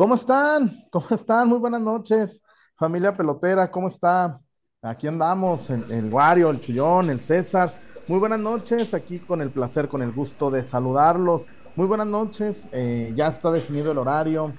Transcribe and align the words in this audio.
¿Cómo 0.00 0.14
están? 0.14 0.86
¿Cómo 0.90 1.04
están? 1.10 1.46
Muy 1.46 1.58
buenas 1.58 1.82
noches, 1.82 2.42
familia 2.74 3.14
pelotera, 3.14 3.70
¿cómo 3.70 3.88
está? 3.88 4.40
Aquí 4.80 5.06
andamos, 5.06 5.68
el, 5.68 5.92
el 5.92 6.10
Wario, 6.10 6.48
el 6.48 6.58
Chullón, 6.58 7.10
el 7.10 7.20
César. 7.20 7.74
Muy 8.08 8.18
buenas 8.18 8.40
noches, 8.40 8.94
aquí 8.94 9.18
con 9.18 9.42
el 9.42 9.50
placer, 9.50 9.88
con 9.88 10.00
el 10.00 10.10
gusto 10.10 10.50
de 10.50 10.62
saludarlos. 10.62 11.42
Muy 11.76 11.86
buenas 11.86 12.06
noches, 12.06 12.66
eh, 12.72 13.12
ya 13.14 13.26
está 13.26 13.50
definido 13.50 13.92
el 13.92 13.98
horario, 13.98 14.54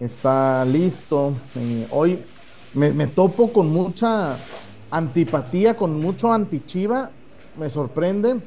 está 0.00 0.64
listo. 0.64 1.34
Eh, 1.56 1.86
hoy 1.90 2.24
me, 2.72 2.90
me 2.90 3.06
topo 3.06 3.52
con 3.52 3.70
mucha 3.70 4.34
antipatía, 4.90 5.76
con 5.76 6.00
mucho 6.00 6.32
antichiva, 6.32 7.10
me 7.58 7.68
sorprende. 7.68 8.40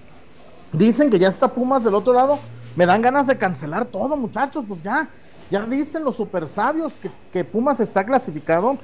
Dicen 0.74 1.12
que 1.12 1.20
ya 1.20 1.28
está 1.28 1.48
Pumas 1.48 1.84
del 1.84 1.94
otro 1.94 2.12
lado, 2.12 2.40
me 2.76 2.88
dan 2.88 3.04
ganas 3.04 3.28
de 3.28 3.38
cancelar 3.38 3.86
todo, 3.86 4.18
muchachos, 4.18 4.66
pues 4.68 4.82
ya, 4.82 5.08
ya 5.50 5.66
dicen 5.66 6.04
los 6.04 6.16
super 6.16 6.48
sabios 6.48 6.94
que, 6.94 7.10
que 7.32 7.44
Pumas 7.44 7.80
está 7.80 8.06
clasificado. 8.06 8.78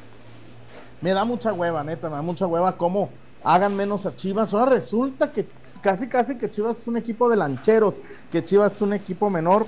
Me 1.01 1.11
da 1.11 1.25
mucha 1.25 1.53
hueva, 1.53 1.83
neta, 1.83 2.09
me 2.09 2.15
da 2.15 2.21
mucha 2.21 2.47
hueva 2.47 2.77
cómo 2.77 3.09
hagan 3.43 3.75
menos 3.75 4.05
a 4.05 4.15
Chivas. 4.15 4.53
Ahora 4.53 4.71
resulta 4.71 5.31
que 5.31 5.47
casi, 5.81 6.07
casi 6.07 6.35
que 6.35 6.49
Chivas 6.49 6.79
es 6.79 6.87
un 6.87 6.97
equipo 6.97 7.29
de 7.29 7.37
lancheros, 7.37 7.95
que 8.31 8.43
Chivas 8.43 8.75
es 8.75 8.81
un 8.81 8.93
equipo 8.93 9.29
menor. 9.29 9.67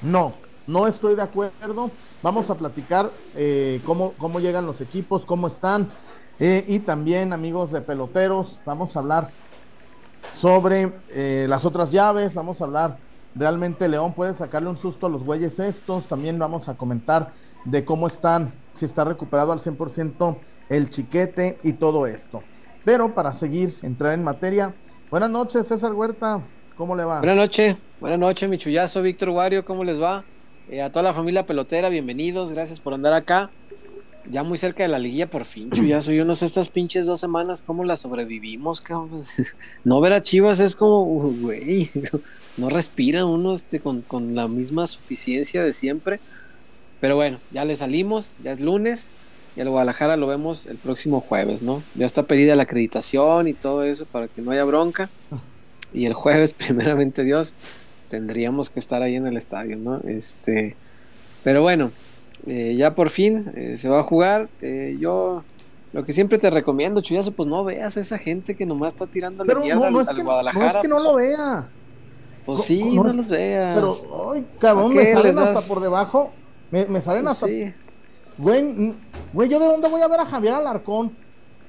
No, 0.00 0.32
no 0.66 0.86
estoy 0.86 1.16
de 1.16 1.22
acuerdo. 1.22 1.90
Vamos 2.22 2.48
a 2.50 2.54
platicar 2.54 3.10
eh, 3.34 3.80
cómo, 3.84 4.12
cómo 4.16 4.38
llegan 4.38 4.64
los 4.64 4.80
equipos, 4.80 5.26
cómo 5.26 5.48
están. 5.48 5.90
Eh, 6.38 6.64
y 6.68 6.78
también, 6.78 7.32
amigos 7.32 7.72
de 7.72 7.80
peloteros, 7.80 8.58
vamos 8.64 8.96
a 8.96 9.00
hablar 9.00 9.30
sobre 10.32 10.92
eh, 11.10 11.46
las 11.48 11.64
otras 11.64 11.90
llaves. 11.90 12.34
Vamos 12.34 12.60
a 12.60 12.64
hablar 12.64 12.98
realmente 13.34 13.88
León 13.88 14.12
puede 14.12 14.34
sacarle 14.34 14.68
un 14.68 14.76
susto 14.76 15.06
a 15.06 15.10
los 15.10 15.24
güeyes 15.24 15.58
estos. 15.58 16.06
También 16.06 16.38
vamos 16.38 16.68
a 16.68 16.74
comentar 16.74 17.32
de 17.64 17.84
cómo 17.84 18.06
están, 18.06 18.52
si 18.72 18.84
está 18.84 19.04
recuperado 19.04 19.52
al 19.52 19.58
100% 19.58 20.36
el 20.68 20.90
chiquete 20.90 21.58
y 21.62 21.74
todo 21.74 22.06
esto. 22.06 22.42
Pero 22.84 23.14
para 23.14 23.32
seguir, 23.32 23.76
entrar 23.82 24.12
en 24.12 24.22
materia, 24.22 24.74
buenas 25.10 25.30
noches, 25.30 25.66
César 25.66 25.92
Huerta, 25.92 26.40
¿cómo 26.76 26.94
le 26.94 27.04
va? 27.04 27.18
Buenas 27.18 27.36
noches, 27.36 27.76
buenas 28.00 28.18
noches, 28.18 28.48
mi 28.48 28.58
chullazo, 28.58 29.02
Víctor 29.02 29.30
Wario, 29.30 29.64
¿cómo 29.64 29.84
les 29.84 30.00
va? 30.00 30.24
Eh, 30.70 30.82
a 30.82 30.90
toda 30.90 31.02
la 31.02 31.14
familia 31.14 31.46
pelotera, 31.46 31.88
bienvenidos, 31.88 32.52
gracias 32.52 32.80
por 32.80 32.94
andar 32.94 33.14
acá. 33.14 33.50
Ya 34.30 34.42
muy 34.42 34.58
cerca 34.58 34.82
de 34.82 34.88
la 34.88 34.98
liguilla, 34.98 35.30
por 35.30 35.44
fin. 35.44 35.70
Yo 35.70 36.24
no 36.24 36.34
sé 36.34 36.46
estas 36.46 36.68
pinches 36.68 37.06
dos 37.06 37.20
semanas 37.20 37.62
cómo 37.62 37.84
las 37.84 38.00
sobrevivimos. 38.00 38.82
No 39.84 40.00
ver 40.00 40.12
a 40.12 40.22
Chivas 40.22 40.60
es 40.60 40.76
como, 40.76 41.04
güey, 41.04 41.90
no 42.56 42.70
respira 42.70 43.26
uno 43.26 43.52
este, 43.52 43.80
con, 43.80 44.02
con 44.02 44.34
la 44.34 44.48
misma 44.48 44.86
suficiencia 44.86 45.62
de 45.62 45.72
siempre. 45.72 46.20
Pero 47.00 47.16
bueno, 47.16 47.38
ya 47.50 47.64
le 47.64 47.76
salimos, 47.76 48.36
ya 48.42 48.52
es 48.52 48.60
lunes 48.60 49.10
y 49.56 49.60
al 49.60 49.68
Guadalajara 49.68 50.16
lo 50.16 50.26
vemos 50.26 50.66
el 50.66 50.76
próximo 50.76 51.20
jueves, 51.20 51.62
¿no? 51.62 51.82
Ya 51.94 52.06
está 52.06 52.24
pedida 52.24 52.56
la 52.56 52.64
acreditación 52.64 53.46
y 53.46 53.52
todo 53.52 53.84
eso 53.84 54.04
para 54.06 54.26
que 54.26 54.42
no 54.42 54.50
haya 54.50 54.64
bronca. 54.64 55.10
Y 55.92 56.06
el 56.06 56.14
jueves, 56.14 56.52
primeramente 56.58 57.22
Dios, 57.22 57.54
tendríamos 58.10 58.70
que 58.70 58.80
estar 58.80 59.02
ahí 59.02 59.14
en 59.14 59.26
el 59.26 59.36
estadio, 59.36 59.76
¿no? 59.76 60.00
Este, 60.08 60.74
pero 61.44 61.62
bueno, 61.62 61.92
eh, 62.46 62.74
ya 62.76 62.94
por 62.94 63.10
fin 63.10 63.50
eh, 63.54 63.76
se 63.76 63.88
va 63.88 64.00
a 64.00 64.02
jugar. 64.02 64.48
Eh, 64.62 64.96
yo 65.00 65.42
lo 65.92 66.04
que 66.04 66.12
siempre 66.12 66.38
te 66.38 66.50
recomiendo, 66.50 67.00
Chuyazo, 67.00 67.32
pues 67.32 67.48
no 67.48 67.64
veas 67.64 67.96
a 67.96 68.00
esa 68.00 68.18
gente 68.18 68.56
que 68.56 68.66
nomás 68.66 68.94
está 68.94 69.06
tirando 69.06 69.44
la 69.44 69.54
mierda 69.54 69.90
no, 69.90 69.98
al, 69.98 70.02
es 70.04 70.08
al 70.08 70.16
que, 70.16 70.22
Guadalajara. 70.22 70.64
No 70.64 70.70
es 70.70 70.82
que 70.82 70.88
no 70.88 70.94
pues, 70.96 71.04
lo 71.04 71.14
vea. 71.14 71.68
pues 72.44 72.62
sí, 72.62 72.94
no, 72.96 73.04
los 73.04 73.30
veas. 73.30 73.74
Pero, 73.74 74.32
ay, 74.32 74.46
cabrón, 74.58 74.92
¿A 74.92 74.94
me 74.94 75.12
salen 75.12 75.36
das? 75.36 75.56
hasta 75.56 75.68
por 75.72 75.82
debajo. 75.82 76.32
Me, 76.70 76.86
me 76.86 77.00
salen 77.00 77.22
Pues 77.22 77.32
hasta. 77.34 77.46
sí. 77.46 77.72
Güey, 78.36 78.92
güey, 79.32 79.48
¿yo 79.48 79.60
de 79.60 79.66
dónde 79.66 79.88
voy 79.88 80.00
a 80.02 80.08
ver 80.08 80.18
a 80.20 80.26
Javier 80.26 80.54
Alarcón? 80.54 81.12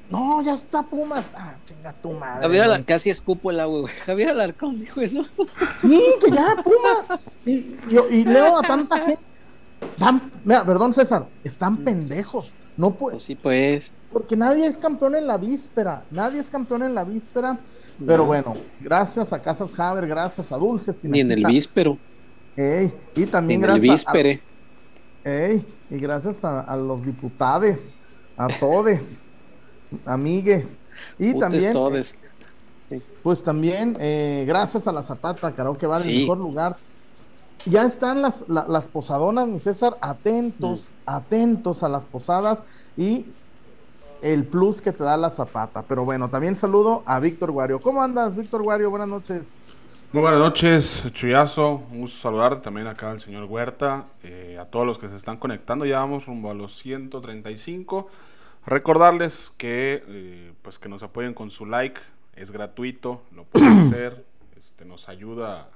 No, 0.09 0.42
ya 0.42 0.54
está 0.56 0.81
Pumas. 0.84 1.25
Ah, 1.36 1.54
chinga 1.66 1.94
tu 1.94 2.12
madre. 2.14 2.42
Javier. 2.42 2.64
Alarcón, 2.64 2.86
casi 2.86 3.09
escupo 3.12 3.52
el 3.52 3.59
agua, 3.59 3.81
güey. 3.81 3.94
Javier 4.06 4.30
Alarcón 4.30 4.80
dijo 4.80 5.00
eso. 5.02 5.24
Sí, 5.81 6.02
que 6.24 6.31
ya, 6.31 6.56
Pumas. 6.64 7.20
Y, 7.46 7.52
y- 7.52 7.78
y 8.12 8.25
leo 8.25 8.58
a 8.58 8.62
tanta 8.64 8.98
gente. 8.98 9.22
Dan- 9.97 10.31
mira, 10.44 10.66
perdón, 10.66 10.94
César, 10.94 11.28
están 11.44 11.78
pendejos. 11.78 12.53
No 12.78 12.91
puede, 12.91 13.16
Pues 13.16 13.24
sí, 13.24 13.36
pues. 13.36 13.94
porque 14.12 14.36
nadie 14.36 14.68
es 14.68 14.78
campeón 14.78 15.16
en 15.16 15.28
la 15.28 15.38
víspera. 15.38 16.03
Nadie 16.12 16.40
es 16.41 16.50
campeón 16.50 16.84
en 16.84 16.94
la 16.94 17.03
víspera. 17.06 17.58
Pero 18.06 18.18
No. 18.19 18.25
bueno, 18.25 18.56
gracias 18.81 19.31
a 19.31 19.41
Casas 19.41 19.80
Haber, 19.80 20.06
gracias 20.08 20.52
a 20.52 20.58
Dulces. 20.58 21.00
Ni 21.03 21.22
en 21.22 21.31
el 21.31 21.46
víspero. 21.46 21.97
Ey, 22.58 22.94
y 23.16 23.22
Ni 23.22 23.25
también 23.28 23.63
en 23.63 23.69
el 23.69 23.80
gracias 23.80 24.06
a, 24.08 24.12
víspere. 24.12 24.41
Ey, 25.24 25.66
y 25.90 25.97
gracias 25.97 26.44
a, 26.44 26.59
a 26.62 26.75
los 26.75 27.06
diputados, 27.06 27.94
a 28.36 28.47
todes, 28.47 29.22
amigues. 30.06 30.80
Y 31.18 31.31
Putes 31.31 31.40
también, 31.40 31.74
todes. 31.74 32.16
pues 33.24 33.42
también, 33.44 33.96
eh, 34.00 34.44
gracias 34.47 34.88
a 34.88 34.92
la 34.92 35.02
Zapata, 35.02 35.52
caro 35.53 35.78
que 35.78 35.88
va 35.88 35.96
en 35.97 36.03
el 36.03 36.09
Sí. 36.09 36.19
mejor 36.22 36.38
lugar. 36.40 36.78
Ya 37.66 37.84
están 37.86 38.22
las, 38.22 38.48
la- 38.48 38.66
las 38.68 38.88
posadonas, 38.90 39.48
mi 39.48 39.60
César, 39.60 39.98
atentos, 40.02 40.90
atentos 41.06 41.82
a 41.84 41.90
las 41.90 42.06
posadas 42.06 42.62
y 42.98 43.26
el 44.22 44.44
plus 44.46 44.82
que 44.82 44.92
te 44.92 45.04
da 45.04 45.18
la 45.18 45.30
Zapata. 45.30 45.82
Pero 45.84 46.06
bueno, 46.06 46.30
también 46.30 46.56
saludo 46.56 47.04
a 47.06 47.20
Víctor 47.20 47.52
Guario. 47.52 47.80
¿Cómo 47.82 48.04
andas, 48.04 48.36
Víctor 48.36 48.62
Guario? 48.64 48.90
Buenas 48.90 49.08
noches. 49.08 49.60
Muy 50.14 50.22
buenas 50.22 50.40
noches, 50.40 51.08
Chuyazo. 51.12 51.84
Un 51.92 52.02
gusto 52.02 52.20
saludarte 52.22 52.62
también 52.62 52.88
acá 52.88 53.12
al 53.12 53.20
señor 53.20 53.46
Huerta, 53.46 54.06
eh, 54.24 54.58
a 54.62 54.66
todos 54.66 54.86
los 54.86 54.98
que 54.98 55.08
se 55.10 55.16
están 55.16 55.38
conectando. 55.38 55.86
Ya 55.86 56.00
vamos 56.00 56.28
rumbo 56.28 56.52
a 56.52 56.54
los 56.54 56.78
135. 56.78 58.08
Recordarles 58.66 59.52
que 59.58 60.04
eh, 60.08 60.54
pues 60.62 60.80
que 60.80 60.88
nos 60.90 61.04
apoyen 61.04 61.34
con 61.34 61.50
su 61.52 61.66
like, 61.66 62.00
es 62.36 62.52
gratuito, 62.52 63.22
lo 63.36 63.44
pueden 63.46 63.80
hacer, 63.80 64.26
este, 64.58 64.86
nos 64.86 65.10
ayuda 65.10 65.70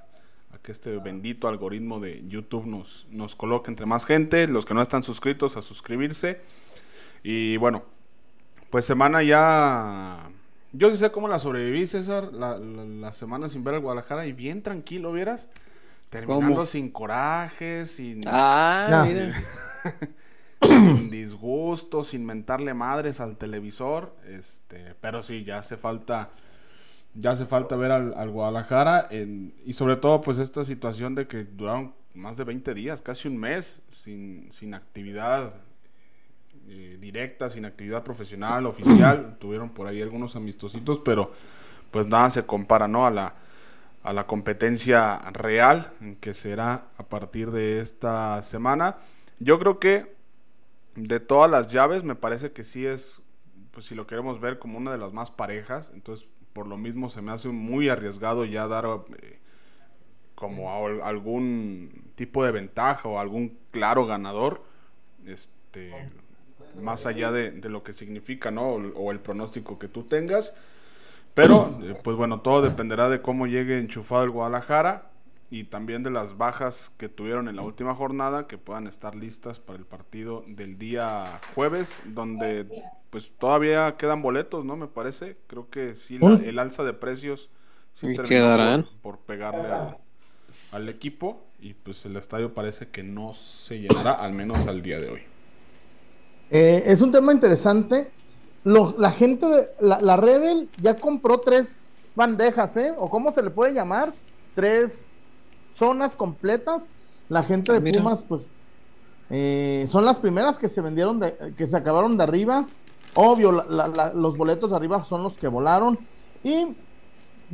a 0.52 0.58
que 0.58 0.72
este 0.72 0.96
bendito 0.98 1.48
algoritmo 1.48 2.00
de 2.00 2.22
YouTube 2.26 2.66
nos, 2.66 3.06
nos 3.10 3.36
coloque 3.36 3.70
entre 3.70 3.86
más 3.86 4.04
gente. 4.06 4.46
Los 4.48 4.64
que 4.66 4.74
no 4.74 4.82
están 4.82 5.02
suscritos, 5.02 5.56
a 5.56 5.62
suscribirse. 5.62 6.40
Y 7.22 7.56
bueno, 7.58 7.84
pues 8.70 8.84
semana 8.84 9.22
ya. 9.22 10.30
Yo 10.72 10.90
sí 10.90 10.96
sé 10.96 11.10
cómo 11.10 11.26
la 11.28 11.38
sobreviví, 11.38 11.86
César, 11.86 12.32
la, 12.32 12.56
la- 12.58 12.84
la 12.84 13.12
semana 13.12 13.48
sin 13.48 13.64
ver 13.64 13.74
al 13.74 13.80
Guadalajara 13.80 14.26
y 14.26 14.32
bien 14.32 14.62
tranquilo, 14.62 15.12
¿vieras? 15.12 15.48
Terminando 16.10 16.54
¿Cómo? 16.54 16.66
sin 16.66 16.90
corajes, 16.90 17.90
sin, 17.92 18.22
Ah, 18.26 19.04
mira. 19.08 19.32
sin 20.62 21.10
disgusto, 21.10 22.04
sin 22.04 22.24
mentarle 22.26 22.74
madres 22.74 23.20
al 23.20 23.36
televisor. 23.36 24.14
Este, 24.28 24.94
pero 25.00 25.22
sí, 25.22 25.44
ya 25.44 25.58
hace 25.58 25.76
falta. 25.76 26.30
Ya 27.14 27.30
hace 27.32 27.44
falta 27.46 27.76
ver 27.76 27.90
al, 27.90 28.14
al 28.14 28.30
Guadalajara 28.30 29.08
en- 29.10 29.54
y 29.64 29.72
sobre 29.72 29.96
todo 29.96 30.20
pues 30.20 30.38
esta 30.38 30.62
situación 30.64 31.14
de 31.14 31.26
que 31.26 31.44
duraron 31.44 31.94
más 32.14 32.36
de 32.36 32.44
20 32.44 32.74
días, 32.74 33.02
casi 33.02 33.28
un 33.28 33.36
mes 33.36 33.82
sin, 33.90 34.50
sin 34.52 34.74
actividad 34.74 35.54
eh, 36.68 36.98
directa, 37.00 37.48
sin 37.48 37.64
actividad 37.64 38.02
profesional, 38.04 38.66
oficial. 38.66 39.36
Tuvieron 39.40 39.70
por 39.70 39.86
ahí 39.86 40.00
algunos 40.02 40.36
amistositos, 40.36 41.00
pero 41.00 41.32
pues 41.90 42.06
nada 42.06 42.30
se 42.30 42.46
compara, 42.46 42.86
¿no? 42.86 43.06
A 43.06 43.10
la, 43.10 43.34
a 44.02 44.12
la 44.12 44.26
competencia 44.26 45.18
real 45.32 45.92
que 46.20 46.34
será 46.34 46.86
a 46.96 47.04
partir 47.04 47.50
de 47.50 47.80
esta 47.80 48.40
semana. 48.42 48.96
Yo 49.40 49.58
creo 49.58 49.78
que 49.78 50.14
de 50.94 51.20
todas 51.20 51.50
las 51.50 51.72
llaves 51.72 52.04
me 52.04 52.14
parece 52.14 52.52
que 52.52 52.62
sí 52.62 52.86
es, 52.86 53.20
pues 53.72 53.86
si 53.86 53.94
lo 53.94 54.06
queremos 54.06 54.40
ver 54.40 54.58
como 54.58 54.78
una 54.78 54.92
de 54.92 54.98
las 54.98 55.12
más 55.12 55.30
parejas, 55.30 55.90
entonces 55.94 56.28
por 56.60 56.66
lo 56.66 56.76
mismo 56.76 57.08
se 57.08 57.22
me 57.22 57.32
hace 57.32 57.48
muy 57.48 57.88
arriesgado 57.88 58.44
ya 58.44 58.66
dar 58.66 58.84
eh, 59.22 59.38
como 60.34 60.70
algún 61.02 62.12
tipo 62.16 62.44
de 62.44 62.52
ventaja 62.52 63.08
o 63.08 63.18
algún 63.18 63.56
claro 63.70 64.04
ganador, 64.04 64.62
este, 65.24 65.90
más 66.76 67.06
allá 67.06 67.32
de, 67.32 67.52
lo 67.70 67.82
que 67.82 67.94
significa, 67.94 68.50
¿no? 68.50 68.72
O, 68.72 69.06
o 69.06 69.10
el 69.10 69.20
pronóstico 69.20 69.78
que 69.78 69.88
tú 69.88 70.02
tengas. 70.02 70.52
Pero, 71.32 71.78
eh, 71.82 71.98
pues 72.04 72.14
bueno, 72.18 72.42
todo 72.42 72.60
dependerá 72.60 73.08
de 73.08 73.22
cómo 73.22 73.46
llegue 73.46 73.78
enchufado 73.78 74.24
el 74.24 74.30
Guadalajara 74.30 75.09
y 75.50 75.64
también 75.64 76.02
de 76.02 76.10
las 76.10 76.36
bajas 76.38 76.92
que 76.96 77.08
tuvieron 77.08 77.48
en 77.48 77.56
la 77.56 77.62
última 77.62 77.94
jornada, 77.94 78.46
que 78.46 78.56
puedan 78.58 78.86
estar 78.86 79.14
listas 79.14 79.58
para 79.60 79.78
el 79.78 79.84
partido 79.84 80.44
del 80.46 80.78
día 80.78 81.40
jueves, 81.54 82.00
donde 82.04 82.66
pues 83.10 83.32
todavía 83.36 83.96
quedan 83.96 84.22
boletos, 84.22 84.64
¿no? 84.64 84.76
Me 84.76 84.86
parece. 84.86 85.36
Creo 85.48 85.68
que 85.68 85.96
sí, 85.96 86.18
la- 86.18 86.36
el 86.36 86.58
alza 86.60 86.84
de 86.84 86.92
precios 86.92 87.50
sí 87.92 88.06
terminó 88.14 88.28
quedarán. 88.28 88.82
Por, 89.02 89.16
por 89.16 89.18
pegarle 89.26 89.68
al, 89.72 89.96
al 90.72 90.88
equipo 90.88 91.42
y 91.60 91.74
pues 91.74 92.04
el 92.06 92.16
estadio 92.16 92.54
parece 92.54 92.88
que 92.88 93.02
no 93.02 93.32
se 93.32 93.80
llenará, 93.80 94.12
al 94.12 94.32
menos 94.34 94.66
al 94.68 94.82
día 94.82 95.00
de 95.00 95.10
hoy. 95.10 95.22
Eh, 96.50 96.82
es 96.86 97.00
un 97.00 97.12
tema 97.12 97.32
interesante. 97.32 98.10
Lo- 98.64 98.94
la 98.98 99.10
gente 99.10 99.46
de 99.46 99.68
la, 99.80 100.00
la 100.00 100.16
Rebel 100.16 100.68
ya 100.80 100.96
compró 100.96 101.40
tres 101.40 102.12
bandejas, 102.14 102.76
¿eh? 102.76 102.92
O 102.98 103.08
cómo 103.10 103.32
se 103.32 103.42
le 103.42 103.50
puede 103.50 103.72
llamar, 103.72 104.12
tres 104.54 105.19
zonas 105.72 106.16
completas. 106.16 106.88
La 107.28 107.42
gente 107.42 107.70
Ah, 107.70 107.74
de 107.74 107.80
mira. 107.80 108.02
Pumas, 108.02 108.22
pues, 108.22 108.50
Eh, 109.32 109.86
son 109.88 110.04
las 110.04 110.18
primeras 110.18 110.58
que 110.58 110.68
se 110.68 110.80
vendieron, 110.80 111.20
de, 111.20 111.54
que 111.56 111.66
se 111.66 111.76
acabaron 111.76 112.16
de 112.16 112.24
arriba. 112.24 112.66
Obvio, 113.14 113.52
los 113.52 114.36
boletos 114.36 114.70
de 114.70 114.76
arriba 114.76 115.04
son 115.04 115.22
los 115.22 115.36
que 115.36 115.46
volaron. 115.46 115.98
Y 116.42 116.74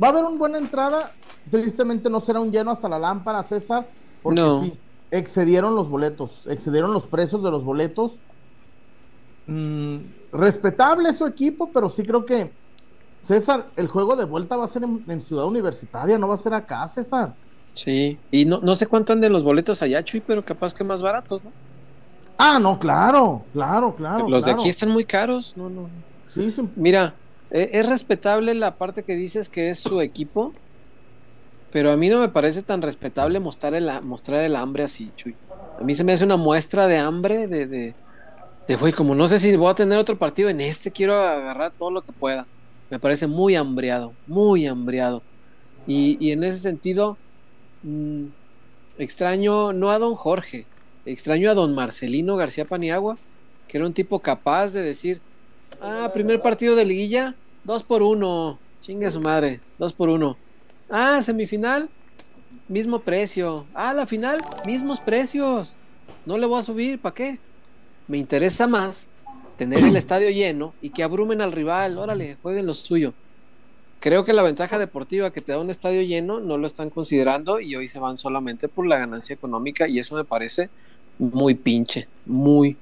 va 0.01 0.07
a 0.07 0.09
haber 0.09 0.25
una 0.25 0.37
buena 0.37 0.57
entrada. 0.57 1.11
Tristemente 1.51 2.09
no 2.09 2.19
será 2.19 2.39
un 2.39 2.51
lleno 2.51 2.71
hasta 2.71 2.89
la 2.89 2.97
lámpara, 2.97 3.43
César, 3.43 3.87
porque 4.23 4.41
sí, 4.59 4.73
excedieron 5.11 5.75
los 5.75 5.87
boletos, 5.89 6.47
excedieron 6.47 6.91
los 6.93 7.05
precios 7.05 7.43
de 7.43 7.51
los 7.51 7.63
boletos. 7.63 8.17
Mm, 9.45 9.97
respetable 10.33 11.13
su 11.13 11.25
equipo, 11.25 11.69
pero 11.71 11.89
sí 11.89 12.03
creo 12.03 12.25
que 12.25 12.51
César, 13.21 13.67
el 13.75 13.87
juego 13.87 14.15
de 14.15 14.25
vuelta 14.25 14.55
va 14.55 14.65
a 14.65 14.67
ser 14.67 14.83
en, 14.83 15.21
Ciudad 15.21 15.45
Universitaria, 15.45 16.17
no 16.17 16.27
va 16.27 16.35
a 16.35 16.37
ser 16.37 16.53
acá, 16.53 16.87
César. 16.87 17.33
Sí, 17.77 18.17
y 18.31 18.45
no, 18.45 18.59
no 18.59 18.73
sé 18.73 18.87
cuánto 18.87 19.13
anden 19.13 19.31
los 19.31 19.43
boletos 19.43 19.83
allá, 19.83 20.03
Chuy, 20.03 20.19
pero 20.19 20.43
capaz 20.43 20.73
que 20.73 20.83
más 20.83 21.01
baratos, 21.01 21.43
¿no? 21.43 21.51
Ah, 22.37 22.59
no, 22.59 22.79
claro, 22.79 23.43
claro, 23.53 23.95
claro. 23.95 24.27
Los 24.27 24.45
de 24.45 24.51
aquí 24.51 24.67
están 24.67 24.89
muy 24.89 25.05
caros, 25.05 25.53
no, 25.55 25.69
no. 25.69 25.89
Sí, 26.27 26.49
sí. 26.49 26.67
Mira, 26.75 27.13
e, 27.51 27.69
es, 27.73 27.87
respetable 27.87 28.55
la 28.55 28.75
parte 28.75 29.03
que 29.03 29.15
dices 29.15 29.47
que 29.47 29.69
es 29.69 29.79
su 29.79 30.01
equipo, 30.01 30.53
pero 31.71 31.91
a 31.91 31.97
mí 31.97 32.09
no 32.09 32.19
me 32.19 32.29
parece 32.29 32.63
tan 32.63 32.81
respetable 32.81 33.39
mostrar 33.39 33.75
el, 33.75 33.89
mostrar 34.01 34.43
el 34.43 34.55
hambre 34.55 34.83
así, 34.83 35.11
Chuy. 35.15 35.35
A 35.79 35.83
mí 35.83 35.93
se 35.93 36.03
me 36.03 36.13
hace 36.13 36.25
una 36.25 36.37
muestra 36.37 36.87
de 36.87 36.97
hambre, 36.97 37.47
de, 37.47 37.67
de, 37.67 37.93
de, 38.67 38.75
güey, 38.75 38.93
como 38.93 39.13
no 39.13 39.27
sé 39.27 39.37
si 39.37 39.55
voy 39.55 39.69
a 39.69 39.75
tener 39.75 39.99
otro 39.99 40.17
partido 40.17 40.49
en 40.49 40.61
este, 40.61 40.91
quiero 40.91 41.13
agarrar 41.19 41.71
todo 41.71 41.91
lo 41.91 42.01
que 42.01 42.11
pueda. 42.11 42.47
Me 42.89 42.97
parece 42.99 43.27
muy 43.27 43.55
hambriado, 43.55 44.13
muy 44.25 44.65
hambriado. 44.65 45.21
Y, 45.85 46.17
y 46.19 46.31
en 46.31 46.43
ese 46.43 46.59
sentido, 46.59 47.17
mmm, 47.87 48.27
extraño 48.97 49.73
no 49.73 49.89
a 49.91 49.99
don 49.99 50.15
Jorge, 50.15 50.65
extraño 51.05 51.49
a 51.49 51.53
don 51.53 51.73
Marcelino 51.73 52.35
García 52.35 52.65
Paniagua, 52.65 53.17
que 53.67 53.77
era 53.77 53.85
un 53.85 53.93
tipo 53.93 54.19
capaz 54.19 54.71
de 54.71 54.81
decir, 54.81 55.21
ah, 55.81 56.09
primer 56.13 56.41
partido 56.41 56.75
de 56.75 56.85
liguilla, 56.85 57.35
dos 57.63 57.83
por 57.83 58.01
uno, 58.01 58.59
chingue 58.81 59.11
su 59.11 59.21
madre, 59.21 59.61
dos 59.77 59.93
por 59.93 60.09
uno. 60.09 60.37
Ah, 60.89 61.21
semifinal, 61.21 61.89
mismo 62.67 62.99
precio. 62.99 63.65
Ah, 63.73 63.93
la 63.93 64.05
final, 64.05 64.43
mismos 64.65 64.99
precios. 64.99 65.75
No 66.25 66.37
le 66.37 66.45
voy 66.45 66.59
a 66.59 66.63
subir, 66.63 66.99
¿para 66.99 67.15
qué? 67.15 67.39
Me 68.07 68.17
interesa 68.17 68.67
más 68.67 69.09
tener 69.57 69.83
el 69.83 69.95
estadio 69.95 70.29
lleno 70.29 70.73
y 70.81 70.91
que 70.91 71.03
abrumen 71.03 71.41
al 71.41 71.51
rival. 71.51 71.97
Órale, 71.97 72.37
jueguen 72.41 72.65
lo 72.65 72.73
suyo. 72.73 73.13
Creo 73.99 74.23
que 74.25 74.33
la 74.33 74.43
ventaja 74.43 74.77
deportiva 74.77 75.31
que 75.31 75.41
te 75.41 75.51
da 75.51 75.59
un 75.59 75.71
estadio 75.71 76.01
lleno 76.03 76.39
no 76.39 76.57
lo 76.57 76.67
están 76.67 76.89
considerando 76.89 77.59
y 77.59 77.75
hoy 77.75 77.87
se 77.87 77.99
van 77.99 78.15
solamente 78.15 78.67
por 78.67 78.85
la 78.85 78.97
ganancia 78.97 79.33
económica 79.33 79.87
y 79.87 79.97
eso 79.97 80.15
me 80.15 80.23
parece 80.23 80.69
muy 81.17 81.55
pinche, 81.55 82.07
muy. 82.25 82.77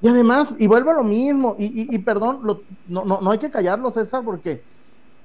Y 0.00 0.08
además, 0.08 0.56
y 0.58 0.66
vuelve 0.66 0.90
a 0.90 0.94
lo 0.94 1.04
mismo, 1.04 1.56
y, 1.58 1.98
perdón, 1.98 2.40
no, 2.42 2.60
no, 2.88 3.20
no, 3.20 3.30
hay 3.30 3.38
que 3.38 3.50
callarlo, 3.50 3.90
César, 3.90 4.22
porque 4.22 4.62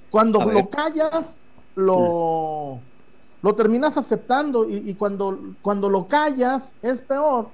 cuando 0.09 0.39
lo 0.45 0.69
callas, 0.69 1.39
lo, 1.75 2.79
lo 3.41 3.55
terminas 3.55 3.97
aceptando, 3.97 4.69
y, 4.69 4.93
cuando, 4.93 5.37
cuando 5.61 5.89
lo 5.89 6.07
callas 6.07 6.73
es 6.81 7.01
peor. 7.01 7.49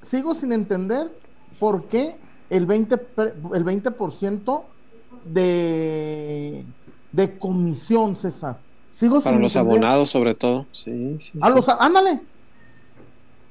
Sigo 0.00 0.34
sin 0.34 0.52
entender 0.52 1.12
por 1.60 1.84
qué 1.84 2.16
el 2.50 2.66
20%, 2.66 3.54
el 3.54 3.64
20 3.64 3.90
de, 5.24 6.64
de 7.12 7.38
comisión, 7.38 8.16
César. 8.16 8.58
Sigo 8.90 9.20
Para 9.20 9.38
los 9.38 9.56
abonados, 9.56 10.10
sobre 10.10 10.34
todo. 10.34 10.66
Sí, 10.72 11.16
sí. 11.18 11.38
A 11.40 11.48
los, 11.48 11.68
ándale, 11.68 12.20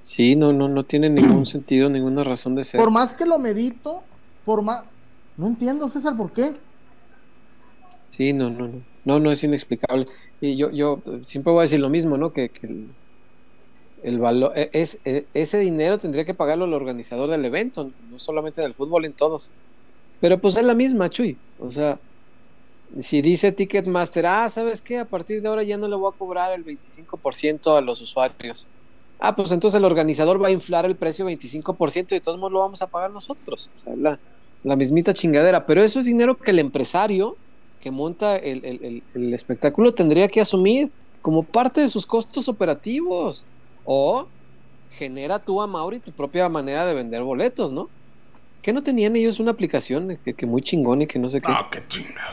Sí, 0.02 0.36
no, 0.36 0.52
no, 0.52 0.68
no 0.68 0.84
tiene 0.84 1.10
ningún 1.10 1.46
sentido, 1.46 1.90
ninguna 1.90 2.24
razón 2.24 2.56
de 2.56 2.64
ser. 2.64 2.80
Por 2.80 2.92
más 2.92 3.14
que 3.14 3.26
lo 3.26 3.38
medito, 3.40 4.02
por 4.46 4.62
más. 4.62 4.84
No 5.38 5.48
entiendo, 5.48 5.88
César, 5.90 6.16
¿por 6.16 6.32
qué? 6.32 6.54
Sí, 8.08 8.34
no, 8.34 8.50
no, 8.50 8.68
no. 8.68 8.82
No, 9.06 9.20
no 9.20 9.32
es 9.32 9.44
inexplicable. 9.44 10.08
Y 10.42 10.56
yo, 10.58 10.70
yo 10.72 11.02
siempre 11.24 11.52
voy 11.52 11.60
a 11.60 11.62
decir 11.64 11.80
lo 11.80 11.90
mismo, 11.90 12.18
¿no? 12.18 12.34
Que, 12.34 12.52
el, 14.04 14.20
valor, 14.20 14.52
e, 14.56 14.70
es, 14.74 15.00
e, 15.06 15.26
ese 15.34 15.60
dinero 15.60 15.98
tendría 15.98 16.26
que 16.26 16.34
pagarlo 16.34 16.66
el 16.66 16.74
organizador 16.74 17.30
del 17.30 17.46
evento, 17.46 17.92
no 18.12 18.20
solamente 18.20 18.62
del 18.62 18.74
fútbol, 18.74 19.06
en 19.06 19.14
todos. 19.14 19.52
Pero 20.22 20.40
pues 20.40 20.56
es 20.56 20.64
la 20.64 20.76
misma, 20.76 21.10
Chuy. 21.10 21.38
O 21.60 21.70
sea, 21.70 22.00
si 22.98 23.22
dice 23.22 23.52
Ticketmaster, 23.52 24.26
ah, 24.26 24.48
¿sabes 24.50 24.82
qué? 24.82 25.00
A 25.00 25.06
partir 25.06 25.42
de 25.42 25.50
ahora 25.50 25.64
ya 25.64 25.78
no 25.78 25.88
le 25.90 25.96
voy 25.98 26.12
a 26.14 26.18
cobrar 26.18 26.54
el 26.54 26.64
25% 26.64 27.78
a 27.78 27.82
los 27.82 28.02
usuarios 28.02 28.70
ah, 29.22 29.36
pues 29.36 29.52
entonces 29.54 29.78
el 29.78 29.86
organizador 29.86 30.44
va 30.44 30.50
a 30.50 30.52
inflar 30.52 30.86
el 30.86 30.96
precio 30.96 31.26
25% 31.26 32.08
y 32.12 32.16
de 32.16 32.20
todos 32.20 32.38
modos 32.38 32.52
lo 32.52 32.60
vamos 32.60 32.82
a 32.82 32.88
pagar 32.88 33.12
nosotros. 33.12 33.70
O 33.74 33.78
sea, 33.78 33.96
la, 33.96 34.20
la 34.64 34.76
mismita 34.76 35.14
chingadera. 35.14 35.66
Pero 35.66 35.82
eso 35.82 36.00
es 36.00 36.06
dinero 36.06 36.38
que 36.38 36.52
el 36.52 36.60
empresario 36.60 37.38
que 37.80 37.92
monta 37.92 38.36
el, 38.36 39.04
espectáculo 39.34 39.94
tendría 39.94 40.28
que 40.28 40.42
asumir 40.42 40.92
como 41.22 41.44
parte 41.44 41.82
de 41.82 41.90
sus 41.90 42.06
costos 42.06 42.50
operativos. 42.50 43.46
O 43.86 44.28
genera 44.92 45.40
tú 45.40 45.62
a 45.62 45.68
Mauri 45.68 46.00
tu 46.00 46.12
propia 46.12 46.50
manera 46.50 46.86
de 46.86 46.94
vender 46.94 47.24
boletos, 47.24 47.72
¿no? 47.72 47.90
¿Qué 48.62 48.74
no 48.74 48.84
tenían 48.84 49.16
ellos 49.16 49.40
una 49.40 49.52
aplicación 49.52 50.18
que, 50.24 50.46
muy 50.46 50.62
chingón 50.62 51.02
y 51.02 51.08
que 51.08 51.18
no 51.20 51.30
sé 51.30 51.42
qué? 51.42 51.52
Ah, 51.52 51.68
qué 51.72 51.84
chingada. 51.88 52.32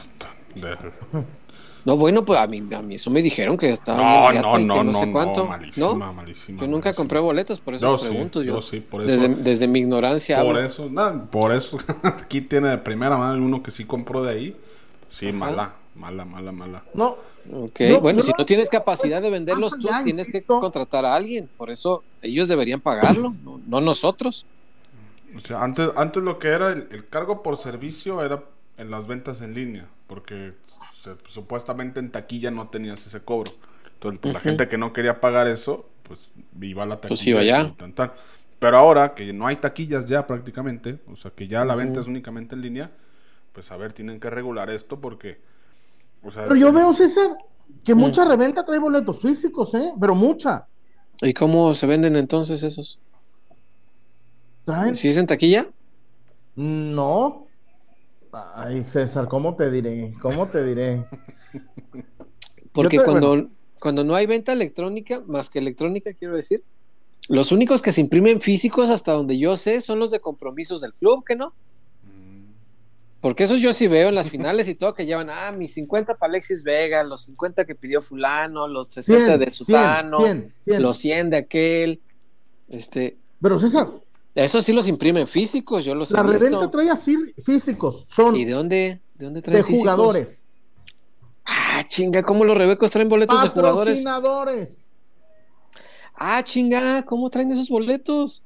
No, 1.84 1.96
bueno, 1.96 2.22
pues 2.24 2.38
a 2.38 2.46
mí, 2.46 2.62
a 2.74 2.82
mí 2.82 2.96
eso 2.96 3.10
me 3.10 3.22
dijeron 3.22 3.56
que 3.56 3.70
estaba 3.70 4.32
no, 4.32 4.58
no, 4.58 4.58
no, 4.58 4.84
no, 4.84 4.92
sé 4.92 5.10
cuánto. 5.10 5.44
No, 5.44 5.48
malísima, 5.48 6.12
malísima. 6.12 6.60
Yo 6.60 6.68
nunca 6.68 6.92
compré 6.92 7.18
boletos, 7.18 7.60
por 7.60 7.74
eso 7.74 7.96
pregunto. 7.96 8.42
yo, 8.42 8.60
sí, 8.60 8.80
por 8.80 9.02
eso. 9.02 9.28
Desde, 9.28 9.66
mi 9.66 9.78
ignorancia. 9.80 10.42
Por 10.42 10.58
eso, 10.58 10.90
por 11.30 11.54
eso. 11.54 11.78
Aquí 12.02 12.42
tiene 12.42 12.68
de 12.68 12.78
primera 12.78 13.16
mano 13.16 13.42
uno 13.42 13.62
que 13.62 13.70
sí 13.70 13.84
compró 13.84 14.22
de 14.22 14.32
ahí. 14.32 14.56
Sí, 15.08 15.32
mala, 15.32 15.76
mala, 15.94 16.24
mala, 16.26 16.52
mala. 16.52 16.84
No. 16.92 17.16
Ok, 17.50 17.80
bueno, 18.02 18.20
si 18.20 18.32
no 18.36 18.44
tienes 18.44 18.68
capacidad 18.68 19.22
de 19.22 19.30
venderlos 19.30 19.72
tú, 19.78 19.88
tienes 20.04 20.28
que 20.28 20.42
contratar 20.42 21.06
a 21.06 21.14
alguien. 21.14 21.48
Por 21.56 21.70
eso 21.70 22.02
ellos 22.20 22.48
deberían 22.48 22.80
pagarlo, 22.80 23.34
no, 23.66 23.80
nosotros. 23.80 24.44
O 25.38 25.40
sea, 25.40 25.62
antes, 25.62 25.88
antes 25.96 26.22
lo 26.22 26.38
que 26.38 26.48
era 26.48 26.72
el 26.72 27.06
cargo 27.06 27.42
por 27.42 27.56
servicio 27.56 28.22
era 28.24 28.42
en 28.76 28.90
las 28.90 29.06
ventas 29.06 29.40
en 29.40 29.54
línea, 29.54 29.88
porque 30.08 30.54
supuestamente 31.26 32.00
en 32.00 32.10
taquilla 32.10 32.50
no 32.50 32.68
tenías 32.68 33.06
ese 33.06 33.20
cobro. 33.20 33.52
Entonces, 33.94 34.20
pues, 34.20 34.34
la 34.34 34.40
gente 34.40 34.68
que 34.68 34.78
no 34.78 34.92
quería 34.92 35.20
pagar 35.20 35.46
eso, 35.46 35.88
pues 36.02 36.32
iba 36.60 36.82
a 36.82 36.86
la 36.86 37.00
pues, 37.00 37.20
taquilla. 37.20 37.74
Pero 38.58 38.76
ahora 38.76 39.14
que 39.14 39.32
no 39.32 39.46
hay 39.46 39.56
taquillas 39.56 40.06
ya 40.06 40.26
prácticamente, 40.26 40.98
o 41.06 41.14
sea, 41.14 41.30
que 41.30 41.46
ya 41.46 41.64
la 41.64 41.76
venta 41.76 42.00
es 42.00 42.08
únicamente 42.08 42.56
en 42.56 42.62
línea, 42.62 42.90
pues 43.52 43.70
a 43.70 43.76
ver, 43.76 43.92
tienen 43.92 44.18
que 44.18 44.30
regular 44.30 44.70
esto 44.70 45.00
porque... 45.00 45.40
Pero 46.34 46.56
yo 46.56 46.72
veo, 46.72 46.92
César, 46.92 47.36
que 47.84 47.94
mucha 47.94 48.24
reventa 48.24 48.64
trae 48.64 48.80
boletos 48.80 49.20
físicos, 49.20 49.72
¿eh? 49.74 49.92
Pero 50.00 50.16
mucha. 50.16 50.66
¿Y 51.22 51.32
cómo 51.32 51.72
se 51.74 51.86
venden 51.86 52.16
entonces 52.16 52.64
esos? 52.64 52.98
¿Traen? 54.68 54.94
¿Sí 54.94 55.08
es 55.08 55.16
en 55.16 55.26
taquilla? 55.26 55.66
No, 56.54 57.48
Ay, 58.54 58.84
César, 58.84 59.26
¿cómo 59.28 59.56
te 59.56 59.70
diré? 59.70 60.12
¿Cómo 60.20 60.46
te 60.46 60.62
diré? 60.62 61.06
Porque 62.72 62.98
cuando, 62.98 63.48
cuando 63.80 64.04
no 64.04 64.14
hay 64.14 64.26
venta 64.26 64.52
electrónica, 64.52 65.22
más 65.26 65.48
que 65.48 65.58
electrónica, 65.58 66.12
quiero 66.12 66.36
decir, 66.36 66.62
los 67.28 67.50
únicos 67.50 67.80
que 67.80 67.92
se 67.92 68.02
imprimen 68.02 68.42
físicos, 68.42 68.90
hasta 68.90 69.12
donde 69.12 69.38
yo 69.38 69.56
sé, 69.56 69.80
son 69.80 69.98
los 69.98 70.10
de 70.10 70.20
compromisos 70.20 70.82
del 70.82 70.92
club, 70.92 71.24
¿que 71.24 71.34
no? 71.34 71.54
Mm. 72.04 72.52
Porque 73.22 73.44
esos 73.44 73.60
yo 73.60 73.72
sí 73.72 73.88
veo 73.88 74.10
en 74.10 74.14
las 74.14 74.28
finales 74.28 74.68
y 74.68 74.74
todo 74.74 74.92
que 74.92 75.06
llevan, 75.06 75.30
ah, 75.30 75.50
mis 75.50 75.72
50 75.72 76.16
para 76.16 76.30
Alexis 76.30 76.62
Vega, 76.62 77.02
los 77.02 77.22
50 77.22 77.64
que 77.64 77.74
pidió 77.74 78.02
fulano, 78.02 78.68
los 78.68 78.88
60 78.88 79.38
de 79.38 79.50
Sutano, 79.50 80.18
los 80.66 80.98
100 80.98 81.30
de 81.30 81.36
aquel. 81.38 82.00
Este. 82.68 83.16
Pero 83.40 83.58
César, 83.58 83.88
eso 84.44 84.60
sí 84.60 84.72
los 84.72 84.86
imprimen 84.86 85.26
físicos, 85.26 85.84
yo 85.84 85.94
los 85.94 86.10
La 86.12 86.22
reventa 86.22 86.70
trae 86.70 86.90
así 86.90 87.16
físicos, 87.42 88.06
son. 88.08 88.36
¿Y 88.36 88.44
de 88.44 88.52
dónde? 88.52 89.00
¿De 89.14 89.24
dónde 89.24 89.42
traen 89.42 89.64
De 89.64 89.74
jugadores. 89.74 90.44
Ah, 91.44 91.82
chinga, 91.86 92.22
¿cómo 92.22 92.44
los 92.44 92.56
rebecos 92.56 92.90
traen 92.90 93.08
boletos 93.08 93.42
de 93.42 93.48
jugadores? 93.48 93.98
Patrocinadores. 93.98 94.90
Ah, 96.14 96.42
chinga, 96.44 97.02
¿cómo 97.04 97.30
traen 97.30 97.50
esos 97.50 97.68
boletos? 97.68 98.44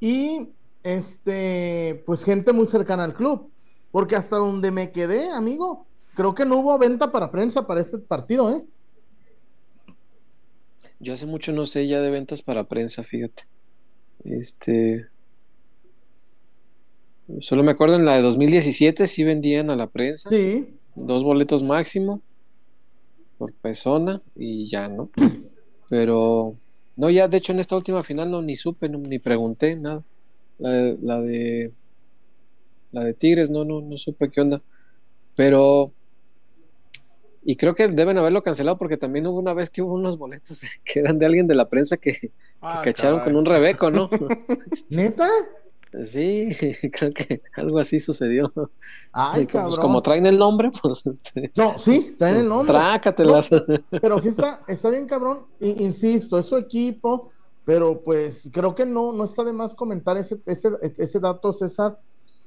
Y 0.00 0.50
este, 0.82 2.02
pues 2.06 2.24
gente 2.24 2.52
muy 2.52 2.66
cercana 2.66 3.04
al 3.04 3.14
club. 3.14 3.50
Porque 3.90 4.16
hasta 4.16 4.36
donde 4.36 4.70
me 4.70 4.90
quedé, 4.92 5.30
amigo, 5.30 5.86
creo 6.14 6.34
que 6.34 6.44
no 6.44 6.58
hubo 6.58 6.76
venta 6.78 7.10
para 7.10 7.30
prensa 7.30 7.66
para 7.66 7.80
este 7.80 7.98
partido, 7.98 8.50
¿eh? 8.50 8.64
Yo 10.98 11.14
hace 11.14 11.26
mucho 11.26 11.52
no 11.52 11.64
sé 11.66 11.86
ya 11.86 12.00
de 12.00 12.10
ventas 12.10 12.42
para 12.42 12.64
prensa, 12.64 13.02
fíjate. 13.02 13.44
Este. 14.24 15.06
Solo 17.40 17.62
me 17.62 17.70
acuerdo 17.70 17.96
en 17.96 18.04
la 18.04 18.16
de 18.16 18.22
2017 18.22 19.06
sí 19.06 19.24
vendían 19.24 19.70
a 19.70 19.76
la 19.76 19.86
prensa. 19.86 20.28
Sí. 20.28 20.74
Dos 20.94 21.24
boletos 21.24 21.62
máximo 21.62 22.20
por 23.38 23.52
persona 23.52 24.22
y 24.36 24.66
ya, 24.66 24.88
¿no? 24.88 25.10
Pero 25.88 26.56
No, 26.96 27.10
ya 27.10 27.28
de 27.28 27.38
hecho 27.38 27.52
en 27.52 27.60
esta 27.60 27.76
última 27.76 28.04
final 28.04 28.30
no 28.30 28.42
ni 28.42 28.56
supe, 28.56 28.88
no, 28.88 28.98
ni 28.98 29.18
pregunté 29.18 29.76
nada. 29.76 30.02
La 30.58 30.70
de, 30.70 30.98
la 31.02 31.20
de 31.20 31.72
la 32.92 33.04
de 33.04 33.14
Tigres, 33.14 33.50
no, 33.50 33.64
no, 33.64 33.80
no 33.80 33.98
supe 33.98 34.30
qué 34.30 34.40
onda. 34.40 34.62
Pero 35.34 35.92
y 37.44 37.56
creo 37.56 37.74
que 37.74 37.88
deben 37.88 38.16
haberlo 38.18 38.42
cancelado 38.42 38.78
porque 38.78 38.96
también 38.96 39.26
hubo 39.26 39.38
una 39.38 39.54
vez 39.54 39.70
que 39.70 39.82
hubo 39.82 39.94
unos 39.94 40.16
boletos 40.18 40.62
que 40.84 41.00
eran 41.00 41.18
de 41.18 41.26
alguien 41.26 41.46
de 41.46 41.54
la 41.54 41.68
prensa 41.68 41.96
que, 41.96 42.12
que 42.12 42.32
Ah, 42.60 42.80
cacharon 42.84 43.18
caray. 43.18 43.32
con 43.32 43.38
un 43.38 43.44
rebeco, 43.44 43.90
¿no? 43.90 44.08
¿Neta? 44.90 45.28
Sí, 46.02 46.48
creo 46.92 47.12
que 47.12 47.42
algo 47.54 47.78
así 47.78 48.00
sucedió. 48.00 48.52
Ay, 49.12 49.46
como, 49.46 49.64
pues, 49.66 49.78
como 49.78 50.02
traen 50.02 50.26
el 50.26 50.36
nombre, 50.38 50.70
pues 50.82 51.06
este, 51.06 51.52
No, 51.54 51.78
sí, 51.78 52.16
traen 52.18 52.36
el 52.38 52.48
nombre. 52.48 52.72
trácatelas. 52.72 53.48
Pero 53.90 54.18
sí 54.18 54.28
está, 54.30 54.62
está 54.66 54.90
bien 54.90 55.06
cabrón, 55.06 55.44
insisto, 55.60 56.36
es 56.38 56.46
su 56.46 56.56
equipo, 56.56 57.30
pero 57.64 58.00
pues 58.00 58.48
creo 58.52 58.74
que 58.74 58.84
no, 58.84 59.12
no 59.12 59.24
está 59.24 59.44
de 59.44 59.52
más 59.52 59.74
comentar 59.76 60.16
ese, 60.16 60.38
ese, 60.46 60.70
ese 60.98 61.20
dato, 61.20 61.52
César. 61.52 61.98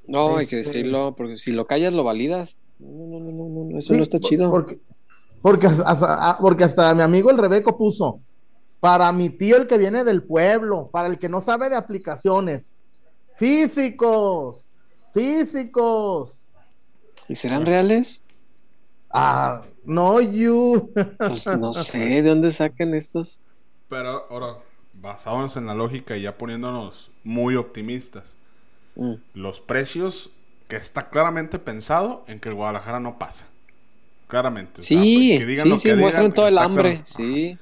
No, 0.08 0.38
hay 0.38 0.46
que 0.48 0.60
Este- 0.60 0.80
decirlo, 0.80 1.16
porque 1.16 1.38
si 1.38 1.52
lo 1.52 1.66
callas 1.68 1.94
lo 1.94 2.04
validas. 2.04 2.58
No, 2.80 2.90
no, 3.08 3.20
no, 3.20 3.32
no, 3.32 3.66
no, 3.72 3.78
eso 3.78 3.90
Sí, 3.94 3.98
no 3.98 4.04
está 4.04 4.20
chido. 4.20 4.50
Porque, 4.52 4.80
porque, 5.42 5.68
hasta, 5.68 5.84
hasta- 5.90 6.38
porque 6.40 6.64
hasta 6.64 6.94
mi 6.94 7.02
amigo 7.02 7.30
el 7.32 7.38
Rebeco 7.38 7.78
puso, 7.78 8.20
para 8.80 9.12
mi 9.12 9.30
tío 9.30 9.58
el 9.58 9.68
que 9.68 9.78
viene 9.78 10.04
del 10.04 10.24
pueblo, 10.24 10.88
para 10.92 11.08
el 11.08 11.18
que 11.18 11.30
no 11.30 11.42
sabe 11.42 11.70
de 11.70 11.76
aplicaciones, 11.76 12.78
físicos, 13.36 14.68
físicos. 15.14 16.52
¿Y 17.28 17.36
serán 17.36 17.66
reales? 17.66 18.22
Ah, 19.10 19.62
no, 19.84 20.22
you. 20.22 20.92
Pues 21.18 21.48
no 21.58 21.74
sé 21.74 21.98
de 21.98 22.22
dónde 22.24 22.52
sacan 22.52 22.94
estos. 22.94 23.42
Pero 23.90 24.26
ahora, 24.30 24.58
basándonos 24.94 25.56
en 25.58 25.66
la 25.66 25.74
lógica 25.74 26.16
y 26.18 26.22
ya 26.24 26.38
poniéndonos 26.38 27.12
muy 27.24 27.56
optimistas, 27.56 28.36
Mm. 28.96 29.14
los 29.36 29.60
precios 29.62 30.32
que 30.68 30.76
está 30.76 31.10
claramente 31.10 31.60
pensado 31.60 32.24
en 32.28 32.40
que 32.40 32.50
el 32.50 32.56
Guadalajara 32.56 33.00
no 33.00 33.18
pasa. 33.20 33.48
Claramente. 34.28 34.82
o 34.82 34.82
sea, 34.84 35.02
Sí, 35.02 35.36
que 35.38 35.46
digan 35.46 35.64
sí, 35.64 35.70
lo 35.70 35.78
sí, 35.78 35.84
que 35.90 35.96
muestran 35.96 36.26
digan, 36.26 36.34
todo 36.34 36.48
el 36.48 36.58
hambre, 36.58 36.90
claro. 36.94 37.06
sí. 37.06 37.58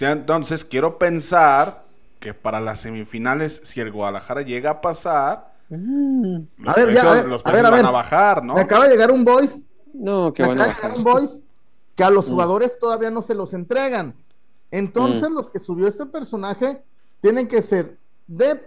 Entonces, 0.00 0.64
quiero 0.64 0.98
pensar 0.98 1.84
que 2.18 2.34
para 2.34 2.60
las 2.60 2.80
semifinales, 2.80 3.60
si 3.64 3.80
el 3.80 3.90
Guadalajara 3.92 4.42
llega 4.42 4.70
a 4.70 4.80
pasar, 4.80 5.50
Mm, 5.72 6.46
los 6.58 6.68
A 6.68 6.74
ver, 6.74 6.92
ya, 6.92 7.04
precios, 7.04 7.04
a 7.04 7.12
ver, 7.12 7.26
los 7.28 7.46
a 7.46 7.52
precios 7.52 7.62
ver, 7.62 7.66
a 7.66 7.70
van 7.70 7.86
a 7.86 7.90
bajar, 7.92 8.44
¿no? 8.44 8.54
Me 8.54 8.60
acaba 8.62 8.84
de 8.86 8.90
llegar 8.90 9.10
un 9.12 9.24
voice 9.24 9.66
No, 9.92 10.32
que 10.32 10.42
van 10.42 10.60
a 10.60 10.64
acaba 10.64 10.66
de 10.66 10.74
bajar. 10.74 10.90
llegar 10.90 10.98
un 10.98 11.04
voice 11.04 11.42
que 11.94 12.02
a 12.04 12.10
los 12.10 12.26
Mm. 12.26 12.30
jugadores 12.30 12.78
todavía 12.78 13.10
no 13.10 13.22
se 13.22 13.34
los 13.34 13.54
entregan. 13.54 14.14
Entonces, 14.72 15.30
Mm. 15.30 15.34
los 15.34 15.48
que 15.50 15.60
subió 15.60 15.86
este 15.86 16.06
personaje 16.06 16.82
tienen 17.20 17.46
que 17.46 17.62
ser 17.62 17.98
de 18.26 18.60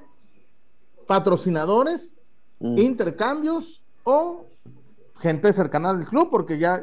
patrocinadores, 1.07 2.13
Mm. 2.59 2.77
intercambios 2.77 3.83
o 4.03 4.45
gente 5.17 5.51
cercana 5.53 5.89
al 5.89 6.05
club, 6.05 6.29
porque 6.29 6.57
ya, 6.57 6.81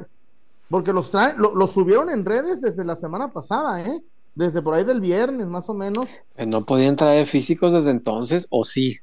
porque 0.68 0.92
los 0.92 1.10
traen, 1.10 1.36
lo, 1.38 1.54
los 1.54 1.70
subieron 1.72 2.10
en 2.10 2.24
redes 2.24 2.60
desde 2.60 2.84
la 2.84 2.96
semana 2.96 3.32
pasada, 3.32 3.82
¿eh? 3.84 4.02
Desde 4.34 4.62
por 4.62 4.74
ahí 4.74 4.84
del 4.84 5.00
viernes, 5.00 5.46
más 5.48 5.68
o 5.68 5.74
menos. 5.74 6.06
Eh, 6.36 6.46
No 6.46 6.64
podían 6.64 6.96
traer 6.96 7.26
físicos 7.26 7.72
desde 7.72 7.90
entonces, 7.90 8.46
o 8.50 8.62
sí. 8.64 8.96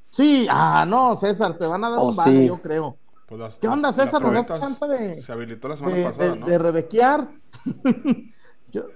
Sí, 0.00 0.46
ah, 0.50 0.84
no, 0.88 1.14
César, 1.16 1.58
te 1.58 1.66
van 1.66 1.84
a 1.84 1.90
dar 1.90 1.98
Oh, 2.00 2.08
un 2.08 2.16
vale, 2.16 2.38
sí. 2.38 2.46
yo 2.46 2.60
creo. 2.62 2.96
Pues 3.28 3.40
las- 3.40 3.58
¿Qué 3.58 3.68
onda, 3.68 3.92
César? 3.92 4.22
¿Nos 4.22 4.48
das 4.48 4.58
chance 4.60 4.86
de- 4.86 5.20
Se 5.20 5.32
habilitó 5.32 5.68
la 5.68 5.76
semana 5.76 5.96
De, 5.96 6.02
pasada, 6.04 6.32
de- 6.32 6.40
¿no? 6.40 6.46
de 6.46 6.58
rebequear. 6.58 7.28
Yo- 8.72 8.86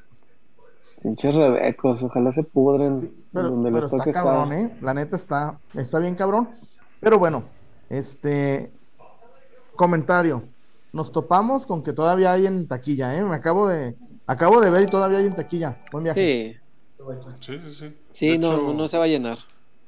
Pinches 1.03 1.35
rebecos, 1.35 2.03
ojalá 2.03 2.33
se 2.33 2.43
pudren. 2.45 2.99
Sí, 3.01 3.25
pero, 3.33 3.51
donde 3.51 3.71
pero 3.71 3.85
les 3.87 3.93
está 3.93 4.11
cabrón, 4.13 4.53
estar. 4.53 4.71
¿eh? 4.73 4.79
La 4.81 4.95
neta 4.95 5.17
está, 5.17 5.59
está 5.75 5.99
bien 5.99 6.15
cabrón. 6.15 6.49
Pero 7.01 7.19
bueno, 7.19 7.45
este 7.89 8.71
comentario. 9.77 10.43
Nos 10.93 11.13
topamos 11.13 11.67
con 11.67 11.83
que 11.83 11.93
todavía 11.93 12.33
hay 12.33 12.47
en 12.47 12.67
taquilla, 12.67 13.15
¿eh? 13.17 13.23
Me 13.25 13.37
acabo 13.37 13.69
de, 13.69 13.95
acabo 14.27 14.61
de 14.61 14.71
ver 14.71 14.83
y 14.83 14.91
todavía 14.91 15.19
hay 15.19 15.27
en 15.27 15.37
taquilla. 15.37 15.77
Buen 15.93 16.05
viaje. 16.05 16.21
Sí, 16.21 16.57
Sí, 17.41 17.59
sí, 17.65 17.71
sí. 17.75 17.97
sí, 18.11 18.39
no, 18.39 18.49
hecho, 18.53 18.75
no 18.75 18.89
se 18.89 18.99
va 18.99 19.05
a 19.05 19.09
llenar. 19.09 19.39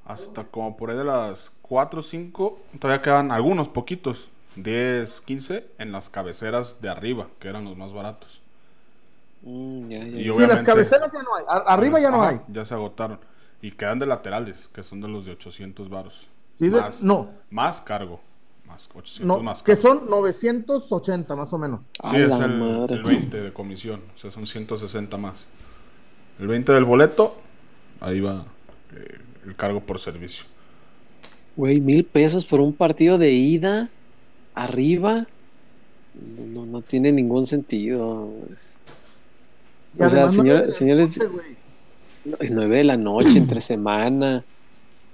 Hasta 0.07 0.45
como 0.45 0.76
por 0.76 0.90
ahí 0.90 0.97
de 0.97 1.04
las 1.04 1.52
4 1.62 2.00
o 2.00 2.02
5, 2.02 2.59
todavía 2.78 3.02
quedan 3.02 3.31
algunos 3.31 3.69
poquitos. 3.69 4.31
10, 4.57 5.21
15 5.23 5.66
en 5.78 5.92
las 5.92 6.09
cabeceras 6.11 6.81
de 6.81 6.88
arriba, 6.90 7.26
que 7.38 7.49
eran 7.49 7.64
los 7.64 7.76
más 7.76 7.92
baratos. 7.92 8.40
Mm, 9.42 9.88
ya, 9.88 9.99
ya, 9.99 10.04
Y. 10.07 10.11
Sí, 10.23 10.25
las 10.28 10.37
obviamente- 10.37 10.64
cabeceras 10.66 11.12
ya 11.12 11.23
no 11.23 11.35
hay. 11.35 11.45
arriba 11.66 12.00
ya 12.00 12.11
no 12.11 12.23
Ajá, 12.23 12.28
hay. 12.31 12.40
Ya 12.49 12.64
se 12.64 12.75
agotaron. 12.75 13.19
Y 13.61 13.73
quedan 13.73 13.99
de 13.99 14.07
laterales, 14.07 14.69
que 14.69 14.83
son 14.83 15.00
de 15.00 15.09
los 15.09 15.25
de 15.25 15.33
800 15.33 15.88
varos. 15.88 16.28
Sí, 16.59 16.66
de- 16.68 16.80
más, 16.80 17.02
no, 17.02 17.30
Más 17.50 17.80
cargo. 17.80 18.21
Más 18.66 18.88
800 18.94 19.26
no, 19.26 19.42
más 19.42 19.62
que 19.62 19.73
cargo. 19.76 19.82
son 20.00 20.09
980 20.11 21.37
más 21.37 21.52
o 21.52 21.59
menos. 21.59 21.80
Sí, 22.11 22.16
A 22.16 22.18
es 22.21 22.38
la 22.38 22.47
el, 22.47 22.59
madre. 22.59 22.94
el 22.97 23.02
20 23.02 23.40
de 23.42 23.52
comisión. 23.52 24.00
O 24.14 24.18
sea, 24.18 24.30
son 24.30 24.47
160 24.47 25.16
más. 25.18 25.50
El 26.40 26.47
20 26.47 26.73
del 26.73 26.85
boleto, 26.85 27.37
ahí 28.00 28.21
va 28.21 28.47
eh, 28.97 29.18
el 29.44 29.54
cargo 29.56 29.80
por 29.80 29.99
servicio. 29.99 30.47
Güey, 31.56 31.80
mil 31.80 32.04
pesos 32.04 32.47
por 32.47 32.61
un 32.62 32.73
partido 32.73 33.18
de 33.18 33.32
ida 33.32 33.90
arriba. 34.54 35.26
No, 36.38 36.47
no, 36.64 36.66
no 36.66 36.80
tiene 36.82 37.12
ningún 37.12 37.44
sentido. 37.44 38.30
Es- 38.50 38.78
O 39.99 40.09
sea, 40.09 40.28
señora- 40.30 40.71
señores- 40.71 41.18
nueve 42.50 42.78
de 42.78 42.85
la 42.85 42.97
noche, 42.97 43.37
entre 43.37 43.61
semana. 43.61 44.44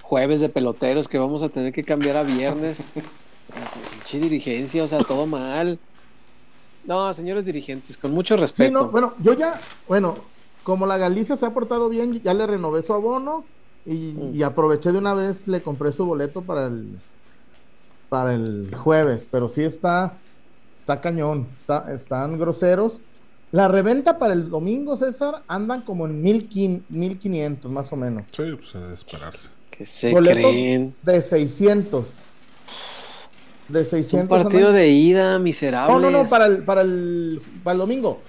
Jueves 0.08 0.40
de 0.40 0.48
peloteros 0.48 1.06
que 1.06 1.18
vamos 1.18 1.42
a 1.42 1.50
tener 1.50 1.70
que 1.70 1.84
cambiar 1.84 2.16
a 2.16 2.22
viernes. 2.22 2.82
Pinche 3.92 4.18
dirigencia, 4.18 4.82
o 4.82 4.86
sea, 4.86 5.00
todo 5.04 5.26
mal. 5.26 5.78
No, 6.86 7.12
señores 7.12 7.44
dirigentes, 7.44 7.98
con 7.98 8.12
mucho 8.12 8.34
Sí, 8.36 8.40
respeto. 8.40 8.70
no, 8.72 8.88
bueno, 8.88 9.12
yo 9.22 9.34
ya, 9.34 9.60
bueno, 9.86 10.16
como 10.62 10.86
la 10.86 10.96
Galicia 10.96 11.36
se 11.36 11.44
ha 11.44 11.50
portado 11.52 11.90
bien, 11.90 12.22
ya 12.22 12.32
le 12.32 12.46
renové 12.46 12.82
su 12.82 12.94
abono 12.94 13.44
y, 13.84 14.14
Mm. 14.14 14.34
y 14.34 14.42
aproveché 14.44 14.92
de 14.92 14.98
una 14.98 15.12
vez, 15.12 15.46
le 15.46 15.60
compré 15.60 15.92
su 15.92 16.06
boleto 16.06 16.40
para 16.40 16.66
el 16.68 16.98
para 18.08 18.32
el 18.34 18.74
jueves, 18.74 19.28
pero 19.30 19.50
sí 19.50 19.62
está 19.62 20.14
está 20.80 21.02
cañón, 21.02 21.46
está- 21.60 21.92
están 21.92 22.38
groseros. 22.38 23.02
La 23.52 23.68
reventa 23.68 24.18
para 24.18 24.32
el 24.32 24.48
domingo, 24.48 24.96
César, 24.96 25.42
andan 25.48 25.82
como 25.82 26.06
en 26.06 26.22
mil 26.22 26.48
quin- 26.48 26.80
1500 26.88 27.70
más 27.70 27.92
o 27.92 27.96
menos. 27.96 28.22
Sí, 28.30 28.44
pues 28.56 28.74
es 28.74 28.88
de 28.88 28.94
esperarse. 28.94 29.50
Que 29.78 29.86
se 29.86 30.10
Boletos 30.10 30.42
creen. 30.42 30.94
de 31.02 31.22
600. 31.22 32.06
De 33.68 33.80
Es 33.82 33.88
600. 33.90 34.22
un 34.22 34.28
partido 34.44 34.72
de 34.72 34.88
ida 34.88 35.38
miserable. 35.38 35.94
No, 35.94 36.00
no, 36.00 36.10
no, 36.10 36.28
para 36.28 36.46
el 36.46 36.58
para 36.64 36.80
el 36.82 37.40
para 37.62 37.72
el 37.74 37.78
domingo, 37.78 38.20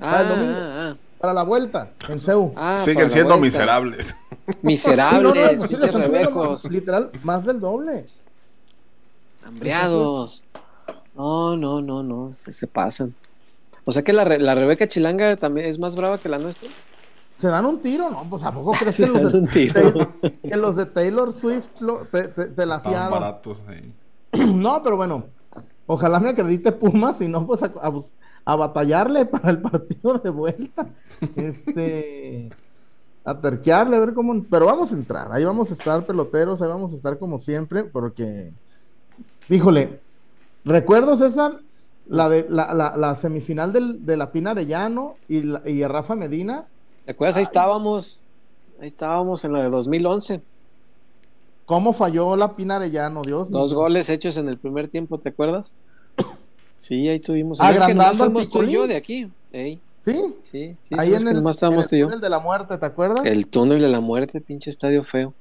ah, 0.00 0.10
para 0.10 0.20
el 0.22 0.28
domingo. 0.28 0.54
ah, 0.56 0.96
para 1.20 1.32
la 1.34 1.42
vuelta 1.42 1.90
en 2.08 2.18
CEU. 2.20 2.52
ah. 2.56 2.56
Ah, 2.56 2.60
para 2.60 2.78
Siguen 2.78 3.10
siendo 3.10 3.30
vuelta. 3.30 3.44
miserables. 3.44 4.16
Miserables, 4.62 5.32
Sí, 5.32 5.74
no, 5.74 5.78
pues 5.78 5.90
sí, 5.92 5.98
rebecos, 5.98 6.64
literal, 6.70 7.10
más 7.22 7.44
del 7.44 7.60
doble. 7.60 8.06
hambriados. 9.44 10.44
No, 11.14 11.56
no, 11.56 11.80
no, 11.80 12.02
no, 12.02 12.34
se, 12.34 12.52
se 12.52 12.66
pasan. 12.66 13.14
O 13.84 13.92
sea 13.92 14.02
que 14.02 14.12
la, 14.12 14.24
la 14.24 14.54
Rebeca 14.54 14.86
Chilanga 14.88 15.36
también 15.36 15.66
es 15.66 15.78
más 15.78 15.94
brava 15.96 16.18
que 16.18 16.28
la 16.28 16.38
nuestra. 16.38 16.68
Se 17.36 17.48
dan 17.48 17.66
un 17.66 17.80
tiro, 17.80 18.10
¿no? 18.10 18.24
Pues 18.30 18.44
¿a 18.44 18.52
poco 18.52 18.72
crees 18.78 18.96
que 18.96 19.06
los 19.06 19.32
de, 19.32 19.38
un 19.38 19.46
tiro. 19.46 19.74
Taylor- 19.74 20.08
que 20.42 20.56
los 20.56 20.76
de 20.76 20.86
Taylor 20.86 21.32
Swift 21.32 21.80
lo- 21.80 22.04
te, 22.06 22.28
te- 22.28 22.46
te 22.46 22.66
la 22.66 22.80
fiaron? 22.80 23.10
baratos 23.10 23.64
ahí. 23.68 23.92
No, 24.54 24.82
pero 24.82 24.96
bueno, 24.96 25.24
ojalá 25.86 26.20
me 26.20 26.30
acredite 26.30 26.72
Pumas, 26.72 27.18
si 27.18 27.28
no, 27.28 27.46
pues 27.46 27.62
a, 27.62 27.72
a 27.82 27.88
bus- 27.88 28.14
a 28.44 28.56
batallarle 28.56 29.26
para 29.26 29.50
el 29.50 29.58
partido 29.60 30.18
de 30.18 30.30
vuelta. 30.30 30.86
Este. 31.36 32.50
A 33.26 33.40
terquearle, 33.40 33.96
a 33.96 34.00
ver 34.00 34.12
cómo. 34.14 34.44
Pero 34.50 34.66
vamos 34.66 34.92
a 34.92 34.96
entrar, 34.96 35.32
ahí 35.32 35.44
vamos 35.44 35.70
a 35.70 35.74
estar 35.74 36.04
peloteros, 36.04 36.60
ahí 36.60 36.68
vamos 36.68 36.92
a 36.92 36.96
estar 36.96 37.18
como 37.18 37.38
siempre, 37.38 37.84
porque. 37.84 38.52
Híjole, 39.48 40.00
recuerdo, 40.64 41.16
César, 41.16 41.60
la, 42.06 42.28
de, 42.28 42.46
la, 42.50 42.74
la, 42.74 42.96
la 42.96 43.14
semifinal 43.14 43.72
del, 43.72 44.04
de 44.04 44.16
la 44.18 44.30
Pina 44.30 44.50
Arellano 44.50 45.14
y, 45.28 45.42
la- 45.42 45.62
y 45.68 45.84
Rafa 45.86 46.14
Medina. 46.14 46.66
¿Te 47.04 47.12
acuerdas? 47.12 47.36
Ahí 47.36 47.42
estábamos. 47.42 48.20
Ahí 48.80 48.88
estábamos 48.88 49.44
en 49.44 49.52
la 49.52 49.62
de 49.62 49.70
2011. 49.70 50.40
¿Cómo 51.66 51.92
falló 51.92 52.36
la 52.36 52.54
Pina 52.54 52.76
Arellano? 52.76 53.22
Dios 53.22 53.50
Dos 53.50 53.70
mío. 53.70 53.80
goles 53.80 54.10
hechos 54.10 54.36
en 54.36 54.48
el 54.48 54.58
primer 54.58 54.88
tiempo, 54.88 55.18
¿te 55.18 55.28
acuerdas? 55.30 55.74
Sí, 56.76 57.08
ahí 57.08 57.20
tuvimos. 57.20 57.60
Es 57.60 57.66
que 57.66 57.72
Agrandando 57.76 58.24
al 58.24 58.48
tú 58.48 58.62
y 58.64 58.72
yo 58.72 58.86
de 58.88 58.96
aquí. 58.96 59.30
Ey, 59.52 59.80
Sí, 60.04 60.34
sí, 60.42 60.76
sí. 60.82 60.94
ahí 60.98 61.14
es 61.14 61.22
en 61.22 61.28
el, 61.28 61.34
nomás 61.36 61.54
en 61.54 61.56
estábamos 61.56 61.92
el 61.92 61.96
y 61.96 62.00
yo. 62.00 62.06
túnel 62.06 62.20
de 62.20 62.28
la 62.28 62.38
muerte, 62.40 62.76
¿te 62.76 62.84
acuerdas? 62.84 63.20
El 63.24 63.46
túnel 63.46 63.80
de 63.80 63.88
la 63.88 64.00
muerte, 64.00 64.40
pinche 64.40 64.68
estadio 64.70 65.02
feo. 65.04 65.32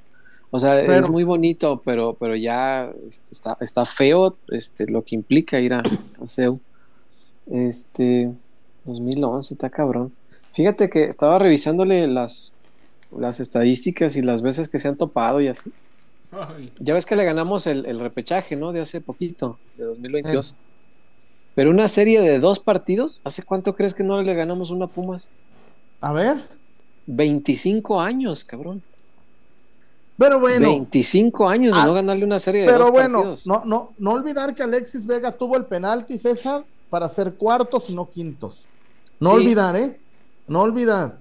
O 0.51 0.59
sea, 0.59 0.79
es 0.79 1.09
muy 1.09 1.23
bonito, 1.23 1.81
pero, 1.83 2.13
pero 2.13 2.35
ya 2.35 2.89
este, 3.07 3.31
está, 3.31 3.57
está 3.59 3.83
feo 3.85 4.37
este, 4.49 4.85
lo 4.89 5.03
que 5.03 5.15
implica 5.15 5.59
ir 5.59 5.73
a, 5.73 5.79
a 5.79 6.27
CEU. 6.27 6.59
Este, 7.51 8.31
2011, 8.85 9.55
está 9.55 9.69
cabrón. 9.69 10.13
Fíjate 10.53 10.89
que 10.89 11.03
estaba 11.03 11.39
revisándole 11.39 12.07
las, 12.07 12.53
las 13.15 13.39
estadísticas 13.39 14.15
y 14.15 14.21
las 14.21 14.41
veces 14.41 14.69
que 14.69 14.77
se 14.79 14.87
han 14.87 14.97
topado 14.97 15.41
y 15.41 15.47
así. 15.47 15.71
Ay, 16.31 16.71
Ya 16.79 16.93
ves 16.93 17.05
que 17.05 17.15
le 17.15 17.25
ganamos 17.25 17.67
el, 17.67 17.85
el 17.85 17.99
repechaje, 17.99 18.55
¿no? 18.55 18.71
De 18.71 18.81
hace 18.81 19.01
poquito, 19.01 19.57
de 19.77 19.85
2022. 19.85 20.55
Pero 21.55 21.69
una 21.69 21.87
serie 21.87 22.21
de 22.21 22.39
dos 22.39 22.59
partidos, 22.59 23.21
¿hace 23.23 23.43
cuánto 23.43 23.75
crees 23.75 23.93
que 23.93 24.03
no 24.03 24.21
le 24.21 24.33
ganamos 24.33 24.71
una 24.71 24.85
a 24.85 24.87
Pumas? 24.87 25.29
A 26.01 26.11
ver. 26.11 26.47
25 27.05 27.99
años, 28.01 28.43
cabrón. 28.43 28.81
Pero 30.17 30.39
bueno. 30.39 30.67
25 30.67 31.49
años 31.49 31.73
de 31.75 31.81
Ah, 31.81 31.85
no 31.85 31.93
ganarle 31.93 32.25
una 32.25 32.39
serie 32.39 32.61
de 32.61 32.67
Pero 32.67 32.79
dos 32.85 32.91
bueno, 32.91 33.17
partidos. 33.19 33.47
no, 33.47 33.63
no, 33.65 33.93
no 33.97 34.11
olvidar 34.11 34.53
que 34.55 34.63
Alexis 34.63 35.05
Vega 35.05 35.31
tuvo 35.31 35.57
el 35.57 35.65
penalti, 35.65 36.17
César, 36.17 36.63
para 36.89 37.09
ser 37.09 37.33
cuartos 37.33 37.89
y 37.89 37.95
no 37.95 38.09
quintos. 38.09 38.65
No 39.19 39.31
Sí. 39.31 39.35
olvidar, 39.37 39.75
¿eh? 39.75 39.99
No 40.47 40.61
olvidar. 40.61 41.19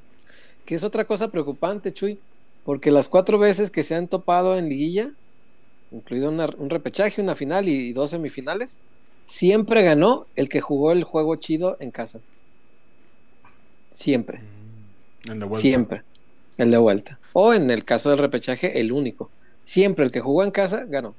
Que 0.65 0.75
es 0.75 0.85
otra 0.85 1.05
cosa 1.05 1.29
preocupante, 1.29 1.93
Chuy, 1.93 2.19
porque 2.65 2.91
las 2.91 3.09
cuatro 3.09 3.39
veces 3.39 3.71
que 3.71 3.83
se 3.83 3.95
han 3.95 4.09
topado 4.09 4.57
en 4.57 4.69
liguilla, 4.69 5.11
incluido 5.91 6.29
una- 6.31 6.49
un 6.59 6.71
repechaje, 6.71 7.21
una 7.21 7.35
final 7.35 7.69
y 7.69 7.93
dos 7.93 8.11
semifinales, 8.11 8.81
siempre 9.27 9.83
ganó 9.83 10.27
el 10.37 10.49
que 10.49 10.61
jugó 10.61 10.93
el 10.93 11.05
juego 11.05 11.37
chido 11.37 11.77
en 11.81 11.91
casa. 11.91 12.21
Siempre, 13.91 14.41
el 15.29 15.39
de 15.41 15.45
vuelta. 15.47 15.59
siempre. 15.61 16.03
El 16.59 16.71
de 16.71 16.79
vuelta. 16.79 17.19
O 17.33 17.53
en 17.55 17.71
el 17.71 17.85
caso 17.85 18.11
del 18.11 18.19
repechaje, 18.19 18.81
el 18.81 18.93
único. 18.93 19.31
Siempre 19.65 20.05
el 20.05 20.11
que 20.11 20.21
jugó 20.21 20.45
en 20.45 20.51
casa 20.51 20.85
ganó. 20.87 21.15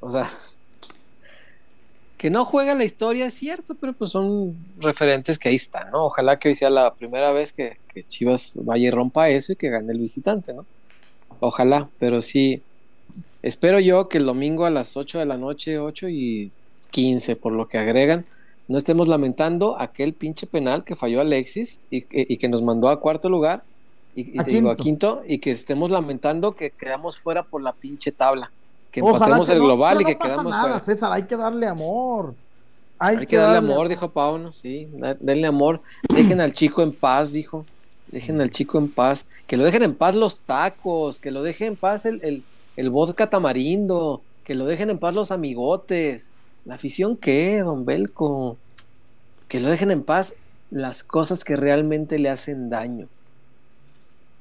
O 0.00 0.10
sea, 0.10 0.28
que 2.26 2.30
no 2.30 2.44
juega 2.44 2.74
la 2.74 2.82
historia 2.82 3.26
es 3.26 3.34
cierto, 3.34 3.76
pero 3.76 3.92
pues 3.92 4.10
son 4.10 4.56
referentes 4.80 5.38
que 5.38 5.48
ahí 5.48 5.54
están, 5.54 5.92
¿no? 5.92 6.06
Ojalá 6.06 6.40
que 6.40 6.48
hoy 6.48 6.56
sea 6.56 6.70
la 6.70 6.92
primera 6.92 7.30
vez 7.30 7.52
que, 7.52 7.76
que 7.94 8.02
Chivas 8.02 8.54
vaya 8.56 8.88
y 8.88 8.90
rompa 8.90 9.28
eso 9.28 9.52
y 9.52 9.54
que 9.54 9.70
gane 9.70 9.92
el 9.92 10.00
visitante, 10.00 10.52
¿no? 10.52 10.66
Ojalá, 11.38 11.88
pero 12.00 12.20
sí, 12.22 12.62
espero 13.44 13.78
yo 13.78 14.08
que 14.08 14.18
el 14.18 14.26
domingo 14.26 14.66
a 14.66 14.70
las 14.70 14.96
8 14.96 15.20
de 15.20 15.26
la 15.26 15.36
noche, 15.36 15.78
8 15.78 16.08
y 16.08 16.50
15, 16.90 17.36
por 17.36 17.52
lo 17.52 17.68
que 17.68 17.78
agregan, 17.78 18.26
no 18.66 18.76
estemos 18.76 19.06
lamentando 19.06 19.80
aquel 19.80 20.12
pinche 20.12 20.48
penal 20.48 20.82
que 20.82 20.96
falló 20.96 21.20
Alexis 21.20 21.78
y, 21.90 22.02
que- 22.02 22.26
y 22.28 22.38
que 22.38 22.48
nos 22.48 22.60
mandó 22.60 22.88
a 22.88 22.98
cuarto 23.00 23.28
lugar 23.28 23.62
y, 24.16 24.34
y 24.36 24.40
A 24.40 24.42
te 24.42 24.50
digo 24.50 24.70
a 24.70 24.76
quinto 24.82 25.22
y 25.28 25.38
que 25.38 25.52
estemos 25.52 25.92
lamentando 25.92 26.56
que 26.56 26.72
quedamos 26.72 27.20
fuera 27.20 27.44
por 27.44 27.62
la 27.62 27.72
pinche 27.72 28.10
tabla, 28.10 28.50
que 29.02 29.06
empatemos 29.06 29.46
que 29.46 29.52
el 29.52 29.58
no, 29.58 29.64
global 29.66 30.00
y 30.00 30.04
que 30.04 30.12
no 30.12 30.18
pasa 30.18 30.30
quedamos 30.30 30.50
nada, 30.50 30.62
fuera. 30.62 30.80
César, 30.80 31.12
hay 31.12 31.24
que 31.24 31.36
darle 31.36 31.66
amor. 31.66 32.34
Hay, 32.98 33.16
Hay 33.18 33.26
que 33.26 33.36
darle 33.36 33.58
amor, 33.58 33.88
dijo 33.88 34.10
Pauno, 34.10 34.54
sí, 34.54 34.88
denle 35.20 35.46
amor. 35.46 35.82
Dejen 36.08 36.40
al 36.40 36.54
chico 36.54 36.82
en 36.82 36.92
paz, 36.92 37.32
dijo. 37.32 37.66
Dejen 38.08 38.40
al 38.40 38.50
chico 38.50 38.78
en 38.78 38.88
paz. 38.88 39.26
Que 39.46 39.58
lo 39.58 39.64
dejen 39.64 39.82
en 39.82 39.94
paz 39.94 40.14
los 40.14 40.38
tacos, 40.38 41.18
que 41.18 41.30
lo 41.30 41.42
dejen 41.42 41.68
en 41.68 41.76
paz 41.76 42.06
el, 42.06 42.20
el, 42.22 42.42
el 42.76 42.88
vodka 42.88 43.26
tamarindo, 43.26 44.22
que 44.44 44.54
lo 44.54 44.64
dejen 44.64 44.88
en 44.88 44.98
paz 44.98 45.12
los 45.12 45.30
amigotes. 45.30 46.30
¿La 46.64 46.76
afición 46.76 47.18
qué, 47.18 47.58
don 47.58 47.84
Belco? 47.84 48.56
Que 49.48 49.60
lo 49.60 49.68
dejen 49.68 49.90
en 49.90 50.02
paz 50.02 50.34
las 50.70 51.04
cosas 51.04 51.44
que 51.44 51.54
realmente 51.54 52.18
le 52.18 52.30
hacen 52.30 52.70
daño. 52.70 53.08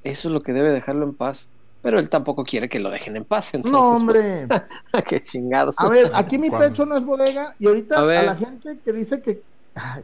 Eso 0.06 0.30
es 0.30 0.34
lo 0.34 0.44
que 0.44 0.54
debe 0.54 0.72
dejarlo 0.72 1.04
en 1.04 1.14
paz. 1.14 1.50
Pero 1.86 2.00
él 2.00 2.10
tampoco 2.10 2.44
quiere 2.44 2.68
que 2.68 2.80
lo 2.80 2.90
dejen 2.90 3.16
en 3.16 3.26
paz. 3.26 3.54
Entonces, 3.54 3.72
No, 3.80 4.04
pues, 4.04 4.18
hombre. 4.18 4.48
qué 5.08 5.20
chingados. 5.20 5.76
A 5.78 5.88
ver, 5.88 6.10
aquí 6.16 6.40
mi 6.40 6.50
¿Cuándo? 6.50 6.68
pecho 6.68 6.84
no 6.84 6.98
es 6.98 7.06
bodega 7.06 7.54
y 7.60 7.68
ahorita 7.68 8.00
A 8.00 8.24
la 8.24 8.36
gente 8.36 8.80
que 8.84 8.92
dice 8.92 9.22
que... 9.22 9.44
Ay, 9.76 10.02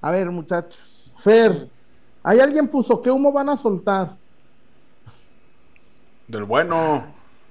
a 0.00 0.10
ver, 0.10 0.28
muchachos. 0.32 1.14
Fer, 1.18 1.68
ahí 2.24 2.40
alguien 2.40 2.66
puso, 2.66 3.00
¿qué 3.00 3.12
humo 3.12 3.30
van 3.30 3.48
a 3.48 3.54
soltar? 3.56 4.16
Del 6.26 6.42
bueno. 6.42 7.04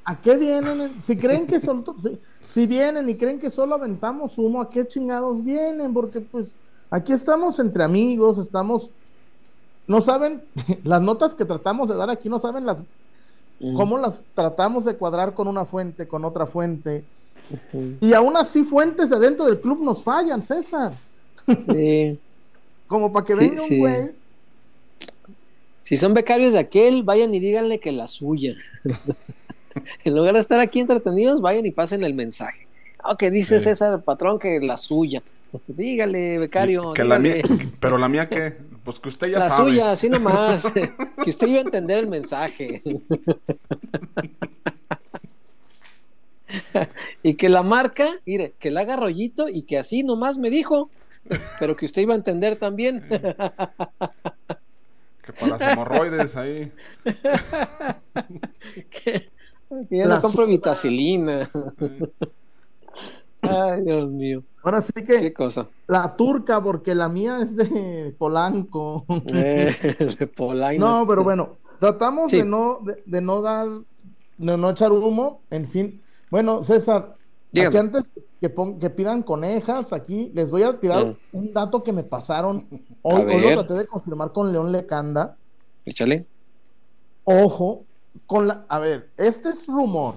¿A 0.04 0.20
qué 0.20 0.36
vienen? 0.36 1.02
Si 1.02 1.16
creen 1.16 1.48
que 1.48 1.62
soltó, 1.62 1.96
si, 2.02 2.20
si 2.50 2.68
vienen 2.68 3.08
y 3.08 3.16
creen 3.16 3.40
que 3.40 3.50
solo 3.50 3.76
aventamos 3.76 4.38
humo, 4.38 4.62
¿a 4.62 4.70
qué 4.70 4.86
chingados 4.86 5.42
vienen? 5.42 5.94
Porque 5.94 6.20
pues 6.20 6.58
aquí 6.90 7.14
estamos 7.14 7.58
entre 7.60 7.82
amigos, 7.82 8.40
estamos... 8.40 8.90
No 9.88 10.02
saben, 10.02 10.44
las 10.84 11.02
notas 11.02 11.34
que 11.34 11.46
tratamos 11.46 11.88
de 11.88 11.96
dar 11.96 12.10
aquí 12.10 12.28
no 12.28 12.40
saben 12.40 12.66
las 12.66 12.84
Cómo 13.76 13.98
las 13.98 14.22
tratamos 14.34 14.86
de 14.86 14.96
cuadrar 14.96 15.34
con 15.34 15.48
una 15.48 15.66
fuente, 15.66 16.08
con 16.08 16.24
otra 16.24 16.46
fuente. 16.46 17.04
Y 18.00 18.14
aún 18.14 18.38
así 18.38 18.64
fuentes 18.64 19.10
de 19.10 19.20
dentro 19.20 19.46
del 19.46 19.60
club 19.60 19.84
nos 19.84 20.04
fallan, 20.04 20.42
César. 20.42 20.94
Sí. 21.66 22.18
Como 22.88 23.12
para 23.12 23.26
que 23.26 23.34
Sí, 23.34 23.40
venga 23.40 23.58
sí. 23.62 23.74
un 23.76 23.80
güey. 23.80 24.12
Si 25.78 25.98
son 25.98 26.14
becarios 26.14 26.54
de 26.54 26.60
aquel, 26.60 27.04
vayan 27.04 27.34
y 27.34 27.40
díganle 27.40 27.80
que 27.80 27.92
la 27.92 28.08
suya. 28.08 28.56
en 30.04 30.16
lugar 30.16 30.34
de 30.36 30.40
estar 30.42 30.60
aquí 30.60 30.80
entretenidos, 30.80 31.42
vayan 31.42 31.66
y 31.66 31.72
pasen 31.72 32.04
el 32.04 32.14
mensaje. 32.14 32.68
Ah, 33.04 33.16
que 33.18 33.32
dice 33.32 33.60
Sí. 33.60 33.66
César 33.66 34.02
patrón 34.04 34.40
que 34.40 34.60
la 34.60 34.78
suya. 34.78 35.22
Dígale, 35.68 36.38
becario. 36.40 36.94
Que 36.94 37.04
la 37.04 37.20
mía, 37.20 37.36
pero 37.80 37.98
la 37.98 38.08
mía 38.10 38.30
qué? 38.30 38.58
Pues 38.90 39.00
que 39.00 39.10
usted 39.10 39.28
ya 39.28 39.38
la 39.38 39.52
sabe. 39.52 39.70
suya, 39.70 39.92
así 39.92 40.10
nomás. 40.10 40.64
que 41.24 41.30
usted 41.30 41.46
iba 41.46 41.60
a 41.60 41.62
entender 41.62 42.00
el 42.00 42.08
mensaje. 42.08 42.82
y 47.22 47.36
que 47.36 47.50
la 47.50 47.62
marca, 47.62 48.08
mire, 48.26 48.56
que 48.58 48.72
la 48.72 48.82
haga 48.82 48.96
rollito 48.96 49.48
y 49.48 49.62
que 49.62 49.78
así 49.78 50.02
nomás 50.02 50.40
me 50.40 50.50
dijo. 50.50 50.90
Pero 51.60 51.76
que 51.76 51.86
usted 51.86 52.02
iba 52.02 52.16
a 52.16 52.18
entender 52.18 52.56
también. 52.56 53.08
Que 53.08 53.20
para 55.34 55.52
las 55.52 55.62
hemorroides 55.62 56.36
ahí. 56.36 56.72
que, 58.90 59.30
que 59.88 59.92
ya 59.92 60.06
no 60.06 60.16
La 60.16 60.20
compro 60.20 60.48
vitacilina. 60.48 61.48
Ay, 63.42 63.82
Dios 63.84 64.10
mío. 64.10 64.44
Ahora 64.64 64.82
sí 64.82 64.92
Qué 64.94 65.04
que 65.04 65.34
cosa. 65.34 65.68
la 65.88 66.16
turca, 66.16 66.62
porque 66.62 66.94
la 66.94 67.08
mía 67.08 67.40
es 67.42 67.56
de 67.56 68.14
Polanco. 68.18 69.06
Eh, 69.28 69.74
de 70.20 70.28
polainas. 70.28 70.80
No, 70.90 71.08
pero 71.08 71.24
bueno, 71.24 71.58
tratamos 71.80 72.32
Sí. 72.32 72.38
de 72.38 72.44
no, 72.46 72.80
de, 72.84 73.02
de 73.06 73.22
no 73.22 73.42
dar, 73.42 73.68
de 74.38 74.58
no 74.58 74.70
echar 74.70 74.92
humo, 74.92 75.42
en 75.50 75.68
fin. 75.70 76.02
Bueno, 76.30 76.62
César, 76.64 77.16
aquí 77.54 77.78
antes 77.78 78.10
que, 78.42 78.54
que 78.80 78.90
pidan 78.90 79.24
conejas, 79.24 79.94
aquí 79.94 80.32
les 80.36 80.50
voy 80.52 80.64
a 80.64 80.78
tirar 80.80 81.06
Mm. 81.06 81.16
un 81.38 81.54
dato 81.54 81.82
que 81.82 81.94
me 81.94 82.04
pasaron. 82.04 82.68
Hoy, 83.02 83.22
hoy 83.24 83.42
lo 83.56 83.66
traté 83.66 83.82
de 83.82 83.88
confirmar 83.88 84.34
con 84.34 84.52
León 84.52 84.72
Lecanda. 84.74 85.38
Échale. 85.86 86.26
Ojo, 87.24 87.84
con 88.26 88.48
la, 88.48 88.66
a 88.68 88.80
ver, 88.80 89.10
este 89.18 89.50
es 89.50 89.68
rumor. 89.68 90.16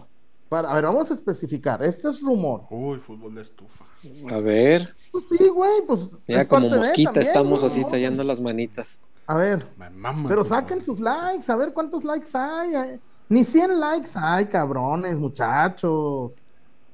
Para, 0.53 0.71
a 0.71 0.75
ver, 0.75 0.85
vamos 0.85 1.11
a 1.11 1.15
especificar. 1.15 1.83
Este 1.83 2.09
es 2.11 2.21
rumor. 2.21 2.65
Uy, 2.69 2.99
fútbol 2.99 3.35
de 3.35 3.41
estufa. 3.41 3.87
A 4.31 4.39
ver. 4.39 4.87
Pues 5.11 5.25
sí, 5.31 5.49
güey, 5.49 5.81
pues. 5.87 6.11
Ya 6.29 6.43
es 6.43 6.47
como 6.49 6.69
mosquita 6.69 7.11
también, 7.11 7.27
estamos 7.27 7.65
así 7.65 7.83
tallando 7.87 8.23
las 8.23 8.39
manitas. 8.39 9.01
A 9.27 9.35
ver, 9.37 9.65
mama 9.97 10.29
pero 10.29 10.45
saquen 10.45 10.83
sus 10.83 11.01
likes, 11.01 11.51
a 11.51 11.57
ver 11.57 11.73
cuántos 11.73 12.05
likes 12.05 12.29
hay. 12.35 12.75
eh. 12.75 13.01
Ni 13.31 13.45
100 13.45 13.81
likes 13.81 14.11
hay, 14.15 14.45
cabrones, 14.45 15.17
muchachos. 15.17 16.37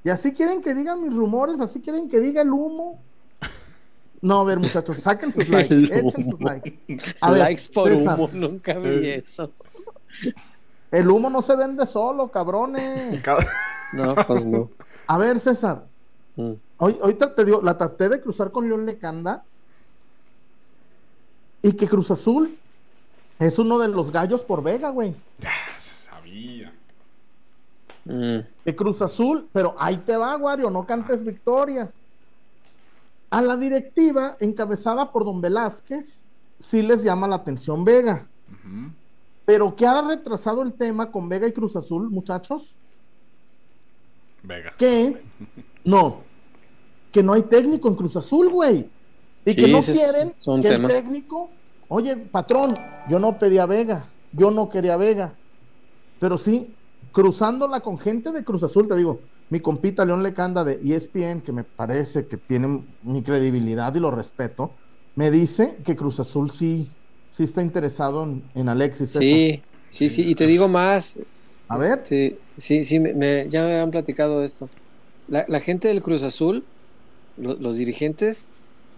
Y 0.05 0.11
así 0.11 0.33
quieren 0.33 0.63
que 0.63 0.73
digan 0.73 1.03
mis 1.03 1.13
rumores, 1.13 1.61
así 1.61 1.81
quieren 1.81 2.09
que 2.09 2.21
diga 2.21 2.43
el 2.43 2.53
humo. 2.53 3.03
No, 4.21 4.39
a 4.43 4.45
ver, 4.45 4.61
muchachos, 4.61 4.99
saquen 4.99 5.33
sus 5.33 5.49
likes, 5.49 5.75
echen 5.75 6.11
sus 6.13 6.41
likes. 6.41 6.79
A 7.21 7.33
ver, 7.33 7.41
Likes 7.41 7.63
por 7.75 7.89
César, 7.89 8.15
humo, 8.21 8.31
nunca 8.35 8.75
vi 8.79 8.89
Eh. 8.89 9.17
eso. 9.17 9.51
El 10.91 11.11
humo 11.11 11.29
no 11.31 11.43
se 11.43 11.55
vende 11.57 11.87
solo, 11.87 12.29
cabrones. 12.29 13.21
No, 13.95 14.15
pues 14.27 14.45
no. 14.45 14.69
A 15.07 15.17
ver, 15.17 15.41
César, 15.41 15.87
Mm. 16.39 16.53
Hoy, 16.77 16.97
ahorita 17.03 17.35
te 17.35 17.45
digo, 17.45 17.61
la 17.63 17.77
traté 17.77 18.09
de 18.09 18.21
cruzar 18.21 18.53
con 18.53 18.69
León 18.69 18.87
Lecanda 18.87 19.43
y 21.61 21.73
que 21.73 21.89
Cruz 21.89 22.13
Azul 22.13 22.57
es 23.41 23.59
uno 23.59 23.77
de 23.81 23.89
los 23.89 24.13
gallos 24.13 24.43
por 24.43 24.63
Vega, 24.63 24.91
güey. 24.91 25.17
Ya 25.41 25.51
se 25.77 26.07
sabía. 26.11 26.73
Mm. 28.05 28.39
Que 28.65 28.77
Cruz 28.77 29.03
Azul, 29.03 29.49
pero 29.53 29.75
ahí 29.81 29.97
te 29.97 30.17
va, 30.17 30.37
Wario, 30.37 30.71
no 30.71 30.87
cantes 30.87 31.25
victoria. 31.25 31.91
A 33.31 33.43
la 33.43 33.57
directiva, 33.57 34.37
encabezada 34.39 35.11
por 35.11 35.25
Don 35.25 35.41
Velázquez, 35.41 36.25
sí 36.61 36.83
les 36.83 37.03
llama 37.03 37.27
la 37.27 37.37
atención 37.37 37.85
Vega. 37.85 38.29
Ujú. 38.49 38.93
Pero 39.49 39.75
¿qué 39.75 39.87
ha 39.87 40.03
retrasado 40.03 40.61
el 40.61 40.75
tema 40.75 41.11
con 41.11 41.27
Vega 41.27 41.49
y 41.49 41.53
Cruz 41.53 41.75
Azul, 41.75 42.11
muchachos? 42.11 42.77
Vega. 44.43 44.75
que 44.77 45.23
no, 45.87 46.21
que 47.11 47.23
no 47.23 47.33
hay 47.33 47.41
técnico 47.41 47.89
en 47.89 47.95
Cruz 47.95 48.15
Azul, 48.19 48.51
güey. 48.51 48.91
Y 49.47 49.53
Sí, 49.53 49.57
que 49.57 49.69
no 49.69 49.81
quieren 49.81 50.35
que 50.63 50.69
tema. 50.69 50.87
el 50.87 50.87
técnico, 50.89 51.49
oye, 51.89 52.15
patrón, 52.15 52.77
yo 53.09 53.19
no 53.19 53.39
pedí 53.39 53.57
a 53.57 53.65
Vega, 53.65 54.11
yo 54.33 54.51
no 54.51 54.69
quería 54.69 54.93
a 54.93 54.97
Vega, 54.99 55.33
pero 56.21 56.37
sí, 56.37 56.75
cruzándola 57.13 57.81
con 57.81 57.99
gente 57.99 58.31
de 58.33 58.45
Cruz 58.45 58.63
Azul, 58.65 58.87
te 58.87 58.97
digo, 58.97 59.21
mi 59.49 59.61
compita 59.61 60.05
León 60.05 60.23
Lecanda 60.23 60.63
de 60.63 60.79
ESPN, 60.95 61.41
que 61.41 61.53
me 61.53 61.65
parece 61.65 62.29
que 62.29 62.37
tiene 62.37 62.85
mi 63.03 63.23
credibilidad 63.23 63.95
y 63.95 64.01
lo 64.01 64.11
respeto, 64.11 64.73
me 65.15 65.31
dice 65.31 65.79
que 65.87 65.97
Cruz 65.97 66.21
Azul 66.21 66.51
sí, 66.51 66.91
sí 67.39 67.45
está 67.45 67.63
interesado 67.63 68.25
en, 68.25 68.43
en 68.55 68.69
Alexis. 68.69 69.11
Sí, 69.11 69.63
Sí, 69.89 70.11
sí, 70.11 70.29
y 70.29 70.35
te 70.35 70.47
digo 70.47 70.69
más. 70.69 71.17
A 71.69 71.79
ver. 71.79 72.01
Este, 72.01 72.37
sí, 72.59 72.85
sí, 72.85 72.99
me, 72.99 73.15
me- 73.15 73.47
ya 73.49 73.65
me 73.65 73.81
han 73.81 73.91
platicado 73.91 74.41
de 74.41 74.47
esto. 74.47 74.69
La, 75.29 75.47
la 75.49 75.61
gente 75.61 75.89
del 75.89 76.03
Cruz 76.03 76.23
Azul, 76.25 76.63
lo- 77.39 77.55
los 77.55 77.77
dirigentes, 77.77 78.45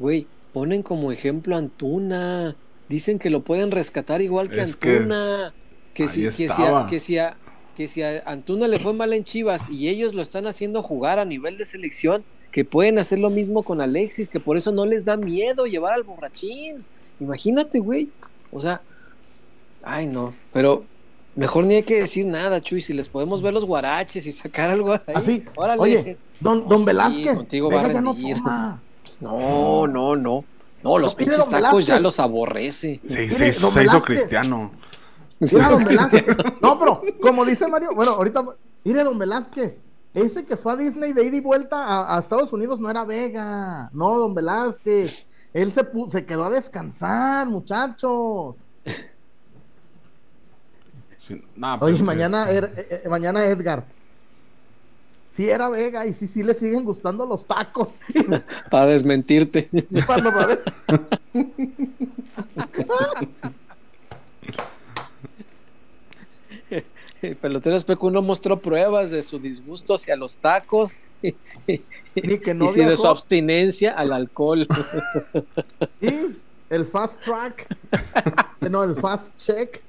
güey, 0.00 0.26
ponen 0.52 0.82
como 0.82 1.12
ejemplo 1.12 1.54
a 1.54 1.58
Antuna. 1.58 2.56
Dicen 2.88 3.20
que 3.20 3.30
lo 3.30 3.42
pueden 3.42 3.70
rescatar 3.70 4.20
igual 4.20 4.50
que 4.50 4.62
Es 4.62 4.74
que 4.74 4.96
Antuna. 4.96 5.54
Que, 5.94 6.04
ahí 6.04 6.08
si, 6.08 6.22
que, 6.22 6.30
si 6.30 6.62
a, 6.62 6.86
que, 6.88 6.98
si 7.00 7.18
a, 7.18 7.36
que 7.76 7.86
si 7.86 8.02
a 8.02 8.22
Antuna 8.26 8.66
le 8.66 8.78
fue 8.80 8.92
mal 8.92 9.12
en 9.12 9.22
Chivas 9.22 9.68
y 9.70 9.88
ellos 9.88 10.14
lo 10.14 10.22
están 10.22 10.46
haciendo 10.48 10.82
jugar 10.82 11.20
a 11.20 11.24
nivel 11.24 11.56
de 11.56 11.64
selección, 11.66 12.24
que 12.50 12.64
pueden 12.64 12.98
hacer 12.98 13.20
lo 13.20 13.30
mismo 13.30 13.62
con 13.62 13.80
Alexis, 13.80 14.28
que 14.28 14.40
por 14.40 14.56
eso 14.56 14.72
no 14.72 14.86
les 14.86 15.04
da 15.04 15.16
miedo 15.16 15.66
llevar 15.66 15.92
al 15.92 16.02
borrachín. 16.02 16.84
Imagínate, 17.20 17.78
güey. 17.78 18.08
O 18.52 18.60
sea, 18.60 18.80
ay 19.82 20.06
no, 20.06 20.34
pero 20.52 20.84
mejor 21.36 21.64
ni 21.64 21.74
hay 21.74 21.82
que 21.82 22.00
decir 22.00 22.26
nada, 22.26 22.60
Chuy, 22.60 22.80
si 22.80 22.92
les 22.92 23.08
podemos 23.08 23.40
ver 23.42 23.54
los 23.54 23.64
guaraches 23.64 24.26
y 24.26 24.32
sacar 24.32 24.70
algo 24.70 24.92
ahí. 24.92 25.00
Así. 25.14 25.44
órale. 25.54 25.80
Oye, 25.80 26.18
don, 26.40 26.68
don 26.68 26.80
Sí, 26.80 26.84
Velázquez. 26.86 27.36
contigo 27.36 27.70
va 27.70 27.80
a 27.80 27.86
Vega 27.86 27.94
ya 27.94 28.00
no. 28.00 28.80
No, 29.20 29.86
no, 29.86 30.16
no. 30.16 30.44
No, 30.82 30.98
los 30.98 31.12
No, 31.12 31.16
pinches 31.18 31.48
tacos 31.48 31.86
ya 31.86 32.00
los 32.00 32.18
aborrece. 32.18 33.00
Sí, 33.06 33.18
Mire, 33.18 33.30
se 33.30 33.48
hizo, 33.48 33.70
se 33.70 33.84
hizo 33.84 34.00
cristiano. 34.00 34.72
Mira, 35.38 35.68
don 35.68 35.84
Velázquez. 35.84 36.24
No, 36.60 36.78
pero 36.78 37.02
como 37.20 37.44
dice 37.44 37.66
Mario, 37.68 37.94
bueno, 37.94 38.12
ahorita, 38.12 38.44
mire, 38.84 39.04
don 39.04 39.18
Velázquez, 39.18 39.80
ese 40.14 40.44
que 40.44 40.56
fue 40.56 40.72
a 40.72 40.76
Disney 40.76 41.12
de 41.12 41.24
ida 41.24 41.36
y 41.36 41.40
vuelta 41.40 41.84
a, 41.84 42.16
a 42.16 42.20
Estados 42.20 42.52
Unidos 42.52 42.80
no 42.80 42.90
era 42.90 43.04
Vega, 43.04 43.90
no, 43.92 44.18
don 44.18 44.34
Velázquez. 44.34 45.26
Él 45.52 45.72
se, 45.72 45.84
se 46.10 46.24
quedó 46.24 46.44
a 46.44 46.50
descansar, 46.50 47.46
muchachos. 47.46 48.56
Sí, 51.16 51.42
nah, 51.56 51.74
Oye, 51.80 51.92
pues 51.92 52.02
mañana, 52.02 52.50
este- 52.50 52.56
Er- 52.58 52.72
eh, 52.76 53.02
eh, 53.04 53.08
mañana 53.08 53.44
Edgar. 53.44 53.84
Sí 55.28 55.48
era 55.48 55.68
Vega 55.68 56.06
y 56.06 56.12
sí, 56.12 56.26
sí 56.26 56.42
le 56.42 56.54
siguen 56.54 56.84
gustando 56.84 57.24
los 57.26 57.46
tacos. 57.46 58.00
Para 58.70 58.86
desmentirte. 58.86 59.68
Cuando 60.06 60.32
va 60.32 60.42
a 60.42 60.46
ver- 60.46 60.64
El 67.22 67.36
pelotero 67.36 67.76
espejo 67.76 68.10
no 68.10 68.22
mostró 68.22 68.60
pruebas 68.60 69.10
de 69.10 69.22
su 69.22 69.38
disgusto 69.38 69.94
hacia 69.94 70.16
los 70.16 70.38
tacos 70.38 70.96
y, 71.22 71.34
Ni 72.14 72.38
que 72.38 72.54
no 72.54 72.64
y 72.64 72.68
sí 72.68 72.84
de 72.84 72.96
su 72.96 73.06
abstinencia 73.06 73.92
al 73.92 74.12
alcohol. 74.12 74.66
Y 76.00 76.36
el 76.70 76.86
fast 76.86 77.20
track. 77.22 77.66
No, 78.70 78.84
el 78.84 78.94
fast 78.96 79.36
check. 79.36 79.82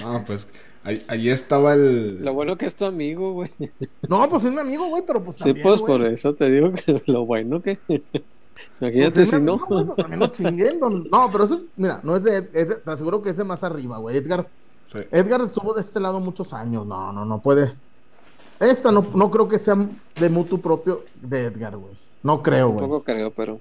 No, 0.00 0.24
pues 0.26 0.48
ahí, 0.82 1.04
ahí 1.08 1.28
estaba 1.28 1.74
el. 1.74 2.24
Lo 2.24 2.32
bueno 2.32 2.56
que 2.56 2.66
es 2.66 2.74
tu 2.74 2.84
amigo, 2.84 3.32
güey. 3.32 3.50
No, 4.08 4.28
pues 4.28 4.44
es 4.44 4.52
mi 4.52 4.60
amigo, 4.60 4.86
güey, 4.88 5.02
pero 5.06 5.22
pues 5.22 5.36
Sí, 5.36 5.44
también, 5.44 5.62
pues 5.62 5.80
güey. 5.80 5.98
por 5.98 6.06
eso 6.06 6.34
te 6.34 6.50
digo 6.50 6.72
que 6.72 7.02
lo 7.06 7.26
bueno 7.26 7.62
que. 7.62 7.78
Pues 8.78 8.94
Imagínate 8.94 9.22
es 9.22 9.32
mi 9.32 9.38
si 9.38 9.44
no. 9.44 10.26
chinguen, 10.30 10.80
don- 10.80 11.08
No, 11.10 11.30
pero 11.32 11.44
eso, 11.44 11.62
mira, 11.76 12.00
no 12.02 12.16
es 12.16 12.22
de, 12.22 12.38
es 12.52 12.68
de- 12.68 12.76
te 12.76 12.90
aseguro 12.90 13.22
que 13.22 13.30
es 13.30 13.36
de 13.36 13.44
más 13.44 13.64
arriba, 13.64 13.98
güey. 13.98 14.16
Edgar, 14.16 14.48
Sí. 14.92 15.00
Edgar 15.10 15.40
estuvo 15.40 15.74
de 15.74 15.80
este 15.80 15.98
lado 15.98 16.20
muchos 16.20 16.52
años. 16.52 16.86
No, 16.86 17.12
no, 17.12 17.24
no 17.24 17.40
puede. 17.42 17.72
Esta 18.60 18.92
no, 18.92 19.04
no 19.14 19.30
creo 19.30 19.48
que 19.48 19.58
sea 19.58 19.76
de 20.20 20.28
mutuo 20.28 20.58
propio 20.58 21.04
de 21.20 21.46
Edgar, 21.46 21.76
güey. 21.76 21.94
No 22.22 22.42
creo, 22.42 22.68
güey. 22.68 22.78
Tampoco 22.78 23.02
creo, 23.02 23.32
pero. 23.32 23.58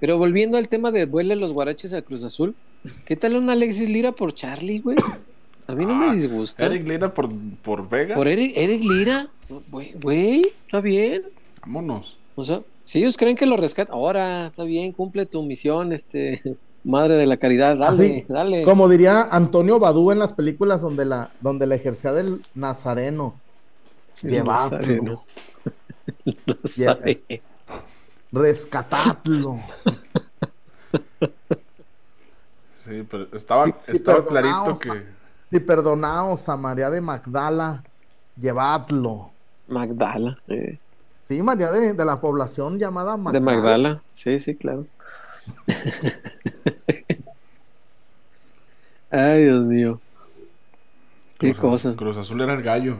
Pero 0.00 0.18
volviendo 0.18 0.58
al 0.58 0.68
tema 0.68 0.90
de 0.90 1.06
vuele 1.06 1.36
los 1.36 1.52
guaraches 1.52 1.92
a 1.92 2.02
Cruz 2.02 2.24
Azul, 2.24 2.56
¿qué 3.04 3.14
tal 3.14 3.36
un 3.36 3.48
Alexis 3.50 3.88
Lira 3.88 4.10
por 4.10 4.34
Charlie, 4.34 4.80
güey? 4.80 4.96
A 5.68 5.74
mí 5.76 5.86
no 5.86 5.94
me 5.94 6.06
Ah, 6.08 6.12
disgusta. 6.12 6.66
Eric 6.66 6.88
Lira 6.88 7.14
por, 7.14 7.28
por 7.62 7.88
Vega. 7.88 8.16
Por 8.16 8.26
Eric, 8.26 8.52
Eric 8.56 8.82
Lira, 8.82 9.28
güey, 10.02 10.52
está 10.66 10.80
bien. 10.80 11.22
Vámonos. 11.60 12.18
O 12.34 12.42
sea, 12.42 12.62
si 12.92 12.98
ellos 12.98 13.16
creen 13.16 13.36
que 13.36 13.46
lo 13.46 13.56
rescatan, 13.56 13.94
ahora 13.94 14.48
está 14.48 14.64
bien, 14.64 14.92
cumple 14.92 15.24
tu 15.24 15.42
misión, 15.42 15.94
este, 15.94 16.42
madre 16.84 17.14
de 17.14 17.24
la 17.24 17.38
caridad, 17.38 17.78
dale, 17.78 17.86
Así, 17.86 18.24
dale. 18.28 18.64
Como 18.64 18.86
diría 18.86 19.22
Antonio 19.22 19.78
Badú 19.78 20.10
en 20.10 20.18
las 20.18 20.34
películas 20.34 20.82
donde 20.82 21.06
la, 21.06 21.30
donde 21.40 21.66
la 21.66 21.74
ejercía 21.74 22.12
del 22.12 22.42
Nazareno. 22.54 23.32
El 24.22 24.32
Llevadlo, 24.32 24.68
Nazareno. 24.74 25.24
Rescatadlo. 28.30 29.56
Sí, 32.74 33.06
pero 33.10 33.26
estaba, 33.32 33.64
Sí, 33.90 34.02
clarito 34.02 34.78
que. 34.78 35.02
Y 35.50 35.60
perdonaos 35.60 36.46
a 36.46 36.58
María 36.58 36.90
de 36.90 37.00
Magdala, 37.00 37.84
llevadlo. 38.36 39.30
Magdala, 39.66 40.36
eh, 40.48 40.78
Sí, 41.22 41.40
María 41.42 41.70
de, 41.70 41.92
de 41.92 42.04
la 42.04 42.20
población 42.20 42.78
llamada 42.78 43.16
Magdala. 43.16 43.32
de 43.38 43.40
Magdala, 43.56 44.02
sí, 44.10 44.38
sí, 44.38 44.56
claro. 44.56 44.86
Ay, 49.10 49.44
Dios 49.44 49.64
mío. 49.64 50.00
Qué 51.38 51.48
Cruz, 51.54 51.60
cosa. 51.60 51.94
Cruz 51.96 52.16
Azul 52.16 52.40
era 52.40 52.54
el 52.54 52.62
gallo. 52.62 52.98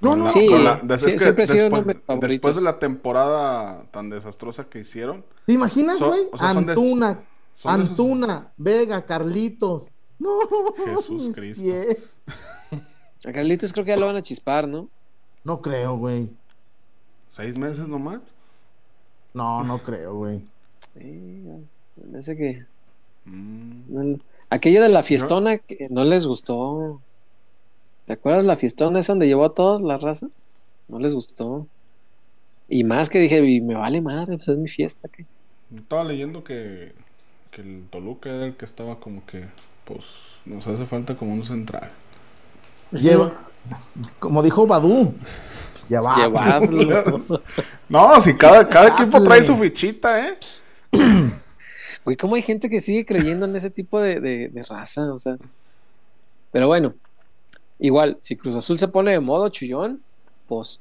No, 0.00 0.10
Con 0.10 0.18
no, 0.20 0.24
la- 0.26 0.30
Sí, 0.30 0.46
con 0.46 0.64
la- 0.64 0.76
des- 0.82 1.00
sí, 1.00 1.08
es 1.08 1.14
que 1.14 1.18
siempre 1.20 1.44
ha 1.44 1.46
sido 1.46 1.66
uno 1.68 1.82
después, 1.82 2.20
de 2.20 2.28
después 2.28 2.56
la 2.62 2.78
temporada 2.78 3.84
tan 3.90 4.10
desastrosa 4.10 4.64
que 4.64 4.80
hicieron, 4.80 5.24
¿Te 5.46 5.52
imaginas, 5.52 6.00
güey? 6.00 6.28
o 6.32 6.36
sea, 6.36 6.50
son 6.50 6.66
de- 6.66 6.72
Antuna, 6.72 7.22
son 7.54 7.76
de 7.78 7.82
esos- 7.84 7.90
Antuna, 7.90 8.52
Vega, 8.56 9.04
Carlitos. 9.06 9.90
No, 10.18 10.38
Jesús 10.84 11.30
Cristo. 11.34 11.66
A 13.26 13.32
Carlitos 13.32 13.72
creo 13.72 13.84
que 13.84 13.92
ya 13.92 13.96
lo 13.96 14.06
van 14.06 14.16
a 14.16 14.22
chispar, 14.22 14.68
¿no? 14.68 14.88
No 15.42 15.60
creo, 15.62 15.96
güey. 15.96 16.28
Seis 17.34 17.58
meses 17.58 17.88
nomás. 17.88 18.20
No, 19.34 19.64
no 19.64 19.78
creo, 19.78 20.14
güey. 20.14 20.40
Sí, 20.94 21.42
me 21.96 22.12
parece 22.12 22.36
que 22.36 22.64
Mm, 23.26 24.16
aquello 24.50 24.82
de 24.82 24.90
la 24.90 25.02
fiestona 25.02 25.56
que 25.58 25.88
no 25.90 26.04
les 26.04 26.26
gustó. 26.26 27.00
¿Te 28.06 28.12
acuerdas 28.12 28.44
la 28.44 28.56
fiestona 28.56 28.98
esa 28.98 29.12
donde 29.12 29.26
llevó 29.26 29.46
a 29.46 29.54
toda 29.54 29.80
la 29.80 29.96
raza? 29.96 30.28
No 30.88 30.98
les 30.98 31.14
gustó. 31.14 31.66
Y 32.68 32.84
más 32.84 33.08
que 33.08 33.18
dije, 33.18 33.38
"Y 33.44 33.60
me 33.62 33.74
vale 33.74 34.02
madre, 34.02 34.36
pues 34.36 34.48
es 34.48 34.58
mi 34.58 34.68
fiesta. 34.68 35.08
¿qué?". 35.08 35.24
Estaba 35.74 36.04
leyendo 36.04 36.44
que, 36.44 36.92
que 37.50 37.62
el 37.62 37.86
Toluca 37.90 38.30
era 38.30 38.44
el 38.46 38.56
que 38.56 38.66
estaba 38.66 39.00
como 39.00 39.24
que, 39.24 39.46
pues, 39.86 40.40
nos 40.44 40.66
hace 40.66 40.84
falta 40.84 41.16
como 41.16 41.32
un 41.32 41.44
central. 41.44 41.90
Lleva, 42.92 43.32
como 44.20 44.42
dijo 44.42 44.66
Badú, 44.66 45.14
lleva. 45.88 46.16
Llevadlo. 46.16 47.18
No, 47.88 48.20
si 48.20 48.34
cada, 48.36 48.68
cada 48.68 48.88
equipo 48.88 49.22
trae 49.22 49.42
su 49.42 49.54
fichita, 49.56 50.28
¿eh? 50.28 50.34
Güey, 52.04 52.16
¿cómo 52.18 52.34
hay 52.34 52.42
gente 52.42 52.68
que 52.68 52.80
sigue 52.80 53.06
creyendo 53.06 53.46
en 53.46 53.56
ese 53.56 53.70
tipo 53.70 53.98
de, 54.00 54.20
de- 54.20 54.48
de 54.48 54.62
raza? 54.62 55.12
O 55.12 55.18
sea. 55.18 55.36
Pero 56.52 56.66
bueno, 56.66 56.94
igual, 57.78 58.18
si 58.20 58.36
Cruz 58.36 58.56
Azul 58.56 58.78
se 58.78 58.88
pone 58.88 59.12
de 59.12 59.20
modo 59.20 59.48
chullón, 59.48 60.02
pues. 60.48 60.80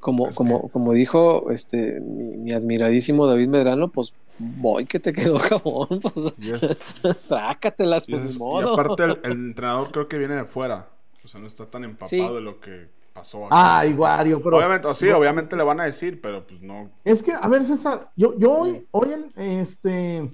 Como, 0.00 0.28
Es 0.28 0.36
como, 0.36 0.68
como 0.68 0.92
dijo 0.92 1.50
este 1.50 1.98
mi, 2.00 2.36
mi 2.36 2.52
admiradísimo 2.52 3.26
David 3.26 3.48
Medrano, 3.48 3.88
pues 3.88 4.12
voy 4.38 4.86
que 4.86 5.00
te 5.00 5.12
quedó 5.12 5.40
jabón, 5.40 5.88
pues 6.00 7.02
trácatelas, 7.28 8.06
pues 8.08 8.20
es- 8.22 8.30
ni 8.30 8.36
y 8.36 8.38
modo. 8.38 8.74
aparte 8.74 9.02
el, 9.04 9.18
el 9.24 9.32
entrenador 9.32 9.90
creo 9.90 10.06
que 10.08 10.18
viene 10.18 10.36
de 10.36 10.44
fuera. 10.44 10.88
O 11.24 11.28
sea, 11.28 11.40
no 11.40 11.46
está 11.48 11.66
tan 11.66 11.82
empapado 11.84 12.08
Sí. 12.08 12.34
de 12.34 12.40
lo 12.40 12.60
que 12.60 12.86
pasó 13.18 13.46
aquí. 13.46 13.48
Ay, 13.50 13.94
Wario, 13.94 14.42
pero. 14.42 14.56
obviamente, 14.56 14.94
sí, 14.94 15.08
obviamente 15.08 15.56
le 15.56 15.62
van 15.62 15.80
a 15.80 15.84
decir, 15.84 16.20
pero 16.20 16.46
pues 16.46 16.60
no. 16.62 16.90
Es 17.04 17.22
que, 17.22 17.32
a 17.32 17.48
ver, 17.48 17.64
César, 17.64 18.10
yo, 18.16 18.36
yo 18.38 18.52
hoy, 18.52 18.86
hoy 18.90 19.12
en 19.12 19.60
este. 19.60 20.32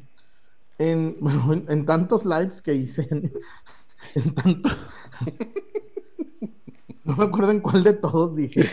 En, 0.78 1.16
bueno, 1.20 1.52
en, 1.52 1.64
en 1.68 1.86
tantos 1.86 2.24
lives 2.24 2.60
que 2.62 2.74
hice, 2.74 3.06
en, 3.10 3.32
en 4.14 4.34
tantos. 4.34 4.86
no 7.04 7.16
me 7.16 7.24
acuerdo 7.24 7.50
en 7.50 7.60
cuál 7.60 7.82
de 7.82 7.94
todos 7.94 8.36
dije. 8.36 8.64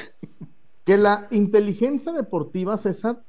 Que 0.86 0.98
la 0.98 1.28
inteligencia 1.32 2.12
deportiva, 2.12 2.78
César, 2.78 3.24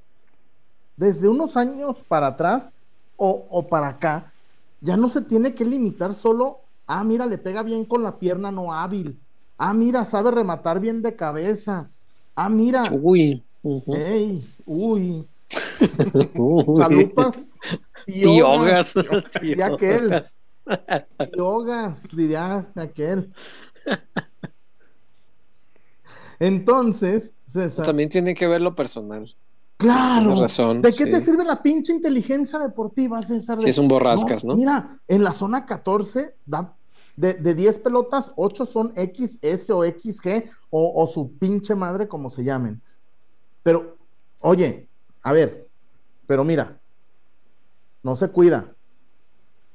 desde 0.97 1.29
unos 1.29 1.57
años 1.57 2.03
para 2.07 2.29
atrás 2.29 2.73
o, 3.17 3.47
o 3.51 3.69
para 3.69 3.89
acá, 3.89 4.33
ya 4.81 4.97
no 4.97 5.09
se 5.09 5.21
tiene 5.21 5.55
que 5.55 5.65
limitar 5.65 6.15
solo. 6.15 6.61
Ah, 6.87 7.05
mira, 7.05 7.27
le 7.27 7.39
pega 7.39 7.63
bien 7.63 7.85
con 7.85 8.03
la 8.03 8.19
pierna 8.19 8.51
no 8.51 8.73
hábil. 8.73 9.21
Ah, 9.59 9.75
mira, 9.75 10.05
sabe 10.05 10.31
rematar 10.31 10.81
bien 10.81 11.03
de 11.03 11.15
cabeza. 11.15 11.91
Ah, 12.35 12.49
mira, 12.49 12.85
Uy. 12.91 13.43
ujú, 13.63 13.95
ey, 13.95 14.45
uy, 14.67 15.27
chalupas, 16.77 17.49
Tiogas. 18.07 18.95
y 19.43 19.61
aquel. 19.61 20.23
Tiogas. 21.33 22.09
diría 22.17 22.67
aquel. 22.77 23.33
Entonces, 26.41 27.35
César, 27.47 27.85
También 27.85 28.09
tiene 28.09 28.35
que 28.35 28.47
ver 28.47 28.63
lo 28.63 28.75
personal. 28.75 29.33
Claro. 29.77 30.37
Razón, 30.41 30.81
¿De 30.81 30.91
qué 30.91 31.05
sí. 31.05 31.11
te 31.11 31.21
sirve 31.21 31.45
la 31.45 31.61
pinche 31.63 31.93
inteligencia 31.93 32.59
deportiva, 32.59 33.21
César? 33.23 33.59
Sí, 33.61 33.69
es 33.69 33.79
un 33.79 33.89
borrascas, 33.89 34.45
¿no? 34.45 34.55
Mira, 34.57 34.99
en 35.09 35.25
la 35.25 35.33
zona 35.33 35.67
14, 35.67 36.37
da, 36.47 36.75
de, 37.17 37.35
de 37.35 37.55
10 37.55 37.79
pelotas, 37.81 38.33
8 38.37 38.67
son 38.67 38.93
X, 38.97 39.39
S 39.43 39.73
o 39.73 39.85
XG 39.85 40.51
o, 40.71 41.03
o 41.03 41.07
su 41.07 41.37
pinche 41.39 41.75
madre, 41.75 42.09
como 42.09 42.31
se 42.31 42.45
llamen. 42.45 42.81
Pero, 43.63 43.97
oye, 44.41 44.89
a 45.23 45.33
ver, 45.33 45.69
pero 46.27 46.45
mira, 46.45 46.81
no 48.03 48.17
se 48.17 48.29
cuida, 48.29 48.75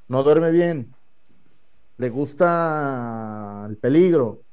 no 0.07 0.23
duerme 0.23 0.51
bien, 0.51 0.93
le 1.97 2.09
gusta 2.09 3.65
el 3.69 3.77
peligro, 3.77 4.43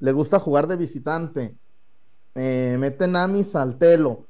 le 0.00 0.12
gusta 0.12 0.38
jugar 0.38 0.66
de 0.66 0.76
visitante, 0.76 1.56
eh, 2.34 2.76
mete 2.78 3.06
namis 3.06 3.54
al 3.54 3.76
telo. 3.76 4.26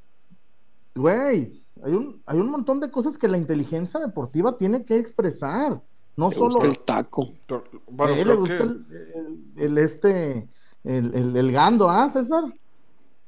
Güey, 0.93 1.63
hay 1.83 1.93
un, 1.93 2.21
hay 2.25 2.39
un 2.39 2.49
montón 2.49 2.79
de 2.79 2.91
cosas 2.91 3.17
que 3.17 3.27
la 3.27 3.37
inteligencia 3.37 3.99
deportiva 3.99 4.57
tiene 4.57 4.83
que 4.85 4.97
expresar. 4.97 5.81
No 6.17 6.29
Me 6.29 6.35
solo. 6.35 6.45
gusta 6.55 6.67
el 6.67 6.79
taco. 6.79 7.33
Pero, 7.47 7.63
bueno, 7.87 8.13
a 8.13 8.17
él 8.17 8.27
le 8.27 8.33
creo 8.33 8.39
gusta 8.39 8.57
que- 8.57 8.63
el, 8.63 8.85
el- 9.55 9.63
el 9.63 9.77
este, 9.77 10.49
el, 10.83 11.13
el- 11.15 11.35
el 11.37 11.51
gando, 11.51 11.89
¿ah, 11.89 12.09
César? 12.09 12.43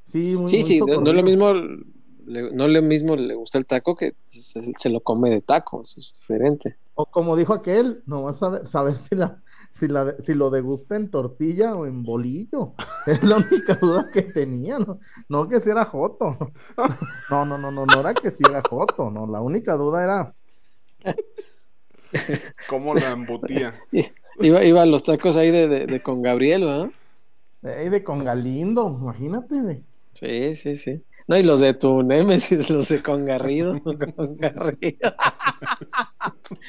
Sí, 0.06 0.36
muy, 0.38 0.47
Sí, 0.47 0.58
muy 0.58 0.63
sí, 0.65 0.80
no, 0.80 1.02
no 1.02 1.10
es 1.10 1.15
lo 1.15 1.23
mismo, 1.23 1.54
le- 1.54 2.52
no 2.54 2.65
es 2.65 2.71
lo 2.71 2.82
mismo 2.82 3.15
le 3.15 3.36
gusta 3.36 3.58
el 3.58 3.65
taco 3.65 3.95
que 3.95 4.15
se, 4.23 4.41
se 4.73 4.89
lo 4.89 5.02
come 5.02 5.30
de 5.30 5.41
taco, 5.41 5.82
eso 5.82 6.00
es 6.00 6.15
diferente. 6.19 6.78
O 6.95 7.06
como 7.06 7.36
dijo 7.36 7.54
aquel, 7.54 8.02
no 8.06 8.23
vas 8.23 8.38
a 8.38 8.39
saber, 8.39 8.67
saber 8.67 8.97
si, 8.97 9.15
la, 9.15 9.43
si, 9.71 9.88
la, 9.88 10.15
si 10.19 10.34
lo 10.34 10.50
degusta 10.50 10.95
en 10.95 11.12
tortilla 11.12 11.73
o 11.73 11.86
en 11.86 12.04
bolillo. 12.04 12.73
Es 13.06 13.23
la 13.23 13.38
única 13.38 13.76
duda 13.76 14.10
que 14.12 14.21
tenía, 14.23 14.80
¿no? 14.80 15.00
No 15.30 15.47
que 15.47 15.60
si 15.60 15.69
era 15.69 15.84
joto. 15.86 16.38
No, 17.30 17.45
no, 17.45 17.58
no, 17.58 17.69
no, 17.71 17.86
no 17.86 18.00
era 18.00 18.13
que 18.13 18.32
si 18.32 18.43
era 18.50 18.62
joto, 18.67 19.12
no. 19.12 19.28
La 19.28 19.41
única 19.41 19.76
duda 19.76 20.04
era, 20.04 20.36
¿Cómo 22.67 22.93
la 22.96 23.12
embutía? 23.12 23.80
Iba, 24.39 24.63
iba 24.63 24.84
a 24.84 24.86
los 24.86 25.04
tacos 25.04 25.36
ahí 25.36 25.50
de, 25.50 25.67
de, 25.67 25.88
de 25.88 26.00
con 26.04 26.22
Gabriel, 26.22 26.63
¿verdad? 26.63 26.89
eh, 27.63 27.89
de 27.89 28.04
con 28.04 28.24
Galindo, 28.24 28.88
imagínate. 29.02 29.56
de- 29.63 29.84
Sí, 30.13 30.56
sí, 30.56 30.76
sí. 30.76 31.04
No, 31.28 31.36
y 31.38 31.44
los 31.44 31.60
de 31.60 31.74
tu 31.74 32.04
Némesis, 32.04 32.70
los 32.70 32.88
de 32.88 33.02
con 33.04 33.26
Garrido, 33.26 33.82
con 34.16 34.38
Garrido. 34.38 35.13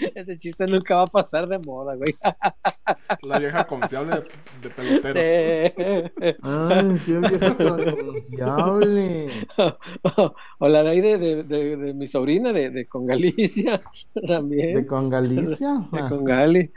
Ese 0.15 0.37
chiste 0.39 0.67
nunca 0.67 0.97
va 0.97 1.03
a 1.03 1.07
pasar 1.07 1.47
de 1.49 1.59
moda, 1.59 1.95
güey. 1.95 2.17
La 3.23 3.39
vieja 3.39 3.65
confiable 3.67 4.17
de, 4.17 4.25
de 4.63 4.71
peloteros. 4.71 5.23
Sí. 5.23 6.37
Ay, 6.43 7.01
qué 7.07 7.19
vieja 7.19 7.57
confiable. 7.57 9.31
O 10.59 10.69
la 10.69 10.83
de 10.83 10.89
ahí 10.91 11.01
de, 11.01 11.19
de, 11.19 11.43
de, 11.45 11.77
de 11.77 11.95
mi 11.95 12.07
sobrina, 12.07 12.53
de, 12.53 12.71
de 12.71 12.87
con 12.87 13.07
Galicia, 13.07 13.81
también. 14.27 14.75
De 14.75 14.87
con 14.87 15.09
Galicia. 15.09 15.85
De 15.93 16.01
La, 16.01 16.09
con 16.09 16.25
Gali. 16.25 16.73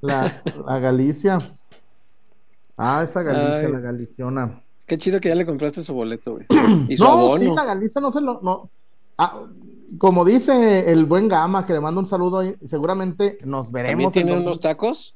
la, 0.00 0.42
la 0.66 0.78
Galicia. 0.78 1.38
Ah, 2.76 3.02
esa 3.04 3.22
Galicia, 3.22 3.66
Ay. 3.66 3.72
la 3.72 3.80
Galiciona. 3.80 4.62
Qué 4.88 4.98
chido 4.98 5.20
que 5.20 5.28
ya 5.28 5.34
le 5.34 5.46
compraste 5.46 5.82
su 5.82 5.94
boleto, 5.94 6.32
güey. 6.32 6.46
Y 6.88 6.96
su 6.96 7.04
No, 7.04 7.10
abono. 7.10 7.36
sí, 7.38 7.50
la 7.54 7.64
Galicia 7.64 8.00
no 8.00 8.10
se 8.10 8.20
lo. 8.20 8.40
No. 8.42 8.70
Ah, 9.18 9.42
como 9.98 10.24
dice 10.24 10.90
el 10.90 11.04
buen 11.04 11.28
Gama, 11.28 11.64
que 11.66 11.72
le 11.74 11.80
mando 11.80 12.00
un 12.00 12.06
saludo, 12.06 12.42
seguramente 12.66 13.38
nos 13.44 13.66
También 13.66 13.84
veremos. 13.86 14.12
tiene 14.12 14.32
en 14.32 14.38
unos 14.40 14.60
tacos 14.60 15.14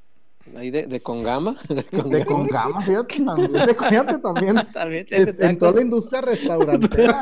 ahí 0.56 0.70
de, 0.70 0.86
de 0.86 1.00
con 1.00 1.22
gama. 1.22 1.56
De 1.68 1.84
con 1.84 2.08
De 2.10 2.24
con 2.26 2.46
Gama, 2.46 2.80
fíjate 2.82 3.16
también. 3.24 3.52
De, 3.52 3.74
fíjate 3.74 4.18
también. 4.18 4.56
También 4.72 5.06
tiene 5.06 5.30
es- 5.30 5.40
en 5.40 5.58
toda 5.58 5.72
la 5.72 5.80
industria 5.82 6.20
restaurantera. 6.20 7.20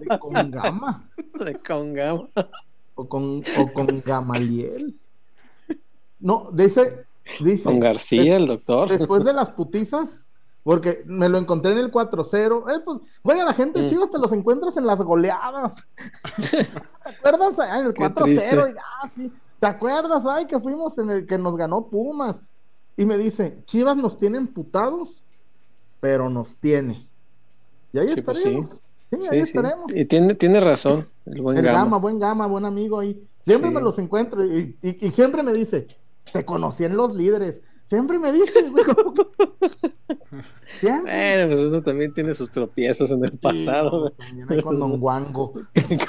De 0.00 0.18
con 0.18 0.32
Gama. 0.50 1.08
de 1.44 1.54
con 1.56 1.94
gama. 1.94 2.28
O 2.94 3.06
con, 3.08 3.42
o 3.58 3.72
con 3.72 4.02
Gamaliel. 4.04 4.94
No, 6.18 6.50
dice. 6.52 7.04
dice 7.40 7.64
Con 7.64 7.78
García, 7.80 8.36
el 8.36 8.46
doctor. 8.46 8.88
Después 8.90 9.24
de 9.24 9.32
las 9.32 9.50
putizas, 9.50 10.24
porque 10.66 11.04
me 11.06 11.28
lo 11.28 11.38
encontré 11.38 11.70
en 11.70 11.78
el 11.78 11.92
4-0. 11.92 12.68
Eh, 12.74 12.80
pues, 12.84 12.98
güey, 13.22 13.38
a 13.38 13.44
la 13.44 13.52
gente 13.54 13.78
de 13.78 13.84
Mm. 13.84 13.88
Chivas 13.88 14.10
te 14.10 14.18
los 14.18 14.32
encuentras 14.32 14.76
en 14.76 14.84
las 14.84 15.00
goleadas. 15.00 15.88
¿Te 16.50 17.08
acuerdas? 17.08 17.58
Ah, 17.60 17.78
en 17.78 17.86
el 17.86 17.94
Qué 17.94 18.02
4-0, 18.02 18.14
triste. 18.24 18.56
y, 18.56 18.58
ah, 19.02 19.08
sí. 19.08 19.32
¿Te 19.60 19.66
acuerdas? 19.68 20.26
Ay, 20.26 20.46
que 20.46 20.58
fuimos 20.58 20.98
en 20.98 21.10
el 21.10 21.24
que 21.26 21.38
nos 21.38 21.56
ganó 21.56 21.86
Pumas. 21.86 22.40
Y 22.96 23.04
me 23.06 23.16
dice, 23.16 23.58
Chivas 23.64 23.96
nos 23.96 24.18
tiene 24.18 24.38
emputados, 24.38 25.22
pero 26.00 26.28
nos 26.28 26.56
tiene. 26.56 27.06
Y 27.92 27.98
ahí 27.98 28.08
Sí, 28.08 28.20
pues 28.22 28.38
estaremos. 28.38 28.70
sí. 28.70 28.76
Sí, 29.20 29.28
ahí 29.30 29.44
sí. 29.46 29.56
estaremos. 29.56 29.94
Y 29.94 30.04
tiene, 30.06 30.34
tiene 30.34 30.58
razón, 30.58 31.08
el 31.26 31.42
buen 31.42 31.58
El 31.58 31.64
gama. 31.66 31.78
gama. 31.78 31.96
buen 31.98 32.18
gama, 32.18 32.46
buen 32.48 32.64
amigo 32.64 32.98
ahí. 32.98 33.22
Siempre 33.40 33.70
me 33.70 33.80
los 33.80 33.98
encuentro 34.00 34.44
y, 34.44 34.76
y- 34.82 35.06
y 35.06 35.10
siempre 35.12 35.44
me 35.44 35.52
dice, 35.52 35.86
te 36.32 36.44
conocí 36.44 36.82
en 36.84 36.96
los 36.96 37.14
líderes. 37.14 37.62
Siempre 37.86 38.18
me 38.18 38.32
dice, 38.32 38.68
güey. 38.68 38.84
Bueno, 40.82 41.46
pues 41.46 41.58
uno 41.60 41.80
también 41.82 42.12
tiene 42.12 42.34
sus 42.34 42.50
tropiezos 42.50 43.10
en 43.10 43.24
el 43.24 43.32
pasado, 43.38 44.00
güey. 44.00 44.12
También 44.14 44.46
hay 44.52 44.60
con 44.62 44.78
Don 44.78 44.96
Wango. 45.02 45.52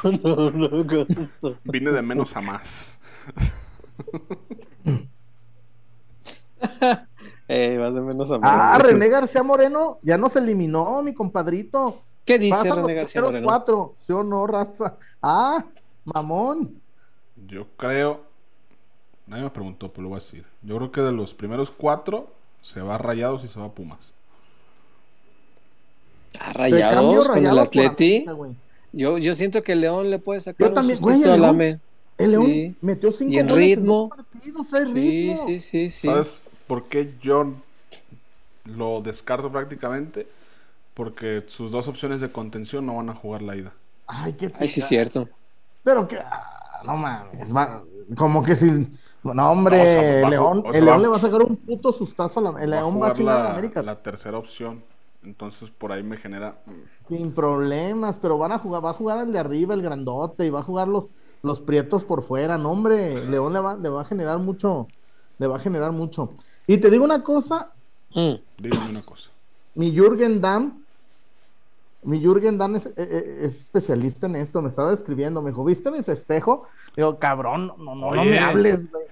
Con- 0.02 0.18
con- 0.18 0.88
con- 0.88 1.60
Vine 1.64 1.92
de 1.92 2.02
menos 2.02 2.36
a 2.36 2.42
más. 2.42 3.00
Eh, 7.48 7.78
más 7.80 7.96
o 7.96 8.04
menos 8.04 8.30
a 8.32 8.36
Ah, 8.36 8.40
más. 8.40 8.82
René 8.84 9.08
García 9.08 9.44
Moreno 9.44 10.00
ya 10.02 10.18
nos 10.18 10.36
eliminó, 10.36 11.02
mi 11.04 11.14
compadrito. 11.14 12.02
¿Qué 12.26 12.38
dice 12.38 12.52
Pasan 12.58 12.78
René 12.78 12.88
los 12.90 12.96
García 12.96 13.22
Moreno? 13.22 13.46
cuatro, 13.48 13.94
¿sí 13.96 14.12
o 14.12 14.24
no, 14.24 14.46
raza? 14.48 14.98
Ah, 15.22 15.64
mamón. 16.04 16.82
Yo 17.46 17.68
creo. 17.78 18.27
Nadie 19.28 19.44
me 19.44 19.50
preguntó, 19.50 19.92
pero 19.92 20.04
lo 20.04 20.10
voy 20.10 20.16
a 20.18 20.20
decir. 20.24 20.46
Yo 20.62 20.78
creo 20.78 20.92
que 20.92 21.02
de 21.02 21.12
los 21.12 21.34
primeros 21.34 21.72
cuatro 21.72 22.32
se 22.62 22.82
va 22.82 22.96
a 22.96 22.98
Rayados 22.98 23.44
y 23.44 23.48
se 23.48 23.60
va 23.60 23.66
a 23.68 23.72
Pumas. 23.72 24.14
Ah, 26.40 26.54
cambio 26.54 27.24
Rayados 27.24 27.28
con 27.28 27.38
el 27.38 27.44
Rayados 27.46 27.68
Atleti. 27.68 28.28
América. 28.28 28.60
Yo, 28.94 29.18
yo 29.18 29.36
siento 29.36 29.64
que 29.64 29.74
el 29.74 29.82
León 29.82 30.10
le 30.10 30.20
puede 30.20 30.40
sacar 30.40 30.70
Yo 30.70 30.74
también, 30.74 31.00
un 31.04 31.14
el 31.14 31.42
León. 31.42 31.44
AME. 31.46 31.80
El 32.18 32.32
León 32.32 32.46
Sí. 32.46 32.76
metió 32.82 33.12
cinco 33.12 33.32
Y 33.34 33.40
en 33.40 33.48
goles 33.48 33.78
ritmo. 33.78 34.10
dos 34.10 34.68
partidos, 34.68 34.68
Sí, 34.70 34.94
ritmo. 34.94 35.48
sí, 35.48 35.60
sí, 35.60 35.90
sí. 35.90 36.08
¿Sabes 36.08 36.44
por 36.68 36.86
qué 36.86 37.14
yo 37.22 37.54
lo 38.66 39.02
descarto 39.02 39.52
prácticamente? 39.52 40.28
Porque 40.94 41.44
sus 41.48 41.72
dos 41.72 41.88
opciones 41.88 42.22
de 42.22 42.32
contención 42.32 42.86
no 42.86 42.96
van 42.98 43.10
a 43.10 43.16
jugar 43.16 43.42
la 43.42 43.56
ida. 43.56 43.74
Ay, 44.08 44.34
qué 44.34 44.52
Ay, 44.60 44.68
sí, 44.68 44.82
cierto. 44.82 45.30
Pero 45.84 46.08
que, 46.08 46.18
ah, 46.18 46.82
no 46.86 46.98
mames, 46.98 47.54
como 48.16 48.44
que 48.44 48.56
si, 48.56 48.88
no 49.34 49.52
hombre, 49.52 49.78
No, 49.78 49.84
o 49.84 49.86
sea, 49.88 50.22
va 50.22 50.28
a 50.28 50.30
León, 50.32 50.64
ju- 50.64 50.70
o 50.70 50.72
sea, 50.72 50.80
el 50.80 50.86
León 50.86 50.98
va- 50.98 51.02
le 51.04 51.08
va 51.10 51.16
a 51.16 51.20
sacar 51.20 51.42
un 51.42 51.56
puto 51.58 51.92
sustazo 51.92 52.40
a 52.40 52.44
la, 52.44 52.50
el 52.62 52.72
Va 52.72 52.76
León 52.78 53.02
va 53.02 53.08
a 53.08 53.12
chingar 53.14 53.44
la 53.44 53.52
América 53.52 53.82
la 53.84 53.96
tercera 54.02 54.38
opción. 54.38 54.84
Entonces 55.24 55.70
por 55.72 55.92
ahí 55.92 56.04
me 56.04 56.16
genera. 56.18 56.58
mm, 56.66 57.08
sin 57.08 57.32
problemas, 57.34 58.18
pero 58.22 58.38
van 58.38 58.52
a 58.54 58.60
jugar, 58.60 58.84
va 58.86 58.92
a 58.92 58.94
jugar 58.94 59.26
el 59.26 59.34
de 59.34 59.40
arriba, 59.40 59.74
el 59.74 59.82
grandote, 59.82 60.46
y 60.46 60.50
va 60.50 60.60
a 60.60 60.64
jugar 60.64 60.88
los, 60.88 61.08
los 61.44 61.60
prietos 61.62 62.04
por 62.04 62.22
fuera, 62.24 62.58
no 62.58 62.72
hombre, 62.72 63.26
León 63.28 63.52
le 63.54 63.60
va, 63.60 63.76
le 63.76 63.90
va 63.90 64.02
a 64.02 64.06
generar 64.06 64.38
mucho, 64.40 64.88
le 65.38 65.48
va 65.48 65.58
a 65.58 65.60
generar 65.60 65.92
mucho. 65.92 66.32
Y 66.66 66.78
te 66.78 66.90
digo 66.90 67.04
una 67.06 67.24
cosa, 67.24 67.72
Mm. 68.14 68.36
Dígame 68.58 68.90
una 68.90 69.02
cosa. 69.02 69.32
mi 69.76 69.92
Jürgen 69.92 70.40
Damm, 70.42 70.82
mi 72.08 72.20
Jürgen 72.22 72.58
Damm 72.58 72.76
es, 72.78 72.86
eh, 72.88 72.92
eh, 72.98 73.40
es 73.44 73.62
especialista 73.62 74.28
en 74.28 74.38
esto, 74.38 74.62
me 74.62 74.70
estaba 74.70 74.94
escribiendo, 74.94 75.42
me 75.42 75.52
dijo, 75.52 75.64
¿viste 75.66 75.92
mi 75.92 76.02
festejo? 76.04 76.64
Digo, 76.96 77.20
cabrón, 77.20 77.68
no, 77.78 77.96
no, 77.96 77.96
no 77.96 78.08
Oye. 78.08 78.32
me 78.32 78.40
hables, 78.40 78.90
güey. 78.90 79.04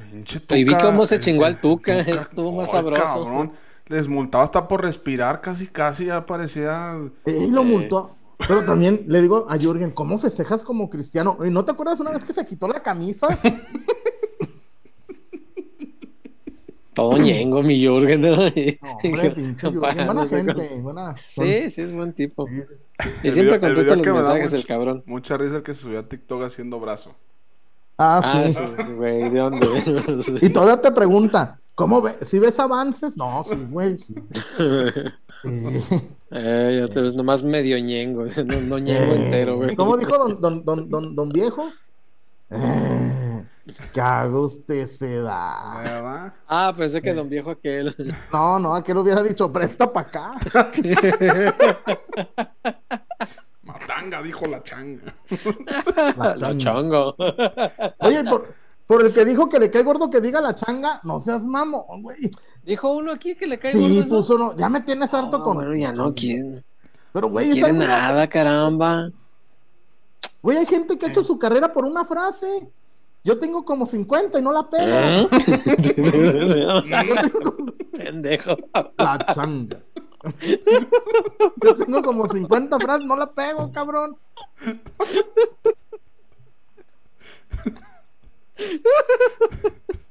Y 0.61 0.63
vi 0.63 0.73
cómo 0.77 1.05
se 1.05 1.19
chingó 1.19 1.45
al 1.45 1.53
el 1.53 1.59
Tuca, 1.59 1.99
estuvo 1.99 2.51
más 2.53 2.71
sabroso. 2.71 3.03
cabrón, 3.03 3.51
Les 3.87 4.07
multaba 4.07 4.43
hasta 4.45 4.67
por 4.67 4.81
respirar, 4.81 5.41
casi, 5.41 5.67
casi 5.67 6.05
ya 6.05 6.25
parecía. 6.25 6.97
Y 7.25 7.51
lo 7.51 7.61
Eh. 7.61 7.65
multó. 7.65 8.15
Pero 8.47 8.63
también 8.65 9.03
le 9.07 9.21
digo 9.21 9.45
a 9.49 9.57
Jürgen, 9.57 9.91
¿cómo 9.91 10.17
festejas 10.19 10.63
como 10.63 10.89
cristiano? 10.89 11.37
¿Y 11.45 11.49
no 11.49 11.63
te 11.63 11.71
acuerdas 11.71 11.99
una 11.99 12.11
vez 12.11 12.25
que 12.25 12.33
se 12.33 12.45
quitó 12.45 12.67
la 12.67 12.81
camisa? 12.83 13.27
Todo 16.95 17.17
ñengo, 17.17 17.61
mi 17.61 17.77
Jürgen. 17.79 18.21
¿no? 18.21 18.47
Y- 18.47 18.79
No, 18.81 18.91
hombre, 19.03 19.29
pinche 19.31 19.67
Jürgen. 19.69 19.79
Buena 20.05 20.25
gente, 20.27 20.79
buena. 20.81 21.15
Sí, 21.27 21.69
sí, 21.69 21.81
es 21.81 21.93
buen 21.93 22.13
tipo. 22.13 22.47
Sí. 22.47 22.53
Y 23.23 23.27
El 23.27 23.33
siempre 23.33 23.57
video- 23.59 23.69
el 23.69 23.75
contesta 23.75 23.95
los 23.95 24.05
mensajes 24.17 24.53
el 24.53 24.57
mucho- 24.59 24.67
cabrón. 24.67 25.03
Mucha 25.05 25.37
risa 25.37 25.57
el 25.57 25.63
que 25.63 25.73
se 25.73 25.81
subió 25.81 25.99
a 25.99 26.03
TikTok 26.07 26.43
haciendo 26.43 26.79
brazo. 26.79 27.13
Ah, 27.97 28.21
Ah, 28.23 28.43
sí. 28.47 28.53
sí, 28.53 28.91
güey, 28.93 29.29
¿de 29.29 29.39
dónde? 29.39 29.67
Y 30.41 30.49
todavía 30.49 30.81
te 30.81 30.91
pregunta, 30.91 31.59
¿cómo 31.75 32.01
ves? 32.01 32.15
¿Si 32.23 32.39
ves 32.39 32.59
avances? 32.59 33.15
No, 33.15 33.43
sí, 33.49 33.57
güey. 33.69 33.97
Sí. 33.97 34.15
Sí. 35.43 36.01
Eh, 36.31 36.81
ya 36.85 36.93
te 36.93 37.01
ves 37.01 37.13
nomás 37.13 37.43
medio 37.43 37.77
ñengo, 37.79 38.25
no, 38.25 38.61
no 38.67 38.79
ñengo 38.79 39.13
Eh, 39.13 39.15
entero, 39.15 39.57
güey. 39.57 39.75
¿Cómo 39.75 39.95
dijo 39.95 40.17
don, 40.17 40.41
don, 40.41 40.65
don, 40.65 40.89
don, 40.89 41.15
don 41.15 41.29
viejo? 41.29 41.69
Eh, 42.49 43.34
que 43.93 44.01
haga 44.01 44.39
usted 44.39 44.85
se 44.87 45.19
da. 45.21 45.79
¿Verdad? 45.83 46.33
Ah, 46.47 46.73
pensé 46.75 47.01
que 47.01 47.13
don 47.13 47.27
viejo 47.29 47.51
aquel. 47.51 47.95
No, 48.31 48.59
no, 48.59 48.75
aquel 48.75 48.97
hubiera 48.97 49.23
dicho, 49.23 49.51
presta 49.51 49.91
para 49.91 50.07
acá. 50.07 50.33
Matanga, 53.63 54.21
dijo 54.21 54.45
la 54.45 54.61
changa. 54.63 55.01
La 56.17 56.35
La 56.39 56.57
changa. 56.57 57.13
Oye, 57.99 58.23
por, 58.23 58.53
por 58.85 59.05
el 59.05 59.11
que 59.11 59.25
dijo 59.25 59.49
que 59.49 59.59
le 59.59 59.71
cae 59.71 59.83
gordo 59.83 60.09
que 60.09 60.21
diga 60.21 60.39
la 60.41 60.53
changa, 60.53 60.99
no 61.03 61.19
seas 61.19 61.45
mamón, 61.47 62.03
güey. 62.03 62.29
Dijo 62.63 62.91
uno 62.93 63.11
aquí 63.13 63.35
que 63.35 63.47
le 63.47 63.57
cae 63.57 63.73
gordo 63.73 63.87
Sí, 64.03 64.09
puso 64.09 64.37
no. 64.37 64.55
Ya 64.55 64.69
me 64.69 64.81
tienes 64.81 65.13
harto 65.13 65.39
No, 65.39 65.43
con. 65.43 65.55
bueno, 65.57 65.75
ya 65.75 65.91
no 65.91 66.13
quiere, 66.13 66.63
Pero, 67.11 67.29
güey, 67.29 67.59
no 67.59 67.73
nada, 67.73 68.27
caramba. 68.27 69.09
Güey, 70.41 70.59
hay 70.59 70.65
gente 70.67 70.97
que 70.97 71.07
ha 71.07 71.09
hecho 71.09 71.23
su 71.23 71.39
carrera 71.39 71.73
por 71.73 71.85
una 71.85 72.05
frase. 72.05 72.69
Yo 73.25 73.39
tengo 73.39 73.65
como 73.65 73.87
50 73.87 74.37
y 74.37 74.41
no 74.43 74.51
la 74.53 74.69
pego. 74.69 74.85
¿Eh? 74.87 75.27
Tengo 75.95 77.55
Pendejo. 77.91 78.55
La 78.97 79.17
changa. 79.33 79.81
Yo 81.63 81.75
tengo 81.75 82.03
como 82.03 82.27
50 82.27 82.79
frases, 82.79 83.07
no 83.07 83.15
la 83.15 83.31
pego, 83.31 83.71
cabrón. 83.71 84.15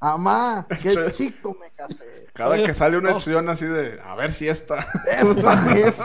Amá, 0.01 0.67
qué 0.83 1.13
chico 1.13 1.57
me 1.61 1.71
casé. 1.71 2.27
Cada 2.33 2.61
que 2.65 2.75
sale 2.75 2.99
una 2.99 3.15
chillón 3.15 3.49
así 3.49 3.67
de, 3.67 4.01
a 4.03 4.17
ver 4.17 4.33
si 4.33 4.49
esta. 4.49 4.85
Esta 5.09 5.79
es. 5.79 5.99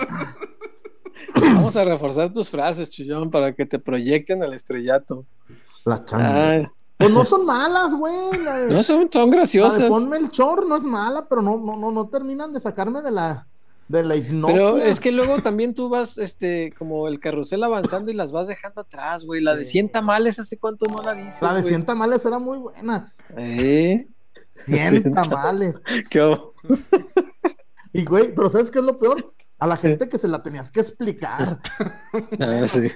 Vamos 1.42 1.76
a 1.76 1.84
reforzar 1.84 2.32
tus 2.32 2.52
frases, 2.52 2.92
Chullón, 2.92 3.32
para 3.32 3.56
que 3.56 3.66
te 3.66 3.80
proyecten 3.80 4.44
al 4.44 4.54
estrellato. 4.54 5.26
La 5.86 6.06
changa. 6.06 6.50
Ay, 6.52 6.68
Pues 7.00 7.12
no 7.12 7.24
son 7.24 7.46
malas, 7.46 7.96
güey. 7.96 8.14
No 8.70 8.84
son, 8.84 9.10
son 9.10 9.22
la 9.22 9.26
de 9.26 9.32
graciosas. 9.38 9.90
ponme 9.90 10.18
el 10.18 10.30
chor 10.32 10.68
no 10.68 10.76
es 10.76 10.84
mala, 10.84 11.28
pero 11.30 11.42
no, 11.42 11.58
no, 11.58 11.78
no, 11.78 11.92
no 11.92 12.10
terminan 12.10 12.52
de 12.52 12.60
sacarme 12.60 13.02
de 13.02 13.10
la, 13.10 13.48
de 13.88 14.04
la. 14.04 14.16
Pero 14.46 14.78
es 14.78 15.00
que 15.00 15.14
luego 15.14 15.40
también 15.42 15.74
tú 15.74 15.88
vas, 15.88 16.18
este, 16.18 16.74
como 16.78 17.08
el 17.08 17.22
carrusel 17.22 17.64
avanzando 17.64 18.12
y 18.12 18.16
las 18.16 18.34
vas 18.34 18.48
dejando 18.48 18.82
atrás, 18.82 19.24
güey. 19.24 19.42
La 19.42 19.56
de 19.56 19.64
100 19.64 19.94
tamales, 19.94 20.40
¿hace 20.40 20.58
cuánto 20.58 20.88
no 20.88 21.02
la 21.02 21.14
dices, 21.14 21.42
La 21.42 21.56
de 21.56 21.62
güey? 21.62 21.72
100 21.72 21.86
tamales 21.86 22.26
era 22.26 22.38
muy 22.38 22.58
buena. 22.58 23.14
¿Eh? 23.38 24.06
100 24.50 25.14
tamales. 25.14 25.80
¿Qué? 26.10 26.38
Y 27.94 28.04
güey, 28.04 28.36
pero 28.36 28.50
¿sabes 28.50 28.70
qué 28.72 28.80
es 28.80 28.86
lo 28.86 29.00
peor? 29.00 29.34
A 29.58 29.68
la 29.68 29.78
gente 29.78 30.10
que 30.10 30.18
se 30.18 30.28
la 30.28 30.44
tenías 30.44 30.70
que 30.70 30.82
explicar. 30.82 31.60
Ah, 32.42 32.68
sí. 32.68 32.92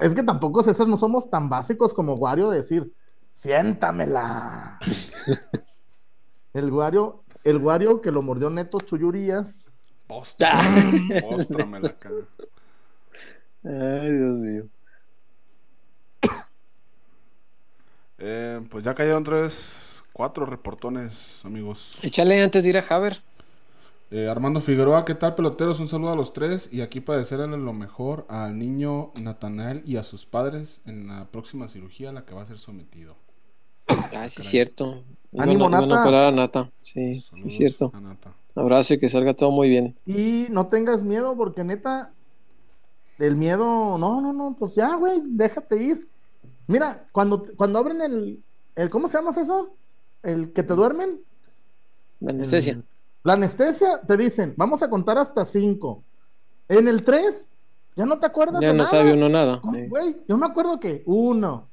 Es 0.00 0.14
que 0.14 0.22
tampoco 0.22 0.62
César 0.62 0.88
no 0.88 0.96
somos 0.96 1.30
tan 1.30 1.48
básicos 1.48 1.94
como 1.94 2.14
Wario 2.14 2.50
de 2.50 2.58
decir, 2.58 2.92
siéntamela. 3.32 4.78
El 6.52 6.72
Wario, 6.72 7.22
el 7.44 7.58
Wario 7.58 8.00
que 8.00 8.10
lo 8.10 8.22
mordió 8.22 8.48
Neto 8.48 8.78
Chuyurías. 8.78 9.70
Postra. 10.06 10.58
Póstrame 11.20 11.80
la 11.80 11.90
cara. 11.90 12.14
Ay, 13.62 14.10
Dios 14.10 14.36
mío. 14.36 14.66
Eh, 18.18 18.62
pues 18.70 18.84
ya 18.84 18.94
cayeron 18.94 19.22
tres, 19.22 20.02
cuatro 20.14 20.46
reportones, 20.46 21.42
amigos. 21.44 21.98
Échale 22.02 22.42
antes 22.42 22.64
de 22.64 22.70
ir 22.70 22.78
a 22.78 22.84
Haber. 22.88 23.22
Eh, 24.10 24.28
Armando 24.28 24.60
Figueroa, 24.60 25.04
¿qué 25.04 25.14
tal, 25.16 25.34
peloteros? 25.34 25.80
Un 25.80 25.88
saludo 25.88 26.12
a 26.12 26.16
los 26.16 26.32
tres 26.32 26.68
y 26.72 26.80
aquí 26.80 27.00
para 27.00 27.18
desearle 27.18 27.56
lo 27.58 27.72
mejor 27.72 28.24
al 28.28 28.56
niño 28.56 29.10
Natanael 29.20 29.82
y 29.84 29.96
a 29.96 30.04
sus 30.04 30.26
padres 30.26 30.80
en 30.86 31.08
la 31.08 31.26
próxima 31.26 31.66
cirugía 31.66 32.10
a 32.10 32.12
la 32.12 32.24
que 32.24 32.32
va 32.34 32.42
a 32.42 32.46
ser 32.46 32.58
sometido. 32.58 33.16
Ah, 33.88 34.28
sí, 34.28 34.42
cierto. 34.42 35.02
Ánimo, 35.36 35.68
Iban 35.68 35.74
a- 35.74 35.86
Nata. 35.86 36.02
operar 36.02 36.24
a 36.26 36.30
Nata. 36.30 36.70
Sí, 36.78 37.20
sí, 37.20 37.50
cierto. 37.50 37.90
a 37.94 38.00
Nata. 38.00 38.32
Abrazo 38.54 38.94
y 38.94 38.98
que 38.98 39.08
salga 39.08 39.34
todo 39.34 39.50
muy 39.50 39.68
bien. 39.68 39.96
Y 40.06 40.46
no 40.50 40.68
tengas 40.68 41.02
miedo, 41.02 41.36
porque 41.36 41.62
neta, 41.64 42.12
el 43.18 43.34
miedo, 43.36 43.98
no, 43.98 44.20
no, 44.20 44.32
no, 44.32 44.56
pues 44.58 44.74
ya, 44.74 44.94
güey, 44.94 45.20
déjate 45.26 45.82
ir. 45.82 46.08
Mira, 46.68 47.06
cuando, 47.12 47.44
cuando 47.56 47.78
abren 47.80 48.00
el, 48.00 48.42
el, 48.76 48.88
¿cómo 48.88 49.08
se 49.08 49.18
llama 49.18 49.30
eso? 49.30 49.70
El 50.22 50.52
que 50.52 50.62
te 50.62 50.74
duermen. 50.74 51.20
La 52.20 52.30
anestesia. 52.30 52.74
El- 52.74 52.84
la 53.26 53.32
anestesia, 53.32 54.00
te 54.06 54.16
dicen, 54.16 54.54
vamos 54.56 54.82
a 54.84 54.88
contar 54.88 55.18
hasta 55.18 55.44
cinco. 55.44 56.04
En 56.68 56.86
el 56.86 57.02
tres, 57.02 57.48
ya 57.96 58.06
no 58.06 58.18
te 58.20 58.26
acuerdas 58.26 58.60
Ya 58.62 58.68
de 58.68 58.74
no 58.74 58.84
nada. 58.84 58.88
sabe 58.90 59.12
uno 59.12 59.28
nada. 59.28 59.60
¿Cómo, 59.60 59.74
Sí. 59.74 59.86
Güey, 59.88 60.16
yo 60.28 60.36
me 60.38 60.46
acuerdo 60.46 60.78
que 60.78 61.02
uno, 61.06 61.68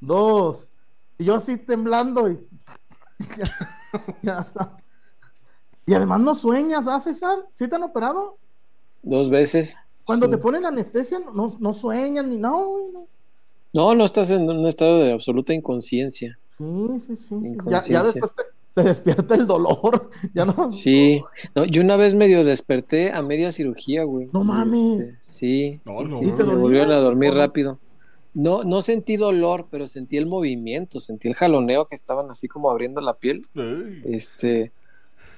dos, 0.00 0.70
y 1.16 1.24
yo 1.26 1.36
así 1.36 1.56
temblando 1.56 2.28
y 2.28 2.40
ya, 3.36 3.44
ya 4.22 4.38
está. 4.40 4.76
Y 5.86 5.94
además 5.94 6.20
no 6.20 6.34
sueñas, 6.34 6.88
¿ah, 6.88 6.98
César? 7.00 7.38
¿Sí 7.54 7.68
te 7.68 7.76
han 7.76 7.82
operado? 7.84 8.36
Dos 9.02 9.30
veces. 9.30 9.76
Cuando 10.04 10.26
Sí. 10.26 10.30
te 10.32 10.38
ponen 10.38 10.66
anestesia, 10.66 11.20
no, 11.32 11.56
no, 11.60 11.74
sueñan 11.74 12.28
ni 12.30 12.38
no, 12.38 12.66
güey, 12.66 12.84
no. 12.92 13.06
No, 13.72 13.94
no 13.94 14.04
estás 14.04 14.30
en 14.30 14.50
un 14.50 14.66
estado 14.66 14.98
de 14.98 15.12
absoluta 15.12 15.52
inconsciencia. 15.54 16.38
Sí, 16.56 17.00
sí, 17.06 17.14
sí. 17.14 17.56
ya 17.88 18.02
después 18.02 18.34
te, 18.34 18.42
te 18.78 18.88
despierta 18.88 19.34
el 19.34 19.46
dolor. 19.46 20.10
Ya 20.34 20.44
no. 20.44 20.70
Sí. 20.70 21.22
No, 21.54 21.64
yo 21.64 21.82
una 21.82 21.96
vez 21.96 22.14
medio 22.14 22.44
desperté 22.44 23.12
a 23.12 23.22
media 23.22 23.50
cirugía, 23.50 24.04
güey. 24.04 24.28
No 24.32 24.44
mames. 24.44 25.00
Este, 25.00 25.16
sí. 25.18 25.80
No, 25.84 25.92
sí, 25.92 26.04
no, 26.04 26.18
sí, 26.18 26.24
¿Y 26.26 26.36
te 26.36 26.44
me 26.44 26.54
volvieron 26.54 26.92
a 26.92 26.98
dormir 26.98 27.34
rápido. 27.34 27.78
No, 28.34 28.62
no 28.62 28.82
sentí 28.82 29.16
dolor, 29.16 29.66
pero 29.70 29.86
sentí 29.86 30.16
el 30.16 30.26
movimiento, 30.26 31.00
sentí 31.00 31.28
el 31.28 31.34
jaloneo 31.34 31.86
que 31.86 31.94
estaban 31.94 32.30
así 32.30 32.46
como 32.46 32.70
abriendo 32.70 33.00
la 33.00 33.14
piel. 33.14 33.42
Ey. 33.54 34.02
Este, 34.04 34.72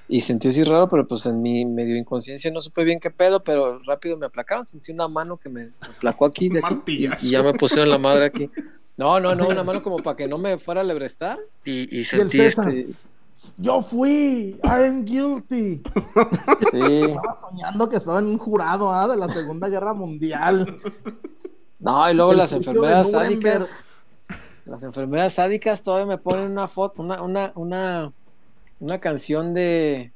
y 0.07 0.21
sentí 0.21 0.49
así 0.49 0.63
raro, 0.63 0.89
pero 0.89 1.07
pues 1.07 1.25
en 1.25 1.41
mi 1.41 1.65
medio 1.65 1.95
inconsciencia 1.95 2.51
no 2.51 2.61
supe 2.61 2.83
bien 2.83 2.99
qué 2.99 3.09
pedo, 3.09 3.43
pero 3.43 3.79
rápido 3.79 4.17
me 4.17 4.25
aplacaron. 4.25 4.65
Sentí 4.65 4.91
una 4.91 5.07
mano 5.07 5.37
que 5.37 5.49
me 5.49 5.71
aplacó 5.79 6.25
aquí, 6.25 6.49
de 6.49 6.59
aquí, 6.59 7.07
y, 7.23 7.29
ya 7.29 7.41
me 7.41 7.53
pusieron 7.53 7.89
la 7.89 7.97
madre 7.97 8.25
aquí. 8.25 8.49
No, 8.97 9.19
no, 9.19 9.33
no, 9.35 9.47
una 9.47 9.63
mano 9.63 9.81
como 9.81 9.97
para 9.97 10.17
que 10.17 10.27
no 10.27 10.37
me 10.37 10.57
fuera 10.57 10.81
a 10.81 10.83
lebrestar. 10.83 11.39
Y, 11.65 11.97
y 11.97 12.03
sentí 12.03 12.37
César? 12.37 12.69
este. 12.69 12.93
Yo 13.57 13.81
fui. 13.81 14.59
I'm 14.63 15.03
guilty. 15.05 15.81
Sí, 16.71 17.01
Estaba 17.01 17.37
soñando 17.39 17.89
que 17.89 17.97
estaba 17.97 18.19
en 18.19 18.25
un 18.27 18.37
jurado 18.37 18.91
ah, 18.91 19.07
de 19.07 19.17
la 19.17 19.27
Segunda 19.29 19.67
Guerra 19.67 19.93
Mundial. 19.93 20.77
no, 21.79 22.09
y 22.09 22.13
luego 22.13 22.31
El 22.31 22.37
las 22.37 22.53
enfermeras 22.53 23.11
sádicas. 23.11 23.71
Las 24.65 24.83
enfermeras 24.83 25.33
sádicas 25.33 25.81
todavía 25.81 26.05
me 26.05 26.17
ponen 26.17 26.51
una 26.51 26.67
foto, 26.67 27.01
una, 27.01 27.21
una, 27.21 27.51
una, 27.55 28.13
una 28.79 28.99
canción 28.99 29.53
de. 29.53 30.13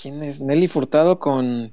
¿Quién 0.00 0.22
es? 0.22 0.40
Nelly 0.40 0.68
Furtado 0.68 1.18
con 1.18 1.72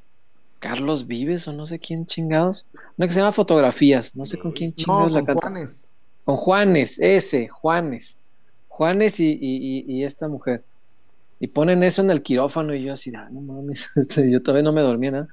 Carlos 0.60 1.06
Vives 1.06 1.48
o 1.48 1.54
no 1.54 1.66
sé 1.66 1.78
quién 1.80 2.06
chingados. 2.06 2.68
Una 2.98 3.08
que 3.08 3.14
se 3.14 3.20
llama 3.20 3.32
Fotografías, 3.34 4.16
no 4.16 4.26
sé 4.26 4.40
con 4.40 4.52
quién 4.54 4.72
No, 4.72 4.76
chingados 4.76 5.14
la 5.14 5.20
con 5.20 5.26
canta. 5.26 5.42
Juanes. 5.50 5.84
Con 6.24 6.36
Juanes, 6.38 7.00
ese, 7.00 7.48
Juanes. 7.50 8.18
Juanes 8.76 9.22
y, 9.22 9.38
y- 9.42 10.04
esta 10.04 10.28
mujer. 10.28 10.64
Y 11.40 11.48
ponen 11.48 11.82
eso 11.84 12.02
en 12.02 12.12
el 12.12 12.22
quirófano 12.22 12.76
y 12.76 12.84
yo 12.84 12.92
así, 12.94 13.12
ah, 13.16 13.30
no 13.32 13.40
mames, 13.42 13.90
este, 13.96 14.30
yo 14.30 14.42
todavía 14.42 14.64
no 14.64 14.74
me 14.74 14.82
dormía, 14.82 15.12
¿no? 15.12 15.28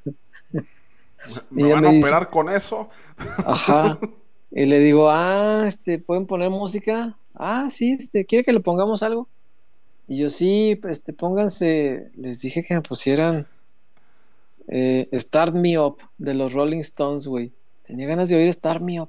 ¿Me 1.51 1.73
van 1.73 1.83
me 1.83 1.89
a 1.89 1.91
dice- 1.91 2.07
operar 2.07 2.29
con 2.29 2.49
eso? 2.51 2.89
Ajá. 3.47 3.99
Y 4.55 4.67
le 4.67 4.81
digo, 4.81 5.09
ah, 5.11 5.65
este, 5.67 5.99
¿pueden 5.99 6.27
poner 6.27 6.51
música? 6.51 7.17
Ah, 7.35 7.71
sí, 7.71 7.97
este, 7.99 8.27
¿quiere 8.27 8.45
que 8.45 8.53
le 8.53 8.61
pongamos 8.61 9.03
algo? 9.03 9.27
Y 10.07 10.19
yo, 10.19 10.29
sí, 10.29 10.79
este, 10.90 11.15
pónganse, 11.15 12.11
les 12.17 12.43
dije 12.43 12.63
que 12.63 12.75
me 12.75 12.83
pusieran 12.83 13.47
eh, 14.69 15.09
Start 15.15 15.55
Me 15.55 15.79
Up 15.79 15.97
de 16.19 16.35
los 16.35 16.53
Rolling 16.53 16.81
Stones, 16.81 17.27
güey. 17.27 17.51
Tenía 17.87 18.07
ganas 18.07 18.29
de 18.29 18.37
oír 18.37 18.53
Start 18.53 18.83
Me 18.83 19.01
Up. 19.01 19.09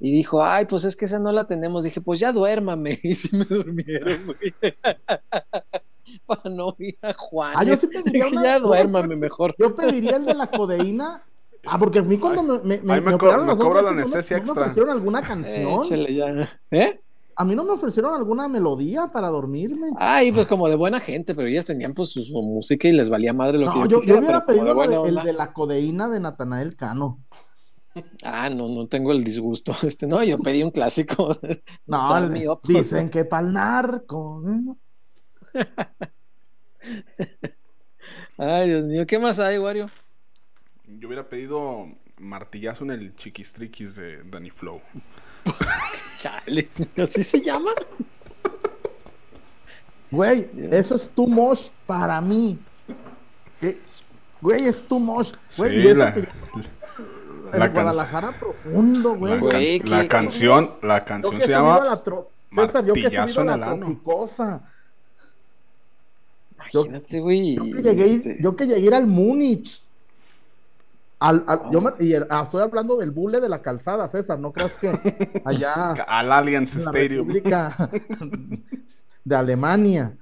Y 0.00 0.12
dijo, 0.12 0.44
ay, 0.44 0.66
pues 0.66 0.84
es 0.84 0.94
que 0.94 1.06
esa 1.06 1.18
no 1.18 1.32
la 1.32 1.46
tenemos. 1.46 1.82
Dije, 1.84 2.00
pues 2.00 2.20
ya 2.20 2.32
duérmame. 2.32 2.98
Y 3.02 3.14
sí 3.14 3.34
me 3.34 3.44
durmieron, 3.44 4.18
güey. 4.26 4.54
Para 6.26 6.50
no 6.50 6.68
oír 6.68 6.96
a 7.02 7.12
Juan. 7.14 7.54
Ah, 7.56 7.64
yo 7.64 7.76
sí 7.76 7.86
pediría 7.86 8.24
Dije, 8.24 8.36
una- 8.36 8.42
ya 8.44 8.58
duérmame 8.60 9.16
mejor. 9.16 9.54
Yo 9.58 9.74
pediría 9.74 10.16
el 10.16 10.24
de 10.24 10.34
la 10.34 10.46
codeína. 10.46 11.22
Ah, 11.66 11.78
porque 11.78 11.98
a 11.98 12.02
mí 12.02 12.16
cuando 12.18 12.42
me, 12.42 12.58
me, 12.78 12.80
me, 12.82 12.94
Ay, 12.94 13.00
me 13.00 13.18
co- 13.18 13.44
me 13.44 13.56
cobra 13.56 13.82
la 13.82 13.90
no 13.90 13.96
me- 13.96 14.02
anestesia 14.02 14.36
no 14.38 14.42
me 14.42 14.46
extra. 14.46 14.62
ofrecieron 14.64 14.90
alguna 14.90 15.22
canción? 15.22 15.84
Échale 15.84 16.14
ya. 16.14 16.58
¿Eh? 16.70 17.00
A 17.36 17.44
mí 17.44 17.54
no 17.54 17.64
me 17.64 17.72
ofrecieron 17.72 18.14
alguna 18.14 18.48
melodía 18.48 19.08
para 19.12 19.28
dormirme. 19.28 19.90
Ay, 19.98 20.32
pues 20.32 20.46
como 20.46 20.68
de 20.68 20.76
buena 20.76 20.98
gente, 20.98 21.34
pero 21.34 21.46
ellas 21.48 21.64
tenían 21.64 21.94
pues 21.94 22.08
su, 22.10 22.22
su 22.24 22.40
música 22.42 22.88
y 22.88 22.92
les 22.92 23.10
valía 23.10 23.32
madre 23.32 23.58
lo 23.58 23.66
que 23.72 23.78
No, 23.78 23.84
yo, 23.84 23.84
yo, 23.84 23.88
yo 23.90 23.98
quisiera, 23.98 24.18
hubiera 24.20 24.46
pedido 24.46 24.74
de 25.02 25.08
el 25.08 25.14
de 25.16 25.32
la 25.34 25.52
codeína 25.52 26.08
de 26.08 26.20
Natanael 26.20 26.74
Cano. 26.74 27.18
Ah, 28.24 28.48
no, 28.50 28.68
no 28.68 28.86
tengo 28.86 29.12
el 29.12 29.22
disgusto. 29.24 29.74
Este, 29.82 30.06
no, 30.06 30.22
yo 30.24 30.38
pedí 30.38 30.62
un 30.62 30.70
clásico. 30.70 31.36
No, 31.86 32.16
el- 32.18 32.48
dicen 32.64 33.08
que 33.10 33.24
pa'l 33.24 33.52
narco. 33.52 34.42
¿eh? 35.54 35.64
Ay, 38.38 38.68
Dios 38.68 38.84
mío, 38.84 39.06
¿qué 39.06 39.18
más 39.18 39.38
hay, 39.38 39.58
Wario? 39.58 39.90
Yo 40.86 41.08
hubiera 41.08 41.28
pedido 41.28 41.86
martillazo 42.18 42.84
en 42.84 42.90
el 42.92 43.14
chiquistriquis 43.16 43.96
de 43.96 44.22
Danny 44.24 44.50
Flow. 44.50 44.80
Chale, 46.20 46.68
¿así 47.02 47.24
se 47.24 47.40
llama? 47.42 47.70
Güey, 50.10 50.48
eso 50.70 50.94
es 50.94 51.08
too 51.10 51.26
much 51.26 51.68
para 51.86 52.20
mí. 52.20 52.58
¿Qué? 53.60 53.78
Güey, 54.40 54.66
es 54.66 54.82
too 54.86 54.98
much. 54.98 55.32
Güey, 55.56 55.78
y 55.78 55.82
Sí, 55.82 55.94
la, 55.94 56.14
que- 56.14 56.28
La 57.52 57.72
can- 57.72 57.84
Guadalajara 57.84 58.32
profundo, 58.32 59.12
La, 59.12 59.16
güey. 59.18 59.32
can- 59.38 59.40
Güey, 59.50 59.78
la 59.80 60.00
que- 60.02 60.08
canción, 60.08 60.74
la 60.82 61.04
canción 61.04 61.40
se 61.40 61.50
llama 61.50 61.80
la 61.84 62.02
tro- 62.04 62.26
César, 62.54 62.84
yo 62.84 62.92
que 62.94 63.00
a 63.06 63.24
en 63.42 63.46
la 63.46 63.54
el 63.54 63.62
ano. 63.62 63.86
Imagínate, 66.56 67.20
güey. 67.20 67.54
Yo 67.56 67.64
que 67.64 67.82
llegué, 67.82 68.02
este, 68.14 68.38
yo 68.40 68.56
que 68.56 68.66
llegué 68.66 68.80
a 68.80 68.84
ir 68.86 68.94
al 68.94 69.06
Múnich. 69.06 69.82
Al, 71.20 71.42
al- 71.48 71.62
yo 71.72 71.80
me- 71.80 71.92
y 71.98 72.12
el- 72.12 72.26
ah, 72.30 72.42
estoy 72.44 72.62
hablando 72.62 72.96
del 72.96 73.10
bule 73.10 73.40
de 73.40 73.48
la 73.48 73.60
calzada, 73.60 74.06
César. 74.08 74.38
No 74.38 74.52
creas 74.52 74.76
que 74.76 74.92
allá 75.44 75.92
al 76.06 76.32
Allianz 76.32 76.74
la 76.76 76.80
Stadium. 76.82 77.28
De 79.24 79.34
Alemania. 79.36 80.14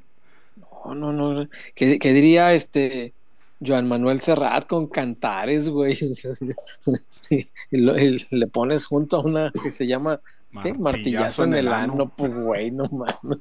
No, 0.86 0.94
no, 0.94 1.12
no. 1.12 1.48
¿Qué, 1.74 1.98
qué 1.98 2.12
diría 2.12 2.52
este 2.54 3.12
Joan 3.64 3.88
Manuel 3.88 4.20
Serrat 4.20 4.66
con 4.66 4.86
cantares, 4.88 5.70
güey? 5.70 5.96
O 6.11 6.14
sea, 6.14 6.32
sí, 7.11 7.50
y, 7.70 7.78
lo- 7.78 7.98
y 7.98 8.26
le 8.30 8.46
pones 8.46 8.86
junto 8.86 9.16
a 9.16 9.20
una 9.20 9.52
que 9.62 9.72
se 9.72 9.86
llama 9.86 10.20
¿qué? 10.62 10.74
Martillazo 10.74 11.44
en 11.44 11.54
el 11.54 11.68
ano, 11.68 12.12
pues, 12.16 12.34
güey, 12.34 12.70
no 12.70 12.84
mames. 12.88 13.38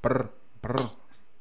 Prr, 0.00 0.30
prr. 0.60 0.80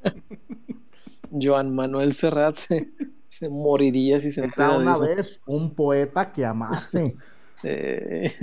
Joan 1.31 1.73
Manuel 1.73 2.13
Serrat 2.13 2.55
se, 2.55 2.89
se 3.29 3.49
moriría 3.49 4.19
si 4.19 4.31
se 4.31 4.41
Era 4.41 4.47
entera 4.49 4.73
de 4.73 4.77
una 4.79 4.93
eso. 4.93 5.03
vez 5.05 5.41
un 5.45 5.73
poeta 5.73 6.31
que 6.31 6.45
amase. 6.45 7.15
Eh, 7.63 8.33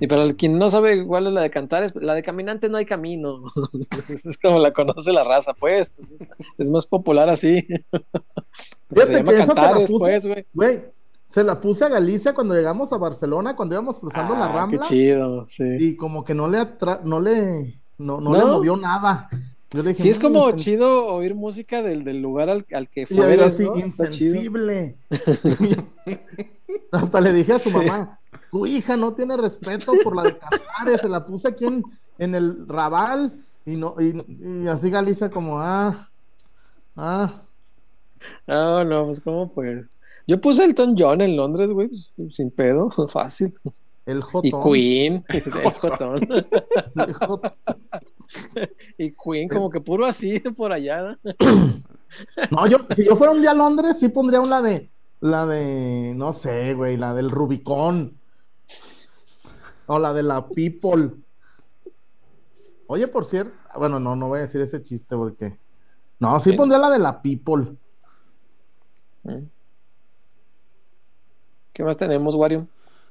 Y 0.00 0.06
para 0.06 0.22
el 0.22 0.36
quien 0.36 0.58
no 0.58 0.68
sabe 0.68 1.04
cuál 1.06 1.26
es 1.26 1.32
la 1.32 1.40
de 1.42 1.50
Cantares, 1.50 1.92
la 1.96 2.14
de 2.14 2.22
Caminante 2.22 2.68
no 2.68 2.76
hay 2.78 2.84
camino. 2.86 3.40
Es 4.24 4.38
como 4.38 4.58
la 4.58 4.72
conoce 4.72 5.12
la 5.12 5.24
raza, 5.24 5.54
pues. 5.54 5.92
Es, 5.98 6.14
es 6.58 6.70
más 6.70 6.86
popular 6.86 7.28
así. 7.28 7.66
Fíjate 8.90 9.06
se 9.06 9.12
llama 9.14 9.32
que 9.32 9.38
esa 9.38 9.54
se 9.54 9.60
la 9.60 9.72
puse- 9.74 9.98
pues, 9.98 10.26
güey. 10.26 10.46
Güey, 10.54 10.82
se 11.28 11.44
la 11.44 11.60
puse 11.60 11.84
a 11.84 11.88
Galicia 11.88 12.32
cuando 12.32 12.54
llegamos 12.54 12.92
a 12.92 12.96
Barcelona, 12.98 13.54
cuando 13.56 13.74
íbamos 13.74 13.98
cruzando 13.98 14.34
la 14.34 14.46
Ah, 14.46 14.52
Rambla. 14.52 14.80
Qué 14.80 14.86
chido, 14.88 15.44
sí. 15.48 15.64
Y 15.78 15.96
como 15.96 16.24
que 16.24 16.34
no 16.34 16.48
le 16.48 16.58
atra- 16.58 17.00
no 17.04 17.20
le 17.20 17.80
no, 17.98 18.20
no 18.20 18.30
¿No? 18.30 18.36
le 18.38 18.44
movió 18.44 18.76
nada. 18.76 19.28
Yo 19.70 19.82
dije, 19.82 20.00
Sí, 20.02 20.08
es 20.08 20.18
"Mm, 20.18 20.22
como 20.22 20.52
chido 20.52 21.06
oír 21.08 21.34
música 21.34 21.82
del, 21.82 22.02
del 22.02 22.22
lugar 22.22 22.48
al, 22.48 22.64
al 22.72 22.88
que 22.88 23.02
Y 23.02 23.06
fue. 23.06 23.34
así, 23.44 23.64
Está 23.84 24.08
chido. 24.08 24.36
insensible. 24.36 24.96
Hasta 26.92 27.20
le 27.20 27.32
dije 27.32 27.52
a 27.52 27.58
su 27.58 27.70
Sí. 27.70 27.76
mamá, 27.76 28.17
tu 28.50 28.66
hija 28.66 28.96
no 28.96 29.12
tiene 29.14 29.36
respeto 29.36 29.92
por 30.02 30.16
la 30.16 30.22
de 30.24 30.38
Cantares, 30.38 31.00
se 31.00 31.08
la 31.08 31.24
puse 31.24 31.48
aquí 31.48 31.64
en, 31.66 31.82
en 32.18 32.34
el 32.34 32.66
Raval 32.68 33.44
y 33.66 33.76
no 33.76 33.94
y, 34.00 34.62
y 34.64 34.68
así 34.68 34.90
Galicia 34.90 35.30
como 35.30 35.60
ah 35.60 36.08
ah 36.96 37.42
No, 38.46 38.84
no, 38.84 39.06
pues, 39.06 39.20
¿cómo 39.20 39.52
pues? 39.52 39.90
Yo 40.26 40.40
puse 40.40 40.64
Elton 40.64 40.94
John 40.98 41.20
en 41.22 41.36
Londres, 41.36 41.70
güey, 41.70 41.88
pues, 41.88 42.04
sin- 42.06 42.30
sin 42.30 42.50
pedo, 42.50 42.90
fácil. 43.08 43.54
el 44.06 44.18
Y 44.18 44.20
jotón. 44.50 44.62
Queen, 44.72 45.24
es 45.28 45.46
el 45.54 45.70
jotón. 45.72 46.20
el 46.96 47.12
jotón. 47.14 47.52
Y 48.98 49.12
Queen, 49.12 49.48
como 49.48 49.70
que 49.70 49.80
puro 49.80 50.04
así 50.04 50.38
por 50.40 50.70
allá. 50.72 51.16
¿no? 51.22 51.34
No, 52.50 52.66
yo 52.66 52.78
si 52.96 53.04
yo 53.04 53.16
fuera 53.16 53.32
un 53.32 53.40
día 53.42 53.50
a 53.50 53.54
Londres 53.54 53.98
sí 53.98 54.08
pondría 54.08 54.40
una 54.40 54.60
de 54.62 54.88
la 55.20 55.46
de 55.46 56.14
no 56.16 56.32
sé, 56.32 56.72
güey, 56.74 56.96
la 56.96 57.14
del 57.14 57.30
Rubicón. 57.30 58.17
O 59.88 59.98
la 59.98 60.12
de 60.12 60.22
la 60.22 60.46
People. 60.46 61.10
Oye, 62.86 63.08
por 63.08 63.24
cierto, 63.24 63.52
bueno, 63.76 64.00
no, 64.00 64.16
no 64.16 64.28
voy 64.28 64.38
a 64.38 64.42
decir 64.42 64.60
ese 64.60 64.82
chiste 64.82 65.16
porque. 65.16 65.56
No, 66.20 66.38
sí 66.40 66.50
Sí. 66.50 66.56
pondría 66.56 66.78
la 66.78 66.90
de 66.90 66.98
la 66.98 67.20
People. 67.20 67.76
¿Qué 71.72 71.84
más 71.84 71.96
tenemos, 71.96 72.34
Wario? 72.34 72.66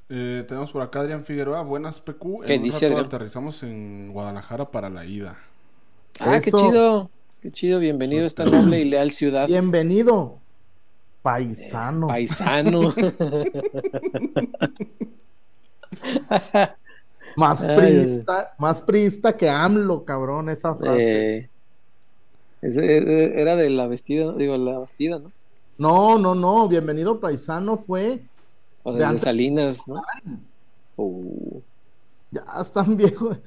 Eh, 0.09 0.43
tenemos 0.47 0.71
por 0.71 0.81
acá 0.81 1.01
Adrián 1.01 1.23
Figueroa. 1.23 1.61
Buenas, 1.63 2.01
PQ. 2.01 2.41
¿Qué 2.45 2.55
En 2.55 2.61
dice 2.61 2.89
rato 2.89 3.01
aterrizamos 3.01 3.63
en 3.63 4.11
Guadalajara 4.11 4.71
para 4.71 4.89
la 4.89 5.05
ida. 5.05 5.37
Ah, 6.19 6.39
qué 6.43 6.51
chido. 6.51 7.09
Qué 7.41 7.51
chido, 7.51 7.79
bienvenido 7.79 8.23
a 8.23 8.27
esta 8.27 8.45
noble 8.45 8.79
y 8.79 8.85
leal 8.85 9.11
ciudad. 9.11 9.47
Bienvenido, 9.47 10.39
paisano. 11.21 12.07
Paisano. 12.07 12.93
más 17.35 17.65
Ay. 17.65 17.75
priista, 17.75 18.53
más 18.57 18.81
priista 18.81 19.35
que 19.37 19.49
AMLO, 19.49 20.03
cabrón, 20.05 20.49
esa 20.49 20.75
frase. 20.75 21.37
Eh, 21.37 21.49
ese- 22.61 23.39
era 23.41 23.55
de 23.55 23.69
la 23.69 23.87
vestida, 23.87 24.33
digo, 24.33 24.57
la 24.57 24.79
vestida, 24.79 25.19
¿no? 25.19 25.31
No, 25.77 26.17
no, 26.17 26.33
no, 26.33 26.67
bienvenido 26.67 27.19
paisano 27.19 27.77
fue. 27.77 28.21
O 28.83 28.91
De 28.91 28.97
desde 28.99 29.09
antes- 29.09 29.21
Salinas, 29.21 29.87
¿no? 29.87 30.01
Uh, 30.95 31.61
Ya 32.31 32.43
están 32.59 32.97
viejos. 32.97 33.37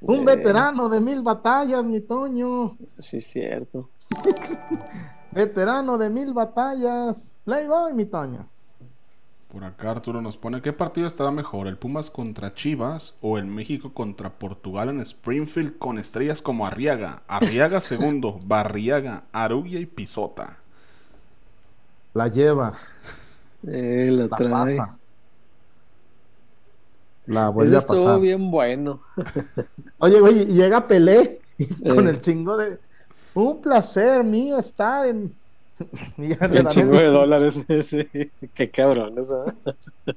Un 0.00 0.20
Eh. 0.20 0.24
veterano 0.24 0.88
de 0.88 1.00
mil 1.00 1.20
batallas, 1.22 1.84
mi 1.84 2.00
Toño. 2.00 2.76
sí, 2.98 3.18
es 3.18 3.26
cierto. 3.26 3.88
Veterano 5.32 5.98
de 5.98 6.10
mil 6.10 6.32
batallas. 6.32 7.32
Playboy, 7.44 7.92
mi 7.94 8.04
Toño. 8.06 8.48
Por 9.52 9.64
acá 9.64 9.90
Arturo 9.90 10.22
nos 10.22 10.36
pone, 10.38 10.62
¿qué 10.62 10.72
partido 10.72 11.06
estará 11.06 11.30
mejor? 11.30 11.66
¿El 11.66 11.76
Pumas 11.76 12.10
contra 12.10 12.54
Chivas 12.54 13.16
o 13.20 13.36
el 13.36 13.44
México 13.46 13.92
contra 13.92 14.30
Portugal 14.38 14.88
en 14.88 15.00
Springfield 15.00 15.78
con 15.78 15.98
estrellas 15.98 16.40
como 16.40 16.66
Arriaga? 16.66 17.22
Arriaga 17.28 17.78
segundo, 17.80 18.38
Barriaga, 18.46 19.24
Arugia 19.32 19.78
y 19.78 19.86
Pisota. 19.86 20.58
La 22.14 22.28
lleva, 22.28 22.78
Eh, 23.66 24.10
la 24.12 24.28
la 24.28 24.36
trae. 24.38 24.50
pasa. 24.50 24.98
La 27.26 27.50
Ese 27.60 27.76
vuelve 27.76 27.76
a 27.76 27.78
estuvo 27.78 28.20
bien 28.20 28.50
bueno. 28.50 29.00
Oye, 29.98 30.20
güey, 30.20 30.46
llega 30.46 30.86
Pelé 30.86 31.40
con 31.86 32.08
Eh. 32.08 32.10
el 32.10 32.20
chingo 32.20 32.56
de. 32.56 32.78
Un 33.34 33.60
placer 33.62 34.24
mío 34.24 34.58
estar 34.58 35.06
en. 35.06 35.34
y 36.18 36.28
ya 36.28 36.46
le 36.48 36.58
El 36.58 36.64
dan 36.64 36.72
chingo 36.72 36.92
el- 36.92 36.98
de 36.98 37.06
dólares. 37.06 37.60
sí. 37.84 38.08
Qué 38.54 38.70
cabrón, 38.70 39.14
¿sabes? 39.24 39.54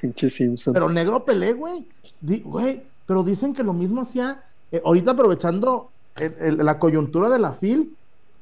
Pinche 0.00 0.28
Simpson. 0.28 0.72
Pero 0.74 0.88
negro 0.88 1.24
Pelé, 1.24 1.52
güey. 1.52 1.86
Di- 2.20 2.40
Güey, 2.40 2.82
pero 3.06 3.22
dicen 3.22 3.54
que 3.54 3.62
lo 3.62 3.72
mismo 3.72 4.02
hacía. 4.02 4.42
eh, 4.72 4.82
ahorita 4.84 5.12
aprovechando 5.12 5.90
el- 6.16 6.34
el- 6.40 6.56
la 6.66 6.78
coyuntura 6.78 7.28
de 7.28 7.38
la 7.38 7.52
FIL, 7.52 7.94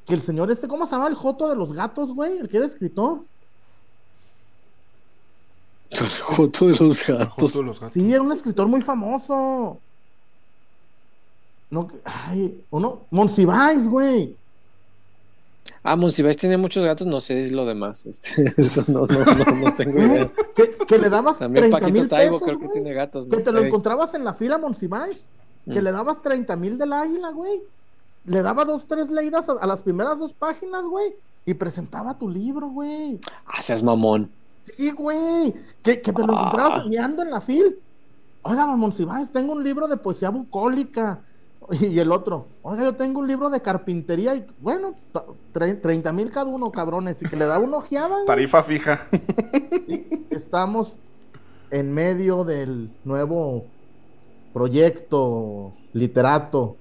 que 0.05 0.13
el 0.13 0.21
señor 0.21 0.49
este, 0.51 0.67
¿cómo 0.67 0.85
se 0.87 0.95
llama? 0.95 1.07
El 1.07 1.15
Joto 1.15 1.49
de 1.49 1.55
los 1.55 1.73
gatos, 1.73 2.13
güey, 2.13 2.37
el 2.37 2.47
que 2.49 2.57
era 2.57 2.65
escritor. 2.65 3.19
El 5.89 6.09
joto 6.09 6.67
de 6.67 6.75
los 6.77 7.07
El 7.09 7.17
gatos. 7.17 7.33
Joto 7.33 7.57
de 7.59 7.63
los 7.65 7.79
gatos. 7.79 7.93
Sí, 7.93 8.11
era 8.13 8.21
un 8.21 8.31
escritor 8.31 8.67
muy 8.67 8.81
famoso. 8.81 9.79
No, 11.69 11.89
ay, 12.03 12.61
uno, 12.69 13.01
Monsiváis, 13.11 13.87
güey. 13.87 14.35
Ah, 15.89 15.95
Monsiváis 15.95 16.35
tenía 16.35 16.57
muchos 16.57 16.83
gatos, 16.83 17.07
no 17.07 17.21
sé 17.21 17.49
lo 17.51 17.65
demás. 17.65 18.05
Este, 18.05 18.43
eso 18.61 18.83
no, 18.87 19.05
no, 19.07 19.19
no, 19.19 19.55
no 19.65 19.73
tengo 19.77 19.99
idea. 19.99 20.29
Que, 20.55 20.71
que 20.85 20.97
le 20.97 21.09
dabas 21.09 21.39
También 21.39 21.63
30 21.69 21.79
Paquito 21.79 21.93
mil 21.99 22.09
Taibo 22.09 22.39
pesos, 22.39 22.45
creo 22.57 22.59
que 22.59 22.67
tiene 22.73 22.93
gatos. 22.93 23.27
Que 23.27 23.37
¿no? 23.37 23.41
te 23.43 23.51
lo 23.53 23.59
Ey. 23.61 23.67
encontrabas 23.67 24.13
en 24.13 24.25
la 24.25 24.33
fila 24.33 24.57
Monsiváis, 24.57 25.23
que 25.65 25.79
Mm. 25.79 25.83
le 25.83 25.91
dabas 25.91 26.21
30 26.21 26.55
mil 26.57 26.77
del 26.77 26.91
águila, 26.93 27.29
güey. 27.31 27.61
Le 28.25 28.41
daba 28.41 28.65
dos, 28.65 28.85
tres 28.87 29.09
leídas 29.09 29.47
a, 29.47 29.53
a 29.53 29.65
las 29.67 29.81
primeras 29.81 30.19
dos 30.19 30.33
páginas, 30.33 30.83
güey. 30.85 31.15
Y 31.45 31.53
presentaba 31.53 32.17
tu 32.17 32.27
libro, 32.27 32.67
güey. 32.67 33.19
Ah, 33.45 33.61
seas 33.61 33.81
mamón. 33.81 34.29
Sí, 34.65 34.91
güey. 34.91 35.53
Que, 35.81 36.01
que 36.01 36.11
te 36.11 36.21
lo 36.21 36.33
Ah. 36.37 36.39
encontrabas 36.41 36.83
guiando 36.89 37.23
en 37.23 37.31
la 37.31 37.39
fil. 37.39 37.79
Oiga, 38.41 38.65
Monsiváis, 38.65 39.31
tengo 39.31 39.53
un 39.53 39.63
libro 39.63 39.87
de 39.87 39.95
poesía 39.95 40.29
bucólica. 40.29 41.21
Y 41.81 41.99
el 41.99 42.11
otro, 42.11 42.47
oiga, 42.61 42.83
yo 42.85 42.95
tengo 42.95 43.19
un 43.19 43.27
libro 43.27 43.49
de 43.49 43.61
carpintería. 43.61 44.35
Y 44.35 44.45
bueno, 44.61 44.95
tre- 45.53 45.79
30 45.81 46.11
mil 46.13 46.31
cada 46.31 46.45
uno, 46.45 46.71
cabrones. 46.71 47.21
Y 47.21 47.25
que 47.29 47.35
le 47.35 47.45
da 47.45 47.59
una 47.59 47.77
ojeada. 47.77 48.15
Tarifa 48.25 48.63
fija. 48.63 48.99
Estamos 50.29 50.95
en 51.71 51.93
medio 51.93 52.43
del 52.43 52.89
nuevo 53.03 53.65
proyecto 54.53 55.73
literato. 55.93 56.77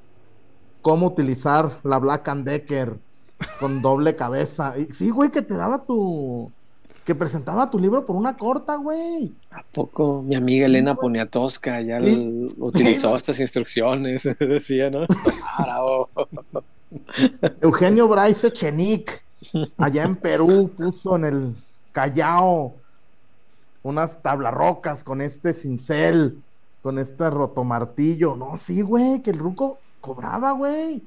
Cómo 0.83 1.09
utilizar 1.09 1.81
la 1.83 1.99
Black 1.99 2.29
and 2.29 2.47
Decker 2.47 2.97
con 3.61 3.83
doble 3.83 4.15
cabeza. 4.15 4.79
Y 4.79 4.93
sí, 4.93 5.11
güey, 5.11 5.31
que 5.31 5.43
te 5.43 5.55
daba 5.55 5.83
tu. 5.85 6.51
Que 7.07 7.15
presentaba 7.15 7.71
tu 7.71 7.79
libro 7.79 8.05
por 8.05 8.17
una 8.17 8.37
corta, 8.37 8.75
güey. 8.77 9.33
¿A 9.53 9.63
poco 9.73 10.23
mi 10.23 10.35
amiga 10.35 10.67
Elena 10.67 10.93
güey. 10.93 11.03
Poniatowska 11.03 11.81
ya 11.81 12.01
Sí. 12.03 12.13
l- 12.13 12.53
utilizó 12.59 13.15
estas 13.17 13.39
instrucciones? 13.41 14.25
Decía, 14.41 14.91
¿no? 14.91 15.07
Eugenio 17.61 18.09
Bryce 18.09 18.51
Chenick, 18.53 19.23
allá 19.79 20.05
en 20.05 20.17
Perú, 20.17 20.71
puso 20.77 21.17
en 21.17 21.25
el 21.25 21.57
Callao 21.93 22.75
unas 23.83 24.21
tablarrocas 24.21 25.05
con 25.05 25.21
este 25.21 25.53
cincel, 25.53 26.43
con 26.83 26.99
este 26.99 27.31
rotomartillo. 27.31 28.35
No, 28.35 28.57
sí, 28.57 28.83
güey, 28.83 29.23
que 29.23 29.31
el 29.31 29.39
ruco 29.39 29.79
cobraba, 30.01 30.53
güey. 30.53 31.03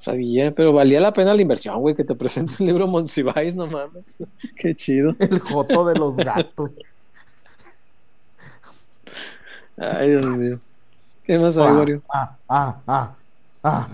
Sabía, 0.00 0.50
pero 0.50 0.72
valía 0.72 0.98
la 0.98 1.12
pena 1.12 1.34
la 1.34 1.42
inversión, 1.42 1.78
güey, 1.78 1.94
que 1.94 2.04
te 2.04 2.14
presente 2.14 2.54
un 2.58 2.66
libro 2.66 2.86
Monsiváis, 2.86 3.54
no 3.54 3.66
mames. 3.66 4.16
Qué 4.56 4.74
chido. 4.74 5.14
El 5.18 5.38
joto 5.40 5.84
de 5.84 5.94
los 5.94 6.16
gatos. 6.16 6.70
Ay, 9.76 10.08
Dios 10.08 10.24
mío. 10.24 10.58
¿Qué 11.22 11.38
más 11.38 11.58
hay, 11.58 11.70
Wario? 11.70 12.02
Ah, 12.08 12.34
ah, 12.48 12.80
ah, 12.86 13.14
ah. 13.62 13.88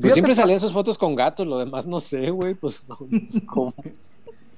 Pues 0.00 0.12
siempre 0.12 0.32
salían 0.32 0.60
sus 0.60 0.72
fotos 0.72 0.96
con 0.96 1.16
gatos, 1.16 1.44
lo 1.44 1.58
demás 1.58 1.88
no 1.88 2.00
sé, 2.00 2.30
güey, 2.30 2.54
pues 2.54 2.80
no, 2.88 2.96
¿cómo? 3.46 3.74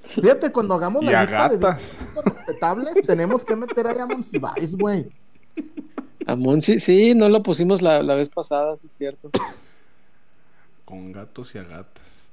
Fíjate, 0.02 0.52
cuando 0.52 0.74
hagamos 0.74 1.02
la 1.02 1.22
lista 1.22 1.48
de 1.48 1.56
gatas. 1.56 1.98
dibujos 1.98 2.24
respetables, 2.26 3.06
tenemos 3.06 3.42
que 3.42 3.56
meter 3.56 3.86
ahí 3.86 3.98
a 3.98 4.04
Monsiváis, 4.04 4.76
güey. 4.76 5.08
A 6.26 6.36
Monsi, 6.36 6.78
sí, 6.78 7.14
no 7.14 7.30
lo 7.30 7.42
pusimos 7.42 7.80
la, 7.80 8.02
la 8.02 8.16
vez 8.16 8.28
pasada, 8.28 8.76
sí 8.76 8.84
es 8.84 8.92
cierto. 8.92 9.30
Con 10.92 11.10
gatos 11.10 11.54
y 11.54 11.58
a 11.58 11.62
gatas. 11.62 12.28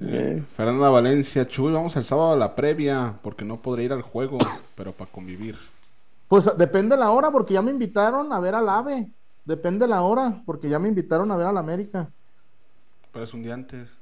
Eh. 0.00 0.42
Fernanda 0.56 0.90
Valencia, 0.90 1.46
Chuy, 1.46 1.72
vamos 1.72 1.94
el 1.94 2.02
sábado 2.02 2.32
a 2.32 2.36
la 2.36 2.56
previa, 2.56 3.16
porque 3.22 3.44
no 3.44 3.62
podré 3.62 3.84
ir 3.84 3.92
al 3.92 4.02
juego, 4.02 4.38
pero 4.74 4.90
para 4.90 5.08
convivir. 5.08 5.56
Pues 6.26 6.50
depende 6.58 6.96
la 6.96 7.12
hora, 7.12 7.30
porque 7.30 7.54
ya 7.54 7.62
me 7.62 7.70
invitaron 7.70 8.32
a 8.32 8.40
ver 8.40 8.56
al 8.56 8.68
AVE. 8.68 9.08
Depende 9.44 9.86
la 9.86 10.02
hora, 10.02 10.42
porque 10.44 10.68
ya 10.68 10.80
me 10.80 10.88
invitaron 10.88 11.30
a 11.30 11.36
ver 11.36 11.46
al 11.46 11.56
América. 11.56 12.10
Pero 13.12 13.24
es 13.24 13.32
un 13.34 13.44
día 13.44 13.54
antes. 13.54 13.96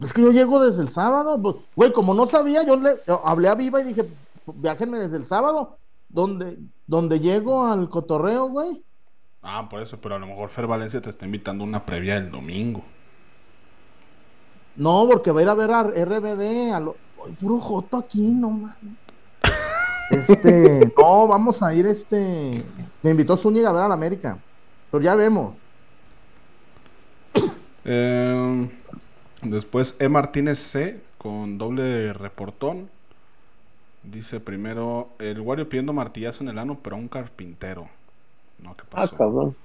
Es 0.00 0.14
que 0.14 0.22
yo 0.22 0.32
llego 0.32 0.58
desde 0.58 0.80
el 0.80 0.88
sábado. 0.88 1.38
pues, 1.42 1.56
Güey, 1.76 1.92
como 1.92 2.14
no 2.14 2.24
sabía, 2.24 2.62
yo 2.62 2.76
le 2.76 2.96
yo 3.06 3.20
hablé 3.22 3.48
a 3.48 3.54
Viva 3.54 3.82
y 3.82 3.84
dije, 3.84 4.08
viájenme 4.46 4.98
desde 4.98 5.18
el 5.18 5.26
sábado. 5.26 5.76
Donde, 6.08 6.58
donde 6.86 7.20
llego 7.20 7.66
al 7.66 7.90
cotorreo, 7.90 8.48
güey. 8.48 8.82
Ah, 9.48 9.68
por 9.68 9.80
eso, 9.80 9.96
pero 10.00 10.16
a 10.16 10.18
lo 10.18 10.26
mejor 10.26 10.50
Fer 10.50 10.66
Valencia 10.66 11.00
te 11.00 11.08
está 11.08 11.24
invitando 11.24 11.62
a 11.62 11.68
una 11.68 11.86
previa 11.86 12.16
el 12.16 12.32
domingo. 12.32 12.82
No, 14.74 15.06
porque 15.08 15.30
va 15.30 15.38
a 15.38 15.42
ir 15.44 15.48
a 15.48 15.54
ver 15.54 15.70
a 15.70 15.82
RBD. 15.84 16.72
A 16.72 16.80
lo... 16.80 16.96
Ay, 17.24 17.32
puro 17.40 17.60
joto 17.60 17.96
aquí, 17.96 18.26
no 18.26 18.50
mames. 18.50 18.76
Este, 20.10 20.92
no, 20.98 21.28
vamos 21.28 21.62
a 21.62 21.72
ir, 21.72 21.86
este. 21.86 22.60
Me 23.02 23.10
invitó 23.12 23.36
Zúñiga 23.36 23.70
a 23.70 23.72
ver 23.72 23.82
al 23.82 23.92
América. 23.92 24.36
Pero 24.90 25.02
ya 25.02 25.14
vemos. 25.14 25.56
Eh, 27.84 28.68
después 29.42 29.94
E. 30.00 30.08
Martínez 30.08 30.58
C 30.58 31.00
con 31.18 31.56
doble 31.56 32.12
reportón. 32.12 32.90
Dice 34.02 34.40
primero, 34.40 35.10
el 35.20 35.40
Wario 35.40 35.68
pidiendo 35.68 35.92
martillazo 35.92 36.42
en 36.42 36.50
el 36.50 36.58
ano, 36.58 36.80
pero 36.82 36.96
a 36.96 36.98
un 36.98 37.08
carpintero. 37.08 37.88
No, 38.58 38.76
¿qué 38.76 38.84
Ah, 38.92 39.08
pasó? 39.08 39.16
cabrón. 39.16 39.56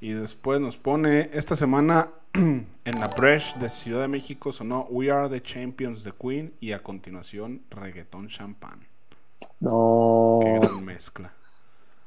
Y 0.00 0.12
después 0.12 0.60
nos 0.60 0.76
pone, 0.76 1.30
esta 1.32 1.56
semana 1.56 2.10
en 2.34 3.00
la 3.00 3.08
Bresh 3.08 3.56
de 3.56 3.68
Ciudad 3.68 4.02
de 4.02 4.08
México 4.08 4.52
sonó 4.52 4.86
We 4.90 5.10
Are 5.10 5.28
the 5.28 5.42
Champions 5.42 6.04
de 6.04 6.12
Queen 6.12 6.54
y 6.60 6.72
a 6.72 6.78
continuación 6.82 7.62
reggaetón 7.70 8.28
champán. 8.28 8.86
No, 9.60 10.38
Qué 10.42 10.52
gran 10.54 10.84
mezcla. 10.84 11.32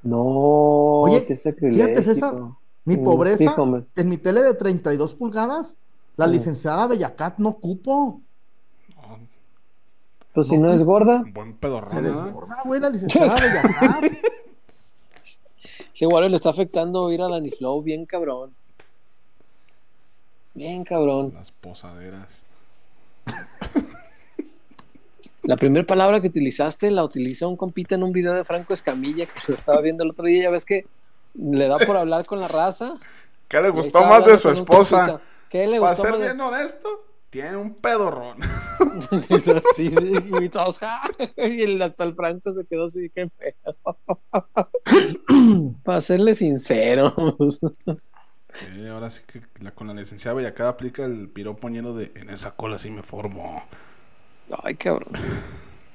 no, 0.03 1.01
Oye, 1.03 1.26
qué 1.26 1.36
fíjate. 1.69 2.03
César, 2.03 2.36
mi 2.86 2.95
Mm, 2.95 3.03
pobreza, 3.03 3.55
en 3.95 4.09
mi 4.09 4.17
tele 4.17 4.41
de 4.41 4.53
32 4.53 5.15
pulgadas, 5.15 5.76
la 6.17 6.28
Mm. 6.28 6.32
licenciada 6.32 6.88
Bellacat 6.88 7.38
no 7.39 7.53
cupo. 7.59 8.22
No, 8.95 9.19
Pues 10.34 10.47
si 10.47 10.57
No, 10.57 10.63
no 10.63 10.74
es 10.74 10.84
gorda, 10.84 11.24
buen 11.34 11.51
Se 11.51 11.57
pedorrón, 11.59 12.03
¿verdad? 12.03 12.26
desborda, 12.26 12.61
güey, 12.65 12.80
la 12.80 12.89
licenciada 12.89 13.36
Bellacat. 13.39 14.05
Wario 16.08 16.30
le 16.30 16.36
está 16.36 16.49
afectando 16.49 17.12
ir 17.12 17.22
a 17.22 17.28
Danny 17.28 17.52
Flow 17.52 17.82
bien 17.82 18.06
cabrón. 18.06 18.54
Bien 20.54 20.84
cabrón. 20.84 21.32
Las 21.34 21.52
posaderas. 21.52 22.43
La 25.43 25.58
primera 25.58 25.86
palabra 25.86 26.22
que 26.22 26.28
utilizaste 26.28 26.91
la 26.91 27.04
utilizó 27.04 27.49
un 27.49 27.58
compita 27.58 27.95
en 27.95 28.04
un 28.04 28.12
video 28.12 28.34
de 28.34 28.43
Franco 28.45 28.74
Escamilla 28.74 29.26
que 29.26 29.39
lo 29.47 29.56
estaba 29.56 29.82
viendo 29.82 30.04
el 30.04 30.12
otro 30.12 30.26
día. 30.26 30.43
Ya 30.43 30.49
ves 30.52 30.66
que 30.66 30.86
le 31.34 31.68
da 31.68 31.80
por 31.80 31.97
hablar 31.97 32.26
con 32.26 32.39
la 32.39 32.47
raza. 32.47 32.95
¿Qué 33.47 33.60
le 33.60 33.70
gustó 33.70 34.04
más 34.04 34.24
de 34.26 34.38
su 34.38 34.49
esposa? 34.49 35.20
¿Qué 35.49 35.66
le 35.66 35.80
Para 35.80 35.91
gustó 35.93 36.04
ser 36.04 36.12
más 36.12 36.20
de- 36.20 36.26
bien 36.28 36.41
honesto, 36.41 37.04
tiene 37.32 37.57
un 37.57 37.73
pedorrón. 37.73 38.38
Hizo 39.29 39.55
así, 39.57 39.93
y 40.41 40.49
todos, 40.49 40.77
¡ja! 40.79 41.01
y 41.38 41.63
el, 41.63 41.82
hasta 41.82 42.03
el 42.03 42.13
Franco 42.13 42.53
se 42.53 42.65
quedó 42.65 42.86
así, 42.86 43.09
qué 43.09 43.27
pedo. 43.29 43.97
Para 45.84 46.01
serle 46.01 46.36
sinceros. 46.36 47.13
Sí, 48.53 48.88
ahora 48.88 49.09
sí 49.09 49.23
que 49.25 49.41
la, 49.59 49.71
con 49.71 49.88
la 49.88 49.93
licenciada 49.93 50.36
Bellacada 50.36 50.71
aplica 50.71 51.05
el 51.05 51.29
piropo 51.29 51.69
lleno 51.69 51.93
de 51.93 52.11
en 52.15 52.29
esa 52.29 52.51
cola 52.51 52.77
sí 52.77 52.91
me 52.91 53.01
formo. 53.01 53.63
Ay, 54.63 54.75
cabrón. 54.75 55.13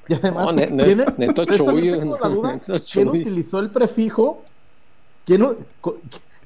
Y 0.08 0.14
además, 0.14 0.46
No, 0.46 0.52
ne- 0.52 0.70
ne- 0.70 0.84
¿tiene- 0.84 1.04
neto 1.18 1.44
precisamente 1.44 1.90
Chuy, 1.90 1.98
tengo 1.98 2.18
la 2.18 2.28
duda, 2.28 2.52
neto 2.54 2.76
¿quién 2.90 3.08
utilizó 3.08 3.58
el 3.60 3.70
prefijo? 3.70 4.42
¿Quién 5.26 5.44
co- 5.82 6.00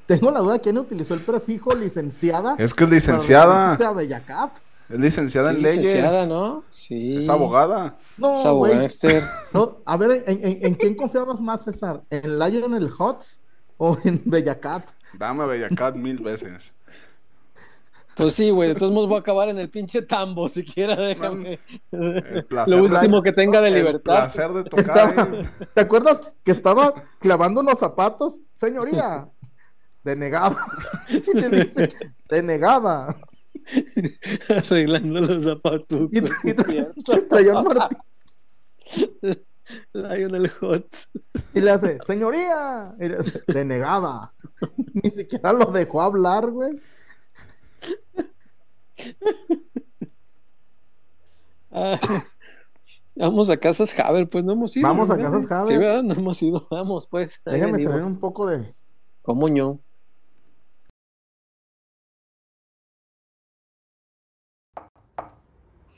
tengo 0.05 0.31
la 0.31 0.39
duda, 0.41 0.59
¿quién 0.59 0.77
utilizó 0.77 1.13
el 1.13 1.21
prefijo 1.21 1.73
licenciada? 1.75 2.55
Es 2.57 2.73
que 2.73 2.83
es 2.83 2.89
licenciada. 2.89 3.71
referirse 3.71 3.85
a 3.85 3.91
Bellacat? 3.93 4.51
Es 4.91 4.99
licenciada 4.99 5.51
Sí, 5.51 5.55
en 5.57 5.61
leyes. 5.63 5.77
licenciada, 5.85 6.25
¿no? 6.27 6.63
Sí. 6.69 7.17
Es 7.17 7.29
abogada. 7.29 7.97
No, 8.17 8.65
Es. 8.65 8.99
No, 9.53 9.77
a 9.85 9.97
ver, 9.97 10.23
¿en, 10.27 10.45
en, 10.45 10.65
en 10.65 10.75
quién 10.75 10.95
confiabas 10.95 11.41
más, 11.41 11.63
César? 11.63 12.01
¿En 12.09 12.37
Lionel 12.39 12.89
Hutz 12.97 13.39
o 13.77 13.97
en 14.03 14.21
Bellacat? 14.25 14.83
Dame 15.17 15.43
a 15.43 15.45
Bellacat 15.45 15.95
mil 15.95 16.19
veces. 16.21 16.75
Pues 18.15 18.33
sí, 18.33 18.49
güey. 18.49 18.69
De 18.69 18.75
todos 18.75 18.91
modos 18.91 19.07
voy 19.07 19.17
a 19.17 19.21
acabar 19.21 19.47
en 19.49 19.57
el 19.57 19.69
pinche 19.69 20.01
tambo, 20.01 20.47
siquiera 20.49 20.95
déjame. 20.97 21.59
El 21.91 22.45
placer 22.45 22.77
Lo 22.77 22.87
de- 22.87 22.95
último 22.95 23.21
que 23.23 23.31
tenga 23.31 23.61
de 23.61 23.69
El 23.69 23.75
libertad. 23.75 24.15
placer 24.19 24.51
de 24.51 24.63
tocar. 24.65 24.79
Estaba-. 25.09 25.27
¿Te 25.73 25.81
acuerdas 25.81 26.21
que 26.43 26.51
estaba 26.51 26.93
clavando 27.19 27.61
unos 27.61 27.79
zapatos? 27.79 28.41
Señoría, 28.53 29.27
denegada. 30.03 30.65
Y 31.09 31.33
le 31.33 31.49
dice, 31.49 31.93
denegada. 32.29 33.15
Arreglando 34.49 35.21
los 35.21 35.43
zapatos. 35.43 36.09
Y, 36.11 36.21
traía 36.21 37.59
un 37.59 37.65
martillo 37.65 38.05
Lionel 39.93 40.49
Hot. 40.49 40.85
y 41.53 41.61
le 41.61 41.71
hace, 41.71 41.97
señoría, 42.05 42.93
y 42.99 43.07
le 43.07 43.17
hace, 43.17 43.41
denegada. 43.47 44.33
Ni 44.93 45.09
siquiera 45.09 45.53
lo 45.53 45.65
dejó 45.65 46.01
hablar, 46.01 46.49
güey. 46.51 46.79
Ah, 51.71 51.99
vamos 53.15 53.49
a 53.49 53.57
Casas 53.57 53.97
Haber, 53.99 54.27
pues 54.27 54.43
no 54.43 54.53
hemos 54.53 54.75
ido. 54.75 54.87
Vamos 54.87 55.09
a 55.09 55.15
¿verdad? 55.15 55.31
Casas 55.31 55.51
Haber. 55.51 55.67
Sí, 55.67 55.77
¿verdad? 55.77 56.03
No 56.03 56.13
hemos 56.13 56.41
ido. 56.43 56.67
Vamos, 56.69 57.07
pues. 57.07 57.41
Déjame 57.45 57.79
saber 57.79 58.03
un 58.03 58.19
poco 58.19 58.47
de. 58.47 58.73
¿Cómo 59.21 59.47
no? 59.47 59.79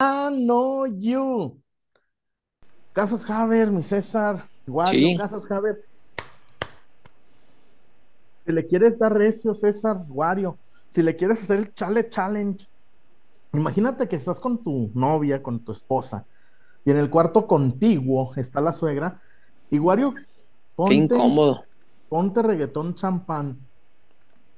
I 0.00 0.28
know 0.30 0.86
you. 0.86 1.60
Casas 2.92 3.28
Haber, 3.28 3.70
mi 3.70 3.82
César. 3.82 4.48
Wario, 4.66 5.08
Sí. 5.08 5.16
Casas 5.16 5.50
Haber. 5.50 5.84
Si 8.46 8.52
le 8.52 8.66
quieres 8.66 8.98
dar 8.98 9.12
recio, 9.12 9.54
César, 9.54 10.04
Wario. 10.08 10.56
Si 10.88 11.02
le 11.02 11.16
quieres 11.16 11.42
hacer 11.42 11.58
el 11.58 11.74
chale 11.74 12.08
challenge. 12.08 12.66
Imagínate 13.52 14.08
que 14.08 14.16
estás 14.16 14.40
con 14.40 14.62
tu 14.62 14.90
novia, 14.94 15.42
con 15.42 15.58
tu 15.60 15.72
esposa. 15.72 16.24
Y 16.84 16.90
en 16.90 16.98
el 16.98 17.10
cuarto 17.10 17.46
contiguo 17.46 18.32
está 18.36 18.60
la 18.60 18.72
suegra. 18.72 19.20
Y 19.70 19.78
Wario, 19.78 20.14
Qué 20.14 20.24
ponte, 20.76 20.94
incómodo. 20.94 21.64
ponte 22.08 22.40
reggaetón 22.42 22.94
champán. 22.94 23.58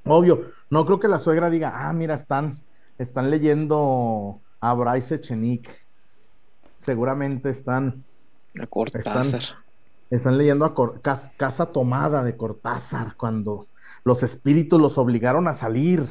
Obvio, 0.04 0.50
no 0.70 0.84
creo 0.84 1.00
que 1.00 1.08
la 1.08 1.18
suegra 1.18 1.50
diga, 1.50 1.72
ah, 1.88 1.92
mira, 1.92 2.14
están, 2.14 2.58
están 2.98 3.30
leyendo 3.30 4.40
a 4.60 4.74
Bryce 4.74 5.16
Echenique. 5.16 5.70
Seguramente 6.78 7.50
están, 7.50 8.04
A 8.60 8.66
Cortázar. 8.66 9.40
están 10.10 10.38
leyendo 10.38 10.64
a 10.64 10.74
Cor- 10.74 11.00
Cas- 11.00 11.30
Casa 11.36 11.66
Tomada 11.66 12.24
de 12.24 12.36
Cortázar 12.36 13.16
cuando 13.16 13.66
los 14.04 14.22
espíritus 14.22 14.80
los 14.80 14.98
obligaron 14.98 15.46
a 15.48 15.54
salir. 15.54 16.08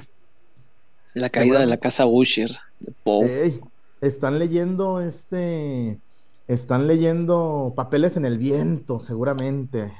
La 1.14 1.30
caída 1.30 1.60
de 1.60 1.66
la 1.66 1.78
casa 1.78 2.06
Usher. 2.06 2.52
De 2.80 2.94
Poe. 3.04 3.44
Ey, 3.46 3.62
están 4.02 4.38
leyendo 4.40 5.02
este, 5.02 6.00
están 6.48 6.88
leyendo 6.88 7.74
papeles 7.76 8.16
en 8.16 8.26
el 8.26 8.38
viento, 8.38 9.00
seguramente. 9.00 9.92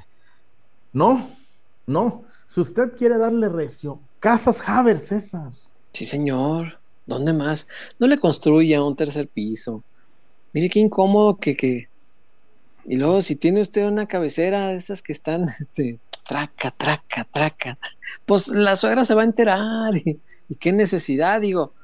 No, 0.92 1.28
no. 1.86 2.24
Si 2.46 2.60
usted 2.60 2.92
quiere 2.96 3.18
darle 3.18 3.48
recio, 3.48 4.00
Casas 4.18 4.60
Haber, 4.68 4.98
César. 5.00 5.50
Sí, 5.92 6.04
señor. 6.04 6.78
¿Dónde 7.10 7.32
más? 7.32 7.66
No 7.98 8.06
le 8.06 8.18
construya 8.18 8.82
un 8.84 8.94
tercer 8.94 9.26
piso. 9.26 9.82
Mire 10.52 10.70
qué 10.70 10.78
incómodo 10.78 11.38
que, 11.38 11.56
que... 11.56 11.88
Y 12.86 12.94
luego, 12.94 13.20
si 13.20 13.34
tiene 13.34 13.60
usted 13.60 13.84
una 13.84 14.06
cabecera 14.06 14.68
de 14.68 14.76
estas 14.76 15.02
que 15.02 15.12
están, 15.12 15.48
este, 15.60 15.98
traca, 16.24 16.70
traca, 16.70 17.26
traca, 17.30 17.78
pues 18.24 18.48
la 18.48 18.76
suegra 18.76 19.04
se 19.04 19.14
va 19.14 19.22
a 19.22 19.24
enterar. 19.24 19.96
Y, 19.96 20.20
y 20.48 20.54
qué 20.54 20.72
necesidad, 20.72 21.40
digo. 21.40 21.74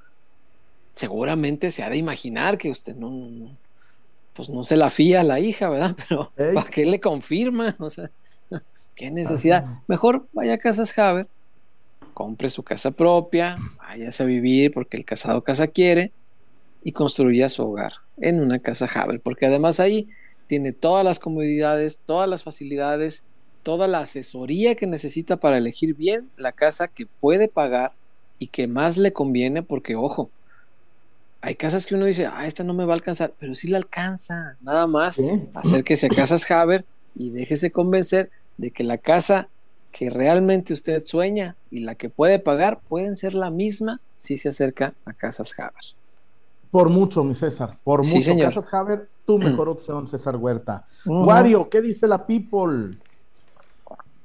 Seguramente 0.93 1.73
se 1.73 1.83
ha 1.83 1.91
de 1.91 1.97
imaginar 1.97 2.57
que 2.57 2.71
usted 2.71 2.95
no, 2.95 3.51
pues 4.33 4.49
no 4.49 4.63
se 4.63 4.77
la 4.77 4.91
fía 4.91 5.23
a 5.23 5.25
la 5.25 5.41
hija, 5.41 5.69
¿verdad? 5.69 5.97
Pero. 6.09 6.33
¿para 6.55 6.71
qué 6.71 6.87
le 6.87 7.01
confirma? 7.01 7.75
O 7.81 7.91
sea, 7.91 8.11
qué 8.95 9.11
necesidad. 9.11 9.81
Mejor 9.89 10.29
vaya 10.33 10.55
a 10.55 10.59
Casas 10.59 10.97
Haber, 10.97 11.27
compre 12.17 12.49
su 12.49 12.63
casa 12.63 12.93
propia, 12.93 13.59
váyase 13.77 14.23
a 14.23 14.27
vivir 14.27 14.73
porque 14.73 14.97
el 14.97 15.05
casado 15.05 15.45
casa 15.45 15.67
quiere 15.67 16.13
y 16.83 16.93
construya 16.93 17.51
su 17.51 17.63
hogar 17.63 17.93
en 18.17 18.41
una 18.41 18.59
casa 18.59 18.87
Haber, 18.87 19.21
porque 19.21 19.45
además 19.45 19.81
ahí 19.81 20.09
tiene 20.47 20.73
todas 20.73 21.05
las 21.05 21.19
comodidades, 21.19 22.01
todas 22.07 22.27
las 22.27 22.43
facilidades, 22.43 23.23
toda 23.63 23.87
la 23.87 23.99
asesoría 23.99 24.77
que 24.77 24.87
necesita 24.87 25.37
para 25.37 25.59
elegir 25.59 25.95
bien 25.95 26.31
la 26.39 26.53
casa 26.53 26.89
que 26.89 27.05
puede 27.05 27.49
pagar 27.49 27.93
y 28.39 28.47
que 28.47 28.67
más 28.67 28.97
le 28.97 29.13
conviene, 29.13 29.63
porque 29.63 29.95
ojo, 29.95 30.31
hay 31.43 31.55
casas 31.55 31.85
que 31.85 31.97
uno 31.97 32.07
dice, 32.07 32.25
ah, 32.33 32.47
esta 32.47 32.65
no 32.65 32.73
me 32.73 32.87
va 32.87 32.95
a 32.95 32.97
alcanzar, 32.97 33.35
pero 33.39 33.55
sí 33.55 33.69
la 33.69 33.77
alcanza, 33.77 34.57
nada 34.63 34.87
más 34.87 35.17
Sí. 35.17 35.29
acérquese 35.53 36.07
a 36.07 36.09
Casas 36.09 36.51
Haber 36.51 36.87
y 37.15 37.29
déjese 37.29 37.71
convencer 37.71 38.31
de 38.57 38.71
que 38.71 38.85
la 38.85 38.97
casa 38.97 39.51
que 39.97 40.11
realmente 40.11 40.75
usted 40.75 41.03
sueña 41.05 41.57
y 41.71 41.81
la 41.81 41.95
que 41.95 42.11
puede 42.11 42.39
pagar 42.39 42.81
pueden 42.87 43.17
ser 43.17 43.33
la 43.33 43.49
misma 43.49 43.99
si 44.19 44.37
se 44.37 44.51
acerca 44.51 44.93
a 45.07 45.15
Casas 45.15 45.59
Haber. 45.59 45.73
Por 46.71 46.91
mucho, 46.91 47.25
mi 47.25 47.35
César. 47.35 47.79
Por 47.83 48.05
Sí, 48.05 48.17
mucho. 48.17 48.25
señor. 48.27 48.53
Casas 48.55 48.75
Haber, 48.75 49.09
tu 49.25 49.39
mejor 49.39 49.71
opción, 49.71 50.07
César 50.07 50.37
Huerta. 50.37 50.87
Wario, 51.07 51.71
¿qué 51.71 51.81
dice 51.81 52.07
la 52.07 52.27
people? 52.27 52.99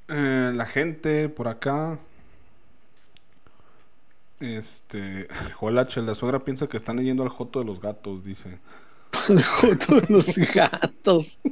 Eh, 0.10 0.52
la 0.54 0.66
gente 0.66 1.30
por 1.30 1.48
acá. 1.48 1.98
Este. 4.42 5.30
Joel 5.56 5.78
H. 5.78 6.02
La 6.02 6.16
suegra 6.16 6.44
piensa 6.44 6.68
que 6.68 6.76
están 6.76 6.98
leyendo 6.98 7.24
al 7.24 7.30
Joto 7.30 7.60
de 7.60 7.66
los 7.66 7.80
gatos, 7.80 8.26
dice. 8.26 8.60
El 9.30 9.42
joto 9.42 10.02
de 10.02 10.08
los 10.10 10.36
gatos. 10.54 11.40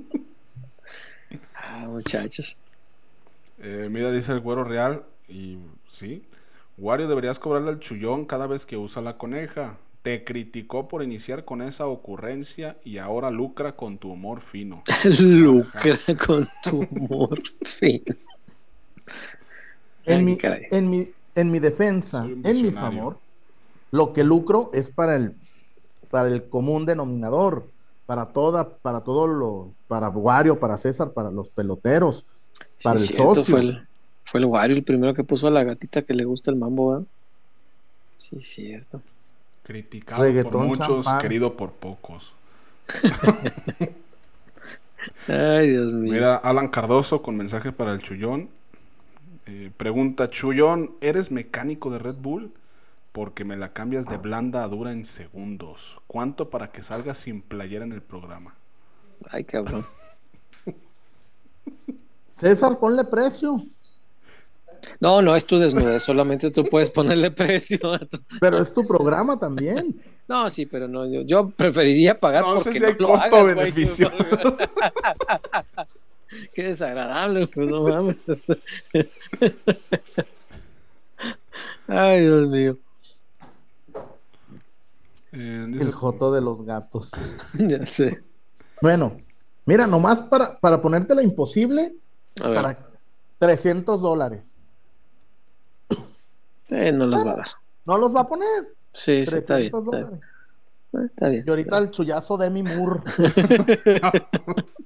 Ah, 1.72 1.86
muchachos. 1.88 2.58
Eh, 3.60 3.88
mira, 3.92 4.12
dice 4.12 4.32
el 4.32 4.40
güero 4.40 4.64
real. 4.64 5.04
Y 5.28 5.58
sí. 5.86 6.24
Wario, 6.78 7.08
deberías 7.08 7.40
cobrarle 7.40 7.70
al 7.70 7.80
chullón 7.80 8.26
cada 8.26 8.48
vez 8.48 8.66
que 8.66 8.78
usa 8.78 9.02
la 9.02 9.18
coneja. 9.18 9.78
Te 10.02 10.24
criticó 10.24 10.88
por 10.88 11.04
iniciar 11.04 11.44
con 11.44 11.62
esa 11.62 11.88
ocurrencia 11.88 12.78
y 12.86 13.00
ahora 13.00 13.32
lucra 13.32 13.76
con 13.76 13.98
tu 13.98 14.14
humor 14.14 14.40
fino. 14.40 14.84
Lucra 15.20 16.00
con 16.26 16.48
tu 16.64 16.88
humor 16.90 17.42
fino. 17.66 18.16
En 20.06 20.24
mi, 20.24 20.38
en 20.42 20.90
mi, 20.90 21.10
en 21.36 21.52
mi 21.52 21.60
defensa, 21.60 22.26
en 22.26 22.42
mi 22.42 22.72
favor, 22.72 23.18
lo 23.92 24.14
que 24.14 24.24
lucro 24.24 24.72
es 24.74 24.90
para 24.90 25.16
el, 25.16 25.36
para 26.10 26.30
el 26.30 26.48
común 26.48 26.86
denominador, 26.86 27.68
para 28.06 28.28
toda, 28.28 28.70
para 28.70 29.02
todo 29.02 29.28
lo, 29.28 29.72
para 29.88 30.10
Wario, 30.10 30.60
para 30.60 30.78
César, 30.78 31.12
para 31.12 31.30
los 31.30 31.50
peloteros, 31.50 32.26
Sí, 32.76 32.84
para 32.84 33.00
el 33.00 33.06
cierto, 33.06 33.36
socio. 33.36 33.52
Fue 33.52 33.62
el, 33.62 33.88
fue 34.26 34.40
el 34.40 34.46
Wario 34.46 34.76
el 34.76 34.84
primero 34.84 35.14
que 35.14 35.24
puso 35.24 35.48
a 35.48 35.52
la 35.52 35.64
gatita 35.64 36.02
que 36.02 36.14
le 36.14 36.26
gusta 36.26 36.52
el 36.52 36.58
mambo, 36.58 36.92
¿verdad? 36.92 37.08
Sí, 38.18 38.40
cierto. 38.42 39.02
Criticado 39.64 40.24
por 40.50 40.66
muchos, 40.66 41.06
champán. 41.06 41.22
querido 41.22 41.56
por 41.56 41.72
pocos. 41.72 42.34
Ay, 45.28 45.70
Dios 45.70 45.94
mío. 45.94 46.14
Mira, 46.14 46.36
Alan 46.36 46.70
Cardoso 46.70 47.22
con 47.22 47.38
mensaje 47.38 47.72
para 47.72 47.94
el 47.94 48.00
Chullón. 48.00 48.50
Eh, 49.46 49.72
pregunta, 49.76 50.30
Chullón, 50.30 50.96
¿eres 51.02 51.32
mecánico 51.32 51.92
de 51.92 52.00
Red 52.00 52.16
Bull? 52.16 52.52
Porque 53.12 53.46
me 53.46 53.58
la 53.58 53.74
cambias 53.74 54.06
de 54.06 54.18
blanda 54.18 54.64
a 54.64 54.68
dura 54.68 54.92
en 54.92 55.06
segundos. 55.06 56.00
¿Cuánto 56.08 56.50
para 56.50 56.72
que 56.72 56.84
salga 56.84 57.14
sin 57.14 57.42
playera 57.42 57.86
en 57.86 57.92
el 57.92 58.02
programa? 58.02 58.56
Ay, 59.30 59.44
cabrón. 59.44 59.86
César, 62.40 62.80
ponle 62.80 63.04
precio, 63.04 63.64
No, 65.02 65.22
no, 65.22 65.36
es 65.36 65.46
tu 65.46 65.58
desnudez, 65.60 66.04
solamente 66.04 66.52
tú 66.52 66.64
puedes 66.66 66.90
ponerle 66.90 67.32
precio 67.32 67.94
a 67.94 68.00
tu- 68.00 68.20
pero 68.40 68.58
es 68.60 68.74
tu 68.74 68.86
programa 68.88 69.38
también. 69.40 70.02
No, 70.30 70.48
sí, 70.52 70.68
pero 70.68 70.88
no, 70.88 71.08
yo, 71.08 71.22
yo 71.24 71.50
preferiría 71.50 72.20
pagar 72.20 72.44
No 72.44 72.60
sé 72.60 72.66
porque 72.66 72.78
si 72.80 72.86
hay 72.86 72.96
no 73.00 73.08
costo-beneficio. 73.08 74.12
Qué 76.54 76.64
desagradable, 76.66 77.48
pues 77.48 77.68
no 77.68 77.82
mames. 77.82 78.16
Ay, 81.88 82.22
Dios 82.22 82.48
mío. 82.48 82.78
Eh, 85.32 85.66
dice- 85.70 85.86
El 85.86 85.92
joto 85.94 86.32
de 86.32 86.42
los 86.42 86.62
gatos. 86.64 87.10
Ya 87.58 87.84
sé. 87.88 88.22
Bueno, 88.84 89.18
mira, 89.66 89.88
nomás 89.88 90.22
para, 90.22 90.60
para 90.60 90.80
ponértela 90.80 91.24
imposible, 91.24 91.96
A 92.42 92.48
ver, 92.50 92.62
para 92.62 92.78
300 93.40 94.02
dólares. 94.02 94.56
eh, 96.70 96.92
no 96.92 97.06
los 97.06 97.26
va 97.26 97.32
a 97.32 97.36
dar. 97.38 97.48
No 97.86 97.98
los 97.98 98.16
va 98.16 98.22
a 98.22 98.28
poner. 98.28 98.76
Sí, 98.94 99.26
sí, 99.26 99.32
300 99.32 99.40
está 99.42 99.58
bien. 99.58 99.66
Está 99.68 99.80
bien. 99.80 99.86
dólares. 99.86 100.20
Está 101.12 101.30
bien. 101.30 101.44
Y 101.46 101.50
ahorita 101.50 101.78
el 101.78 101.92
chullazo 101.92 102.38
de 102.38 102.50
mi 102.50 102.64
Moore. 102.64 103.02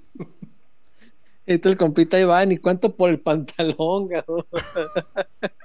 Ahorita 1.46 1.70
el 1.70 1.78
compita 1.78 2.20
Iván, 2.20 2.54
¿y 2.54 2.58
cuánto 2.58 2.96
por 2.96 3.10
el 3.10 3.20
pantalón, 3.20 4.08
cabrón? 4.08 4.46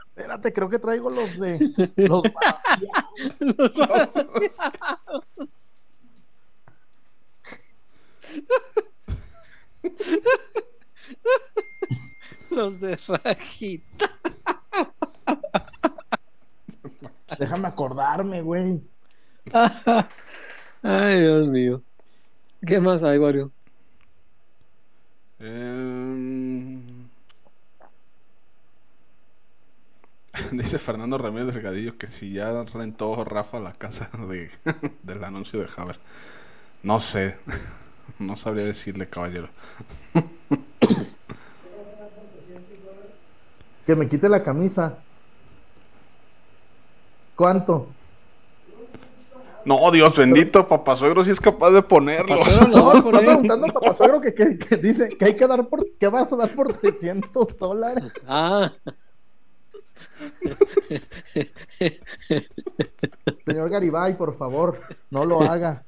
Espérate, 0.09 0.53
creo 0.53 0.69
que 0.69 0.81
traigo 0.81 1.09
los 1.09 1.39
de 1.39 1.59
los 1.97 2.23
vaciados. 2.23 3.37
Los 3.39 3.77
Los 12.59 12.81
de 12.81 12.97
rajita. 12.97 14.19
Déjame 17.39 17.69
acordarme, 17.69 18.43
güey. 18.43 18.83
Ay, 20.83 21.21
Dios 21.21 21.47
mío. 21.47 21.85
¿Qué 22.67 22.81
más 22.81 23.05
hay, 23.05 23.19
Wario? 23.19 23.53
Em, 25.39 26.83
Dice 30.53 30.81
Fernando 30.81 31.17
Ramírez 31.17 31.55
Delgadillo 31.55 31.97
que 31.97 32.09
si 32.09 32.33
ya 32.33 32.65
rentó 32.65 33.25
Rafa 33.25 33.61
la 33.61 33.71
casa 33.71 34.11
de, 34.29 34.51
del 35.05 35.23
anuncio 35.23 35.61
de 35.61 35.69
Haber. 35.77 36.01
No 36.83 36.99
sé. 36.99 37.39
No 38.19 38.37
sabría 38.37 38.65
decirle, 38.65 39.09
caballero. 39.09 39.49
Que 43.89 43.97
me 43.97 44.07
quite 44.07 44.29
la 44.29 44.45
camisa. 44.45 44.99
¿Cuánto? 47.35 47.87
No, 49.65 49.91
Dios 49.91 50.15
bendito, 50.15 50.69
papá 50.69 50.95
suegro 50.95 51.25
sí 51.25 51.31
es 51.31 51.41
capaz 51.41 51.71
de 51.71 51.81
ponerlo. 51.81 52.37
No, 52.37 52.69
no, 52.69 52.93
está 52.93 53.19
preguntando 53.19 53.65
a 53.65 53.73
papá 53.73 53.95
suegro 53.95 54.21
que, 54.21 54.35
que, 54.35 54.59
que 54.59 54.77
dice 54.77 55.09
que 55.09 55.25
hay 55.25 55.37
que 55.37 55.47
dar 55.47 55.67
por, 55.69 55.91
que 55.97 56.07
vas 56.07 56.31
a 56.31 56.37
dar 56.37 56.51
por 56.51 56.71
300 56.71 57.57
dólares. 57.57 58.13
Ah, 58.29 58.75
Señor 63.47 63.71
Garibay, 63.71 64.19
por 64.19 64.37
favor, 64.37 64.79
no 65.09 65.25
lo 65.25 65.41
haga. 65.41 65.87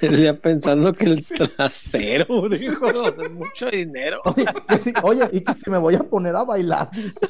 Ya 0.00 0.34
pensando 0.34 0.92
que 0.92 1.04
el 1.06 1.26
trasero, 1.26 2.26
dijo, 2.50 2.86
es 3.08 3.30
mucho 3.32 3.70
dinero. 3.70 4.20
Oye, 4.24 4.44
que 4.68 4.76
sí- 4.78 4.92
oye, 5.02 5.28
y 5.32 5.40
que 5.42 5.54
si 5.54 5.70
me 5.70 5.78
voy 5.78 5.94
a 5.94 6.00
poner 6.02 6.36
a 6.36 6.44
bailar. 6.44 6.90
dice. 6.92 7.28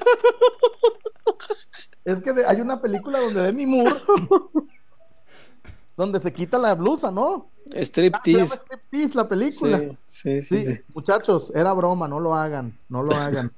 Es 2.04 2.20
que 2.22 2.32
de- 2.32 2.46
hay 2.46 2.60
una 2.60 2.80
película 2.80 3.20
donde 3.20 3.42
Demi 3.42 3.66
Moore, 3.66 3.96
donde 5.96 6.18
se 6.20 6.32
quita 6.32 6.58
la 6.58 6.74
blusa, 6.74 7.10
¿no? 7.10 7.50
Ah, 7.50 7.60
se 7.62 7.74
llama 7.74 7.84
Striptease. 7.84 8.56
Striptease, 8.56 9.14
la 9.14 9.28
película. 9.28 9.78
Sí, 9.78 9.96
sí, 10.06 10.40
Sí, 10.42 10.64
sí, 10.64 10.74
sí. 10.76 10.80
muchachos, 10.94 11.52
era 11.54 11.72
broma, 11.74 12.08
no 12.08 12.18
lo 12.20 12.34
hagan, 12.34 12.76
no 12.88 13.02
lo 13.02 13.14
hagan. 13.14 13.52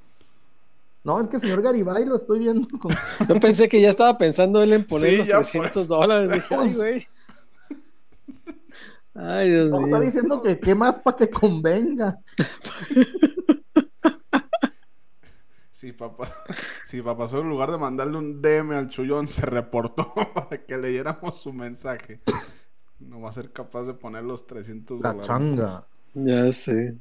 No, 1.04 1.20
es 1.20 1.26
que 1.28 1.40
señor 1.40 1.62
Garibay 1.62 2.04
lo 2.04 2.14
estoy 2.16 2.38
viendo 2.38 2.68
con... 2.78 2.92
Yo 3.28 3.40
pensé 3.40 3.68
que 3.68 3.80
ya 3.80 3.90
estaba 3.90 4.16
pensando 4.18 4.62
él 4.62 4.72
en 4.72 4.84
poner 4.84 5.10
Sí, 5.10 5.16
los 5.16 5.26
ya, 5.26 5.38
300 5.38 5.72
pues. 5.72 5.88
dólares. 5.88 6.30
Dije, 6.30 6.54
ay, 6.56 6.74
güey. 6.74 7.08
Ay, 9.14 9.50
Dios 9.50 9.70
mío. 9.70 9.84
está 9.84 10.00
diciendo 10.00 10.42
que 10.42 10.58
qué 10.58 10.74
más 10.74 11.00
para 11.00 11.16
que 11.16 11.30
convenga. 11.30 12.18
Sí, 15.70 15.92
papá. 15.92 16.28
Sí, 16.84 17.02
papá 17.02 17.26
suegro, 17.26 17.46
en 17.48 17.50
lugar 17.50 17.72
de 17.72 17.78
mandarle 17.78 18.16
un 18.16 18.40
DM 18.40 18.70
al 18.72 18.88
chullón, 18.88 19.26
se 19.26 19.44
reportó 19.46 20.12
para 20.34 20.64
que 20.64 20.76
leyéramos 20.78 21.40
su 21.40 21.52
mensaje. 21.52 22.20
No 23.00 23.20
va 23.20 23.30
a 23.30 23.32
ser 23.32 23.50
capaz 23.50 23.84
de 23.84 23.94
poner 23.94 24.22
los 24.22 24.46
300 24.46 25.00
La 25.00 25.08
dólares. 25.08 25.26
changa. 25.26 25.84
Ya 26.14 26.52
sé. 26.52 26.94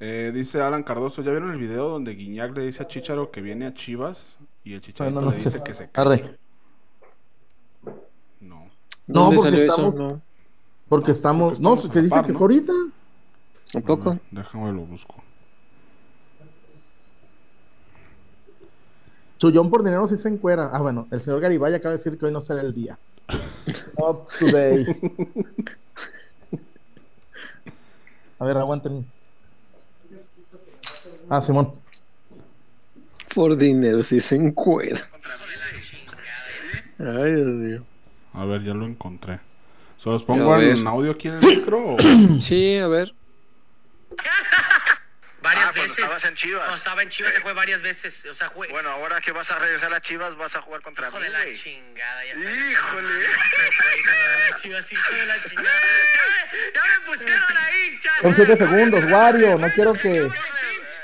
Eh, 0.00 0.32
dice 0.34 0.62
Alan 0.62 0.82
Cardoso, 0.82 1.20
¿ya 1.20 1.30
vieron 1.30 1.50
el 1.52 1.58
video 1.58 1.90
donde 1.90 2.12
Guiñac 2.14 2.56
le 2.56 2.64
dice 2.64 2.82
a 2.84 2.86
Chicharo 2.86 3.30
que 3.30 3.42
viene 3.42 3.66
a 3.66 3.74
Chivas? 3.74 4.38
Y 4.64 4.72
el 4.72 4.80
Chicharito 4.80 5.16
Buenas 5.16 5.34
le 5.34 5.44
dice 5.44 5.62
que 5.62 5.74
se 5.74 5.90
calle. 5.90 6.38
No. 9.06 9.14
No, 9.14 9.20
¿Dónde 9.24 9.36
porque 9.36 9.50
salió 9.50 9.62
estamos- 9.70 9.94
eso? 9.94 10.02
No. 10.02 10.22
porque 10.88 11.10
estamos, 11.10 11.48
Porque 11.50 11.54
estamos 11.60 11.84
no, 11.86 11.90
que 11.92 12.02
dice 12.02 12.14
par, 12.14 12.26
que 12.26 12.32
¿no? 12.32 12.38
fue 12.38 12.44
ahorita. 12.44 12.72
¿Un 13.74 13.82
poco? 13.82 14.18
Déjame 14.30 14.72
lo 14.72 14.82
busco. 14.82 15.22
Chullón 19.38 19.70
por 19.70 19.82
dinero 19.82 20.06
sí 20.06 20.16
se 20.16 20.28
encuera. 20.28 20.70
Ah, 20.72 20.80
bueno, 20.80 21.08
el 21.10 21.20
señor 21.20 21.40
Garibay 21.40 21.74
acaba 21.74 21.90
de 21.92 21.96
decir 21.98 22.16
que 22.18 22.26
hoy 22.26 22.32
no 22.32 22.40
será 22.40 22.60
el 22.60 22.72
día. 22.74 22.98
Up 23.96 24.28
today. 24.38 24.86
A 28.38 28.44
ver, 28.44 28.56
aguanten. 28.56 29.06
Ah, 31.28 31.40
Simón. 31.42 31.72
Por 33.34 33.56
dinero, 33.56 34.02
si 34.02 34.20
se 34.20 34.36
encuera. 34.36 35.00
Ay, 36.98 37.34
Dios 37.34 37.46
mío. 37.46 37.84
A 38.34 38.44
ver, 38.44 38.62
ya 38.62 38.74
lo 38.74 38.86
encontré. 38.86 39.40
¿Se 39.96 40.08
los 40.08 40.22
pongo 40.24 40.56
en 40.60 40.86
audio 40.86 41.12
aquí 41.12 41.28
en 41.28 41.34
el 41.34 41.40
micro? 41.46 41.78
o- 41.96 42.40
Sí, 42.40 42.78
a 42.78 42.88
ver. 42.88 43.14
Varias 45.42 45.66
Ah, 45.66 45.72
veces. 45.72 45.98
estabas 45.98 46.24
en 46.24 46.34
Chivas. 46.36 46.60
Cuando 46.60 46.76
estaba 46.76 47.02
en 47.02 47.08
Chivas 47.08 47.32
se 47.34 47.40
fue 47.40 47.52
varias 47.52 47.82
veces. 47.82 48.24
O 48.30 48.34
sea, 48.34 48.48
fue. 48.50 48.68
Bueno, 48.68 48.90
ahora 48.90 49.20
que 49.20 49.32
vas 49.32 49.50
a 49.50 49.58
regresar 49.58 49.92
a 49.92 50.00
Chivas, 50.00 50.36
vas 50.36 50.54
a 50.54 50.60
jugar 50.62 50.82
contra 50.82 51.08
hijo 51.08 51.16
mí, 51.18 51.24
de 51.24 51.30
la 51.30 51.40
chingada. 51.52 52.24
Ya 52.24 52.32
está. 52.32 52.50
Híjole. 52.50 53.24
Hijo 53.24 54.12
de 54.12 54.50
la 54.50 54.56
Chivas, 54.56 54.92
hijo 54.92 55.14
de 55.14 55.26
la 55.26 55.42
chingada. 55.42 55.68
Ya 56.74 56.80
me, 56.82 56.90
ya 56.92 57.00
me 57.00 57.06
pusieron 57.06 57.42
ahí, 57.58 57.98
chaval. 57.98 58.20
Son 58.22 58.34
siete 58.36 58.56
segundos, 58.56 59.04
Wario. 59.10 59.58
No 59.58 59.68
quiero 59.72 59.92
que. 59.94 60.00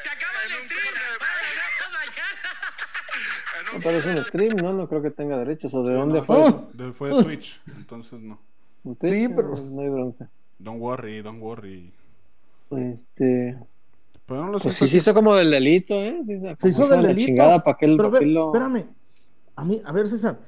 Se 0.03 0.09
acaba 0.09 0.43
el 0.45 0.53
stream. 0.53 0.95
Pero 3.83 3.99
es 3.99 4.07
un 4.07 4.25
stream, 4.25 4.57
¿no? 4.57 4.73
No 4.73 4.89
creo 4.89 5.03
que 5.03 5.11
tenga 5.11 5.39
derechos. 5.39 5.75
¿O 5.75 5.83
de 5.83 5.95
dónde 5.95 6.21
no, 6.21 6.27
fue? 6.27 6.37
Oh. 6.37 6.69
de- 6.73 6.93
fue 6.93 7.11
de 7.15 7.23
Twitch, 7.23 7.61
entonces 7.77 8.21
no. 8.21 8.39
Sí, 9.01 9.29
pero- 9.29 9.57
No 9.57 9.81
hay 9.83 9.89
bronca. 9.89 10.31
Don't 10.59 10.81
worry, 10.81 11.23
don't 11.23 11.43
worry. 11.43 11.93
Este. 12.71 13.59
Pero 14.27 14.43
no 14.45 14.53
lo 14.53 14.59
Pues 14.59 14.75
sé. 14.75 14.85
sí 14.87 14.91
se 14.93 14.97
hizo 14.99 15.15
como 15.15 15.35
del 15.35 15.51
delito, 15.51 15.95
¿eh? 15.95 16.19
Sí, 16.25 16.39
se, 16.39 16.55
Se 16.57 16.69
hizo 16.69 16.87
del 16.87 17.03
delito. 17.03 17.27
chingada, 17.27 17.61
¿para 17.61 17.77
qué, 17.79 17.87
Pero 17.97 18.11
lo...? 18.21 18.47
espérame. 18.53 18.87
A 19.57 19.65
mí, 19.65 19.81
a 19.85 19.93
ver, 19.93 20.07
César. 20.09 20.39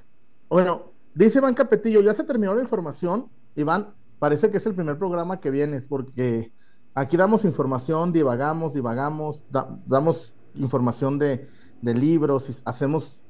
Bueno, 0.49 0.93
dice 1.14 1.39
Iván 1.39 1.55
Capetillo, 1.55 2.01
ya 2.03 2.12
se 2.12 2.24
terminó 2.24 2.55
la 2.55 2.61
información. 2.61 3.26
Iván, 3.57 3.89
parece 4.18 4.51
que 4.51 4.59
es 4.59 4.66
el 4.66 4.74
primer 4.74 4.99
programa 4.99 5.41
que 5.41 5.51
vienes, 5.51 5.87
porque 5.87 6.53
aquí 6.95 7.16
damos 7.16 7.45
información, 7.47 8.12
divagamos, 8.12 8.74
divagamos, 8.74 9.43
da- 9.51 9.78
damos 9.87 10.35
información 10.55 11.18
de, 11.18 11.49
de 11.83 11.95
libros, 11.95 12.62
hacemos 12.64 13.22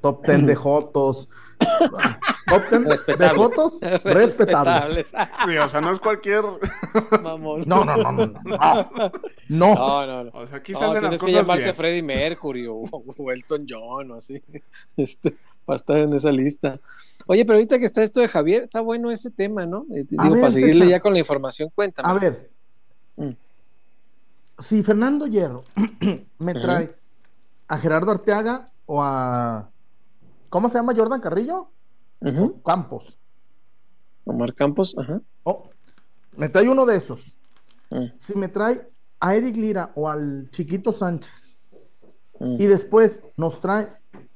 top 0.00 0.24
10 0.26 0.46
de 0.46 0.54
jotos. 0.54 1.28
top 2.46 2.62
10 2.70 2.84
de 2.84 2.90
Respetables. 2.90 3.36
jotos 3.54 3.80
respetables. 4.04 5.12
Sí, 5.46 5.56
o 5.56 5.68
sea, 5.68 5.80
no 5.80 5.90
es 5.92 5.98
cualquier. 6.00 6.42
Mamón. 7.22 7.64
No, 7.66 7.84
no, 7.84 7.96
no, 7.96 8.12
no, 8.12 8.26
no. 8.26 8.40
No, 8.44 8.90
no. 9.48 9.74
No, 9.74 10.06
no, 10.06 10.24
no. 10.24 10.30
O 10.34 10.46
sea, 10.46 10.58
aquí 10.58 10.74
se 10.74 10.84
hacen 10.84 10.94
las 11.02 11.10
tienes 11.10 11.20
que 11.20 11.26
cosas 11.26 11.40
llamarte 11.42 11.64
bien. 11.64 11.74
Freddie 11.74 12.02
Mercury 12.02 12.66
o, 12.68 12.76
o 12.76 13.32
Elton 13.32 13.66
John 13.68 14.10
o 14.12 14.14
así. 14.14 14.40
Este, 14.96 15.36
para 15.64 15.76
estar 15.76 15.98
en 15.98 16.12
esa 16.14 16.30
lista. 16.32 16.78
Oye, 17.26 17.44
pero 17.44 17.56
ahorita 17.56 17.78
que 17.78 17.84
está 17.84 18.02
esto 18.02 18.20
de 18.20 18.28
Javier, 18.28 18.64
está 18.64 18.80
bueno 18.80 19.10
ese 19.10 19.30
tema, 19.30 19.66
¿no? 19.66 19.84
Eh, 19.94 20.06
digo, 20.08 20.22
ver, 20.30 20.40
para 20.40 20.50
seguirle 20.50 20.74
César. 20.84 20.88
ya 20.90 21.00
con 21.00 21.12
la 21.12 21.18
información, 21.18 21.70
cuéntame. 21.74 22.08
A 22.08 22.12
ver, 22.14 22.50
Mm. 23.16 23.32
si 24.60 24.82
Fernando 24.84 25.26
Hierro 25.26 25.64
me 26.38 26.54
trae 26.54 26.94
a 27.68 27.78
Gerardo 27.78 28.10
Arteaga 28.10 28.70
o 28.86 29.02
a. 29.02 29.70
¿Cómo 30.48 30.68
se 30.68 30.78
llama 30.78 30.94
Jordan 30.96 31.20
Carrillo? 31.20 31.68
Campos. 32.64 33.16
Omar 34.24 34.54
Campos, 34.54 34.96
ajá. 34.98 35.20
Oh, 35.44 35.68
me 36.36 36.48
trae 36.48 36.68
uno 36.68 36.84
de 36.84 36.96
esos. 36.96 37.34
Mm, 37.90 38.06
Si 38.16 38.34
me 38.34 38.48
trae 38.48 38.88
a 39.20 39.34
Eric 39.34 39.56
Lira 39.56 39.92
o 39.94 40.08
al 40.08 40.48
Chiquito 40.50 40.92
Sánchez 40.92 41.56
mm. 42.40 42.56
y 42.58 42.66
después 42.66 43.22
nos 43.36 43.60
trae 43.60 43.88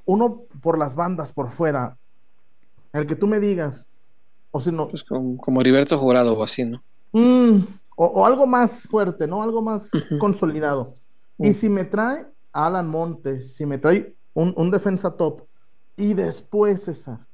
uno 0.04 0.42
por 0.62 0.78
las 0.78 0.94
bandas 0.94 1.32
por 1.32 1.50
fuera, 1.50 1.96
el 2.92 3.06
que 3.06 3.16
tú 3.16 3.26
me 3.26 3.40
digas, 3.40 3.90
o 4.50 4.60
si 4.60 4.70
no, 4.70 4.88
Pues 4.88 5.04
como, 5.04 5.36
como 5.38 5.60
Heriberto 5.60 5.98
Jurado 5.98 6.36
o 6.36 6.42
así, 6.42 6.64
¿no? 6.64 6.82
Mm, 7.12 7.60
o, 7.96 8.06
o 8.06 8.26
algo 8.26 8.46
más 8.46 8.82
fuerte, 8.82 9.26
¿no? 9.26 9.42
Algo 9.42 9.62
más 9.62 9.90
consolidado. 10.18 10.94
Y 11.38 11.52
si 11.52 11.68
me 11.68 11.84
trae 11.84 12.26
Alan 12.52 12.88
Montes, 12.88 13.54
si 13.54 13.66
me 13.66 13.78
trae 13.78 14.14
un, 14.34 14.52
un 14.56 14.70
defensa 14.70 15.16
top, 15.16 15.42
y 15.96 16.14
después 16.14 16.88
esa 16.88 17.26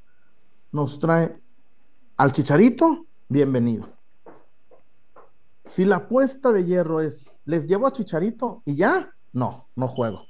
nos 0.72 0.98
trae 0.98 1.40
al 2.16 2.32
Chicharito, 2.32 3.06
bienvenido. 3.28 3.88
Si 5.64 5.84
la 5.84 5.96
apuesta 5.96 6.50
de 6.52 6.64
hierro 6.64 7.00
es, 7.00 7.30
les 7.44 7.66
llevo 7.66 7.86
a 7.86 7.92
Chicharito 7.92 8.62
y 8.64 8.76
ya, 8.76 9.14
no, 9.32 9.68
no 9.76 9.88
juego. 9.88 10.26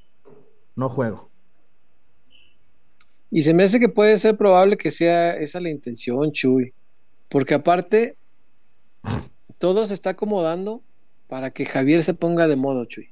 No 0.74 0.88
juego. 0.88 1.30
Y 3.30 3.42
se 3.42 3.54
me 3.54 3.64
hace 3.64 3.80
que 3.80 3.88
puede 3.88 4.18
ser 4.18 4.36
probable 4.36 4.76
que 4.76 4.90
sea 4.90 5.36
esa 5.36 5.60
la 5.60 5.70
intención, 5.70 6.32
Chuy. 6.32 6.72
Porque 7.28 7.54
aparte, 7.54 8.16
todo 9.58 9.84
se 9.86 9.94
está 9.94 10.10
acomodando 10.10 10.82
para 11.28 11.50
que 11.50 11.66
Javier 11.66 12.02
se 12.02 12.14
ponga 12.14 12.46
de 12.46 12.56
modo, 12.56 12.84
Chuy. 12.84 13.10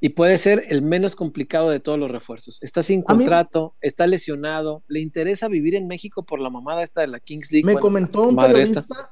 Y 0.00 0.10
puede 0.10 0.36
ser 0.38 0.64
el 0.68 0.80
menos 0.82 1.16
complicado 1.16 1.70
de 1.70 1.80
todos 1.80 1.98
los 1.98 2.10
refuerzos. 2.10 2.62
Está 2.62 2.82
sin 2.84 3.02
contrato, 3.02 3.74
está 3.80 4.06
lesionado, 4.06 4.82
le 4.86 5.00
interesa 5.00 5.48
vivir 5.48 5.74
en 5.74 5.88
México 5.88 6.22
por 6.22 6.38
la 6.40 6.50
mamada 6.50 6.82
esta 6.84 7.00
de 7.00 7.08
la 7.08 7.18
Kings 7.20 7.50
League. 7.50 7.66
Me 7.66 7.72
bueno, 7.72 7.82
comentó 7.82 8.22
un 8.22 8.30
esta. 8.38 8.46
periodista 8.46 9.10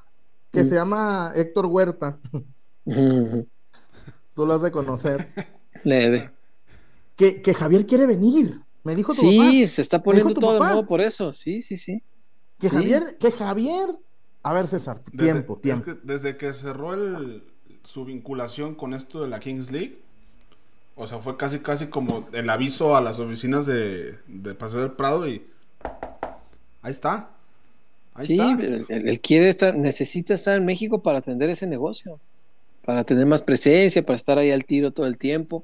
que 0.51 0.61
Mm. 0.63 0.65
se 0.69 0.75
llama 0.75 1.33
Héctor 1.35 1.65
Huerta, 1.65 2.19
tú 4.33 4.45
lo 4.45 4.53
has 4.53 4.61
de 4.61 4.71
conocer, 4.71 5.27
leve. 5.83 6.31
que, 7.15 7.41
que 7.41 7.53
Javier 7.53 7.85
quiere 7.85 8.05
venir. 8.05 8.61
Me 8.83 8.95
dijo 8.95 9.13
tu 9.13 9.21
papá. 9.21 9.29
Sí, 9.31 9.67
se 9.67 9.81
está 9.81 10.01
poniendo 10.01 10.33
todo 10.33 10.53
de 10.53 10.59
modo 10.59 10.87
por 10.87 11.01
eso. 11.01 11.33
Sí, 11.33 11.61
sí, 11.61 11.75
sí. 11.75 12.01
Que 12.59 12.69
Sí. 12.69 12.75
Javier, 12.75 13.17
que 13.19 13.31
Javier. 13.31 13.89
A 14.43 14.53
ver, 14.53 14.67
César, 14.69 15.01
Desde- 15.11 15.33
tiempo, 15.33 15.55
es 15.55 15.61
tiempo. 15.61 15.83
que 15.83 15.95
desde 16.03 16.37
que 16.37 16.53
cerró 16.53 16.93
el- 16.93 17.43
su 17.83 18.05
vinculación 18.05 18.75
con 18.75 18.93
esto 18.93 19.21
de 19.21 19.27
la 19.27 19.39
Kings 19.39 19.71
League, 19.71 20.01
o 20.97 21.07
sea, 21.07 21.19
fue 21.19 21.37
casi 21.37 21.59
casi 21.59 21.87
como 21.87 22.27
el 22.33 22.49
aviso 22.49 22.95
a 22.95 23.01
las 23.01 23.19
oficinas 23.19 23.65
de, 23.65 24.17
de 24.27 24.53
Paseo 24.55 24.79
del 24.81 24.91
Prado 24.91 25.27
y 25.27 25.45
ahí 26.81 26.91
está. 26.91 27.29
Ahí 28.15 28.25
sí, 28.25 28.33
está. 28.39 28.57
él 28.89 29.19
quiere 29.21 29.47
estar, 29.47 29.75
necesita 29.75 30.33
estar 30.33 30.57
en 30.57 30.65
México 30.65 31.03
para 31.03 31.19
atender 31.19 31.49
ese 31.51 31.67
negocio, 31.67 32.19
para 32.83 33.03
tener 33.03 33.27
más 33.27 33.43
presencia, 33.43 34.03
para 34.05 34.15
estar 34.15 34.39
ahí 34.39 34.49
al 34.51 34.65
tiro 34.65 34.91
todo 34.91 35.05
el 35.05 35.17
tiempo. 35.17 35.63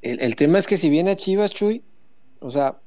El, 0.00 0.20
el 0.20 0.36
tema 0.36 0.58
es 0.58 0.66
que 0.66 0.76
si 0.76 0.88
viene 0.90 1.10
a 1.10 1.16
Chivas, 1.16 1.50
Chuy, 1.52 1.82
o 2.40 2.50
sea, 2.50 2.78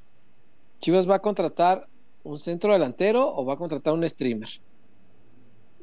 Chivas 0.81 1.09
va 1.09 1.15
a 1.15 1.19
contratar 1.21 1.87
un 2.23 2.39
centro 2.39 2.71
delantero 2.73 3.35
o 3.35 3.45
va 3.45 3.53
a 3.53 3.57
contratar 3.57 3.93
un 3.93 4.07
streamer. 4.07 4.49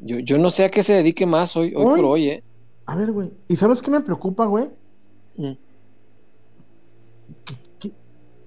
Yo, 0.00 0.18
yo 0.18 0.38
no 0.38 0.50
sé 0.50 0.64
a 0.64 0.70
qué 0.70 0.82
se 0.82 0.94
dedique 0.94 1.26
más 1.26 1.54
hoy, 1.56 1.74
hoy, 1.76 1.84
Hoy- 1.84 2.00
por 2.00 2.04
hoy, 2.10 2.28
¿eh? 2.28 2.42
A 2.86 2.96
ver, 2.96 3.12
güey. 3.12 3.30
¿Y 3.48 3.56
sabes 3.56 3.80
qué 3.80 3.90
me 3.90 4.00
preocupa, 4.00 4.44
güey? 4.46 4.68
Mm. 5.36 5.52
que, 7.78 7.92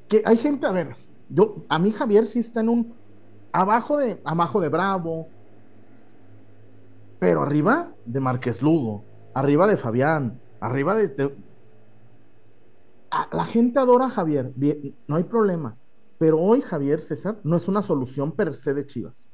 que 0.07 0.21
hay 0.25 0.37
gente, 0.37 0.65
a 0.67 0.71
ver, 0.71 0.95
yo, 1.29 1.65
a 1.69 1.79
mí 1.79 1.91
Javier 1.91 2.25
sí 2.27 2.39
está 2.39 2.59
en 2.61 2.69
un 2.69 2.93
abajo 3.51 3.97
de, 3.97 4.21
abajo 4.23 4.61
de 4.61 4.69
Bravo, 4.69 5.27
pero 7.19 7.41
arriba 7.41 7.93
de 8.05 8.19
Márquez 8.19 8.61
Lugo, 8.61 9.03
arriba 9.33 9.67
de 9.67 9.77
Fabián, 9.77 10.39
arriba 10.59 10.95
de, 10.95 11.07
de- 11.07 11.35
a- 13.09 13.29
la 13.31 13.45
gente 13.45 13.79
adora 13.79 14.05
a 14.05 14.09
Javier, 14.09 14.51
bien, 14.55 14.95
no 15.07 15.15
hay 15.15 15.23
problema, 15.23 15.77
pero 16.19 16.39
hoy 16.39 16.61
Javier 16.61 17.01
César 17.03 17.39
no 17.43 17.55
es 17.57 17.67
una 17.67 17.81
solución 17.81 18.31
per 18.31 18.53
se 18.55 18.73
de 18.73 18.85
Chivas. 18.85 19.29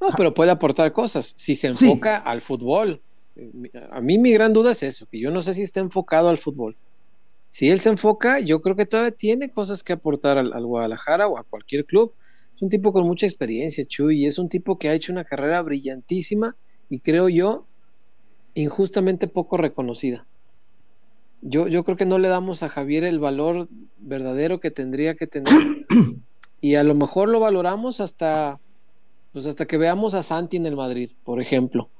No, 0.00 0.08
pero 0.16 0.32
puede 0.32 0.50
aportar 0.50 0.92
cosas 0.92 1.34
si 1.36 1.54
se 1.54 1.72
Sí. 1.74 1.84
enfoca 1.90 2.16
al 2.16 2.40
fútbol. 2.40 3.02
A 3.90 4.00
mí 4.00 4.18
mi 4.18 4.32
gran 4.32 4.52
duda 4.52 4.72
es 4.72 4.82
eso, 4.82 5.06
que 5.06 5.18
yo 5.18 5.30
no 5.30 5.42
sé 5.42 5.54
si 5.54 5.62
está 5.62 5.80
enfocado 5.80 6.28
al 6.28 6.38
fútbol. 6.38 6.76
Si 7.50 7.70
él 7.70 7.80
se 7.80 7.90
enfoca, 7.90 8.40
yo 8.40 8.60
creo 8.60 8.76
que 8.76 8.86
todavía 8.86 9.12
tiene 9.12 9.50
cosas 9.50 9.82
que 9.82 9.92
aportar 9.92 10.38
al, 10.38 10.52
al 10.52 10.66
Guadalajara 10.66 11.28
o 11.28 11.38
a 11.38 11.44
cualquier 11.44 11.84
club. 11.84 12.12
Es 12.54 12.62
un 12.62 12.68
tipo 12.68 12.92
con 12.92 13.06
mucha 13.06 13.26
experiencia, 13.26 13.84
Chuy, 13.84 14.22
y 14.22 14.26
es 14.26 14.38
un 14.38 14.48
tipo 14.48 14.78
que 14.78 14.88
ha 14.88 14.94
hecho 14.94 15.12
una 15.12 15.24
carrera 15.24 15.62
brillantísima 15.62 16.56
y 16.88 17.00
creo 17.00 17.28
yo 17.28 17.66
injustamente 18.54 19.28
poco 19.28 19.56
reconocida. 19.56 20.26
Yo, 21.42 21.68
yo 21.68 21.84
creo 21.84 21.96
que 21.96 22.06
no 22.06 22.18
le 22.18 22.28
damos 22.28 22.62
a 22.62 22.68
Javier 22.68 23.04
el 23.04 23.18
valor 23.18 23.68
verdadero 23.98 24.58
que 24.58 24.70
tendría 24.70 25.14
que 25.14 25.26
tener 25.26 25.52
y 26.60 26.74
a 26.74 26.82
lo 26.82 26.94
mejor 26.94 27.28
lo 27.28 27.40
valoramos 27.40 28.00
hasta 28.00 28.58
pues 29.32 29.46
hasta 29.46 29.66
que 29.66 29.76
veamos 29.76 30.14
a 30.14 30.22
Santi 30.22 30.56
en 30.56 30.64
el 30.64 30.76
Madrid, 30.76 31.10
por 31.22 31.42
ejemplo, 31.42 31.90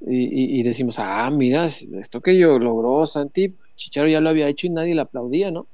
y, 0.00 0.62
decimos, 0.62 0.98
ah, 0.98 1.30
mira, 1.30 1.64
esto 1.64 2.20
que 2.20 2.36
yo 2.36 2.58
logró 2.58 3.06
Santi, 3.06 3.54
Chicharo 3.76 4.08
ya 4.08 4.20
lo 4.20 4.28
había 4.28 4.48
hecho 4.48 4.66
y 4.66 4.70
nadie 4.70 4.94
le 4.94 5.00
aplaudía, 5.00 5.50
¿no? 5.50 5.66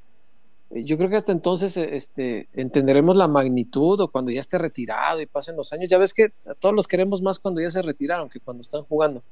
Eh, 0.71 0.85
Yo 0.85 0.97
creo 0.97 1.11
que 1.11 1.17
hasta 1.17 1.33
entonces 1.33 1.77
eh, 1.77 1.91
este, 1.97 2.49
entenderemos 2.53 3.17
la 3.17 3.29
magnitud 3.29 4.01
o 4.01 4.09
cuando 4.09 4.31
ya 4.31 4.41
esté 4.41 4.59
retirado 4.59 5.21
y 5.21 5.27
pasen 5.27 5.57
los 5.57 5.73
años. 5.73 5.91
Ya 5.91 5.99
ves 5.99 6.15
que 6.15 6.33
a 6.47 6.55
todos 6.55 6.75
los 6.75 6.89
queremos 6.89 7.23
más 7.23 7.39
cuando 7.39 7.61
ya 7.61 7.71
se 7.71 7.83
retiraron 7.83 8.29
que 8.29 8.41
cuando 8.41 8.61
están 8.61 8.83
jugando. 8.85 9.23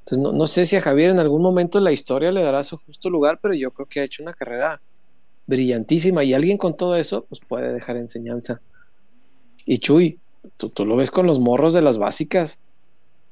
Entonces, 0.00 0.18
no, 0.18 0.32
no 0.32 0.46
sé 0.46 0.66
si 0.66 0.76
a 0.76 0.80
Javier 0.80 1.10
en 1.10 1.18
algún 1.18 1.42
momento 1.42 1.78
la 1.78 1.92
historia 1.92 2.32
le 2.32 2.42
dará 2.42 2.62
su 2.62 2.78
justo 2.78 3.10
lugar, 3.10 3.38
pero 3.40 3.54
yo 3.54 3.70
creo 3.70 3.86
que 3.86 4.00
ha 4.00 4.04
hecho 4.04 4.22
una 4.22 4.32
carrera 4.32 4.80
brillantísima 5.46 6.24
y 6.24 6.32
alguien 6.32 6.56
con 6.58 6.74
todo 6.74 6.96
eso 6.96 7.26
pues 7.28 7.40
puede 7.46 7.72
dejar 7.72 7.96
enseñanza. 7.96 8.60
Y 9.66 9.78
Chuy, 9.78 10.18
tú, 10.56 10.70
tú 10.70 10.86
lo 10.86 10.96
ves 10.96 11.10
con 11.10 11.26
los 11.26 11.38
morros 11.38 11.74
de 11.74 11.82
las 11.82 11.98
básicas. 11.98 12.58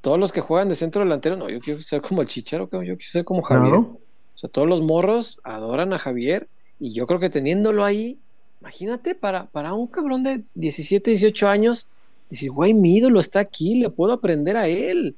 Todos 0.00 0.18
los 0.18 0.32
que 0.32 0.40
juegan 0.40 0.68
de 0.68 0.74
centro 0.74 1.02
delantero, 1.02 1.36
no, 1.36 1.48
yo 1.48 1.60
quiero 1.60 1.80
ser 1.80 2.00
como 2.00 2.22
el 2.22 2.28
Chicharo, 2.28 2.68
yo 2.70 2.96
quiero 2.96 2.98
ser 3.02 3.24
como 3.24 3.42
Javier. 3.42 3.70
Claro. 3.70 3.98
O 4.34 4.38
sea, 4.38 4.48
todos 4.48 4.68
los 4.68 4.80
morros 4.80 5.40
adoran 5.42 5.92
a 5.92 5.98
Javier 5.98 6.48
y 6.78 6.92
yo 6.92 7.06
creo 7.06 7.18
que 7.18 7.30
teniéndolo 7.30 7.84
ahí, 7.84 8.18
imagínate 8.60 9.14
para, 9.16 9.46
para 9.46 9.74
un 9.74 9.88
cabrón 9.88 10.22
de 10.22 10.44
17, 10.54 11.10
18 11.10 11.48
años, 11.48 11.88
decir, 12.30 12.52
güey, 12.52 12.74
mi 12.74 12.96
ídolo 12.96 13.18
está 13.18 13.40
aquí, 13.40 13.74
le 13.74 13.90
puedo 13.90 14.12
aprender 14.12 14.56
a 14.56 14.68
él. 14.68 15.16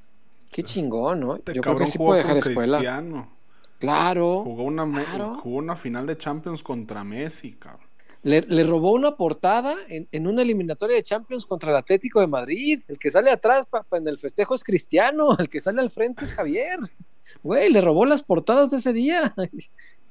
Qué 0.51 0.63
chingón, 0.63 1.21
¿no? 1.21 1.37
Este 1.37 1.53
yo 1.55 1.61
creo 1.61 1.75
que 1.75 1.81
cabrón 1.81 1.87
sí 1.87 1.99
jugó 1.99 2.11
puede 2.11 2.23
dejar 2.23 2.39
escuela. 2.39 2.79
Cristiano. 2.79 3.29
Claro. 3.79 4.43
Jugó 4.43 4.63
una, 4.63 4.85
claro. 4.91 5.35
jugó 5.35 5.57
una 5.59 5.77
final 5.77 6.07
de 6.07 6.17
Champions 6.17 6.63
contra 6.63 7.05
Messi, 7.05 7.57
cabrón. 7.57 7.90
Le, 8.23 8.43
robó 8.65 8.93
una 8.93 9.17
portada 9.17 9.75
en, 9.89 10.07
en 10.13 10.27
una 10.27 10.43
eliminatoria 10.43 10.97
de 10.97 11.03
Champions 11.03 11.47
contra 11.47 11.71
el 11.71 11.77
Atlético 11.77 12.21
de 12.21 12.27
Madrid. 12.27 12.81
El 12.89 12.99
que 12.99 13.11
sale 13.11 13.31
atrás 13.31 13.67
en 13.93 14.07
el 14.07 14.19
festejo 14.19 14.55
es 14.55 14.63
Cristiano, 14.63 15.37
el 15.39 15.49
que 15.49 15.61
sale 15.61 15.81
al 15.81 15.91
frente 15.91 16.25
es 16.25 16.35
Javier. 16.35 16.79
Güey, 17.43 17.71
le 17.71 17.81
robó 17.81 18.05
las 18.05 18.23
portadas 18.23 18.71
de 18.71 18.79
ese 18.79 18.93
día. 18.93 19.35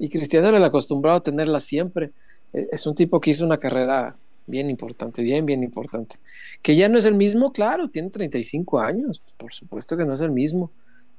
Y 0.02 0.08
Cristiano 0.08 0.48
era 0.48 0.58
el 0.58 0.64
acostumbrado 0.64 1.18
a 1.18 1.24
tenerlas 1.24 1.66
siempre. 1.66 2.12
Eh, 2.54 2.70
Es 2.72 2.88
un 2.88 2.96
tipo 2.96 3.20
que 3.20 3.32
hizo 3.32 3.46
una 3.46 3.58
carrera 3.58 4.16
bien 4.48 4.70
importante, 4.70 5.22
bien, 5.22 5.46
bien 5.46 5.62
importante. 5.62 6.16
Que 6.62 6.76
ya 6.76 6.90
no 6.90 6.98
es 6.98 7.06
el 7.06 7.16
mismo, 7.16 7.52
claro, 7.52 7.90
tiene 7.90 8.10
35 8.10 8.80
años, 8.80 9.22
por 9.38 9.54
supuesto 9.54 9.98
que 9.98 10.06
no 10.06 10.14
es 10.14 10.22
el 10.22 10.32
mismo. 10.32 10.72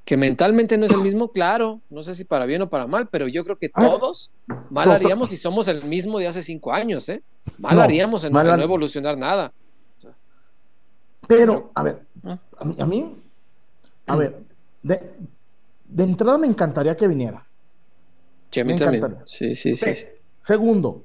Que 0.05 0.17
mentalmente 0.17 0.77
no 0.77 0.85
es 0.87 0.91
el 0.91 1.01
mismo, 1.01 1.31
claro, 1.31 1.81
no 1.89 2.03
sé 2.03 2.15
si 2.15 2.25
para 2.25 2.45
bien 2.45 2.61
o 2.63 2.69
para 2.69 2.87
mal, 2.87 3.07
pero 3.09 3.27
yo 3.27 3.43
creo 3.43 3.57
que 3.57 3.69
Ah, 3.73 3.81
todos 3.81 4.31
mal 4.69 4.89
no, 4.89 4.93
haríamos 4.95 5.29
si 5.29 5.37
somos 5.37 5.67
el 5.67 5.83
mismo 5.83 6.17
de 6.19 6.27
hace 6.27 6.41
cinco 6.43 6.73
años, 6.73 7.07
¿eh? 7.09 7.23
Mal 7.59 7.75
No, 7.77 7.83
haríamos 7.83 8.23
en, 8.23 8.33
mal 8.33 8.45
no 8.47 8.61
evolucionar 8.63 9.17
nada. 9.17 9.51
Pero, 11.27 11.71
a 11.75 11.83
ver, 11.83 12.01
¿Ah? 12.23 12.39
a 12.59 12.65
mí, 12.65 12.75
a, 12.79 12.85
mí- 12.85 13.15
a 14.07 14.15
ver, 14.15 14.43
de, 14.81 15.13
de 15.85 16.03
entrada 16.03 16.37
me 16.37 16.47
encantaría 16.47 16.97
que 16.97 17.07
viniera. 17.07 17.47
Sí, 18.49 18.59
a 18.59 18.65
mí 18.65 18.73
Me 18.73 18.79
también. 18.79 19.03
encantaría. 19.03 19.25
Sí, 19.27 19.55
sí, 19.55 19.77
sí. 19.77 19.95
sí. 19.95 20.07
Segundo, 20.41 21.03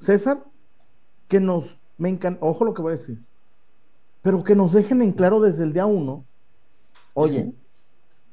César, 0.00 0.42
que 1.28 1.40
nos, 1.40 1.80
me 1.98 2.08
encanta, 2.08 2.38
ojo 2.46 2.64
lo 2.64 2.72
que 2.72 2.82
voy 2.82 2.90
a 2.92 2.96
decir, 2.96 3.18
pero 4.22 4.42
que 4.44 4.54
nos 4.54 4.72
dejen 4.72 5.02
en 5.02 5.12
claro 5.12 5.40
desde 5.40 5.64
el 5.64 5.72
día 5.72 5.86
uno, 5.86 6.24
oye. 7.14 7.52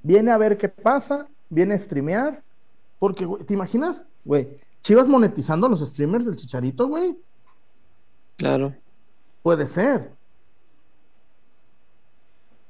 Viene 0.08 0.32
a 0.32 0.38
ver 0.38 0.58
qué 0.58 0.70
pasa, 0.70 1.28
viene 1.49 1.74
a 1.74 1.78
streamear, 1.78 2.41
porque, 2.97 3.26
güey, 3.26 3.43
¿te 3.43 3.53
imaginas? 3.53 4.05
Güey, 4.24 4.47
Chivas 4.82 5.08
monetizando 5.10 5.68
a 5.68 5.70
los 5.70 5.82
streamers 5.82 6.26
del 6.26 6.38
Chicharito, 6.38 6.88
güey, 6.88 7.18
Claro. 8.38 8.74
puede 9.43 9.68
ser, 9.68 10.12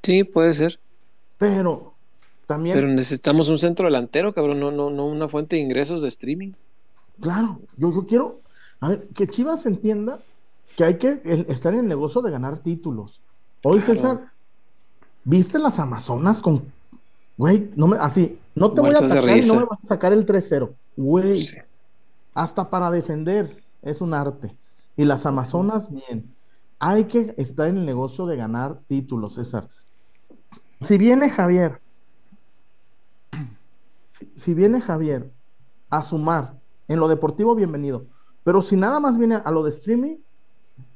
Sí, 0.03 0.23
puede 0.23 0.53
ser. 0.53 0.79
pero 1.37 1.93
también, 2.45 2.75
Pero 2.75 2.87
necesitamos 2.87 3.49
un 3.49 3.59
centro 3.59 3.85
delantero, 3.85 4.33
cabrón, 4.33 4.59
no, 4.59 4.71
no, 4.71 4.89
no 4.89 5.05
una 5.05 5.27
fuente 5.27 5.57
de 5.57 5.61
ingresos 5.61 6.01
de 6.01 6.07
streaming. 6.07 6.53
claro, 7.21 7.59
yo, 7.75 7.93
yo 7.93 8.05
quiero, 8.05 8.39
a 8.79 8.89
ver, 8.89 9.07
que 9.13 9.27
Chivas 9.27 9.65
entienda 9.65 10.17
que 10.75 10.83
hay 10.85 10.97
que 10.97 11.21
estar 11.49 11.73
en 11.73 11.81
el 11.81 11.87
negocio 11.87 12.21
de 12.21 12.31
ganar 12.31 12.59
títulos. 12.59 13.21
Hoy, 13.63 13.79
Claro. 13.79 13.93
César, 13.93 14.31
¿viste 15.25 15.59
las 15.59 15.77
Amazonas 15.79 16.41
con, 16.41 16.71
güey, 17.37 17.71
no 17.75 17.87
me, 17.87 17.97
así, 17.97 18.39
no 18.55 18.71
te 18.73 18.81
voy 18.81 18.95
a 18.95 18.99
atacar 18.99 19.37
y 19.37 19.45
no 19.45 19.55
me 19.55 19.65
vas 19.65 19.83
a 19.83 19.87
sacar 19.87 20.11
el 20.13 20.25
3-0, 20.25 20.73
güey, 20.95 21.43
Sí. 21.43 21.57
hasta 22.33 22.69
para 22.69 22.89
defender 22.91 23.63
es 23.81 24.01
un 24.01 24.13
arte. 24.13 24.55
Y 24.95 25.05
las 25.05 25.25
Amazonas, 25.25 25.91
bien, 25.93 26.33
hay 26.79 27.05
que 27.05 27.35
estar 27.37 27.67
en 27.67 27.77
el 27.77 27.85
negocio 27.85 28.25
de 28.25 28.35
ganar 28.35 28.79
títulos, 28.87 29.35
César. 29.35 29.69
Si 30.81 30.97
viene 30.97 31.29
Javier, 31.29 31.79
si, 34.11 34.31
si 34.35 34.53
viene 34.53 34.81
Javier 34.81 35.31
a 35.89 36.01
sumar 36.01 36.59
en 36.87 36.99
lo 36.99 37.07
deportivo, 37.07 37.55
bienvenido. 37.55 38.05
Pero 38.43 38.61
si 38.61 38.75
nada 38.75 38.99
más 38.99 39.17
viene 39.17 39.35
a 39.35 39.51
lo 39.51 39.63
de 39.63 39.69
streaming, 39.69 40.15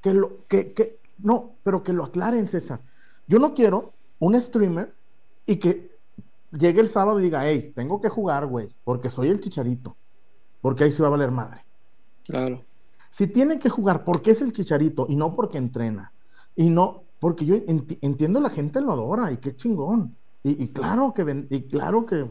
que 0.02 0.14
lo, 0.14 0.46
que, 0.48 0.74
que, 0.74 0.98
no, 1.20 1.52
pero 1.64 1.84
que 1.84 1.94
lo 1.94 2.06
aclaren, 2.06 2.48
César. 2.48 2.80
Yo 3.28 3.40
no 3.40 3.54
quiero 3.54 3.94
un 4.20 4.40
streamer 4.40 4.94
y 5.46 5.58
que 5.58 5.91
llegue 6.52 6.82
el 6.82 6.88
sábado 6.88 7.20
y 7.20 7.24
diga, 7.24 7.48
hey, 7.48 7.72
tengo 7.76 8.00
que 8.02 8.10
jugar, 8.10 8.46
güey, 8.48 8.70
porque 8.84 9.10
soy 9.10 9.30
el 9.30 9.40
chicharito. 9.40 9.96
Porque 10.62 10.84
ahí 10.84 10.92
se 10.92 11.02
va 11.02 11.08
a 11.08 11.12
valer 11.12 11.32
madre. 11.32 11.66
Claro. 12.26 12.62
Si 13.10 13.28
tiene 13.28 13.60
que 13.60 13.70
jugar 13.70 14.04
porque 14.06 14.32
es 14.32 14.42
el 14.42 14.54
chicharito 14.54 15.06
y 15.10 15.16
no 15.16 15.36
porque 15.36 15.58
entrena, 15.58 16.14
y 16.56 16.70
no, 16.70 17.04
porque 17.20 17.46
yo 17.46 17.56
enti- 17.56 17.98
entiendo 18.02 18.40
la 18.40 18.50
gente 18.50 18.80
lo 18.82 18.92
adora 18.92 19.32
y 19.32 19.38
qué 19.38 19.56
chingón. 19.56 20.16
Y, 20.44 20.64
y 20.64 20.68
claro 20.70 21.14
que 21.14 21.24
ven- 21.24 21.48
y 21.50 21.64
claro 21.64 22.06
que 22.06 22.30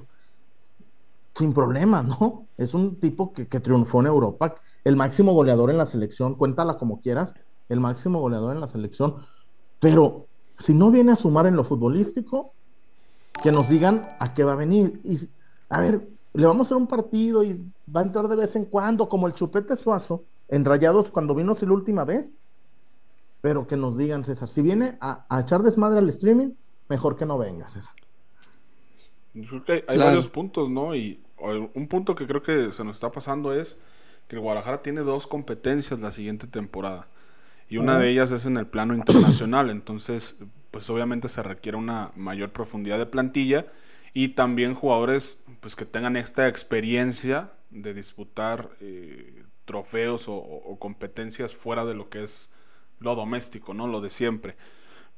sin 1.34 1.52
problema, 1.52 2.02
¿no? 2.02 2.46
Es 2.56 2.74
un 2.74 2.96
tipo 2.96 3.32
que, 3.32 3.46
que 3.48 3.60
triunfó 3.60 4.00
en 4.00 4.06
Europa, 4.06 4.54
el 4.84 4.96
máximo 4.96 5.32
goleador 5.32 5.70
en 5.70 5.78
la 5.78 5.86
selección, 5.86 6.34
cuéntala 6.34 6.76
como 6.76 7.00
quieras, 7.00 7.34
el 7.68 7.80
máximo 7.80 8.20
goleador 8.20 8.54
en 8.54 8.60
la 8.60 8.66
selección. 8.66 9.16
Pero 9.78 10.26
si 10.58 10.74
no 10.74 10.90
viene 10.90 11.12
a 11.12 11.16
sumar 11.16 11.46
en 11.46 11.56
lo 11.56 11.64
futbolístico, 11.64 12.52
que 13.42 13.52
nos 13.52 13.68
digan 13.68 14.08
a 14.18 14.34
qué 14.34 14.44
va 14.44 14.52
a 14.52 14.56
venir. 14.56 15.00
Y 15.04 15.18
a 15.68 15.80
ver, 15.80 16.08
le 16.34 16.46
vamos 16.46 16.66
a 16.66 16.68
hacer 16.68 16.76
un 16.76 16.86
partido 16.86 17.42
y 17.44 17.54
va 17.94 18.00
a 18.00 18.04
entrar 18.04 18.28
de 18.28 18.36
vez 18.36 18.56
en 18.56 18.64
cuando, 18.66 19.08
como 19.08 19.26
el 19.26 19.34
chupete 19.34 19.76
suazo, 19.76 20.24
en 20.48 20.64
Rayados 20.64 21.10
cuando 21.10 21.34
vino 21.34 21.54
la 21.60 21.72
última 21.72 22.04
vez. 22.04 22.32
Pero 23.40 23.66
que 23.66 23.76
nos 23.76 23.96
digan, 23.96 24.24
César, 24.24 24.48
si 24.48 24.62
viene 24.62 24.98
a, 25.00 25.24
a 25.28 25.40
echar 25.40 25.62
desmadre 25.62 25.98
al 25.98 26.08
streaming, 26.10 26.52
mejor 26.88 27.16
que 27.16 27.26
no 27.26 27.38
venga, 27.38 27.68
César. 27.68 27.94
Yo 29.34 29.48
creo 29.48 29.64
que 29.64 29.72
hay, 29.72 29.84
hay 29.88 29.96
Claro. 29.96 30.02
varios 30.02 30.28
puntos, 30.28 30.68
¿no? 30.68 30.94
Y 30.94 31.22
un 31.74 31.88
punto 31.88 32.14
que 32.14 32.26
creo 32.26 32.42
que 32.42 32.72
se 32.72 32.84
nos 32.84 32.96
está 32.96 33.10
pasando 33.10 33.52
es 33.54 33.78
que 34.28 34.36
el 34.36 34.42
Guadalajara 34.42 34.82
tiene 34.82 35.00
dos 35.00 35.26
competencias 35.26 36.00
la 36.00 36.10
siguiente 36.10 36.46
temporada. 36.46 37.08
Y 37.70 37.78
una 37.78 37.98
de 37.98 38.10
ellas 38.10 38.32
es 38.32 38.46
en 38.46 38.58
el 38.58 38.66
plano 38.68 38.94
internacional. 38.94 39.70
Entonces, 39.70 40.36
pues 40.72 40.90
obviamente 40.90 41.28
se 41.28 41.42
requiere 41.42 41.78
una 41.78 42.12
mayor 42.16 42.52
profundidad 42.52 42.98
de 42.98 43.06
plantilla 43.06 43.66
y 44.14 44.30
también 44.30 44.74
jugadores 44.74 45.42
pues 45.60 45.76
que 45.76 45.86
tengan 45.86 46.16
esta 46.16 46.48
experiencia 46.48 47.52
de 47.70 47.94
disputar 47.94 48.70
eh, 48.80 49.44
trofeos 49.66 50.26
o, 50.28 50.76
competencias 50.80 51.54
fuera 51.56 51.86
de 51.86 51.94
lo 51.94 52.10
que 52.10 52.24
es 52.24 52.50
lo 53.00 53.16
doméstico, 53.16 53.74
¿no? 53.74 53.88
Lo 53.88 54.02
de 54.02 54.10
siempre. 54.10 54.56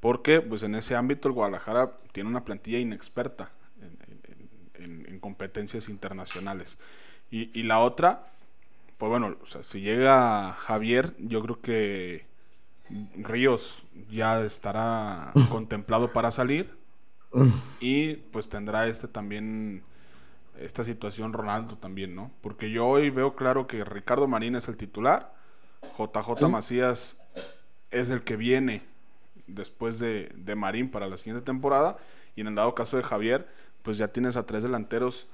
Porque 0.00 0.40
pues 0.40 0.62
en 0.64 0.74
ese 0.74 0.96
ámbito 0.96 1.28
el 1.28 1.34
Guadalajara 1.34 1.98
tiene 2.12 2.30
una 2.30 2.44
plantilla 2.44 2.78
inexperta 2.80 3.52
en, 3.80 3.98
en- 4.08 4.84
en- 4.84 5.06
en 5.14 5.20
competencias 5.20 5.88
internacionales. 5.88 6.78
Y, 7.30 7.50
y 7.58 7.64
la 7.64 7.80
otra, 7.80 8.32
pues 8.98 9.10
bueno, 9.10 9.36
o 9.42 9.46
sea, 9.46 9.62
si 9.62 9.80
llega 9.80 10.52
Javier, 10.52 11.14
yo 11.18 11.40
creo 11.42 11.60
que 11.60 12.26
Ríos 13.16 13.84
ya 14.10 14.42
estará 14.42 15.32
contemplado 15.50 16.12
para 16.12 16.30
salir. 16.30 16.76
Y 17.80 18.16
pues 18.30 18.48
tendrá 18.48 18.86
este 18.86 19.08
también, 19.08 19.82
esta 20.58 20.84
situación 20.84 21.32
Ronaldo 21.32 21.76
también, 21.76 22.14
¿no? 22.14 22.30
Porque 22.42 22.70
yo 22.70 22.86
hoy 22.86 23.08
veo 23.08 23.34
claro 23.34 23.66
que 23.66 23.84
Ricardo 23.84 24.28
Marín 24.28 24.54
es 24.54 24.68
el 24.68 24.76
titular, 24.76 25.34
JJ 25.96 26.48
Macías 26.48 27.16
es 27.90 28.10
el 28.10 28.22
que 28.22 28.36
viene 28.36 28.82
después 29.46 29.98
de, 29.98 30.30
de 30.34 30.54
Marín 30.54 30.90
para 30.90 31.08
la 31.08 31.16
siguiente 31.16 31.44
temporada. 31.44 31.96
Y 32.36 32.42
en 32.42 32.48
el 32.48 32.54
dado 32.54 32.74
caso 32.74 32.96
de 32.96 33.02
Javier, 33.02 33.48
pues 33.82 33.98
ya 33.98 34.08
tienes 34.08 34.36
a 34.36 34.46
tres 34.46 34.62
delanteros. 34.62 35.26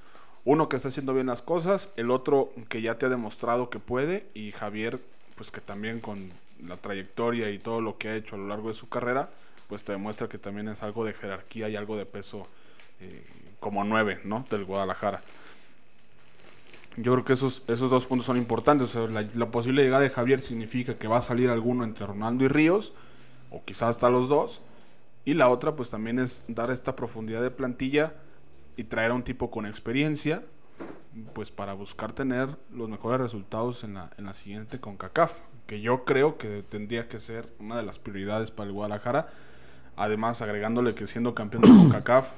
Uno 0.45 0.69
que 0.69 0.77
está 0.77 0.87
haciendo 0.87 1.13
bien 1.13 1.27
las 1.27 1.41
cosas, 1.41 1.91
el 1.97 2.11
otro 2.11 2.51
que 2.69 2.81
ya 2.81 2.97
te 2.97 3.05
ha 3.05 3.09
demostrado 3.09 3.69
que 3.69 3.79
puede, 3.79 4.29
y 4.33 4.51
Javier, 4.51 5.01
pues 5.35 5.51
que 5.51 5.61
también 5.61 5.99
con 5.99 6.31
la 6.65 6.77
trayectoria 6.77 7.49
y 7.51 7.59
todo 7.59 7.81
lo 7.81 7.97
que 7.97 8.09
ha 8.09 8.15
hecho 8.15 8.35
a 8.35 8.39
lo 8.39 8.47
largo 8.47 8.67
de 8.67 8.73
su 8.73 8.89
carrera, 8.89 9.29
pues 9.67 9.83
te 9.83 9.91
demuestra 9.91 10.27
que 10.27 10.37
también 10.37 10.67
es 10.67 10.83
algo 10.83 11.05
de 11.05 11.13
jerarquía 11.13 11.69
y 11.69 11.75
algo 11.75 11.95
de 11.95 12.05
peso 12.05 12.47
eh, 12.99 13.25
como 13.59 13.83
nueve, 13.83 14.19
¿no? 14.23 14.45
Del 14.49 14.65
Guadalajara. 14.65 15.21
Yo 16.97 17.13
creo 17.13 17.23
que 17.23 17.33
esos, 17.33 17.63
esos 17.67 17.91
dos 17.91 18.05
puntos 18.05 18.25
son 18.25 18.37
importantes. 18.37 18.95
O 18.95 19.07
sea, 19.07 19.13
la, 19.13 19.27
la 19.35 19.51
posible 19.51 19.83
llegada 19.83 20.03
de 20.03 20.09
Javier 20.09 20.41
significa 20.41 20.97
que 20.97 21.07
va 21.07 21.17
a 21.17 21.21
salir 21.21 21.49
alguno 21.49 21.83
entre 21.83 22.05
Ronaldo 22.05 22.43
y 22.43 22.47
Ríos, 22.47 22.93
o 23.51 23.63
quizás 23.63 23.89
hasta 23.89 24.09
los 24.09 24.27
dos. 24.27 24.61
Y 25.23 25.35
la 25.35 25.49
otra, 25.49 25.75
pues 25.75 25.89
también 25.89 26.19
es 26.19 26.45
dar 26.47 26.71
esta 26.71 26.95
profundidad 26.95 27.41
de 27.41 27.51
plantilla 27.51 28.15
y 28.75 28.85
traer 28.85 29.11
a 29.11 29.13
un 29.13 29.23
tipo 29.23 29.51
con 29.51 29.65
experiencia, 29.65 30.43
pues 31.33 31.51
para 31.51 31.73
buscar 31.73 32.11
tener 32.11 32.57
los 32.71 32.89
mejores 32.89 33.19
resultados 33.19 33.83
en 33.83 33.95
la, 33.95 34.11
en 34.17 34.25
la 34.25 34.33
siguiente 34.33 34.79
CONCACAF, 34.79 35.39
que 35.69 35.81
yo 35.81 36.03
creo 36.03 36.39
que 36.39 36.63
tendría 36.67 37.07
que 37.07 37.19
ser 37.19 37.47
una 37.59 37.77
de 37.77 37.83
las 37.83 37.99
prioridades 37.99 38.49
para 38.49 38.65
el 38.67 38.73
Guadalajara. 38.73 39.27
Además, 39.95 40.41
agregándole 40.41 40.95
que 40.95 41.05
siendo 41.05 41.35
campeón 41.35 41.61
de 41.61 41.67
CONCACAF, 41.77 42.31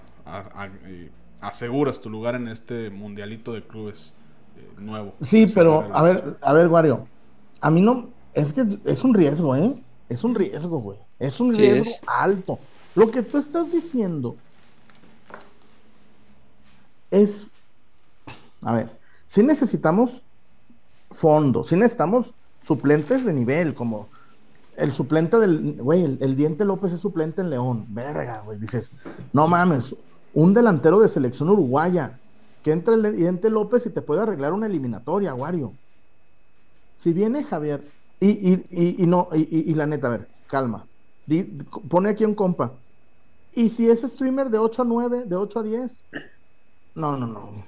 eh, 0.86 1.10
aseguras 1.40 2.02
tu 2.02 2.10
lugar 2.10 2.36
en 2.36 2.50
este 2.50 2.90
mundialito 2.90 3.54
de 3.54 3.64
clubes 3.64 4.14
eh, 4.58 4.68
nuevo. 4.82 5.14
Sí, 5.22 5.46
pero 5.56 5.88
a 5.96 6.04
ver, 6.04 6.38
a 6.42 6.52
ver, 6.52 6.68
Wario. 6.68 7.08
A 7.62 7.72
mí 7.72 7.80
no, 7.80 8.10
es 8.34 8.52
que 8.52 8.66
es 8.84 9.02
un 9.06 9.14
riesgo, 9.14 9.56
¿eh? 9.56 9.76
Es 10.10 10.26
un 10.26 10.36
riesgo, 10.36 10.80
güey. 10.80 10.98
Es 11.18 11.40
un 11.40 11.54
Sí 11.54 11.62
riesgo 11.62 11.82
es. 11.84 12.02
alto. 12.08 12.60
Lo 12.96 13.10
que 13.12 13.22
tú 13.22 13.38
estás 13.38 13.72
diciendo 13.72 14.36
es, 17.10 17.54
a 18.62 18.74
ver, 18.74 18.90
si 19.26 19.42
necesitamos 19.42 20.22
fondos, 21.12 21.70
si 21.70 21.78
necesitamos 21.78 22.34
suplentes 22.62 23.26
de 23.26 23.34
nivel, 23.34 23.74
como 23.74 24.08
el 24.78 24.94
suplente 24.94 25.38
del, 25.38 25.78
güey, 25.82 26.04
el, 26.04 26.36
Diente 26.36 26.64
López 26.64 26.94
es 26.94 27.02
suplente 27.02 27.42
en 27.42 27.50
León, 27.50 27.86
verga, 27.90 28.42
güey, 28.42 28.58
dices, 28.58 28.92
no 29.34 29.48
mames, 29.48 29.96
un 30.34 30.54
delantero 30.54 31.00
de 31.00 31.10
selección 31.10 31.50
uruguaya, 31.50 32.20
que 32.64 32.72
entre 32.72 32.94
el 32.94 33.16
Diente 33.16 33.50
López 33.50 33.86
y 33.86 33.90
te 33.90 34.02
puede 34.02 34.22
arreglar 34.22 34.54
una 34.54 34.68
eliminatoria, 34.68 35.34
Wario. 35.34 35.74
Si 36.96 37.12
viene 37.12 37.44
Javier, 37.44 37.84
y, 38.20 38.30
y, 38.30 39.04
y, 39.04 39.08
no, 39.08 39.30
y, 39.34 39.74
la 39.74 39.88
neta, 39.88 40.08
a 40.08 40.12
ver, 40.12 40.28
calma, 40.48 40.86
pone 41.90 42.10
aquí 42.10 42.24
un 42.24 42.36
compa, 42.36 42.74
y 43.54 43.70
si 43.70 43.90
es 43.90 44.02
streamer 44.02 44.50
de 44.50 44.60
8 44.60 44.84
a 44.84 44.86
9, 44.86 45.24
de 45.26 45.36
8 45.36 45.60
a 45.60 45.64
10, 45.64 46.04
no, 46.96 47.18
no, 47.18 47.28
no, 47.28 47.66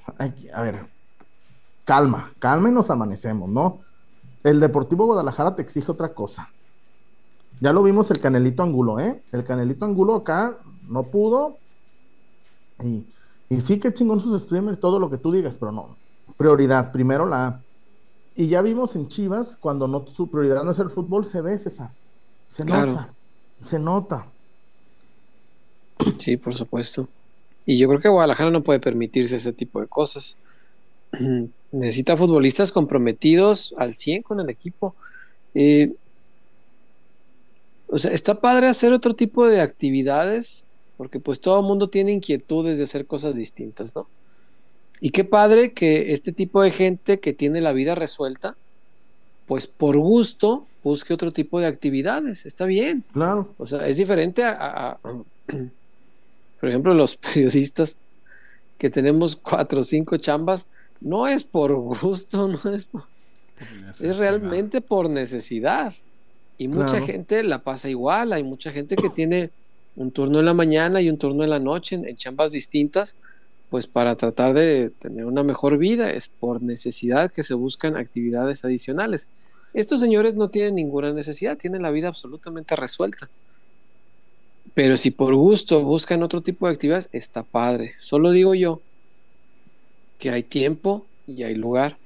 a 0.53 0.61
ver, 0.61 0.85
calma, 1.83 2.31
calma 2.37 2.69
y 2.69 2.71
nos 2.71 2.89
amanecemos, 2.91 3.49
¿no? 3.49 3.79
El 4.43 4.59
Deportivo 4.59 5.05
Guadalajara 5.05 5.55
te 5.55 5.61
exige 5.61 5.91
otra 5.91 6.13
cosa. 6.13 6.49
Ya 7.61 7.71
lo 7.71 7.83
vimos 7.83 8.11
el 8.11 8.19
Canelito 8.19 8.63
Angulo, 8.63 8.99
¿eh? 8.99 9.21
El 9.31 9.43
Canelito 9.43 9.85
Angulo 9.85 10.15
acá 10.15 10.57
no 10.87 11.03
pudo. 11.03 11.57
Y, 12.83 13.05
y 13.49 13.61
sí 13.61 13.79
que 13.79 13.93
chingón 13.93 14.19
sus 14.19 14.41
streamers, 14.41 14.79
todo 14.79 14.99
lo 14.99 15.09
que 15.09 15.17
tú 15.17 15.31
digas, 15.31 15.55
pero 15.55 15.71
no. 15.71 15.95
Prioridad, 16.37 16.91
primero 16.91 17.25
la 17.25 17.47
A. 17.47 17.61
Y 18.35 18.47
ya 18.47 18.61
vimos 18.61 18.95
en 18.95 19.07
Chivas, 19.07 19.57
cuando 19.57 19.87
no, 19.87 20.05
su 20.07 20.27
prioridad 20.29 20.63
no 20.63 20.71
es 20.71 20.79
el 20.79 20.89
fútbol, 20.89 21.23
se 21.25 21.39
ve, 21.41 21.57
César. 21.57 21.91
Se 22.47 22.65
Claro. 22.65 22.91
nota. 22.91 23.13
Se 23.61 23.79
nota. 23.79 24.25
Sí, 26.17 26.35
por 26.37 26.53
supuesto. 26.53 27.07
Y 27.65 27.77
yo 27.77 27.87
creo 27.87 27.99
que 28.01 28.09
Guadalajara 28.09 28.49
no 28.51 28.63
puede 28.63 28.79
permitirse 28.79 29.35
ese 29.35 29.53
tipo 29.53 29.79
de 29.79 29.87
cosas. 29.87 30.37
Necesita 31.74 32.15
futbolistas 32.15 32.71
comprometidos 32.71 33.74
al 33.78 33.95
100 33.95 34.21
con 34.24 34.39
el 34.39 34.49
equipo. 34.49 34.95
Eh, 35.55 35.91
o 37.88 37.97
sea, 37.97 38.11
está 38.11 38.39
padre 38.39 38.67
hacer 38.67 38.93
otro 38.93 39.15
tipo 39.15 39.47
de 39.47 39.61
actividades, 39.61 40.65
porque 40.97 41.19
pues 41.19 41.41
todo 41.41 41.59
el 41.59 41.65
mundo 41.65 41.89
tiene 41.89 42.11
inquietudes 42.13 42.78
de 42.78 42.86
hacer 42.86 43.05
cosas 43.05 43.36
distintas, 43.36 43.95
¿no? 43.95 44.07
Y 45.01 45.09
qué 45.09 45.24
padre 45.26 45.74
que 45.74 46.13
este 46.13 46.32
tipo 46.32 46.61
de 46.61 46.71
gente 46.71 47.19
que 47.19 47.34
tiene 47.34 47.59
la 47.59 47.74
vida 47.74 47.93
resuelta, 47.93 48.55
pues 49.47 49.67
por 49.67 49.97
gusto 49.97 50.65
busque 50.84 51.13
otro 51.13 51.32
tipo 51.32 51.59
de 51.59 51.67
actividades. 51.67 52.45
Está 52.45 52.65
bien. 52.65 53.03
Claro. 53.13 53.49
O 53.57 53.67
sea, 53.67 53.86
es 53.88 53.97
diferente 53.97 54.43
a, 54.43 54.51
a- 54.51 54.91
a- 54.91 54.99
por 56.59 56.69
ejemplo, 56.69 56.93
los 56.93 57.17
periodistas 57.34 57.97
que 58.78 58.89
tenemos 58.89 59.36
cuatro 59.36 59.82
o 59.82 59.84
cinco 59.84 60.17
chambas, 60.17 60.65
no 61.04 61.28
es 61.28 61.43
por 61.43 61.74
gusto, 61.76 62.47
no 62.64 62.74
es 62.74 62.86
por- 62.86 63.04
es 64.01 64.18
realmente 64.18 64.82
por 64.82 65.10
necesidad. 65.10 65.93
Y 66.58 66.68
mucha 66.68 66.97
Claro. 66.97 67.06
gente 67.06 67.43
la 67.43 67.60
pasa 67.60 67.89
igual, 67.89 68.34
hay 68.34 68.43
mucha 68.43 68.72
gente 68.72 68.95
que 68.95 69.10
tiene 69.10 69.51
un 69.95 70.12
turno 70.12 70.39
en 70.39 70.45
la 70.45 70.54
mañana 70.54 71.01
y 71.01 71.10
un 71.10 71.18
turno 71.18 71.43
en 71.43 71.49
la 71.49 71.60
noche 71.60 71.95
en, 71.95 72.08
en 72.08 72.16
chambas 72.16 72.51
distintas, 72.51 73.16
pues 73.70 73.88
para 73.88 74.16
tratar 74.16 74.54
de 74.54 74.91
tener 74.99 75.26
una 75.26 75.43
mejor 75.43 75.78
vida, 75.78 76.12
es 76.12 76.30
por 76.30 76.62
necesidad 76.62 77.32
que 77.32 77.41
se 77.43 77.54
buscan 77.56 77.95
actividades 77.97 78.64
adicionales. 78.66 79.30
Estos 79.74 79.99
señores 79.99 80.36
no 80.36 80.49
tienen 80.49 80.76
ninguna 80.76 81.12
necesidad, 81.12 81.58
tienen 81.58 81.82
la 81.82 81.89
vida 81.91 82.08
absolutamente 82.08 82.76
resuelta. 82.76 83.30
Pero 84.76 84.97
si 84.97 85.12
por 85.12 85.34
gusto 85.36 85.84
buscan 85.84 86.24
otro 86.24 86.41
tipo 86.41 86.68
de 86.68 86.74
actividades, 86.74 87.10
está 87.12 87.43
padre. 87.43 87.93
Solo 87.97 88.32
digo 88.32 88.56
yo 88.56 88.82
que 90.20 90.30
hay 90.30 90.43
tiempo 90.43 91.05
y 91.28 91.43
hay 91.43 91.55
lugar. 91.55 91.97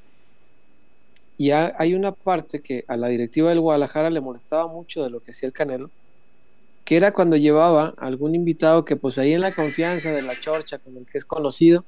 Y 1.37 1.51
ha- 1.51 1.75
hay 1.77 1.93
una 1.93 2.11
parte 2.11 2.61
que 2.61 2.83
a 2.87 2.97
la 2.97 3.07
directiva 3.09 3.49
del 3.49 3.59
Guadalajara 3.59 4.09
le 4.09 4.21
molestaba 4.21 4.67
mucho 4.67 5.03
de 5.03 5.09
lo 5.09 5.19
que 5.19 5.31
hacía 5.31 5.47
el 5.47 5.53
Canelo, 5.53 5.89
que 6.83 6.97
era 6.97 7.11
cuando 7.11 7.35
llevaba 7.35 7.93
a 7.97 8.05
algún 8.07 8.33
invitado 8.33 8.85
que 8.85 8.95
pues 8.95 9.17
ahí 9.17 9.33
en 9.33 9.41
la 9.41 9.51
confianza 9.51 10.11
de 10.11 10.21
la 10.21 10.39
chorcha 10.39 10.79
con 10.79 10.97
el 10.97 11.05
que 11.05 11.17
es 11.17 11.25
conocido, 11.25 11.83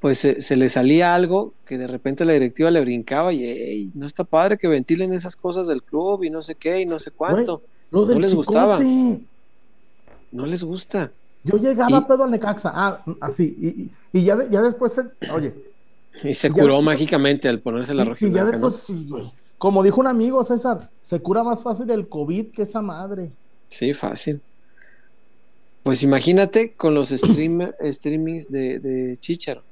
pues 0.00 0.18
se, 0.18 0.40
se 0.42 0.56
le 0.56 0.68
salía 0.68 1.14
algo 1.14 1.54
que 1.64 1.78
de 1.78 1.86
repente 1.86 2.26
la 2.26 2.34
directiva 2.34 2.70
le 2.70 2.80
brincaba 2.82 3.32
y 3.32 3.44
"Ey, 3.44 3.90
no 3.94 4.04
está 4.04 4.24
padre 4.24 4.58
que 4.58 4.68
ventilen 4.68 5.14
esas 5.14 5.36
cosas 5.36 5.66
del 5.66 5.82
club 5.82 6.24
y 6.24 6.28
no 6.30 6.42
sé 6.42 6.56
qué 6.56 6.80
y 6.80 6.86
no 6.86 6.98
sé 6.98 7.10
cuánto. 7.10 7.62
No 7.90 8.18
les 8.20 8.34
gustaba. 8.34 8.78
chicote. 8.78 9.24
No 10.32 10.46
les 10.46 10.64
gusta. 10.64 11.12
Yo 11.44 11.56
llegaba 11.58 11.98
Y- 11.98 12.00
pedo 12.02 12.24
al 12.24 12.30
Necaxa. 12.30 12.72
Ah, 12.74 13.04
así. 13.20 13.56
Y, 13.60 13.66
y- 13.68 13.90
y 14.20 14.24
ya, 14.24 14.36
de- 14.36 14.48
ya 14.50 14.62
después, 14.62 14.92
se- 14.94 15.30
oye, 15.30 15.54
Y 16.22 16.34
se 16.34 16.50
curó 16.50 16.80
mágicamente 16.80 17.48
al 17.48 17.60
ponerse 17.60 17.92
la 17.94 18.02
y, 18.02 18.06
y 18.06 18.08
roja 18.10 18.26
ya 18.28 18.44
después, 18.44 18.74
sí, 18.76 19.06
güey. 19.08 19.30
Como 19.58 19.82
dijo 19.82 20.00
un 20.00 20.06
amigo, 20.06 20.42
César, 20.44 20.78
se 21.02 21.20
cura 21.20 21.42
más 21.44 21.62
fácil 21.62 21.90
el 21.90 22.08
COVID 22.08 22.46
que 22.52 22.62
esa 22.62 22.80
madre. 22.82 23.30
Sí, 23.68 23.94
fácil. 23.94 24.40
Pues 25.82 26.02
imagínate 26.02 26.72
con 26.72 26.94
los 26.94 27.10
streamer, 27.10 27.76
streamings 27.92 28.50
de, 28.50 28.78
de 28.78 29.16
Chicharo. 29.18 29.62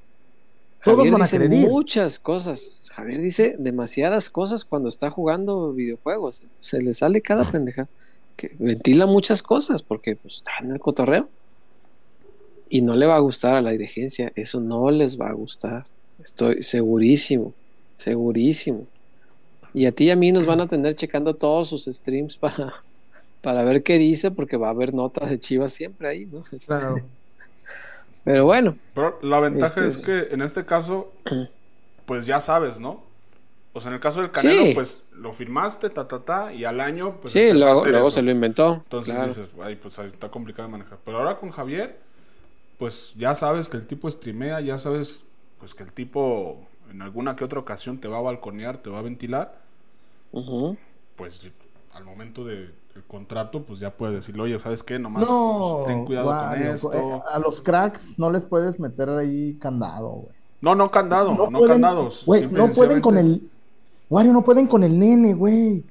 Todos 0.84 0.98
Javier 0.98 1.14
a 1.14 1.18
dice 1.18 1.48
muchas 1.48 2.18
cosas. 2.18 2.88
Javier 2.92 3.20
dice 3.20 3.56
demasiadas 3.58 4.28
cosas 4.28 4.64
cuando 4.64 4.88
está 4.88 5.10
jugando 5.10 5.72
videojuegos. 5.72 6.42
Se 6.60 6.82
le 6.82 6.92
sale 6.92 7.20
cada 7.20 7.44
pendeja. 7.50 7.86
Que 8.36 8.50
ventila 8.58 9.06
muchas 9.06 9.42
cosas 9.42 9.82
porque 9.82 10.16
pues, 10.16 10.34
está 10.36 10.52
en 10.60 10.72
el 10.72 10.80
cotorreo. 10.80 11.28
Y 12.74 12.80
no 12.80 12.96
le 12.96 13.04
va 13.06 13.16
a 13.16 13.18
gustar 13.18 13.54
a 13.54 13.60
la 13.60 13.70
dirigencia. 13.70 14.32
Eso 14.34 14.58
no 14.58 14.90
les 14.90 15.20
va 15.20 15.28
a 15.28 15.32
gustar. 15.34 15.84
Estoy 16.24 16.62
segurísimo. 16.62 17.52
Segurísimo. 17.98 18.86
Y 19.74 19.84
a 19.84 19.92
ti 19.92 20.04
y 20.04 20.10
a 20.10 20.16
mí 20.16 20.32
nos 20.32 20.46
van 20.46 20.60
a 20.62 20.66
tener 20.66 20.94
checando 20.94 21.34
todos 21.34 21.68
sus 21.68 21.84
streams 21.84 22.36
para, 22.38 22.72
para 23.42 23.62
ver 23.62 23.82
qué 23.82 23.98
dice, 23.98 24.30
porque 24.30 24.56
va 24.56 24.68
a 24.68 24.70
haber 24.70 24.94
notas 24.94 25.28
de 25.28 25.38
Chivas 25.38 25.72
siempre 25.72 26.08
ahí, 26.08 26.24
¿no? 26.24 26.44
Este, 26.50 26.66
Claro. 26.74 26.96
Pero 28.24 28.44
bueno, 28.46 28.76
Pero 28.94 29.18
la 29.22 29.40
ventaja 29.40 29.84
Este- 29.84 29.86
es 29.86 29.98
que 30.28 30.34
en 30.34 30.40
este 30.42 30.64
caso, 30.64 31.12
pues 32.06 32.24
ya 32.24 32.40
sabes, 32.40 32.78
¿no? 32.80 33.02
O 33.74 33.80
sea, 33.80 33.88
en 33.88 33.94
el 33.94 34.00
caso 34.00 34.20
del 34.20 34.30
Canelo, 34.30 34.62
Sí. 34.66 34.74
pues 34.74 35.02
lo 35.12 35.32
firmaste, 35.32 35.90
ta, 35.90 36.06
ta, 36.06 36.20
ta, 36.20 36.52
y 36.54 36.64
al 36.64 36.80
año, 36.80 37.16
pues 37.20 37.32
sí, 37.32 37.52
luego, 37.52 37.80
hacer 37.80 37.90
luego 37.90 38.08
eso. 38.08 38.14
se 38.16 38.22
lo 38.22 38.30
inventó. 38.30 38.74
Entonces 38.84 39.12
claro. 39.14 39.28
dices, 39.28 39.50
ay, 39.62 39.74
pues 39.76 39.98
ahí 39.98 40.06
está 40.08 40.30
complicado 40.30 40.68
de 40.68 40.72
manejar. 40.72 40.98
Pero 41.04 41.18
ahora 41.18 41.36
con 41.36 41.50
Javier, 41.50 41.98
pues 42.82 43.14
ya 43.16 43.32
sabes 43.36 43.68
que 43.68 43.76
el 43.76 43.86
tipo 43.86 44.10
streamea, 44.10 44.60
ya 44.60 44.76
sabes 44.76 45.24
pues 45.60 45.72
que 45.72 45.84
el 45.84 45.92
tipo 45.92 46.56
en 46.90 47.00
alguna 47.00 47.36
que 47.36 47.44
otra 47.44 47.60
ocasión 47.60 47.98
te 48.00 48.08
va 48.08 48.18
a 48.18 48.22
balconear, 48.22 48.78
te 48.78 48.90
va 48.90 48.98
a 48.98 49.02
ventilar, 49.02 49.62
pues 51.14 51.52
al 51.92 52.04
momento 52.04 52.44
del 52.44 52.74
contrato, 53.06 53.62
pues 53.62 53.78
ya 53.78 53.96
puedes 53.96 54.16
decirle, 54.16 54.42
oye, 54.42 54.58
¿sabes 54.58 54.82
qué? 54.82 54.98
Nomás 54.98 55.28
No, 55.28 55.74
pues, 55.84 55.86
ten 55.86 56.04
cuidado 56.04 56.26
con 56.36 56.60
esto. 56.60 56.92
eh, 56.92 57.20
a 57.30 57.38
los 57.38 57.60
cracks 57.60 58.18
no 58.18 58.32
les 58.32 58.44
puedes 58.46 58.80
meter 58.80 59.08
ahí 59.10 59.54
candado, 59.60 60.08
güey. 60.10 60.34
No, 60.60 60.74
no 60.74 60.90
candado, 60.90 61.34
no, 61.36 61.48
pueden- 61.50 61.68
candados. 61.74 62.24
Güey, 62.26 62.48
no 62.48 62.66
pueden 62.68 63.00
con 63.00 63.16
el. 63.16 63.48
Wario, 64.10 64.32
no 64.32 64.42
pueden 64.42 64.66
con 64.66 64.82
el 64.82 64.98
nene, 64.98 65.34
güey. 65.34 65.84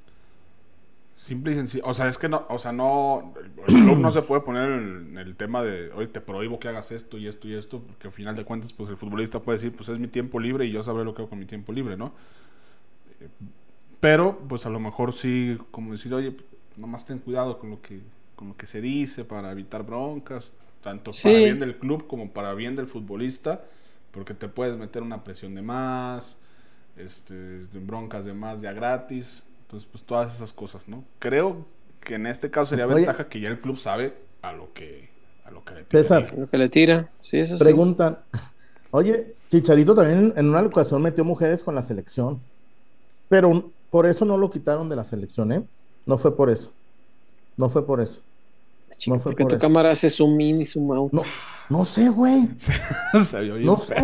Simple 1.22 1.52
y 1.52 1.56
sencillo. 1.56 1.84
O 1.86 1.94
sea, 1.94 2.08
es 2.08 2.18
que 2.18 2.28
no, 2.28 2.48
o 2.50 2.58
sea, 2.58 2.72
no, 2.72 3.36
el 3.68 3.76
club 3.76 4.00
no 4.00 4.10
se 4.10 4.24
puede 4.24 4.42
poner 4.42 4.72
en 4.72 5.20
el 5.20 5.36
tema 5.36 5.62
de, 5.62 5.92
oye, 5.92 6.08
te 6.08 6.20
prohíbo 6.20 6.60
que 6.60 6.68
hagas 6.68 6.92
esto 6.92 7.20
y 7.20 7.28
esto 7.28 7.48
y 7.48 7.54
esto, 7.54 7.80
porque 7.80 8.08
al 8.08 8.12
final 8.12 8.36
de 8.36 8.44
cuentas, 8.44 8.74
pues 8.74 8.90
el 8.90 8.98
futbolista 8.98 9.40
puede 9.40 9.60
decir, 9.60 9.72
pues 9.72 9.88
es 9.90 10.00
mi 10.00 10.08
tiempo 10.08 10.40
libre 10.40 10.66
y 10.66 10.72
yo 10.72 10.82
sabré 10.82 11.04
lo 11.06 11.14
que 11.14 11.22
hago 11.22 11.30
con 11.30 11.38
mi 11.38 11.46
tiempo 11.46 11.74
libre, 11.74 11.96
¿no? 11.96 12.12
Pero, 14.00 14.34
pues 14.50 14.66
a 14.66 14.72
lo 14.72 14.80
mejor 14.80 15.14
sí, 15.14 15.58
como 15.70 15.92
decir, 15.92 16.12
oye, 16.16 16.36
nomás 16.76 17.06
ten 17.06 17.20
cuidado 17.20 17.60
con 17.60 17.70
lo 17.70 17.80
que, 17.84 18.02
con 18.36 18.48
lo 18.48 18.58
que 18.58 18.66
se 18.66 18.82
dice 18.82 19.24
para 19.24 19.52
evitar 19.52 19.86
broncas, 19.86 20.56
tanto 20.82 21.14
Sí. 21.14 21.28
para 21.28 21.38
bien 21.38 21.60
del 21.60 21.78
club 21.78 22.08
como 22.08 22.32
para 22.32 22.56
bien 22.56 22.76
del 22.76 22.88
futbolista, 22.88 23.64
porque 24.10 24.34
te 24.34 24.48
puedes 24.48 24.76
meter 24.76 25.04
una 25.04 25.24
presión 25.24 25.54
de 25.54 25.62
más, 25.62 26.40
este, 26.98 27.60
broncas 27.80 28.26
de 28.26 28.34
más 28.34 28.62
ya 28.62 28.74
gratis, 28.74 29.46
entonces 29.72 29.88
pues 29.90 30.04
todas 30.04 30.36
esas 30.36 30.52
cosas, 30.52 30.90
¿no? 30.90 31.02
Creo 31.20 31.66
que 32.04 32.16
en 32.16 32.26
este 32.28 32.52
caso 32.52 32.72
sería 32.72 32.86
Oye. 32.88 32.96
ventaja 32.96 33.30
que 33.30 33.40
ya 33.40 33.48
el 33.48 33.62
club 33.62 33.78
sabe 33.78 34.14
a 34.42 34.52
lo 34.52 34.74
que 34.74 35.10
a 35.46 35.52
lo 35.52 35.64
que 35.64 35.76
le 35.76 35.84
tira. 35.86 36.04
César, 36.04 36.34
Lo 36.38 36.50
que 36.50 36.58
le 36.58 36.68
tira. 36.68 37.10
Sí, 37.22 37.38
eso 37.40 37.58
sí. 37.58 37.64
preguntan. 37.64 38.20
Oye, 38.92 39.34
Chicharito 39.50 39.96
también 39.96 40.34
en 40.36 40.50
una 40.50 40.62
ocasión 40.62 41.02
metió 41.02 41.24
mujeres 41.24 41.64
con 41.64 41.74
la 41.74 41.82
selección. 41.82 42.42
Pero 43.30 43.72
por 43.90 44.08
eso 44.08 44.26
no 44.26 44.36
lo 44.38 44.52
quitaron 44.52 44.90
de 44.90 44.98
la 44.98 45.06
selección, 45.06 45.54
¿eh? 45.54 45.64
No 46.06 46.18
fue 46.18 46.36
por 46.36 46.50
eso. 46.50 46.72
No 47.56 47.70
fue 47.70 47.86
por 47.86 48.02
eso. 48.02 48.20
Chico, 48.98 49.16
no 49.16 49.22
fue 49.22 49.32
porque 49.32 49.44
por 49.44 49.52
tu 49.52 49.56
eso. 49.56 49.62
cámara 49.62 49.92
hace 49.92 50.10
zoom 50.10 50.40
in 50.42 50.62
y 50.62 50.66
zoom 50.66 50.92
out. 50.92 51.14
No, 51.14 51.22
no 51.70 51.86
sé, 51.86 52.10
güey. 52.10 52.50
Se 52.58 53.40
vio 53.42 53.54
bien 53.56 53.66
No 53.68 53.78
sé. 53.80 53.96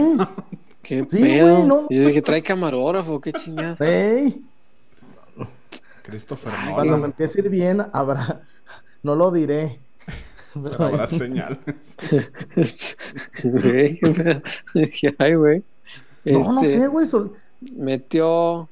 Qué 0.81 1.03
Sí, 1.09 1.19
pedo. 1.19 1.51
güey, 1.55 1.67
no. 1.67 1.87
Yo 1.89 2.07
dije, 2.07 2.21
trae 2.21 2.41
camarógrafo, 2.41 3.19
qué 3.19 3.33
chingadas. 3.33 3.81
Ey, 3.81 4.41
Christopher 6.07 6.53
cuando 6.73 6.97
me 6.97 7.05
empiece 7.05 7.39
a 7.39 7.43
ir 7.43 7.49
bien, 7.49 7.81
habrá. 7.93 8.41
No 9.03 9.15
lo 9.15 9.31
diré. 9.31 9.79
Pero 10.53 10.83
habrá 10.85 11.05
señales. 11.07 11.95
Güey, 13.43 13.99
qué 13.99 14.09
pedo. 14.11 14.41
Dije, 14.73 15.15
Ay, 15.19 15.35
güey. 15.35 15.63
No, 16.25 16.39
no 16.53 16.61
Este, 16.63 16.79
sé, 16.79 16.87
güey. 16.87 17.07
sol- 17.07 17.33
Metió. 17.75 18.67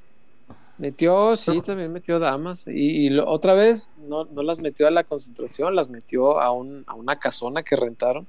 Metió, 0.77 1.36
sí, 1.38 1.61
también 1.61 1.93
metió 1.93 2.19
damas. 2.19 2.65
Y, 2.67 3.05
y 3.05 3.09
lo- 3.09 3.27
otra 3.29 3.53
vez 3.53 3.91
no, 4.09 4.25
no 4.25 4.43
las 4.43 4.59
metió 4.59 4.88
a 4.88 4.91
la 4.91 5.03
concentración, 5.05 5.75
las 5.75 5.89
metió 5.89 6.41
a, 6.41 6.51
un, 6.51 6.83
a 6.88 6.95
una 6.95 7.17
casona 7.17 7.63
que 7.63 7.75
rentaron 7.77 8.27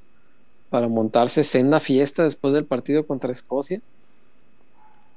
para 0.70 0.86
montarse 0.86 1.42
senda 1.42 1.80
fiesta 1.80 2.22
después 2.22 2.54
del 2.54 2.64
partido 2.66 3.06
contra 3.06 3.32
Escocia, 3.32 3.80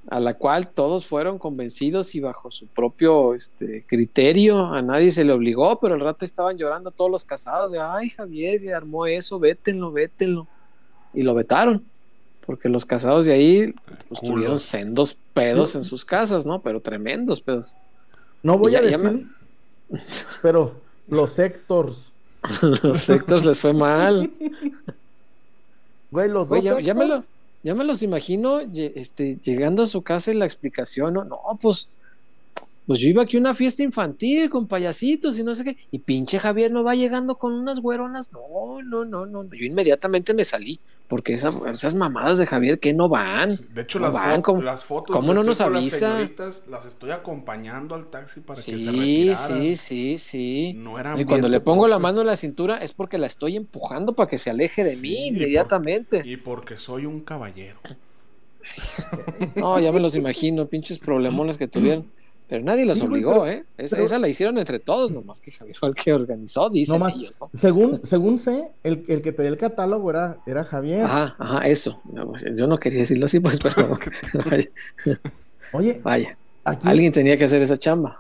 a 0.10 0.20
la 0.20 0.34
cual 0.34 0.68
todos 0.70 1.06
fueron 1.06 1.38
convencidos 1.38 2.16
y 2.16 2.20
bajo 2.20 2.50
su 2.52 2.66
propio 2.68 3.34
este, 3.36 3.84
criterio. 3.88 4.66
A 4.66 4.82
nadie 4.82 5.12
se 5.12 5.24
le 5.24 5.32
obligó, 5.34 5.80
pero 5.80 5.94
al 5.94 6.00
rato 6.00 6.26
estaban 6.26 6.58
llorando 6.58 6.90
todos 6.92 7.12
los 7.12 7.26
casados 7.26 7.72
de, 7.72 7.80
ay, 7.80 8.10
Javier, 8.10 8.60
que 8.60 8.74
armó 8.74 9.06
eso, 9.06 9.40
vétenlo, 9.40 9.92
vétenlo. 9.92 10.48
Y 11.14 11.22
lo 11.24 11.34
vetaron. 11.36 11.84
Porque 12.46 12.68
los 12.70 12.86
casados 12.86 13.26
de 13.26 13.34
ahí 13.34 13.74
pues, 14.08 14.22
tuvieron 14.22 14.58
sendos 14.58 15.16
pedos 15.34 15.76
en 15.76 15.84
sus 15.84 16.04
casas, 16.04 16.46
¿no? 16.48 16.60
Pero 16.62 16.82
tremendos 16.82 17.40
pedos. 17.42 17.78
No 18.42 18.58
voy 18.58 18.72
Ya- 18.72 18.80
a 18.80 18.82
decir. 18.82 19.28
Pero 20.42 20.74
los 21.08 21.32
sectors. 21.34 22.12
los 22.84 23.00
sectos 23.00 23.46
les 23.46 23.60
fue 23.62 23.74
mal. 23.74 24.32
Güey, 26.12 26.30
los 26.30 26.48
Güey, 26.48 26.62
dos 26.62 26.84
ya, 26.84 26.94
sectors. 26.96 27.28
Ya 27.64 27.76
me 27.76 27.84
los 27.84 28.04
imagino 28.04 28.60
este, 28.60 29.38
llegando 29.44 29.84
a 29.84 29.88
su 29.88 30.02
casa 30.02 30.32
y 30.32 30.36
la 30.36 30.46
explicación, 30.46 31.14
¿no? 31.14 31.26
No, 31.26 31.40
pues, 31.62 31.90
pues 32.88 33.00
yo 33.00 33.10
iba 33.10 33.24
aquí 33.24 33.38
a 33.38 33.40
una 33.40 33.54
fiesta 33.54 33.84
infantil 33.84 34.50
con 34.50 34.68
payasitos 34.68 35.38
y 35.38 35.44
no 35.44 35.54
sé 35.54 35.64
qué. 35.64 35.78
Y 35.92 36.00
pinche 36.00 36.40
Javier 36.40 36.72
no 36.72 36.84
va 36.84 36.96
llegando 36.96 37.36
con 37.36 37.54
unas 37.54 37.80
güeronas. 37.80 38.32
No, 38.32 38.82
no, 38.82 39.06
no, 39.06 39.26
no. 39.26 39.44
Yo 39.54 39.66
inmediatamente 39.66 40.34
me 40.34 40.46
salí. 40.46 40.80
Porque 41.10 41.34
esas, 41.34 41.58
esas 41.74 41.96
mamadas 41.96 42.38
de 42.38 42.46
Javier 42.46 42.80
que 42.80 42.94
no 42.94 43.10
van. 43.10 43.50
De 43.74 43.82
hecho, 43.82 44.00
No 44.00 44.06
las, 44.06 44.14
van, 44.14 44.40
fo- 44.40 44.44
¿cómo- 44.44 44.62
las 44.62 44.84
fotos 44.86 45.16
cómo 45.16 45.34
no 45.34 45.44
nos 45.44 45.58
las 45.60 45.68
avisa? 45.68 46.30
las 46.70 46.86
estoy 46.86 47.10
acompañando 47.12 47.96
al 47.96 48.08
taxi 48.08 48.42
para 48.42 48.62
que 48.62 48.78
se 48.78 48.78
Sí, 48.80 48.86
retiraran. 48.86 49.48
sí, 49.62 49.76
sí, 49.76 50.18
sí. 50.20 50.74
No 50.78 51.00
era 51.00 51.20
Y 51.20 51.26
cuando 51.26 51.50
le 51.50 51.60
pongo 51.62 51.88
la 51.88 51.98
mano 51.98 52.22
en 52.22 52.28
la 52.28 52.38
cintura 52.38 52.78
es 52.78 52.94
porque 52.94 53.18
la 53.18 53.26
estoy 53.26 53.56
empujando 53.58 54.14
para 54.14 54.30
que 54.30 54.38
se 54.38 54.52
aleje 54.52 54.84
de 54.84 54.96
Sí, 54.96 55.02
mí 55.02 55.28
inmediatamente. 55.30 56.22
Y 56.24 56.38
porque 56.38 56.78
soy 56.78 57.06
un 57.08 57.22
caballero. 57.22 57.80
No, 59.56 59.80
ya 59.80 59.92
me 59.92 60.00
los 60.00 60.16
imagino, 60.16 60.68
pinches 60.68 61.00
problemones 61.00 61.58
que 61.58 61.68
tuvieron. 61.68 62.06
Pero 62.50 62.64
nadie 62.64 62.84
los 62.84 62.98
Sí, 62.98 63.06
obligó, 63.06 63.44
pero- 63.44 63.48
¿eh? 63.52 63.64
Esa, 63.78 63.96
pero- 63.96 64.06
esa 64.08 64.18
la 64.20 64.28
hicieron 64.28 64.58
entre 64.58 64.80
todos, 64.80 65.12
nomás 65.12 65.40
que 65.40 65.52
Javier 65.52 65.78
fue 65.78 65.90
el 65.90 65.96
que 65.96 66.12
organizó, 66.14 66.70
dicen 66.72 66.96
No 66.98 67.06
más. 67.06 67.16
ellos, 67.16 67.32
¿no? 67.40 67.50
Según, 67.54 68.02
según 68.04 68.40
sé, 68.40 68.72
el, 68.84 69.06
el 69.08 69.22
que 69.22 69.32
te 69.32 69.44
dio 69.44 69.52
el 69.52 69.58
catálogo 69.58 70.10
era, 70.10 70.40
era 70.48 70.64
Javier. 70.64 71.04
Ajá, 71.04 71.36
ajá, 71.38 71.68
eso. 71.68 72.02
Pues, 72.26 72.44
Yo 72.58 72.66
no 72.66 72.78
quería 72.80 73.00
decirlo 73.00 73.26
así, 73.26 73.40
pues, 73.40 73.60
pero 73.62 73.90
vaya, 74.50 74.70
Oye, 75.74 76.02
vaya. 76.04 76.38
aquí 76.64 76.88
Alguien 76.88 77.12
tenía 77.12 77.38
que 77.38 77.44
hacer 77.46 77.62
esa 77.62 77.78
chamba. 77.78 78.20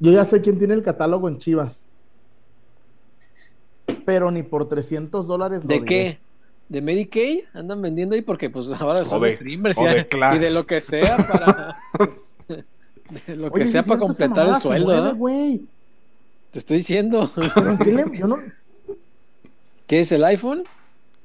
yo 0.00 0.10
ya 0.10 0.24
sé 0.24 0.40
quién 0.40 0.58
tiene 0.58 0.72
el 0.72 0.82
catálogo 0.82 1.28
en 1.28 1.36
Chivas. 1.36 1.88
Pero 4.06 4.30
ni 4.30 4.42
por 4.42 4.68
300 4.68 5.26
dólares 5.26 5.66
¿De 5.66 5.74
diré. 5.74 5.86
qué? 5.86 6.18
¿De 6.68 6.80
Mary 6.80 7.06
Kay? 7.06 7.44
Andan 7.52 7.82
vendiendo 7.82 8.14
ahí 8.14 8.22
porque 8.22 8.48
pues 8.48 8.70
ahora 8.80 9.04
son 9.04 9.20
de- 9.22 9.36
streamers 9.36 9.76
de 9.76 10.06
y 10.34 10.38
de 10.38 10.50
lo 10.54 10.64
que 10.64 10.80
sea 10.80 11.16
para 11.18 11.76
lo 13.36 13.50
que 13.52 13.62
Oye, 13.62 13.66
sea 13.70 13.82
para 13.82 13.98
completar 14.00 14.46
mamada 14.46 14.56
el 14.56 14.62
se 14.62 14.68
sueldo, 14.68 15.14
mueve. 15.16 15.60
Te 16.50 16.58
estoy 16.58 16.78
diciendo. 16.78 17.30
Pero 17.54 17.70
¿en 17.70 17.78
qué 17.78 17.92
le- 17.92 18.18
yo 18.18 18.26
no, 18.26 18.36
¿Qué 19.86 20.00
es 20.00 20.12
el 20.12 20.24
iPhone? 20.24 20.64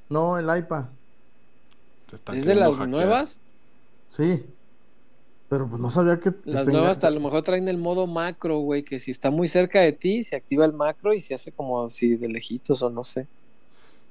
no, 0.10 0.38
el 0.38 0.46
iPad. 0.58 0.86
¿Es 2.34 2.46
de 2.46 2.56
las 2.56 2.72
hackear. 2.72 2.88
nuevas? 2.90 3.40
Sí. 4.10 4.46
Pero 5.50 5.68
pues 5.70 5.82
no 5.82 5.92
sabía 5.92 6.20
que. 6.20 6.34
Las 6.46 6.66
tenga- 6.68 6.80
nuevas 6.80 7.04
a 7.04 7.10
lo 7.10 7.20
mejor 7.20 7.42
traen 7.42 7.68
el 7.68 7.78
modo 7.78 8.08
macro, 8.08 8.60
güey, 8.60 8.84
que 8.84 9.00
si 9.00 9.12
está 9.12 9.32
muy 9.32 9.48
cerca 9.48 9.82
de 9.82 9.92
ti, 9.94 10.24
se 10.24 10.36
activa 10.36 10.66
el 10.66 10.74
macro 10.74 11.14
y 11.14 11.22
se 11.22 11.34
hace 11.36 11.52
como 11.52 11.90
si 11.90 12.16
de 12.16 12.28
lejitos 12.30 12.82
o 12.82 12.90
no 12.90 13.04
sé. 13.04 13.28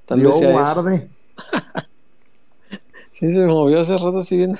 Tal 0.05 0.21
vez 0.21 0.37
sea 0.37 0.49
eso. 0.61 0.81
guarde. 0.81 1.07
Sí, 3.11 3.31
se 3.31 3.45
movió 3.47 3.79
hace 3.79 3.93
rato 3.93 4.19
así 4.19 4.37
viendo. 4.37 4.59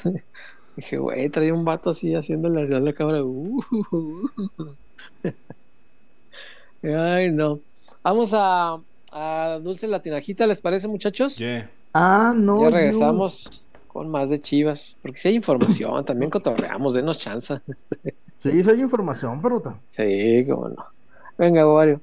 Dije, 0.77 0.97
güey, 0.99 1.27
traía 1.29 1.55
un 1.55 1.65
vato 1.65 1.89
así 1.89 2.13
haciéndole 2.13 2.61
hacia 2.61 2.79
la 2.79 2.93
cámara. 2.93 3.23
Uh, 3.23 3.59
Ay, 6.83 7.31
no. 7.31 7.59
Vamos 8.03 8.31
a, 8.33 8.79
a 9.11 9.59
Dulce 9.61 9.87
Latinajita, 9.87 10.45
¿les 10.45 10.61
parece, 10.61 10.87
muchachos? 10.87 11.37
Yeah. 11.37 11.69
Ah, 11.93 12.31
no. 12.35 12.61
ya 12.61 12.69
regresamos 12.69 13.63
con 13.87 14.07
más 14.09 14.29
de 14.29 14.39
Chivas. 14.39 14.97
Porque 15.01 15.17
si 15.17 15.29
hay 15.29 15.35
información, 15.35 16.05
también 16.05 16.29
cotorreamos, 16.29 16.93
denos 16.93 17.17
chance. 17.17 17.55
Este, 17.67 18.13
Sí, 18.37 18.63
sí 18.63 18.69
hay 18.69 18.81
información, 18.81 19.41
pero. 19.41 19.81
Sí, 19.89 20.45
cómo 20.47 20.69
no. 20.69 20.85
Venga, 21.39 21.67
Wario. 21.73 21.99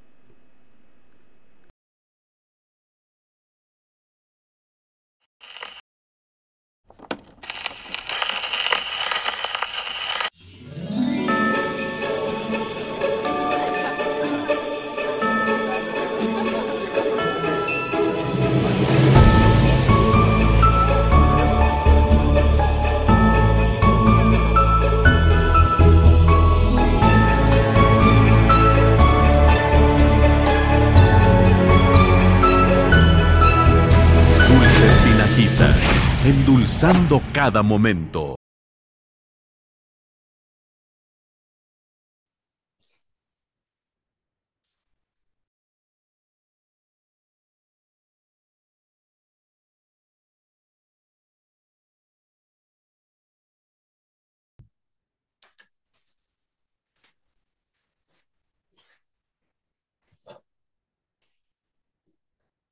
Pulsando 36.65 37.21
cada 37.31 37.63
momento. 37.63 38.37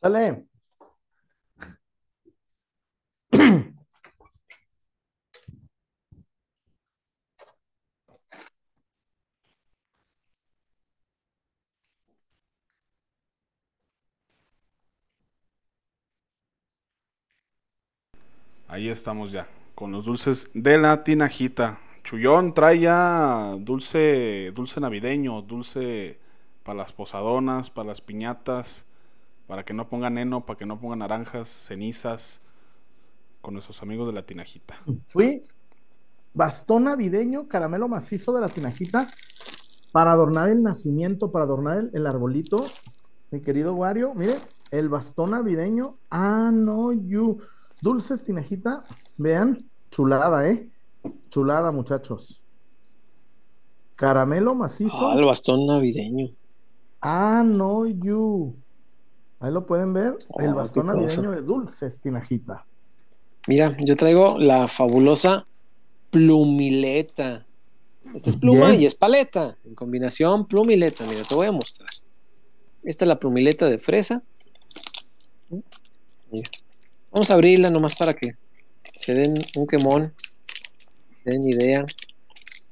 Sale. 0.01 0.52
Ahí 18.73 18.89
estamos 18.89 19.33
ya, 19.33 19.47
con 19.75 19.93
los 19.93 20.07
dulces 20.07 20.51
de 20.55 20.79
la 20.79 21.05
tinajita. 21.05 21.79
Chullón 22.05 22.55
trae 22.55 22.81
ya 22.81 23.55
dulce, 23.59 24.51
dulce 24.55 24.81
navideño, 24.81 25.43
dulce 25.43 26.19
para 26.63 26.79
las 26.79 26.95
posadonas, 26.95 27.71
para 27.71 27.89
las 27.89 28.01
piñatas, 28.01 28.87
para 29.47 29.63
que 29.63 29.75
no 29.75 29.91
pongan 29.91 30.17
heno, 30.17 30.47
para 30.47 30.57
que 30.57 30.65
no 30.65 30.81
pongan 30.81 31.01
naranjas, 31.01 31.51
cenizas, 31.51 32.41
con 33.43 33.53
nuestros 33.53 33.83
amigos 33.83 34.07
de 34.07 34.15
la 34.15 34.25
tinajita. 34.25 34.81
Fui 35.07 35.43
bastón 36.33 36.85
navideño, 36.85 37.49
caramelo 37.49 37.89
macizo 37.89 38.33
de 38.33 38.41
la 38.41 38.49
tinajita, 38.49 39.07
para 39.93 40.13
adornar 40.13 40.49
el 40.49 40.63
nacimiento, 40.63 41.31
para 41.31 41.45
adornar 41.45 41.77
el, 41.77 41.91
el 41.93 42.07
arbolito. 42.07 42.65
Mi 43.33 43.43
querido 43.43 43.75
Wario, 43.75 44.15
mire, 44.15 44.37
el 44.71 44.89
bastón 44.89 45.33
navideño. 45.33 45.99
Ah, 46.09 46.51
no, 46.51 46.91
you. 46.91 47.39
Dulces 47.83 48.25
tinajita, 48.25 48.85
vean, 49.19 49.69
chulada, 49.91 50.49
¿eh? 50.49 50.71
Chulada, 51.29 51.73
muchachos. 51.73 52.43
Caramelo 53.97 54.55
macizo. 54.55 55.11
Ah, 55.11 55.15
el 55.19 55.25
bastón 55.25 55.67
navideño. 55.67 56.31
Ah, 57.01 57.43
no, 57.45 57.87
you. 57.87 58.55
Ahí 59.41 59.53
lo 59.53 59.67
pueden 59.67 59.93
ver, 59.93 60.17
el 60.39 60.51
Oh, 60.53 60.55
bastón 60.55 60.87
navideño 60.87 61.33
de 61.33 61.43
dulces 61.43 62.01
tinajita. 62.01 62.65
Mira, 63.49 63.77
yo 63.81 63.97
traigo 63.97 64.39
la 64.39 64.69
fabulosa 64.69 65.45
plumileta. 66.11 67.45
Esta 68.15 68.31
es 68.31 68.37
pluma 68.37 68.69
Bien. 68.69 68.83
y 68.83 68.87
es 68.87 68.95
paleta. 68.95 69.57
En 69.65 69.75
combinación, 69.75 70.47
plumileta. 70.47 71.05
Mira, 71.07 71.23
te 71.25 71.35
voy 71.35 71.49
a 71.49 71.53
mostrar. 71.53 71.91
Esta 72.85 73.05
es 73.05 73.09
la 73.09 73.19
plumileta 73.19 73.67
de 73.67 73.79
fresa. 73.81 74.23
Mira. 76.31 76.49
Vamos 77.13 77.31
a 77.31 77.35
abrirla 77.35 77.71
nomás 77.71 77.95
para 77.95 78.15
que 78.15 78.37
se 78.95 79.15
den 79.15 79.35
un 79.57 79.67
quemón. 79.67 80.15
Se 81.23 81.31
den 81.31 81.41
idea. 81.47 81.85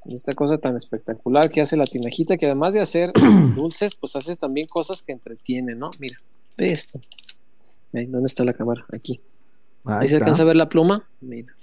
de 0.04 0.14
Esta 0.14 0.32
cosa 0.32 0.56
tan 0.56 0.76
espectacular 0.76 1.50
que 1.50 1.60
hace 1.60 1.76
la 1.76 1.84
tinajita, 1.84 2.38
que 2.38 2.46
además 2.46 2.72
de 2.72 2.80
hacer 2.80 3.12
dulces, 3.54 3.94
pues 3.94 4.16
hace 4.16 4.36
también 4.36 4.66
cosas 4.66 5.02
que 5.02 5.12
entretienen, 5.12 5.78
¿no? 5.78 5.90
Mira, 5.98 6.18
ve 6.56 6.72
esto. 6.72 7.00
¿Dónde 7.92 8.26
está 8.26 8.44
la 8.44 8.54
cámara? 8.54 8.86
Aquí. 8.92 9.20
Ahí 9.84 9.98
Ahí 10.02 10.08
se 10.08 10.16
alcanza 10.16 10.42
a 10.42 10.46
ver 10.46 10.56
la 10.56 10.68
pluma. 10.68 11.06
Mira, 11.20 11.54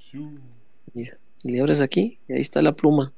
mira. 0.93 1.17
Y 1.43 1.51
le 1.51 1.61
abres 1.61 1.81
aquí 1.81 2.19
y 2.27 2.33
ahí 2.33 2.41
está 2.41 2.61
la 2.61 2.73
pluma. 2.73 3.11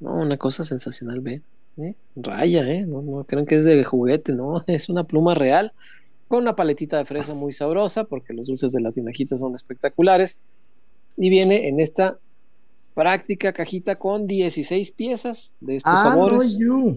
No, 0.00 0.14
una 0.14 0.38
cosa 0.38 0.64
sensacional, 0.64 1.20
ve. 1.20 1.42
¿Eh? 1.76 1.94
Raya, 2.16 2.68
¿eh? 2.68 2.84
No, 2.84 3.00
no 3.02 3.24
crean 3.24 3.46
que 3.46 3.56
es 3.56 3.64
de 3.64 3.84
juguete, 3.84 4.32
no. 4.32 4.64
Es 4.66 4.88
una 4.88 5.04
pluma 5.04 5.34
real 5.34 5.72
con 6.32 6.44
una 6.44 6.56
paletita 6.56 6.96
de 6.96 7.04
fresa 7.04 7.34
muy 7.34 7.52
sabrosa 7.52 8.04
porque 8.04 8.32
los 8.32 8.48
dulces 8.48 8.72
de 8.72 8.80
la 8.80 8.90
tinajita 8.90 9.36
son 9.36 9.54
espectaculares. 9.54 10.38
Y 11.18 11.28
viene 11.28 11.68
en 11.68 11.78
esta 11.78 12.16
práctica 12.94 13.52
cajita 13.52 13.96
con 13.96 14.26
16 14.26 14.92
piezas 14.92 15.52
de 15.60 15.76
estos 15.76 15.92
Ah, 15.92 15.96
sabores. 15.98 16.58
no. 16.58 16.96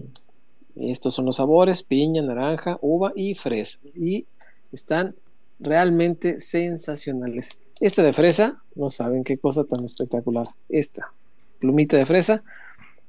Estos 0.76 1.12
son 1.12 1.26
los 1.26 1.36
sabores, 1.36 1.82
piña, 1.82 2.22
naranja, 2.22 2.78
uva 2.80 3.12
y 3.14 3.34
fresa. 3.34 3.78
Y 3.94 4.24
están 4.72 5.14
realmente 5.60 6.38
sensacionales. 6.38 7.58
Esta 7.78 8.02
de 8.02 8.14
fresa, 8.14 8.62
no 8.74 8.88
saben 8.88 9.22
qué 9.22 9.36
cosa 9.36 9.64
tan 9.64 9.84
espectacular. 9.84 10.48
Esta 10.70 11.12
plumita 11.58 11.98
de 11.98 12.06
fresa, 12.06 12.42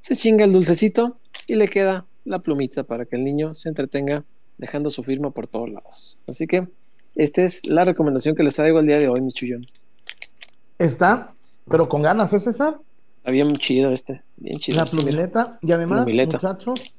se 0.02 0.18
chinga 0.18 0.44
el 0.44 0.52
dulcecito 0.52 1.20
y 1.48 1.56
le 1.56 1.70
queda 1.70 2.06
la 2.26 2.40
plumita 2.40 2.84
para 2.84 3.06
que 3.06 3.16
el 3.16 3.24
niño 3.24 3.56
se 3.56 3.70
entretenga 3.70 4.26
dejando 4.58 4.90
su 4.90 5.04
firma 5.04 5.32
por 5.32 5.48
todos 5.48 5.70
lados. 5.70 6.18
Así 6.28 6.48
que 6.48 6.68
esta 7.16 7.42
es 7.44 7.66
la 7.68 7.84
recomendación 7.86 8.36
que 8.36 8.44
les 8.44 8.56
traigo 8.56 8.80
el 8.80 8.88
día 8.88 9.00
de 9.00 9.10
hoy, 9.10 9.22
mi 9.22 9.32
chullón. 9.32 9.66
Está, 10.78 11.34
pero 11.70 11.90
con 11.90 12.02
ganas, 12.02 12.34
¿eh, 12.34 12.40
César? 12.40 12.78
Está 13.18 13.32
bien 13.32 13.54
chido 13.56 13.92
este, 13.92 14.22
bien 14.38 14.60
chido. 14.60 14.78
La 14.78 14.84
este, 14.84 14.98
mira. 14.98 15.08
plumileta. 15.10 15.60
Y 15.62 15.72
además, 15.72 16.00
Plumileta. 16.06 16.38
muchachos, 16.38 16.94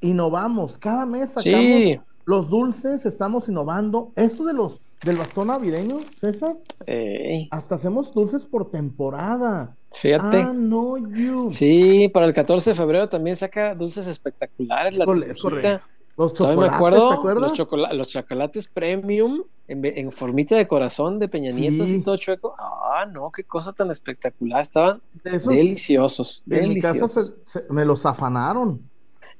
innovamos. 0.00 0.78
Cada 0.78 1.04
mes 1.06 1.30
sacamos 1.30 1.42
Sí, 1.60 2.00
los 2.24 2.48
dulces, 2.50 3.04
estamos 3.06 3.48
innovando. 3.48 4.12
Esto 4.16 4.44
de 4.44 4.54
los 4.54 4.80
del 5.04 5.16
bastón 5.16 5.46
navideño, 5.46 5.98
César, 6.16 6.56
ey, 6.86 7.46
hasta 7.52 7.76
hacemos 7.76 8.12
dulces 8.12 8.42
por 8.46 8.70
temporada. 8.70 9.76
fíjate. 9.92 10.38
Ah, 10.38 10.52
no, 10.52 10.96
you. 10.98 11.52
Sí, 11.52 12.08
para 12.12 12.26
el 12.26 12.34
14 12.34 12.70
de 12.70 12.76
febrero 12.76 13.08
también 13.08 13.36
saca 13.36 13.74
dulces 13.76 14.08
espectaculares. 14.08 14.98
La 14.98 15.04
correcto. 15.04 15.80
Los 16.18 16.34
Todavía 16.34 16.56
chocolates, 16.56 16.70
me 16.70 16.76
acuerdo, 16.76 17.08
¿te 17.10 17.14
acuerdas? 17.14 17.42
los, 17.42 17.52
chocola- 17.52 17.92
los 17.94 18.08
chocolates 18.08 18.66
premium 18.68 19.44
en, 19.68 19.84
en 19.84 20.10
formita 20.12 20.56
de 20.56 20.66
corazón 20.66 21.18
de 21.20 21.28
Peña 21.28 21.50
Nieto 21.50 21.86
Sí. 21.86 21.94
y 21.94 22.02
todo 22.02 22.16
chueco. 22.16 22.56
Ah, 22.58 23.06
no, 23.10 23.30
qué 23.30 23.44
cosa 23.44 23.72
tan 23.72 23.90
espectacular. 23.92 24.60
Estaban 24.60 25.00
De 25.22 25.36
esos, 25.36 25.54
deliciosos, 25.54 26.42
en 26.50 26.68
mi 26.70 26.80
casa 26.80 26.94
deliciosos. 26.94 27.36
se- 27.46 27.60
se- 27.60 27.72
me 27.72 27.84
los 27.84 28.04
afanaron. 28.04 28.82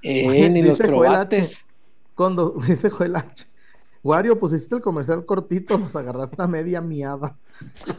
Eh, 0.03 0.49
ni 0.51 0.63
los 0.63 0.79
probates. 0.79 1.67
Cuando 2.15 2.51
dice 2.67 2.89
Joel 2.91 3.17
H. 3.17 3.47
Wario, 4.05 4.39
pusiste 4.39 4.77
el 4.77 4.81
comercial 4.81 5.27
cortito, 5.27 5.77
los 5.77 5.97
agarraste 5.97 6.41
a 6.41 6.47
media 6.47 6.81
miada. 6.81 7.37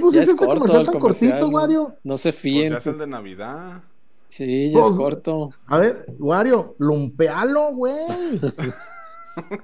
Pusiste 0.00 0.16
Ya 0.18 0.22
es 0.22 0.28
ese 0.28 0.36
corto 0.36 0.54
comercial 0.54 0.80
el 0.80 0.86
tan 0.86 1.00
comercial, 1.00 1.30
cortito, 1.40 1.50
¿no? 1.50 1.68
No, 1.88 1.96
No 2.04 2.16
se 2.16 2.30
Pues 2.32 2.40
fíen. 2.40 2.70
ya 2.70 2.76
es 2.78 2.86
el 2.86 2.96
de 2.96 3.06
Navidad. 3.06 3.82
Sí, 4.36 4.68
ya 4.70 4.80
es 4.80 4.86
Pues, 4.86 4.96
corto. 4.96 5.50
A 5.66 5.78
ver, 5.78 6.06
Wario, 6.18 6.74
lumpealo, 6.78 7.72
güey. 7.72 7.94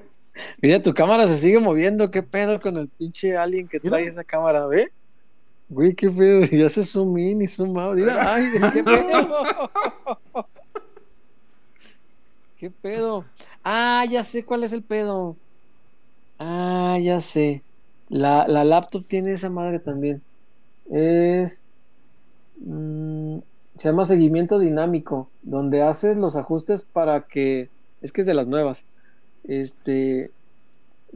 Mira, 0.63 0.81
tu 0.81 0.95
cámara 0.95 1.27
se 1.27 1.39
sigue 1.39 1.59
moviendo. 1.59 2.09
¿Qué 2.09 2.23
pedo 2.23 2.61
con 2.61 2.77
el 2.77 2.87
pinche 2.89 3.37
alien 3.37 3.67
que 3.67 3.81
Mira. 3.83 3.97
trae 3.97 4.07
esa 4.07 4.23
cámara? 4.23 4.69
¿Ve? 4.69 4.93
Güey, 5.69 5.93
qué 5.95 6.09
pedo. 6.09 6.47
Y 6.53 6.63
hace 6.63 6.85
zoom 6.85 7.19
in 7.19 7.43
y 7.43 7.49
zoom 7.49 7.77
out. 7.79 7.97
Mira, 7.97 8.33
ay, 8.33 8.45
qué 8.73 8.85
pedo. 8.85 9.45
¿Qué 12.57 12.71
pedo? 12.71 13.25
Ah, 13.65 14.05
ya 14.09 14.23
sé 14.23 14.45
cuál 14.45 14.63
es 14.63 14.73
el 14.73 14.85
pedo. 14.85 15.35
Ah, 16.39 16.97
ya 17.03 17.19
sé. 17.19 17.65
La, 18.09 18.47
la 18.47 18.63
laptop 18.65 19.05
tiene 19.05 19.33
esa 19.33 19.51
madre 19.51 19.81
también. 19.81 20.23
Es. 20.89 21.65
mm, 22.61 23.39
se 23.81 23.89
llama 23.89 24.05
seguimiento 24.05 24.59
dinámico, 24.59 25.31
donde 25.41 25.81
haces 25.81 26.19
los 26.19 26.37
ajustes 26.37 26.83
para 26.83 27.23
que. 27.23 27.71
Es 28.03 28.13
que 28.13 28.21
es 28.21 28.27
de 28.27 28.35
las 28.35 28.47
nuevas. 28.47 28.85
Este. 29.45 30.31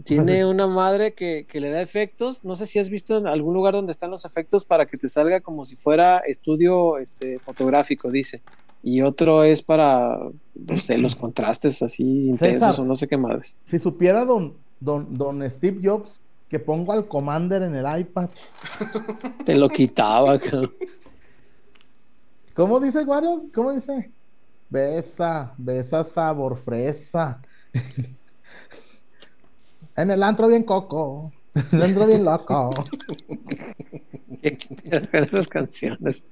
Tiene 0.05 0.47
una 0.47 0.67
madre 0.67 1.13
que, 1.13 1.45
que 1.47 1.61
le 1.61 1.69
da 1.69 1.83
efectos. 1.83 2.43
No 2.43 2.57
sé 2.57 2.65
si 2.65 2.79
has 2.79 2.89
visto 2.89 3.19
en 3.19 3.27
algún 3.27 3.53
lugar 3.53 3.75
donde 3.75 3.93
están 3.93 4.11
los 4.11 4.25
efectos 4.25 4.65
para 4.65 4.87
que 4.87 4.97
te 4.97 5.09
salga 5.09 5.41
como 5.41 5.67
si 5.67 5.77
fuera 5.77 6.21
estudio 6.21 6.97
este, 6.97 7.39
fotográfico, 7.39 8.11
dice. 8.11 8.41
Y 8.83 9.03
otro 9.03 9.45
es 9.45 9.63
para, 9.63 10.19
no 10.55 10.79
sé, 10.79 10.97
los 10.97 11.17
contrastes 11.17 11.83
así 11.83 12.29
intensos 12.29 12.69
César. 12.69 12.81
o 12.81 12.89
no 12.89 12.95
sé 12.95 13.09
qué 13.09 13.19
madres. 13.19 13.59
Si 13.67 13.79
supiera 13.79 14.25
don, 14.25 14.55
don, 14.81 15.15
don 15.19 15.49
Steve 15.51 15.81
Jobs 15.87 16.19
que 16.49 16.59
pongo 16.59 16.95
al 16.95 17.09
Commander 17.09 17.63
en 17.63 17.75
el 17.75 18.01
iPad. 18.01 18.31
Te 19.45 19.55
lo 19.55 19.69
quitaba, 19.69 20.39
cabrón. 20.39 20.73
¿Cómo 22.55 22.79
dice 22.79 23.03
Wario? 23.03 23.47
¿Cómo 23.53 23.73
dice? 23.73 24.13
Besa, 24.71 25.53
besa 25.59 26.05
sabor 26.05 26.57
fresa. 26.57 27.43
en 29.97 30.11
el 30.11 30.23
antro 30.23 30.47
bien 30.47 30.63
coco. 30.63 31.33
En 31.55 31.67
el 31.73 31.83
antro 31.83 32.07
bien 32.07 32.25
loco. 32.25 32.71
¿Qué 34.41 34.57
pedo 34.85 35.11
con 35.11 35.25
esas 35.25 35.49
canciones? 35.49 36.25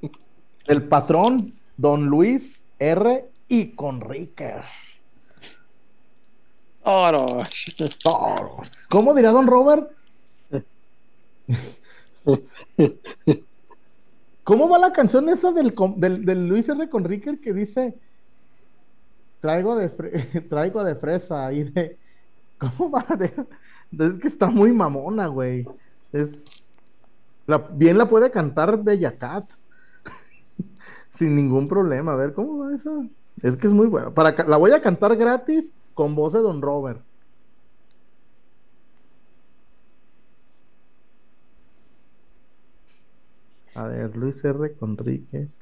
El 0.67 0.85
patrón, 0.85 1.55
don 1.77 2.07
Luis 2.07 2.63
R. 2.79 3.29
y 3.49 3.73
Conrique. 3.73 4.55
Oro. 6.85 7.43
¿Cómo 8.89 9.15
dirá 9.15 9.31
don 9.31 9.49
Robert? 9.49 9.91
¿Cómo 14.45 14.69
va 14.69 14.79
la 14.79 14.93
canción 14.93 15.29
esa 15.29 15.53
del, 15.53 15.75
del, 15.97 16.25
del 16.25 16.49
Luis 16.49 16.69
R. 16.69 16.89
Conrique 16.89 17.41
que 17.41 17.53
dice 17.53 17.99
traigo 19.41 19.77
de 19.77 19.89
traigo 20.49 20.85
de 20.85 20.95
fresa 20.95 21.53
y 21.53 21.65
de 21.65 21.99
¿cómo 22.59 22.91
va? 22.91 23.05
De- 23.17 24.07
es 24.07 24.15
que 24.21 24.29
está 24.29 24.49
muy 24.49 24.73
mamona, 24.73 25.27
güey. 25.27 25.67
Es 26.13 26.65
bien 27.73 27.99
la 27.99 28.09
puede 28.09 28.31
cantar 28.31 28.83
Bella 28.83 29.19
Cat 29.19 29.51
sin 31.11 31.35
ningún 31.37 31.69
problema. 31.69 32.13
A 32.13 32.17
ver, 32.17 32.33
¿cómo 32.33 32.59
va 32.59 32.75
esa? 32.75 32.91
Es 33.43 33.57
que 33.57 33.67
es 33.67 33.75
muy 33.75 33.87
buena. 33.87 34.11
Para, 34.13 34.35
la 34.47 34.57
voy 34.57 34.73
a 34.73 34.81
cantar 34.81 35.17
gratis 35.17 35.75
con 35.95 36.15
voz 36.15 36.33
de 36.33 36.41
Don 36.41 36.63
Robert. 36.63 37.03
A 43.75 43.85
ver, 43.85 44.17
Luis 44.17 44.45
R. 44.45 44.73
Conríquez. 44.79 45.59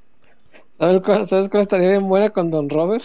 ¿Sabes 0.79 1.03
cuál, 1.05 1.27
sabes 1.27 1.49
cuál 1.49 1.61
estaría 1.61 1.89
bien 1.91 2.09
buena 2.09 2.31
con 2.31 2.51
Don 2.51 2.69
Robert? 2.69 3.05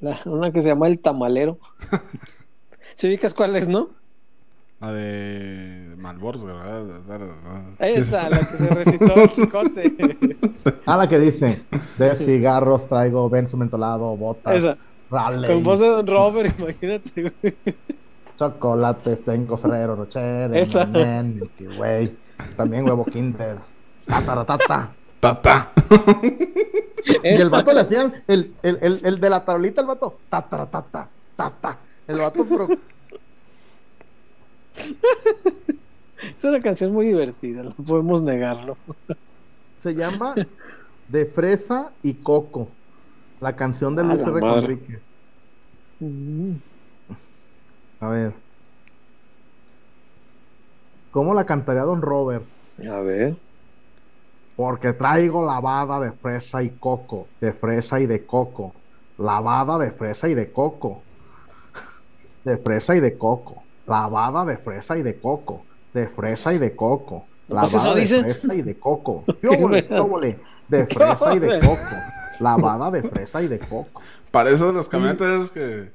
La- 0.00 0.20
una 0.26 0.52
que 0.52 0.62
se 0.62 0.68
llama 0.68 0.88
El 0.88 0.98
Tamalero. 0.98 1.58
¿Se 2.94 3.08
ubicas 3.08 3.34
cuál 3.34 3.56
es, 3.56 3.68
no? 3.68 3.90
La 4.80 4.92
de 4.92 5.94
Malbors, 5.96 6.42
¿verdad? 6.44 6.84
Esa, 7.78 8.28
la 8.28 8.38
que 8.38 8.56
se 8.56 8.68
recitó 8.74 9.14
el 9.14 9.32
chicote. 9.32 9.92
Ah, 10.86 10.96
la 10.96 11.08
que 11.08 11.18
dice: 11.20 11.62
De 11.98 12.14
cigarros 12.16 12.86
traigo 12.88 13.28
benzo 13.30 13.56
mentolado, 13.56 14.16
botas, 14.16 14.56
Esa. 14.56 14.76
Raleigh, 15.10 15.52
Con 15.52 15.62
voz 15.62 15.78
de 15.80 15.86
Don 15.86 16.06
Robert, 16.06 16.52
imagínate, 16.58 17.32
güey. 17.40 17.54
chocolates, 18.36 19.22
tengo 19.22 19.56
Ferrero 19.56 19.94
Rocher, 19.94 20.50
Way, 21.78 22.18
también 22.56 22.84
huevo 22.84 23.04
Kinder. 23.04 23.58
Tataratata. 24.06 24.92
Tata. 25.20 25.72
Y 27.24 27.28
el 27.28 27.50
vato 27.50 27.72
le 27.72 27.80
hacían, 27.80 28.12
el, 28.28 28.54
el, 28.62 28.78
el, 28.80 29.00
el 29.04 29.20
de 29.20 29.28
la 29.30 29.44
tablita, 29.44 29.80
el 29.80 29.88
vato, 29.88 30.18
tataratata, 30.30 31.08
tata. 31.34 31.78
El 32.06 32.18
vato, 32.18 32.46
pero 32.48 32.68
Es 36.36 36.44
una 36.44 36.60
canción 36.60 36.92
muy 36.92 37.06
divertida, 37.08 37.64
no 37.64 37.72
podemos 37.72 38.22
negarlo. 38.22 38.76
se 39.78 39.94
llama 39.94 40.34
De 41.08 41.26
Fresa 41.26 41.90
y 42.02 42.14
Coco. 42.14 42.68
La 43.40 43.56
canción 43.56 43.96
de 43.96 44.02
A 44.02 44.04
Luis 44.04 44.22
R. 44.24 44.40
Conríquez. 44.40 45.08
A 48.00 48.08
ver. 48.08 48.32
¿Cómo 51.10 51.34
la 51.34 51.44
cantaría 51.44 51.82
Don 51.82 52.00
Robert? 52.00 52.44
A 52.88 53.00
ver. 53.00 53.36
Porque 54.62 54.92
traigo 54.92 55.44
lavada 55.44 55.98
de 55.98 56.12
fresa 56.12 56.62
y 56.62 56.70
coco, 56.70 57.26
de 57.40 57.52
fresa 57.52 57.98
y 57.98 58.06
de 58.06 58.24
coco, 58.24 58.72
lavada 59.18 59.76
de 59.76 59.90
fresa 59.90 60.28
y 60.28 60.34
de 60.34 60.52
coco, 60.52 61.02
de 62.44 62.56
fresa 62.58 62.94
y 62.94 63.00
de 63.00 63.18
coco, 63.18 63.64
lavada 63.88 64.44
de 64.44 64.56
fresa 64.56 64.96
y 64.96 65.02
de 65.02 65.18
coco, 65.18 65.64
de 65.92 66.06
fresa 66.06 66.54
y 66.54 66.58
de 66.58 66.76
coco, 66.76 67.26
Pues 67.48 67.72
lavada 67.72 68.00
eso 68.00 68.22
de 68.22 68.22
fresa 68.22 68.54
y 68.54 68.62
de 68.62 68.78
coco, 68.78 69.24
de 70.68 70.86
fresa 70.86 71.34
y 71.34 71.40
de 71.40 71.58
coco, 71.58 71.96
lavada 72.38 72.92
de 72.92 73.02
fresa 73.02 73.42
y 73.42 73.48
de 73.48 73.58
coco. 73.58 74.00
Para 74.30 74.50
eso 74.50 74.68
de 74.68 74.74
las 74.74 74.88
camionetas 74.88 75.42
es 75.42 75.50
que 75.50 75.90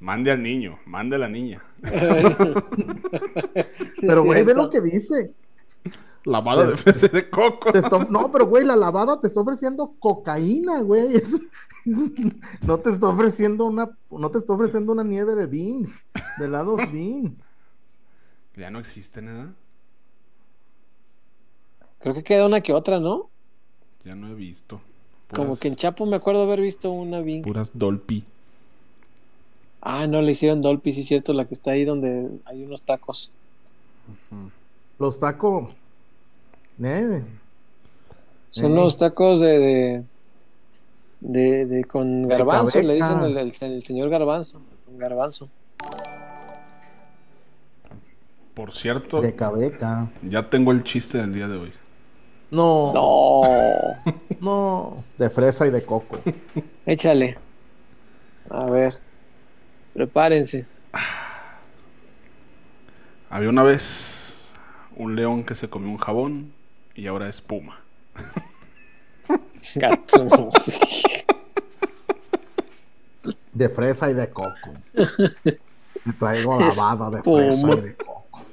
mande 0.00 0.32
al 0.32 0.42
niño, 0.42 0.80
mande 0.84 1.14
a 1.14 1.18
la 1.20 1.28
niña. 1.28 1.62
Pero 4.00 4.24
güey, 4.24 4.42
ve 4.42 4.54
lo 4.54 4.68
que 4.68 4.80
dice. 4.80 5.30
Lavada 6.24 6.66
de 6.66 6.76
fresa 6.76 7.06
y 7.06 7.08
de 7.08 7.30
coco. 7.30 7.70
No, 8.10 8.30
pero 8.30 8.46
güey, 8.46 8.64
la 8.64 8.76
lavada 8.76 9.20
te 9.20 9.26
está 9.26 9.40
ofreciendo 9.40 9.94
cocaína, 9.98 10.80
güey. 10.80 11.16
Es- 11.16 11.34
es- 11.86 12.66
No 12.66 12.76
te 12.78 12.90
está 12.90 13.08
ofreciendo 13.08 13.64
una, 13.64 13.96
no 14.10 14.30
te 14.30 14.36
está 14.38 14.52
ofreciendo 14.52 14.92
una 14.92 15.02
nieve 15.02 15.34
de 15.34 15.46
bean, 15.46 15.88
de 16.38 16.44
helados 16.44 16.80
bean. 16.92 17.36
Ya 18.56 18.70
no 18.70 18.78
existe 18.78 19.22
nada. 19.22 19.54
Creo 22.00 22.14
que 22.14 22.22
queda 22.24 22.46
una 22.46 22.60
que 22.60 22.72
otra, 22.74 22.98
¿no? 23.00 23.28
Ya 24.04 24.14
no 24.14 24.28
he 24.28 24.34
visto. 24.34 24.80
Como 25.34 25.58
que 25.58 25.68
en 25.68 25.76
Chapo 25.76 26.04
me 26.06 26.16
acuerdo 26.16 26.42
haber 26.42 26.60
visto 26.60 26.90
una 26.90 27.20
bien. 27.20 27.42
Puras 27.42 27.70
Dolpi. 27.74 28.24
Ah, 29.80 30.06
no, 30.06 30.20
le 30.20 30.32
hicieron 30.32 30.60
Dolphy, 30.60 30.92
sí 30.92 31.00
es 31.00 31.06
cierto, 31.06 31.32
la 31.32 31.46
que 31.46 31.54
está 31.54 31.70
ahí 31.70 31.84
donde 31.86 32.28
hay 32.44 32.62
unos 32.64 32.82
tacos. 32.82 33.32
Los 34.98 35.18
tacos. 35.20 35.70
Eh, 36.82 37.22
Son 38.50 38.72
Eh. 38.72 38.74
los 38.74 38.98
tacos 38.98 39.40
de, 39.40 39.58
de, 39.58 40.04
de, 41.20 41.66
de 41.66 41.84
con 41.84 42.26
garbanzo, 42.26 42.80
le 42.82 42.94
dicen 42.94 43.20
el, 43.22 43.36
el- 43.36 43.52
el 43.60 43.84
señor 43.84 44.08
garbanzo. 44.10 44.60
Con 44.86 44.98
garbanzo. 44.98 45.48
Por 48.54 48.72
cierto, 48.72 49.20
de 49.20 49.34
cabeca. 49.34 50.08
ya 50.22 50.50
tengo 50.50 50.72
el 50.72 50.82
chiste 50.82 51.18
del 51.18 51.32
día 51.32 51.48
de 51.48 51.56
hoy. 51.56 51.72
No, 52.50 52.92
No, 52.92 53.42
no, 54.40 55.04
de 55.18 55.30
fresa 55.30 55.66
y 55.66 55.70
de 55.70 55.84
coco. 55.84 56.18
échale. 56.84 57.38
A 58.48 58.64
ver, 58.64 58.98
prepárense. 59.94 60.66
Había 63.30 63.48
una 63.48 63.62
vez 63.62 64.38
un 64.96 65.14
león 65.14 65.44
que 65.44 65.54
se 65.54 65.70
comió 65.70 65.88
un 65.88 65.98
jabón 65.98 66.52
y 67.00 67.06
ahora 67.06 67.28
es 67.28 67.40
puma. 67.40 67.80
Gato. 69.74 70.50
De 73.52 73.68
fresa 73.68 74.10
y 74.10 74.14
de 74.14 74.28
coco. 74.30 74.52
Y 76.04 76.12
traigo 76.12 76.58
lavada 76.60 77.10
de 77.10 77.22
fresa 77.22 77.68
y 77.76 77.80
de 77.80 77.94
coco. 77.94 78.44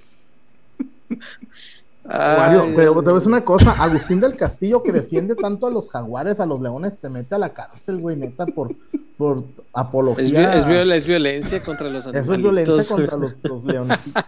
Mario, 2.05 2.73
te, 2.73 3.11
decir 3.13 3.27
una 3.27 3.43
cosa, 3.43 3.71
Agustín 3.83 4.21
del 4.21 4.37
Castillo 4.37 4.81
que 4.81 4.93
defiende 4.93 5.35
tanto 5.35 5.67
a 5.67 5.71
los 5.71 5.89
jaguares, 5.89 6.39
a 6.39 6.45
los 6.45 6.61
leones, 6.61 6.97
te 6.99 7.09
mete 7.09 7.35
a 7.35 7.37
la 7.37 7.49
cárcel, 7.53 7.97
güey, 7.99 8.15
neta, 8.15 8.45
por, 8.45 8.73
por 9.17 9.39
es, 9.39 9.43
apología. 9.73 10.51
vi- 10.51 10.57
es 10.57 10.65
viol- 10.65 10.93
es 10.93 11.05
violencia 11.05 11.61
contra 11.61 11.89
los 11.89 12.07
Eso 12.07 12.33
es 12.33 12.41
violencia 12.41 12.95
contra 12.95 13.17
los, 13.17 13.33
los 13.43 13.63
leoncitos. 13.65 14.23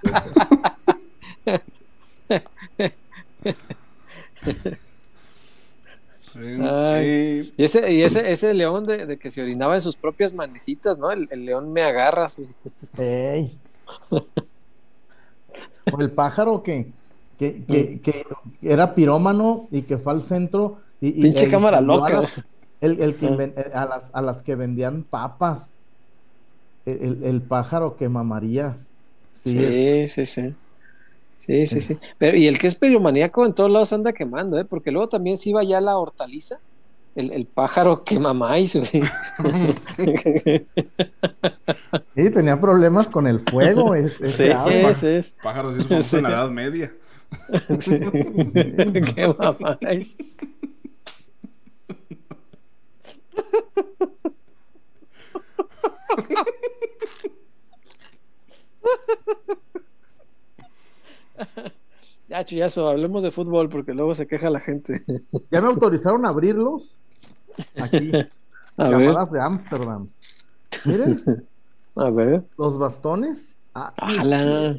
Ay. 6.36 7.54
Y 7.58 7.64
ese, 7.64 7.92
y 7.92 8.04
ese, 8.04 8.32
ese 8.32 8.54
león 8.54 8.84
de, 8.84 9.06
de 9.06 9.18
que 9.18 9.32
se 9.32 9.42
orinaba 9.42 9.76
en 9.76 9.82
sus 9.82 9.96
propias 9.96 10.34
manecitas, 10.34 10.98
¿no? 10.98 11.12
El, 11.12 11.28
el 11.32 11.46
león 11.46 11.74
me 11.74 11.82
agarra. 11.82 12.30
sí. 12.30 12.48
Ey. 12.98 13.58
O 15.92 16.00
el 16.00 16.12
pájaro 16.12 16.62
que, 16.62 16.88
que, 17.40 17.64
que, 17.66 18.00
que 18.02 18.26
era 18.62 18.94
pirómano 18.94 19.68
y 19.72 19.82
que 19.82 19.98
fue 19.98 20.14
al 20.14 20.22
centro 20.22 20.78
y, 21.02 21.08
y- 21.10 21.22
Pinche 21.24 21.50
cámara 21.50 21.82
loca. 21.82 22.22
las- 22.22 22.32
el, 22.82 23.02
el 23.02 23.16
que 23.16 23.26
Ah. 23.26 23.30
inven- 23.32 23.54
eh, 23.58 23.72
a, 23.74 23.86
las, 23.86 24.10
a 24.14 24.22
las 24.22 24.44
que 24.44 24.56
vendían 24.56 25.04
papas. 25.04 25.72
El, 26.86 27.02
el- 27.02 27.24
el 27.24 27.42
pájaro 27.42 27.98
que 27.98 28.08
mamarías. 28.08 28.88
Sí, 29.34 29.52
Sí, 29.52 29.66
es- 29.66 30.12
sí, 30.14 30.26
sí. 30.26 30.54
Sí, 31.40 31.66
sí, 31.66 31.80
sí. 31.80 31.98
Pero, 32.18 32.36
y 32.38 32.48
el 32.48 32.60
que 32.60 32.68
es 32.68 32.76
piromaníaco 32.76 33.46
en 33.46 33.54
todos 33.54 33.72
lados 33.72 33.94
anda 33.94 34.12
quemando, 34.12 34.60
¿eh? 34.60 34.66
Porque 34.66 34.92
luego 34.92 35.08
también 35.08 35.38
se 35.38 35.50
iba 35.50 35.64
ya 35.64 35.80
la 35.80 35.98
hortaliza. 35.98 36.60
El, 37.16 37.32
el 37.32 37.46
pájaro 37.48 38.04
quema 38.04 38.34
maíz, 38.34 38.76
güey. 38.76 39.02
sí, 42.16 42.30
tenía 42.30 42.60
problemas 42.60 43.10
con 43.10 43.26
el 43.26 43.40
fuego. 43.40 43.96
es- 43.96 44.18
Sí, 44.18 44.26
ese 44.26 44.60
sí, 44.60 44.72
agua. 44.80 44.94
sí, 44.94 45.24
sí. 45.24 45.36
pájaros 45.42 45.76
y 45.90 45.94
eso 45.94 46.18
en 46.18 46.24
la. 46.24 46.30
Edad 46.30 46.50
Media. 46.52 46.94
Sí. 47.80 48.00
Maíz. 49.82 50.18
Ya, 62.30 62.46
chuyazo, 62.46 62.88
hablemos 62.88 63.24
de 63.24 63.32
fútbol 63.32 63.70
porque 63.70 63.92
luego 63.96 64.14
se 64.14 64.28
queja 64.28 64.52
la 64.52 64.60
gente. 64.60 65.02
Ya 65.50 65.62
me 65.62 65.68
autorizaron 65.68 66.28
a 66.28 66.30
abrirlos. 66.30 67.00
Aquí, 67.76 68.12
A 68.78 68.88
ver, 68.90 69.16
de 69.32 69.42
Ámsterdam. 69.42 70.08
Miren, 70.86 71.20
a 71.96 72.10
ver. 72.12 72.44
los 72.56 72.78
bastones. 72.78 73.58
Ah, 73.74 73.92
Ojalá. 74.00 74.78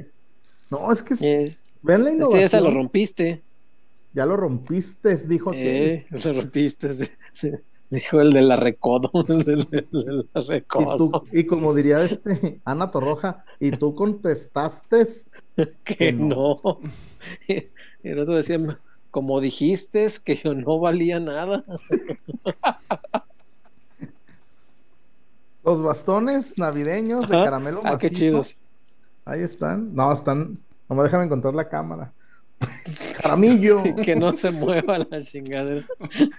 No, 0.71 0.93
es 0.93 1.03
que 1.03 1.15
Es- 1.43 1.59
ven 1.83 2.05
la 2.05 2.11
Este 2.13 2.47
ya 2.49 2.61
lo 2.61 2.71
rompiste. 2.71 3.43
Ya 4.15 4.27
lo 4.27 4.37
rompiste, 4.37 5.17
dijo. 5.27 5.51
Eh, 5.53 6.07
lo 6.11 6.33
rompiste. 6.33 7.11
Dijo 7.91 8.21
el 8.21 8.33
de 8.33 8.43
la 8.43 8.55
recodo. 8.55 9.11
El 9.29 9.43
de 9.43 9.57
la- 9.57 9.67
el 9.73 9.89
de 9.91 10.13
la 10.33 10.41
Y, 10.41 10.47
recodo. 10.49 10.97
tú, 10.97 11.23
y 11.33 11.45
como 11.47 11.75
diría 11.75 12.01
este 12.05 12.61
Ana 12.65 12.87
Torroja, 12.87 13.45
y 13.59 13.73
tú 13.73 13.97
contestaste, 13.97 15.05
que 15.85 16.13
no. 16.13 16.57
El 18.03 18.19
otro 18.19 18.35
decía, 18.35 18.59
como 19.11 19.41
dijiste 19.41 20.07
que 20.25 20.37
yo 20.37 20.55
no 20.55 20.79
valía 20.79 21.21
nada. 21.21 21.65
los 25.65 25.83
bastones 25.83 26.57
navideños 26.59 27.29
de 27.29 27.37
Ajá. 27.37 27.45
caramelo 27.45 27.81
Ah, 27.85 27.97
qué 27.99 28.07
macizo. 28.09 28.15
chidos. 28.19 28.57
Ahí 29.25 29.43
están. 29.43 29.95
No, 29.95 30.13
están. 30.13 30.59
No 30.89 30.97
me 30.97 31.03
déjame 31.03 31.25
encontrar 31.25 31.55
la 31.55 31.69
cámara. 31.69 32.13
Caramillo. 33.23 33.83
Que 34.05 34.17
no 34.17 34.37
se 34.37 34.51
mueva 34.51 34.99
la 34.99 35.23
chingadera. 35.23 35.85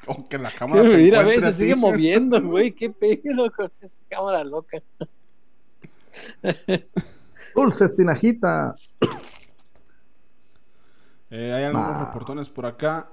Aunque 0.07 0.37
la 0.37 0.51
cámara 0.51 0.81
Quiero 0.81 0.91
te 0.91 0.97
vivir 0.97 1.15
a 1.15 1.19
ver, 1.19 1.27
encuentre 1.29 1.53
se 1.53 1.59
sigue 1.61 1.75
moviendo, 1.75 2.41
güey. 2.41 2.71
Qué 2.71 2.89
pedo 2.89 3.51
con 3.51 3.71
esa 3.81 3.97
cámara 4.09 4.43
loca. 4.43 4.81
Dulces 7.55 7.95
tinajita. 7.95 8.75
Eh, 11.29 11.53
hay 11.53 11.63
algunos 11.65 11.95
Ah. 11.95 12.05
reportones 12.05 12.49
por 12.49 12.65
acá. 12.65 13.09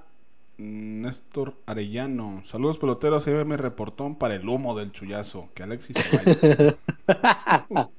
Mm, 0.57 1.01
Néstor 1.01 1.55
Arellano. 1.65 2.41
Saludos 2.43 2.77
peloteros. 2.77 3.27
Ahí 3.27 3.45
mi 3.45 3.55
reportón 3.55 4.15
para 4.15 4.35
el 4.35 4.47
humo 4.47 4.77
del 4.77 4.91
chullazo. 4.91 5.49
Que 5.53 5.63
Alexis 5.63 5.97
se 5.97 6.17
vaya. 6.17 6.75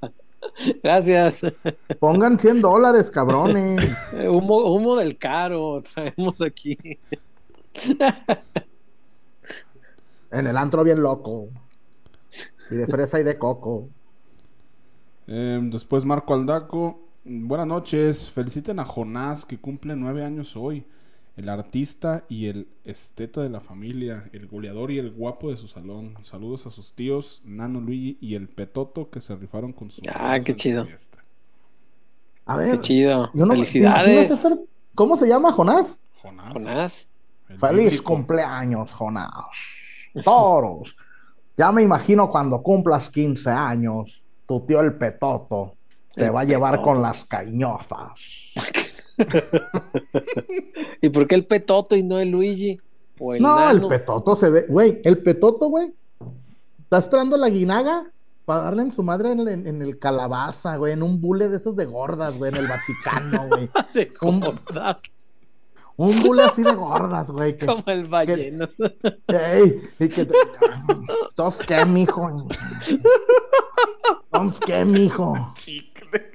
Gracias. 0.82 1.40
Pongan 1.98 2.38
100 2.38 2.60
dólares, 2.60 3.10
cabrones. 3.10 3.90
Humo, 4.28 4.74
humo 4.74 4.96
del 4.96 5.16
caro 5.16 5.82
traemos 5.82 6.40
aquí. 6.42 6.76
En 10.30 10.46
el 10.46 10.56
antro 10.56 10.84
bien 10.84 11.02
loco. 11.02 11.48
Y 12.70 12.74
de 12.76 12.86
fresa 12.86 13.18
y 13.20 13.22
de 13.24 13.38
coco. 13.38 13.88
Eh, 15.32 15.60
después 15.62 16.04
Marco 16.04 16.34
Aldaco. 16.34 16.98
Buenas 17.24 17.66
noches. 17.68 18.28
Feliciten 18.28 18.80
a 18.80 18.84
Jonás 18.84 19.46
que 19.46 19.58
cumple 19.58 19.94
nueve 19.94 20.24
años 20.24 20.56
hoy. 20.56 20.84
El 21.36 21.48
artista 21.48 22.24
y 22.28 22.46
el 22.48 22.66
esteta 22.84 23.40
de 23.40 23.48
la 23.48 23.60
familia. 23.60 24.28
El 24.32 24.48
goleador 24.48 24.90
y 24.90 24.98
el 24.98 25.12
guapo 25.12 25.50
de 25.52 25.56
su 25.56 25.68
salón. 25.68 26.14
Saludos 26.24 26.66
a 26.66 26.70
sus 26.70 26.92
tíos 26.94 27.42
Nano 27.44 27.80
Luigi 27.80 28.18
y 28.20 28.34
el 28.34 28.48
Petoto 28.48 29.08
que 29.08 29.20
se 29.20 29.36
rifaron 29.36 29.72
con 29.72 29.92
su. 29.92 30.02
Ah, 30.12 30.40
qué 30.44 30.52
chido. 30.52 30.84
A 32.46 32.56
ver. 32.56 32.72
Qué 32.72 32.78
chido. 32.80 33.30
yo 33.32 33.46
no- 33.46 33.50
¿te 33.54 33.60
Felicidades. 33.60 34.46
¿Cómo 34.96 35.16
se 35.16 35.28
llama, 35.28 35.52
Jonás? 35.52 35.98
Jonás. 36.20 36.52
Jonás. 36.52 37.08
el 37.48 37.58
Feliz 37.60 37.84
bíblico. 37.84 38.04
cumpleaños, 38.14 38.90
Jonás. 38.90 39.30
Toros. 40.24 40.96
Ya 41.56 41.70
me 41.70 41.82
imagino 41.84 42.28
cuando 42.30 42.60
cumplas 42.62 43.08
15 43.08 43.50
años, 43.50 44.19
tu 44.50 44.66
tío 44.66 44.80
el 44.80 44.94
Petoto 44.94 45.76
te 46.12 46.24
El 46.26 46.34
va 46.34 46.40
a 46.40 46.44
llevar 46.44 46.72
Petoto. 46.72 46.92
con 46.94 47.02
las 47.02 47.24
cañofas. 47.24 48.10
¿Y 51.00 51.08
por 51.10 51.28
qué 51.28 51.36
el 51.36 51.46
Petoto 51.46 51.94
y 51.94 52.02
no 52.02 52.18
el 52.18 52.30
Luigi? 52.30 52.80
O 53.20 53.32
el 53.34 53.42
no, 53.42 53.54
Nano? 53.54 53.70
el 53.70 53.88
Petoto 53.88 54.34
se 54.34 54.50
ve, 54.50 54.66
güey, 54.68 55.00
el 55.04 55.18
Petoto, 55.22 55.68
güey, 55.68 55.94
está 56.82 56.98
esperando 56.98 57.36
la 57.36 57.48
guinaga 57.48 58.10
para 58.44 58.62
darle 58.62 58.82
en 58.82 58.90
su 58.90 59.04
madre 59.04 59.30
en, 59.30 59.38
el- 59.40 59.66
en 59.68 59.82
el 59.82 59.98
calabaza, 60.00 60.76
güey, 60.78 60.94
en 60.94 61.04
un 61.04 61.20
bule 61.20 61.48
de 61.48 61.58
esos 61.58 61.76
de 61.76 61.84
gordas, 61.84 62.36
güey, 62.38 62.50
en 62.52 62.58
el 62.58 62.66
Vaticano, 62.66 63.46
güey. 63.48 63.68
De 63.94 64.12
gordas, 64.20 65.29
Un 66.02 66.22
bule 66.22 66.42
así 66.44 66.62
de 66.62 66.72
gordas, 66.74 67.30
güey. 67.30 67.56
Que, 67.58 67.66
como 67.66 67.82
el 67.86 68.06
ballenas. 68.08 68.76
ey, 69.28 69.82
y 69.98 70.08
que 70.08 70.24
te- 70.24 70.34
¿Tos 71.34 71.58
qué, 71.60 71.84
mijo? 71.84 72.46
¿Tos 74.30 74.60
qué, 74.60 74.84
mijo? 74.84 75.34
Chicle. 75.54 76.30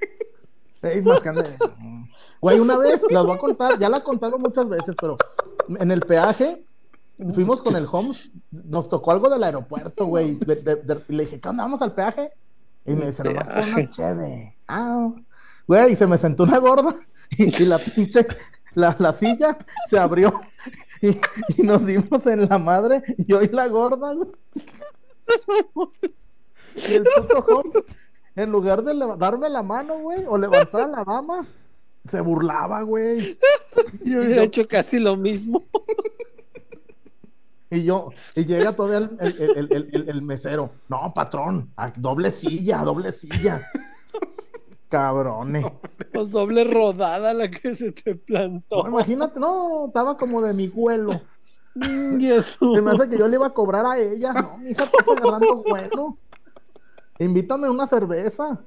Ey, 0.81 1.01
mascando. 1.01 1.43
Güey, 2.41 2.59
una 2.59 2.77
vez, 2.77 3.01
las 3.09 3.25
voy 3.25 3.35
a 3.35 3.39
contar, 3.39 3.79
ya 3.79 3.89
la 3.89 3.97
he 3.97 4.03
contado 4.03 4.37
muchas 4.37 4.69
veces, 4.69 4.95
pero 4.99 5.17
en 5.67 5.89
el 5.89 6.01
peaje 6.01 6.63
fuimos 7.33 7.63
con 7.63 7.75
el 7.75 7.87
Homes, 7.91 8.29
nos 8.51 8.87
tocó 8.87 9.11
algo 9.11 9.29
del 9.29 9.43
aeropuerto, 9.43 10.05
güey. 10.05 10.35
de- 10.35 10.55
de- 10.57 10.75
de- 10.75 11.01
y 11.09 11.13
le 11.13 11.23
dije, 11.25 11.39
¿qué 11.39 11.49
onda? 11.49 11.63
¿Vamos 11.63 11.81
al 11.81 11.93
peaje? 11.95 12.31
Y 12.85 12.95
me 12.95 13.07
dice, 13.07 13.23
nomás 13.23 13.47
por 13.47 13.57
una 13.63 13.89
cheve. 13.89 14.57
Ah, 14.67 15.09
güey, 15.67 15.93
y 15.93 15.95
se 15.95 16.05
me 16.05 16.19
sentó 16.19 16.43
una 16.43 16.59
gorda 16.59 16.95
y, 17.31 17.63
y 17.63 17.65
la 17.65 17.79
pinche, 17.79 18.27
la, 18.75 18.95
la 18.99 19.13
silla 19.13 19.57
se 19.89 19.97
abrió 19.97 20.33
y, 21.01 21.09
y 21.57 21.63
nos 21.63 21.85
dimos 21.85 22.25
en 22.27 22.47
la 22.47 22.57
madre, 22.59 23.01
yo 23.27 23.41
y 23.41 23.47
la 23.49 23.67
gorda. 23.67 24.13
Y 26.89 26.93
el 26.93 27.03
puto 27.03 27.39
Homes, 27.39 27.83
en 28.35 28.51
lugar 28.51 28.83
de 28.83 28.93
darme 29.17 29.49
la 29.49 29.63
mano, 29.63 29.97
güey, 29.99 30.23
o 30.27 30.37
levantar 30.37 30.81
a 30.81 30.87
la 30.87 31.03
dama, 31.03 31.45
se 32.05 32.21
burlaba, 32.21 32.81
güey. 32.81 33.37
Yo 34.03 34.21
hubiera 34.21 34.43
hecho 34.43 34.67
casi 34.67 34.99
lo 34.99 35.15
mismo. 35.15 35.63
Y 37.71 37.83
yo, 37.83 38.11
y 38.35 38.45
llega 38.45 38.73
todavía 38.75 39.09
el, 39.19 39.41
el- 39.57 39.89
el- 39.91 40.09
el- 40.09 40.21
mesero. 40.21 40.69
No, 40.87 41.11
patrón, 41.13 41.71
doble 41.95 42.31
silla, 42.31 42.77
doble 42.83 43.11
silla. 43.11 43.61
Cabrones. 44.89 45.65
Pues 46.13 46.31
doble 46.33 46.63
rodada 46.63 47.33
la 47.33 47.49
que 47.49 47.75
se 47.75 47.91
te 47.91 48.15
plantó. 48.15 48.83
No, 48.83 48.89
imagínate, 48.89 49.39
no, 49.39 49.87
estaba 49.87 50.17
como 50.17 50.41
de 50.41 50.53
mi 50.53 50.67
vuelo. 50.67 51.21
Y 52.19 52.31
eso. 52.31 52.73
Se 52.73 52.81
me 52.81 52.91
hace 52.91 53.09
que 53.09 53.17
yo 53.17 53.27
le 53.27 53.35
iba 53.35 53.47
a 53.47 53.53
cobrar 53.53 53.85
a 53.85 53.97
ella. 53.99 54.31
No, 54.33 54.57
mi 54.59 54.71
hija, 54.71 54.83
estás 54.83 55.07
agarrando 55.07 55.63
bueno. 55.63 56.17
Invítame 57.19 57.69
una 57.69 57.87
cerveza. 57.87 58.59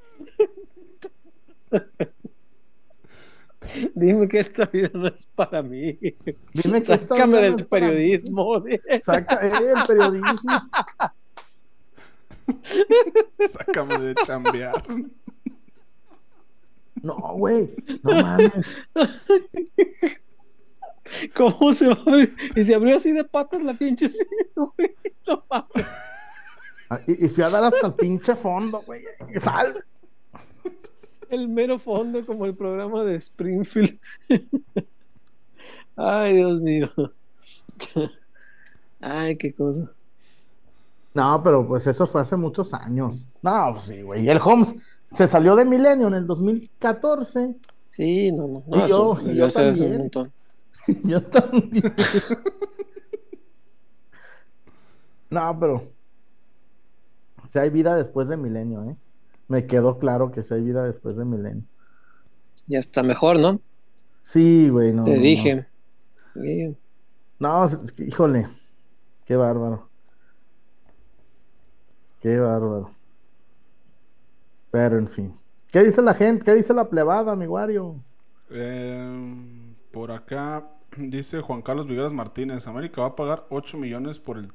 Dime 3.95 4.29
que 4.29 4.39
esta 4.41 4.67
vida 4.67 4.91
no 4.95 5.07
es 5.09 5.27
para 5.27 5.63
mí. 5.63 5.99
Dime 6.53 6.83
que 6.83 6.93
esta 6.95 7.17
Sácame 7.17 7.39
vida 7.39 7.51
no 7.51 7.57
del 7.57 7.61
es 7.61 7.67
para 7.67 7.89
mí. 7.89 7.93
periodismo. 7.95 8.65
Saca 9.03 9.47
eh, 9.47 9.73
el 9.77 9.87
periodismo. 9.87 10.51
Sácame 13.47 13.99
de 13.99 14.15
chambear. 14.15 14.83
No, 17.03 17.15
güey, 17.37 17.75
no 18.03 18.13
mames. 18.23 18.67
¿Cómo 21.35 21.73
se 21.73 21.89
va 21.89 21.95
a 21.95 22.11
abrir? 22.11 22.35
Y 22.55 22.63
se 22.63 22.75
abrió 22.75 22.97
así 22.97 23.13
de 23.13 23.25
patas 23.25 23.63
la 23.63 23.75
pinche 23.75 24.11
güey. 24.55 24.95
No 25.27 25.45
mames. 25.51 25.87
Ah, 26.91 27.01
Y, 27.07 27.27
y 27.27 27.29
fui 27.29 27.45
a 27.45 27.51
dar 27.51 27.65
hasta 27.65 27.87
el 27.87 27.95
pinche 27.95 28.35
fondo, 28.35 28.83
güey. 28.83 29.03
Sal. 29.41 29.85
El 31.31 31.49
mero 31.49 31.79
fondo, 31.79 32.25
como 32.25 32.47
el 32.47 32.55
programa 32.57 33.05
de 33.05 33.17
Springfield. 33.17 33.99
Ay, 35.97 36.35
Dios 36.37 36.61
mío. 36.61 36.89
Ay, 39.01 39.37
qué 39.37 39.53
cosa. 39.55 39.91
No, 41.15 41.43
pero 41.43 41.67
pues 41.67 41.87
eso 41.87 42.07
fue 42.07 42.21
hace 42.21 42.37
muchos 42.37 42.73
años. 42.75 43.27
No, 43.43 43.71
pues 43.73 43.85
sí, 43.87 44.03
güey. 44.03 44.29
El 44.29 44.41
Holmes 44.43 44.75
se 45.13 45.27
salió 45.29 45.57
de 45.57 45.65
Milenio 45.65 46.09
en 46.09 46.15
el 46.15 46.27
2014. 46.27 47.57
Sí, 47.89 48.33
no, 48.33 48.47
no. 48.47 48.63
Y 48.67 48.71
no 48.71 48.87
yo- 48.87 49.13
eso 49.47 49.69
y 49.69 49.73
yo 49.73 49.87
un 49.87 49.99
montón. 49.99 50.33
Yo 51.05 51.23
también. 51.23 51.83
No, 55.31 55.59
pero. 55.61 55.93
Si 57.45 57.59
hay 57.59 57.71
vida 57.71 57.95
después 57.95 58.29
de 58.29 58.37
Milenio, 58.37 58.83
¿eh? 58.85 58.97
Me 59.47 59.67
quedó 59.67 59.99
claro 59.99 60.31
que 60.31 60.43
si 60.43 60.55
hay 60.55 60.63
vida 60.63 60.85
después 60.85 61.17
de 61.17 61.25
Milenio. 61.25 61.65
Ya 62.67 62.79
está 62.79 63.03
mejor, 63.03 63.39
¿no? 63.39 63.61
Sí, 64.21 64.69
güey, 64.69 64.93
no. 64.93 65.05
Te 65.05 65.17
no, 65.17 65.21
dije. 65.21 65.67
Sí. 66.35 66.77
No, 67.39 67.67
híjole. 67.99 68.49
Qué 69.25 69.37
bárbaro. 69.37 69.89
Qué 72.21 72.39
bárbaro. 72.39 72.91
Pero 74.79 74.97
en 74.97 75.09
fin. 75.09 75.35
¿Qué 75.73 75.83
dice 75.83 76.01
la 76.03 76.15
gente? 76.15 76.45
¿Qué 76.45 76.55
dice 76.55 76.73
la 76.73 76.89
plebada, 76.89 77.35
mi 77.35 77.47
Wario? 77.49 77.97
Eh, 78.49 79.75
por 79.91 80.13
acá 80.13 80.65
dice 80.97 81.41
Juan 81.41 81.63
Carlos 81.63 81.89
Vigueras 81.89 82.13
Martínez, 82.13 82.69
América 82.69 83.01
va 83.01 83.09
a 83.09 83.17
pagar 83.17 83.45
8 83.51 83.77
millones 83.77 84.21
por 84.21 84.39
el 84.39 84.47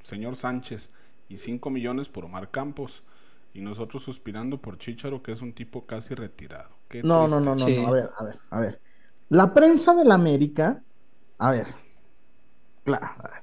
señor 0.00 0.34
Sánchez 0.34 0.90
y 1.28 1.36
5 1.36 1.70
millones 1.70 2.08
por 2.08 2.24
Omar 2.24 2.50
Campos. 2.50 3.04
Y 3.54 3.60
nosotros 3.60 4.02
suspirando 4.02 4.60
por 4.60 4.78
Chicharo, 4.78 5.22
que 5.22 5.30
es 5.30 5.42
un 5.42 5.52
tipo 5.52 5.82
casi 5.82 6.14
retirado. 6.16 6.70
Qué 6.88 7.04
No, 7.04 7.28
no, 7.28 7.38
no, 7.38 7.54
no, 7.54 7.58
Sí. 7.58 7.80
no. 7.80 7.86
A 7.86 7.90
ver, 7.92 8.10
a 8.16 8.24
ver, 8.24 8.40
a 8.50 8.60
ver. 8.60 8.80
La 9.28 9.54
prensa 9.54 9.94
del 9.94 10.10
América, 10.10 10.82
a 11.38 11.52
ver, 11.52 11.68
claro, 12.84 13.06
a 13.18 13.22
ver. 13.28 13.42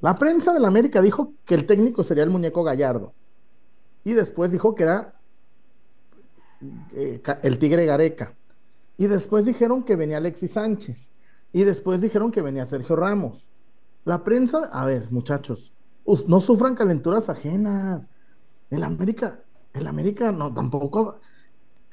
La 0.00 0.18
prensa 0.18 0.52
del 0.52 0.64
América 0.64 1.00
dijo 1.00 1.34
que 1.44 1.54
el 1.54 1.64
técnico 1.66 2.02
sería 2.02 2.24
el 2.24 2.30
muñeco 2.30 2.64
Gallardo. 2.64 3.14
Y 4.02 4.14
después 4.14 4.50
dijo 4.50 4.74
que 4.74 4.82
era 4.82 5.13
eh, 6.92 7.20
el 7.42 7.58
Tigre 7.58 7.86
Gareca. 7.86 8.34
Y 8.96 9.06
después 9.06 9.44
dijeron 9.46 9.82
que 9.82 9.96
venía 9.96 10.18
Alexis 10.18 10.52
Sánchez. 10.52 11.10
Y 11.52 11.64
después 11.64 12.00
dijeron 12.00 12.30
que 12.30 12.42
venía 12.42 12.66
Sergio 12.66 12.96
Ramos. 12.96 13.50
La 14.04 14.22
prensa, 14.24 14.68
a 14.72 14.84
ver, 14.86 15.10
muchachos, 15.10 15.72
no 16.28 16.40
sufran 16.40 16.74
calenturas 16.74 17.28
ajenas. 17.28 18.10
El 18.70 18.84
América, 18.84 19.42
el 19.72 19.86
América 19.86 20.32
no, 20.32 20.52
tampoco 20.52 21.16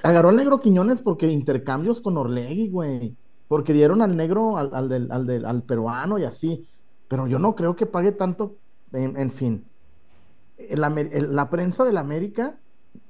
agarró 0.04 0.30
al 0.30 0.36
negro 0.36 0.60
Quiñones 0.60 1.02
porque 1.02 1.28
intercambios 1.28 2.02
con 2.02 2.18
Orlegui, 2.18 2.70
güey. 2.70 3.16
Porque 3.48 3.74
dieron 3.74 4.02
al 4.02 4.16
negro, 4.16 4.58
al, 4.58 4.74
al 4.74 4.90
del, 4.90 5.12
al 5.12 5.26
del- 5.28 5.46
al 5.46 5.64
peruano 5.64 6.18
y 6.20 6.24
así. 6.24 6.68
Pero 7.08 7.28
yo 7.28 7.40
no 7.40 7.56
creo 7.56 7.76
que 7.76 7.86
pague 7.86 8.12
tanto. 8.14 8.58
En, 8.94 9.32
fin, 9.32 9.66
la 10.70 11.50
prensa 11.50 11.84
del 11.84 11.98
América 11.98 12.60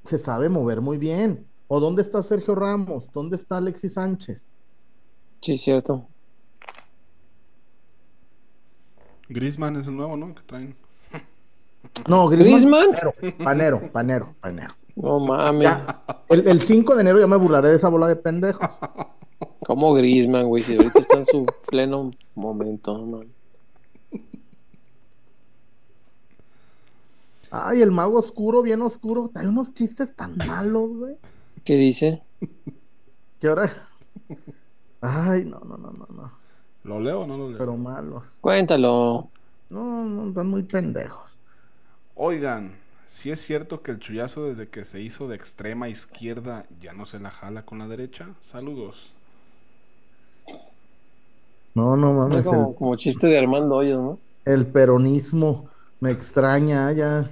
se 0.03 0.17
sabe 0.17 0.49
mover 0.49 0.81
muy 0.81 0.97
bien. 0.97 1.47
¿O 1.73 1.79
dónde 1.79 2.01
está 2.01 2.21
Sergio 2.21 2.53
Ramos? 2.53 3.09
¿Dónde 3.13 3.37
está 3.37 3.55
Alexis 3.55 3.93
Sánchez? 3.93 4.49
Sí, 5.39 5.55
cierto. 5.55 6.05
Griezmann 9.29 9.77
es 9.77 9.87
el 9.87 9.95
nuevo, 9.95 10.17
¿no? 10.17 10.35
Que 10.35 10.41
traen. 10.41 10.75
No, 12.09 12.27
Griezmann. 12.27 12.89
¿Griezmann? 12.91 13.37
Panero, 13.37 13.79
panero, 13.79 13.89
panero, 13.89 14.35
panero. 14.41 14.75
No 14.97 15.21
mames. 15.21 15.69
Ya, 15.69 16.03
el, 16.27 16.45
el 16.45 16.59
5 16.59 16.93
de 16.93 17.01
enero 17.03 17.21
ya 17.21 17.27
me 17.27 17.37
burlaré 17.37 17.69
de 17.69 17.77
esa 17.77 17.87
bola 17.87 18.09
de 18.09 18.17
pendejos. 18.17 18.67
¿Cómo 19.65 19.93
Griezmann, 19.93 20.47
güey? 20.47 20.63
Si 20.63 20.75
ahorita 20.75 20.99
está 20.99 21.19
en 21.19 21.25
su 21.25 21.45
pleno 21.69 22.11
momento, 22.35 22.97
no. 22.97 23.21
Ay, 27.49 27.81
el 27.81 27.91
mago 27.91 28.19
oscuro, 28.19 28.61
bien 28.61 28.81
oscuro. 28.81 29.29
Trae 29.29 29.47
unos 29.47 29.73
chistes 29.73 30.13
tan 30.13 30.35
malos, 30.35 30.89
güey. 30.97 31.15
¿Qué 31.63 31.75
dice? 31.75 32.23
Que 33.39 33.47
ahora. 33.47 33.69
Ay, 35.01 35.45
no, 35.45 35.59
no, 35.59 35.77
no, 35.77 35.91
no, 35.91 36.07
no. 36.09 36.31
¿Lo 36.83 36.99
leo 36.99 37.21
o 37.21 37.27
no 37.27 37.37
lo 37.37 37.49
leo? 37.49 37.57
Pero 37.57 37.77
malos. 37.77 38.39
Cuéntalo. 38.41 39.31
No, 39.69 40.03
no, 40.05 40.29
están 40.29 40.47
muy 40.49 40.63
pendejos. 40.63 41.39
Oigan, 42.15 42.79
si 43.05 43.31
es 43.31 43.41
cierto 43.41 43.81
que 43.83 43.91
el 43.91 43.99
chullazo 43.99 44.45
desde 44.45 44.69
que 44.69 44.85
se 44.85 45.01
hizo 45.01 45.27
de 45.27 45.35
extrema 45.35 45.89
izquierda 45.89 46.65
ya 46.79 46.93
no 46.93 47.05
se 47.05 47.19
la 47.19 47.31
jala 47.31 47.65
con 47.65 47.79
la 47.79 47.87
derecha. 47.89 48.35
Saludos. 48.39 49.13
No, 51.75 51.95
no 51.97 52.13
Es 52.29 52.41
mames. 52.41 52.43
como, 52.43 52.73
El, 52.73 52.75
como 52.75 52.95
chiste 52.95 53.27
de 53.27 53.37
Armando 53.37 53.75
Hoyos, 53.75 54.01
¿no? 54.01 54.19
el 54.45 54.67
peronismo 54.67 55.69
me 55.99 56.11
extraña 56.11 56.91
ya. 56.91 57.31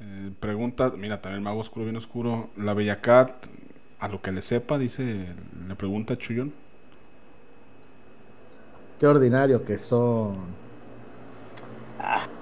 Eh, 0.00 0.04
pregunta, 0.40 0.92
mira, 0.96 1.20
también 1.20 1.38
el 1.38 1.44
mago 1.44 1.60
oscuro, 1.60 1.84
bien 1.84 1.96
oscuro. 1.96 2.50
La 2.56 2.74
Bellacat, 2.74 3.46
a 3.98 4.08
lo 4.08 4.22
que 4.22 4.32
le 4.32 4.42
sepa, 4.42 4.78
dice, 4.78 5.26
le 5.66 5.74
pregunta 5.74 6.14
a 6.14 6.16
Chuyón. 6.16 6.52
Qué 8.98 9.06
ordinario 9.06 9.64
que 9.64 9.78
son. 9.78 10.34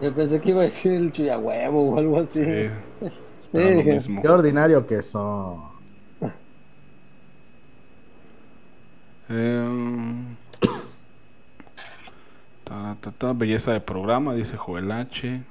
Yo 0.01 0.15
pensé 0.15 0.41
que 0.41 0.51
iba 0.51 0.61
a 0.61 0.65
decir 0.65 0.93
el 0.93 1.13
chuya 1.13 1.39
huevo 1.39 1.91
o 1.91 1.99
algo 1.99 2.21
así. 2.21 2.45
Sí, 2.45 2.69
pero 3.53 3.71
lo 3.71 3.83
mismo. 3.83 4.23
Qué 4.23 4.29
ordinario 4.29 4.87
que 4.87 5.03
son. 5.03 5.75
Eh, 9.31 10.25
ta, 12.65 12.97
ta, 13.01 13.11
ta, 13.11 13.33
belleza 13.33 13.73
de 13.73 13.81
programa, 13.81 14.35
dice 14.35 14.57
Joel 14.57 14.93
H. 14.93 15.43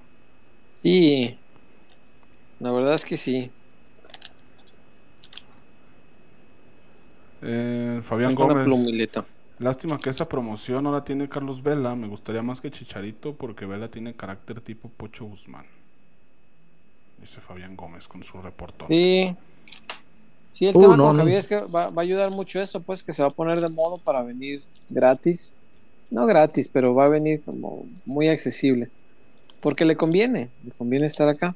Sí. 0.84 1.38
La 2.60 2.72
verdad 2.72 2.96
es 2.96 3.06
que 3.06 3.18
sí. 3.18 3.52
Eh, 7.42 8.00
Fabián 8.04 8.36
Gómez. 8.36 8.64
plumileta. 8.66 9.26
Lástima 9.60 10.00
que 10.00 10.10
esa 10.10 10.28
promoción 10.28 10.84
no 10.84 10.92
la 10.92 11.04
tiene 11.04 11.30
Carlos 11.30 11.62
Vela. 11.62 11.96
Me 11.96 12.08
gustaría 12.08 12.42
más 12.42 12.62
que 12.62 12.72
Chicharito 12.72 13.36
porque 13.36 13.66
Vela 13.66 13.90
tiene 13.90 14.16
carácter 14.16 14.62
tipo 14.62 14.90
Pocho 14.90 15.26
Guzmán. 15.26 15.66
Dice 17.20 17.40
Fabián 17.42 17.76
Gómez 17.76 18.08
con 18.08 18.24
su 18.24 18.42
reportón. 18.42 18.88
Sí. 18.88 19.36
Sí, 20.52 20.68
el 20.68 20.76
Uh, 20.76 20.82
tema 20.82 20.98
no, 20.98 21.08
con 21.08 21.18
no. 21.18 21.24
Javier 21.24 21.40
es 21.40 21.48
que 21.48 21.60
va, 21.62 21.90
va 21.90 22.02
a 22.02 22.06
ayudar 22.06 22.30
mucho 22.32 22.60
eso, 22.62 22.82
pues, 22.82 23.02
que 23.04 23.12
se 23.14 23.22
va 23.24 23.30
a 23.30 23.32
poner 23.32 23.60
de 23.62 23.70
modo 23.70 23.98
para 23.98 24.22
venir 24.24 24.64
gratis. 24.90 25.54
No 26.12 26.26
gratis, 26.26 26.68
pero 26.68 26.94
va 26.94 27.06
a 27.06 27.10
venir 27.10 27.42
como 27.44 27.86
muy 28.06 28.28
accesible. 28.28 28.90
Porque 29.62 29.86
le 29.86 29.96
conviene, 29.96 30.50
le 30.64 30.72
conviene 30.72 31.06
estar 31.08 31.28
acá. 31.30 31.56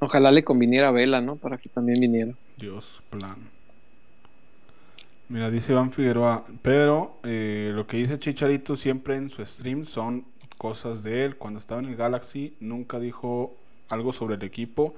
Ojalá 0.00 0.30
le 0.30 0.44
conviniera 0.44 0.88
a 0.88 0.92
Vela, 0.92 1.20
¿no? 1.20 1.36
Para 1.36 1.58
que 1.58 1.68
también 1.68 2.00
viniera. 2.00 2.32
Dios 2.56 3.02
plan. 3.10 3.36
Mira, 5.28 5.50
dice 5.50 5.72
Iván 5.72 5.92
Figueroa, 5.92 6.44
pero 6.62 7.18
eh, 7.22 7.72
lo 7.74 7.86
que 7.86 7.98
dice 7.98 8.18
Chicharito 8.18 8.76
siempre 8.76 9.16
en 9.16 9.28
su 9.28 9.44
stream 9.44 9.84
son 9.84 10.24
cosas 10.56 11.02
de 11.02 11.24
él. 11.24 11.36
Cuando 11.36 11.58
estaba 11.58 11.80
en 11.82 11.88
el 11.88 11.96
Galaxy 11.96 12.54
nunca 12.60 12.98
dijo 12.98 13.54
algo 13.88 14.12
sobre 14.12 14.36
el 14.36 14.42
equipo, 14.42 14.94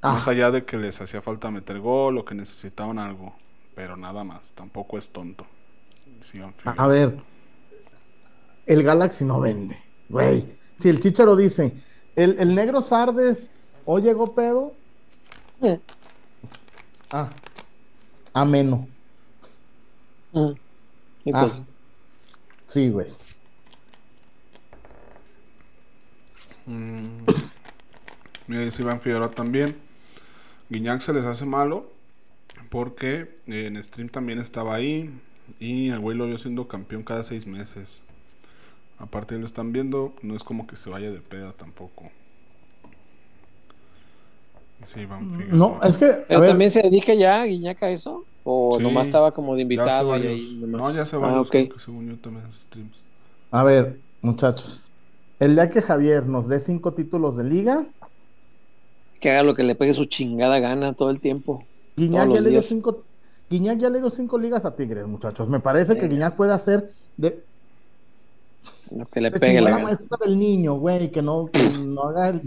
Ah. 0.00 0.12
más 0.12 0.28
allá 0.28 0.52
de 0.52 0.62
que 0.64 0.76
les 0.76 1.00
hacía 1.00 1.20
falta 1.20 1.50
meter 1.50 1.80
gol 1.80 2.18
o 2.18 2.24
que 2.24 2.32
necesitaban 2.32 3.00
algo, 3.00 3.34
pero 3.74 3.96
nada 3.96 4.22
más, 4.22 4.52
tampoco 4.52 4.96
es 4.96 5.10
tonto. 5.10 5.44
Figueroa. 6.20 6.52
A 6.76 6.86
ver. 6.86 7.16
El 8.66 8.82
Galaxy 8.84 9.24
no 9.24 9.40
vende. 9.40 9.76
Güey. 10.08 10.56
Si 10.78 10.88
el 10.88 11.00
chicharo 11.00 11.34
dice, 11.34 11.72
el, 12.14 12.36
el 12.38 12.54
negro 12.54 12.80
Sardes 12.80 13.50
hoy 13.90 14.02
llegó 14.02 14.34
pedo. 14.34 14.74
Eh. 15.62 15.80
Ah. 17.10 17.30
Ameno. 18.34 18.86
Mm. 20.32 20.50
Y 21.24 21.30
Ah. 21.32 21.40
pues, 21.46 21.60
Sí, 22.66 22.90
güey. 22.90 23.08
Mm. 26.66 27.24
Mira, 28.46 28.62
dice 28.62 28.82
Iván 28.82 29.00
Figueroa 29.00 29.30
también. 29.30 29.78
Guiñac 30.68 31.00
se 31.00 31.14
les 31.14 31.24
hace 31.24 31.46
malo 31.46 31.90
porque 32.68 33.34
en 33.46 33.82
stream 33.82 34.10
también 34.10 34.38
estaba 34.38 34.74
ahí 34.74 35.10
y 35.58 35.88
el 35.88 35.98
güey 36.00 36.14
lo 36.14 36.26
vio 36.26 36.36
siendo 36.36 36.68
campeón 36.68 37.04
cada 37.04 37.22
seis 37.22 37.46
meses. 37.46 38.02
Aparte 38.98 39.38
lo 39.38 39.46
están 39.46 39.72
viendo, 39.72 40.12
no 40.20 40.34
es 40.36 40.44
como 40.44 40.66
que 40.66 40.76
se 40.76 40.90
vaya 40.90 41.10
de 41.10 41.20
peda 41.20 41.52
tampoco. 41.52 42.10
Sí, 44.84 45.00
Figueroa. 45.00 45.20
No, 45.50 45.80
es 45.82 45.96
que. 45.98 46.06
A 46.06 46.24
¿Pero 46.28 46.40
ver, 46.40 46.48
también 46.50 46.70
se 46.70 46.82
dedica 46.82 47.12
ya 47.14 47.44
Guiñaca 47.44 47.86
a 47.86 47.90
eso? 47.90 48.24
¿O 48.44 48.74
Sí, 48.76 48.82
nomás 48.82 49.06
estaba 49.08 49.32
como 49.32 49.54
de 49.56 49.62
Ya 49.62 49.66
hace 49.66 50.02
invitado? 50.02 50.08
y 50.08 50.10
varios. 50.10 50.40
ahí 50.40 50.56
nomás? 50.60 50.80
No, 50.88 50.94
ya 50.94 51.02
hace 51.02 51.16
Ah, 51.16 51.18
varios, 51.18 51.48
ok. 51.48 51.50
creo 51.52 51.68
que 51.68 51.78
según 51.78 52.08
yo 52.08 52.16
también 52.18 52.46
hace 52.46 52.60
streams. 52.60 53.02
a 53.50 53.62
ver, 53.64 53.98
muchachos. 54.22 54.90
El 55.40 55.54
día 55.54 55.68
que 55.70 55.82
Javier 55.82 56.26
nos 56.26 56.48
dé 56.48 56.58
cinco 56.60 56.92
títulos 56.94 57.36
de 57.36 57.44
liga, 57.44 57.86
Que 59.20 59.30
haga 59.32 59.42
lo 59.42 59.54
que 59.56 59.64
le 59.64 59.74
pegue 59.74 59.92
su 59.92 60.04
chingada 60.04 60.58
gana 60.60 60.92
todo 60.94 61.10
el 61.10 61.18
tiempo. 61.20 61.64
Guiñac 61.96 62.30
ya 62.32 62.40
le 62.40 62.50
dio 62.50 62.62
cinco. 62.62 63.02
Guiñac 63.50 63.78
ya 63.78 63.90
le 63.90 63.98
dio 63.98 64.10
cinco 64.10 64.38
ligas 64.38 64.64
a 64.64 64.76
Tigres, 64.76 65.06
muchachos. 65.08 65.48
Me 65.48 65.58
parece 65.60 65.96
que. 65.98 66.06
Guiñac 66.06 66.36
puede 66.36 66.52
hacer 66.52 66.92
de, 67.16 67.42
Lo 68.96 69.06
que 69.06 69.20
le 69.20 69.30
Se 69.32 69.40
pegue 69.40 69.60
la 69.60 69.70
la 69.70 69.76
gana. 69.76 69.84
maestra 69.84 70.16
del 70.24 70.38
niño, 70.38 70.74
güey, 70.78 71.10
que 71.10 71.20
no, 71.20 71.50
que 71.52 71.60
no 71.84 72.02
haga 72.04 72.28
el- 72.30 72.42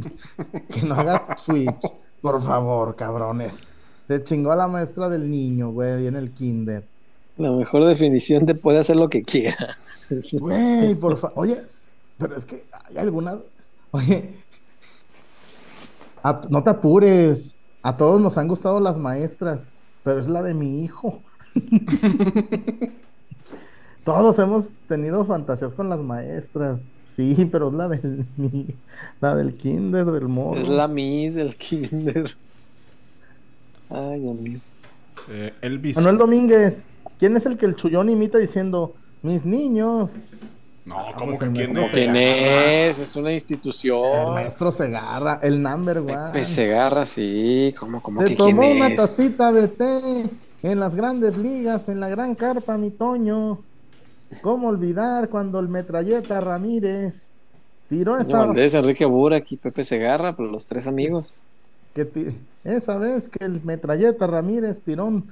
que 0.74 0.82
no 0.84 0.96
haga 0.96 1.38
switch, 1.46 1.92
por 2.22 2.42
favor, 2.44 2.96
cabrones. 2.96 3.62
Se 4.08 4.24
chingó 4.24 4.52
a 4.52 4.56
la 4.56 4.68
maestra 4.68 5.10
del 5.10 5.30
niño, 5.30 5.72
güey, 5.72 6.08
en 6.08 6.16
el 6.16 6.32
kinder. 6.32 6.84
La 7.38 7.52
mejor 7.52 7.86
definición 7.86 8.46
de 8.46 8.56
puede 8.56 8.80
hacer 8.80 8.96
lo 8.98 9.10
que 9.10 9.24
quiera. 9.24 9.78
Güey, 10.34 10.94
por 10.96 11.18
favor. 11.18 11.34
Oye, 11.40 11.62
pero 12.18 12.36
es 12.36 12.46
que 12.46 12.66
hay 12.90 12.98
algunas. 12.98 13.38
Oye, 13.92 14.36
a- 16.24 16.42
no 16.50 16.64
te 16.64 16.70
apures. 16.70 17.56
A 17.84 17.98
todos 17.98 18.22
nos 18.22 18.38
han 18.38 18.48
gustado 18.48 18.80
las 18.80 18.98
maestras, 18.98 19.70
pero 20.04 20.20
es 20.20 20.28
la 20.28 20.44
de 20.44 20.54
mi 20.54 20.84
hijo. 20.84 21.22
Todos 24.04 24.40
hemos 24.40 24.70
tenido 24.88 25.24
fantasías 25.26 25.74
con 25.74 25.90
las 25.90 26.02
maestras. 26.02 26.92
Sí, 27.06 27.48
pero 27.52 27.68
es 27.70 27.74
la 27.76 27.88
del, 27.90 28.26
mi- 28.38 28.68
la 29.20 29.36
del 29.36 29.54
kinder, 29.54 30.06
del 30.06 30.28
morro. 30.28 30.60
Es 30.60 30.68
la 30.68 30.88
Miss 30.88 31.36
del 31.36 31.56
Kinder. 31.56 32.36
Ay, 33.90 34.28
amigo. 34.30 34.62
Eh, 35.30 35.54
Elvis. 35.62 35.98
Manuel 35.98 36.18
Domínguez, 36.18 36.86
¿quién 37.20 37.36
es 37.38 37.46
el 37.46 37.58
que 37.58 37.66
el 37.66 37.76
chullón 37.76 38.10
imita 38.10 38.38
diciendo, 38.38 38.94
mis 39.22 39.46
niños? 39.46 40.22
No, 40.84 40.98
Ah, 40.98 41.12
¿cómo 41.16 41.38
pues 41.38 41.40
que 41.40 41.46
el 41.46 41.52
quién 41.54 41.78
es? 41.78 41.92
¿Quién 41.92 42.16
es? 42.16 43.00
Es 43.00 43.16
una 43.16 43.30
El 43.30 43.36
institución. 43.36 44.34
maestro 44.34 44.72
Segarra, 44.72 45.40
el 45.44 45.62
number 45.62 46.00
one. 46.00 46.16
Pepe 46.34 46.46
Segarra, 46.46 47.06
sí. 47.06 47.76
¿Cómo, 47.80 48.02
cómo 48.02 48.22
Se 48.22 48.30
que 48.30 48.36
quién 48.36 48.56
tomó 48.56 48.68
una 48.72 48.88
es? 48.88 48.96
tacita 48.96 49.52
de 49.52 49.68
té 49.68 50.26
en 50.64 50.80
las 50.80 50.96
grandes 50.96 51.38
ligas, 51.38 51.88
en 51.90 52.00
la 52.00 52.10
gran 52.10 52.34
carpa, 52.34 52.78
mi 52.78 52.90
Toño. 52.90 53.60
¿Cómo 54.42 54.70
olvidar 54.70 55.30
cuando 55.30 55.60
el 55.60 55.68
metralleta 55.68 56.40
Ramírez 56.40 57.28
tiró 57.90 58.18
esa, 58.18 58.46
Valdés, 58.46 58.74
Enrique 58.74 59.06
Burak 59.06 59.52
y 59.52 59.58
Pepe 59.58 59.84
Segarra, 59.84 60.36
pero 60.36 60.50
los 60.50 60.66
tres 60.68 60.88
amigos. 60.88 61.36
que 61.94 62.34
esa 62.64 62.98
vez 62.98 63.28
que 63.30 63.44
el 63.44 63.62
metralleta 63.64 64.26
Ramírez 64.28 64.82
tiró 64.82 65.06
un 65.06 65.32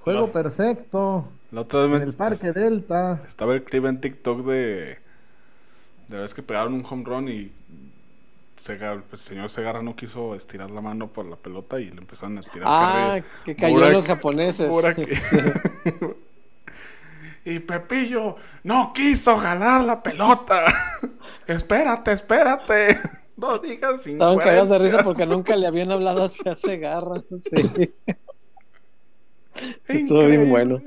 juego 0.00 0.26
La- 0.26 0.32
perfecto 0.32 1.28
la 1.50 1.60
otra 1.62 1.80
vez 1.82 1.90
me- 1.90 1.96
en 1.98 2.02
el 2.04 2.12
Parque 2.14 2.52
Delta? 2.52 3.22
Estaba 3.26 3.54
el 3.54 3.62
clip 3.64 3.84
en 3.84 4.00
TikTok 4.00 4.44
de. 4.46 4.98
De 6.08 6.16
la 6.16 6.20
vez 6.20 6.34
que 6.34 6.42
pegaron 6.42 6.74
un 6.74 6.84
home 6.88 7.04
run 7.04 7.28
y. 7.28 7.50
Sega- 8.56 9.02
el 9.10 9.18
señor 9.18 9.50
Segarra 9.50 9.82
no 9.82 9.96
quiso 9.96 10.36
estirar 10.36 10.70
la 10.70 10.80
mano 10.80 11.08
por 11.08 11.26
la 11.26 11.34
pelota 11.34 11.80
y 11.80 11.90
le 11.90 11.98
empezaron 11.98 12.38
a 12.38 12.40
tirar 12.42 12.68
Ah, 12.70 13.08
carrera. 13.18 13.26
que 13.44 13.56
cayó 13.56 13.74
Burak- 13.76 13.86
en 13.88 13.92
los 13.94 14.06
japoneses. 14.06 14.70
Burak- 14.70 14.96
y 17.44 17.58
Pepillo 17.60 18.36
no 18.62 18.92
quiso 18.94 19.36
jalar 19.36 19.84
la 19.84 20.02
pelota. 20.02 20.64
espérate, 21.46 22.12
espérate. 22.12 22.98
No 23.36 23.58
digas 23.58 24.06
Estaban 24.06 24.38
cagados 24.38 24.68
de 24.68 24.78
risa 24.78 25.02
porque 25.02 25.26
nunca 25.26 25.56
le 25.56 25.66
habían 25.66 25.90
hablado 25.90 26.24
hacia 26.24 26.54
Segarra. 26.54 27.20
Sí. 27.32 27.92
Estuvo 29.88 30.24
bien 30.26 30.50
bueno. 30.50 30.80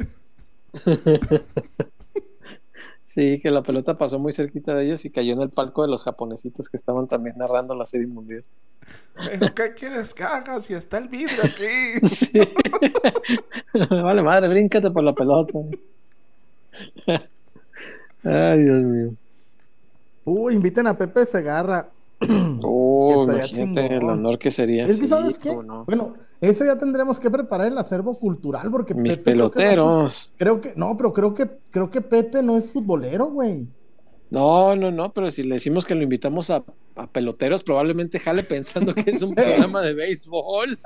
Sí, 3.03 3.39
que 3.41 3.49
la 3.49 3.63
pelota 3.63 3.97
pasó 3.97 4.19
muy 4.19 4.33
cerquita 4.33 4.75
de 4.75 4.85
ellos 4.85 5.05
y 5.05 5.09
cayó 5.09 5.33
en 5.33 5.41
el 5.41 5.49
palco 5.49 5.81
de 5.81 5.87
los 5.87 6.03
japonesitos 6.03 6.67
que 6.67 6.75
estaban 6.75 7.07
también 7.07 7.37
narrando 7.37 7.73
la 7.73 7.85
serie 7.85 8.07
mundial. 8.07 8.43
¿Pero 9.15 9.55
qué 9.55 9.73
quieres 9.73 10.13
que 10.13 10.23
haga 10.23 10.59
si 10.59 10.73
está 10.73 10.97
el 10.97 11.07
vidrio 11.07 11.43
aquí? 11.43 12.05
Sí. 12.05 12.39
vale, 13.89 14.21
madre, 14.21 14.49
bríncate 14.49 14.91
por 14.91 15.03
la 15.03 15.13
pelota. 15.13 15.57
Ay, 18.23 18.63
Dios 18.63 18.83
mío. 18.83 19.13
Uy, 20.25 20.55
inviten 20.55 20.87
a 20.87 20.97
Pepe 20.97 21.25
Segarra. 21.25 21.89
Oh, 22.69 23.23
imagínate 23.23 23.85
el 23.85 23.99
chingón. 23.99 24.09
honor 24.19 24.39
que 24.39 24.49
sería. 24.51 24.85
Es 24.87 24.99
que, 24.99 25.07
¿sabes 25.07 25.37
qué? 25.37 25.55
no. 25.55 25.85
Bueno, 25.85 26.15
eso 26.41 26.65
ya 26.65 26.77
tendremos 26.77 27.19
que 27.19 27.29
preparar 27.29 27.67
el 27.67 27.77
acervo 27.77 28.17
cultural 28.17 28.69
porque 28.71 28.93
Mis 28.95 29.17
Pepe 29.17 29.33
creo 29.33 29.51
que 29.51 29.75
no 29.75 29.75
peloteros. 29.75 30.33
Creo 30.37 30.59
que, 30.59 30.73
no, 30.75 30.97
pero 30.97 31.13
creo 31.13 31.33
que, 31.33 31.49
creo 31.69 31.89
que 31.89 32.01
Pepe 32.01 32.41
no 32.41 32.57
es 32.57 32.71
futbolero, 32.71 33.27
güey. 33.27 33.67
No, 34.29 34.75
no, 34.75 34.91
no, 34.91 35.13
pero 35.13 35.29
si 35.31 35.43
le 35.43 35.55
decimos 35.55 35.85
que 35.85 35.95
lo 35.95 36.03
invitamos 36.03 36.49
a, 36.49 36.63
a 36.95 37.07
peloteros, 37.07 37.63
probablemente 37.63 38.19
jale 38.19 38.43
pensando 38.43 38.93
que 38.93 39.11
es 39.11 39.21
un 39.21 39.33
programa 39.35 39.81
de 39.81 39.93
béisbol. 39.93 40.79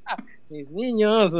Mis 0.48 0.70
niños. 0.70 1.32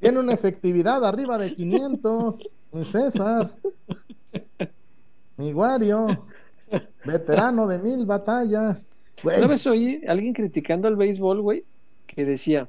Tiene 0.00 0.18
una 0.18 0.34
efectividad 0.34 1.04
arriba 1.04 1.38
de 1.38 1.54
500. 1.54 2.38
Mi 2.72 2.84
César. 2.84 3.52
Mi 5.36 5.52
Wario. 5.52 6.26
Veterano 7.04 7.66
de 7.66 7.78
mil 7.78 8.06
batallas. 8.06 8.86
Güey, 9.22 9.38
Una 9.38 9.48
vez 9.48 9.66
oí 9.66 10.02
alguien 10.08 10.32
criticando 10.32 10.88
el 10.88 10.96
béisbol, 10.96 11.40
güey, 11.42 11.64
que 12.06 12.24
decía, 12.24 12.68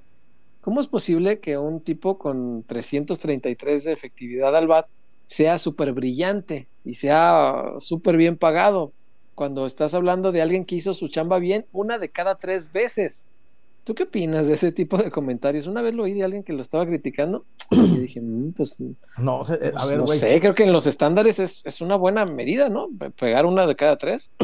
¿cómo 0.61 0.81
es 0.81 0.87
posible 0.87 1.39
que 1.39 1.57
un 1.57 1.81
tipo 1.81 2.17
con 2.17 2.63
333 2.63 3.83
de 3.85 3.93
efectividad 3.93 4.55
al 4.55 4.67
bat 4.67 4.87
sea 5.25 5.57
súper 5.57 5.93
brillante 5.93 6.67
y 6.83 6.93
sea 6.95 7.75
súper 7.79 8.17
bien 8.17 8.37
pagado? 8.37 8.91
Cuando 9.35 9.65
estás 9.65 9.93
hablando 9.93 10.31
de 10.31 10.41
alguien 10.41 10.65
que 10.65 10.75
hizo 10.75 10.93
su 10.93 11.07
chamba 11.07 11.39
bien 11.39 11.65
una 11.71 11.97
de 11.97 12.09
cada 12.09 12.35
tres 12.35 12.71
veces. 12.71 13.27
¿Tú 13.83 13.93
qué 13.95 14.03
opinas 14.03 14.47
de 14.47 14.53
ese 14.53 14.71
tipo 14.71 14.97
de 14.97 15.11
comentarios? 15.11 15.67
Una 15.67 15.81
vez 15.81 15.93
lo 15.93 16.03
oí 16.03 16.13
de 16.13 16.23
alguien 16.23 16.43
que 16.43 16.53
lo 16.53 16.61
estaba 16.61 16.85
criticando 16.85 17.45
y 17.71 17.97
dije, 17.99 18.21
"Mm, 18.21 18.53
pues, 18.53 18.77
No, 19.17 19.43
sé, 19.43 19.55
eh, 19.55 19.67
a 19.69 19.71
pues, 19.73 19.89
ver, 19.89 19.97
no 19.99 20.07
sé, 20.07 20.39
creo 20.39 20.55
que 20.55 20.63
en 20.63 20.71
los 20.73 20.87
estándares 20.87 21.39
es, 21.39 21.61
es 21.65 21.81
una 21.81 21.95
buena 21.97 22.25
medida, 22.25 22.69
¿no? 22.69 22.87
Pe- 22.97 23.11
Pegar 23.11 23.45
una 23.45 23.67
de 23.67 23.75
cada 23.75 23.97
tres. 23.97 24.31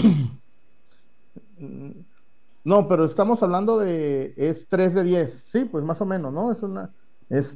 No, 2.64 2.88
pero 2.88 3.06
estamos 3.06 3.42
hablando 3.42 3.80
de. 3.80 4.34
Es 4.38 4.68
3 4.68 4.94
de 4.96 5.04
10. 5.04 5.44
Sí, 5.48 5.66
pues 5.66 5.84
más 5.84 6.00
o 6.02 6.06
menos, 6.06 6.34
¿no? 6.34 6.52
Es 6.52 6.62
una. 6.62 6.90
Es. 7.30 7.56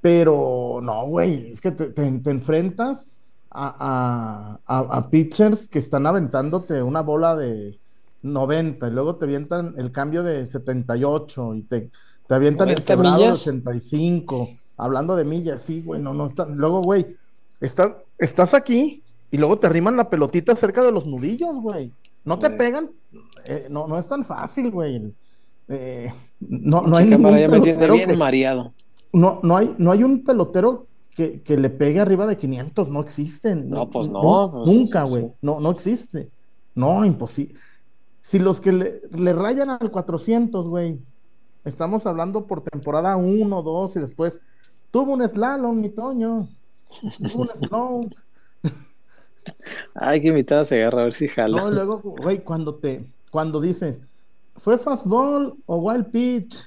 Pero 0.00 0.80
no, 0.82 1.06
güey, 1.06 1.52
es 1.52 1.60
que 1.60 1.70
te, 1.70 1.86
te- 1.90 2.10
te 2.10 2.30
enfrentas 2.30 3.06
a, 3.50 4.58
a- 4.66 4.78
a- 4.78 4.96
a 4.98 5.10
pitchers 5.10 5.68
que 5.68 5.78
están 5.78 6.06
aventándote 6.06 6.82
una 6.82 7.02
bola 7.02 7.36
de 7.36 7.78
90 8.22 8.88
y 8.88 8.90
luego 8.90 9.16
te 9.16 9.24
avientan 9.24 9.74
el 9.78 9.90
cambio 9.92 10.22
de 10.22 10.46
78 10.46 11.54
y 11.56 11.62
te, 11.62 11.90
te 12.26 12.34
avientan 12.34 12.68
el 12.68 12.74
90 12.76 12.92
quebrado 12.94 13.16
de 13.18 13.22
millas. 13.24 13.40
85. 13.48 14.46
Hablando 14.78 15.16
de 15.16 15.24
millas, 15.24 15.62
sí, 15.62 15.82
güey, 15.84 16.00
no, 16.00 16.14
no 16.14 16.26
están. 16.26 16.56
Luego, 16.56 16.82
güey, 16.82 17.16
está- 17.60 17.98
estás 18.18 18.54
aquí 18.54 19.02
y 19.30 19.38
luego 19.38 19.58
te 19.58 19.66
arriman 19.66 19.96
la 19.96 20.08
pelotita 20.10 20.54
cerca 20.56 20.82
de 20.82 20.92
los 20.92 21.06
nudillos, 21.06 21.56
güey. 21.60 21.92
No 22.24 22.38
te 22.38 22.50
pegan, 22.50 22.90
eh, 23.46 23.66
no, 23.68 23.88
no 23.88 23.98
es 23.98 24.06
tan 24.06 24.24
fácil, 24.24 24.70
güey. 24.70 25.12
Eh, 25.68 26.12
no, 26.40 26.82
no 26.82 26.96
hay 26.96 27.08
cámara 27.10 27.36
ningún 27.36 27.60
pelotero 27.60 27.94
bien 27.94 28.10
que- 28.10 28.16
mareado. 28.16 28.72
no, 29.12 29.40
no 29.42 29.56
hay, 29.56 29.74
no 29.78 29.90
hay 29.92 30.02
un 30.04 30.22
pelotero 30.22 30.86
que, 31.14 31.40
que 31.42 31.56
le 31.58 31.68
pegue 31.70 32.00
arriba 32.00 32.26
de 32.26 32.36
500, 32.36 32.90
no 32.90 33.00
existen. 33.00 33.68
No, 33.68 33.88
pues 33.90 34.08
no, 34.08 34.50
pues, 34.52 34.74
nunca, 34.74 35.04
güey. 35.04 35.24
sí. 35.24 35.30
No, 35.42 35.60
no 35.60 35.70
existe. 35.70 36.28
No, 36.74 37.04
imposible. 37.04 37.54
Si 38.22 38.38
los 38.38 38.60
que 38.60 38.72
le, 38.72 39.02
le 39.10 39.32
rayan 39.32 39.70
al 39.70 39.90
400, 39.90 40.68
güey, 40.68 40.98
estamos 41.64 42.06
hablando 42.06 42.46
por 42.46 42.62
temporada 42.62 43.16
1, 43.16 43.62
2 43.62 43.96
y 43.96 44.00
después 44.00 44.40
tuvo 44.90 45.14
un 45.14 45.28
slalom, 45.28 45.80
mi 45.80 45.90
Toño. 45.90 46.48
Tuvo 47.18 47.42
un 47.42 47.50
slalom. 47.54 48.10
Hay 49.94 50.20
que 50.20 50.28
invitar 50.28 50.60
a 50.60 50.64
Segarra 50.64 51.00
a 51.00 51.04
ver 51.04 51.12
si 51.12 51.28
jala. 51.28 51.60
No, 51.60 51.68
y 51.68 51.74
luego, 51.74 52.00
güey, 52.00 52.42
cuando 52.44 52.76
te, 52.76 53.04
cuando 53.30 53.60
dices, 53.60 54.02
¿fue 54.56 54.78
fastball 54.78 55.54
o 55.66 55.76
wild 55.76 56.10
pitch? 56.10 56.58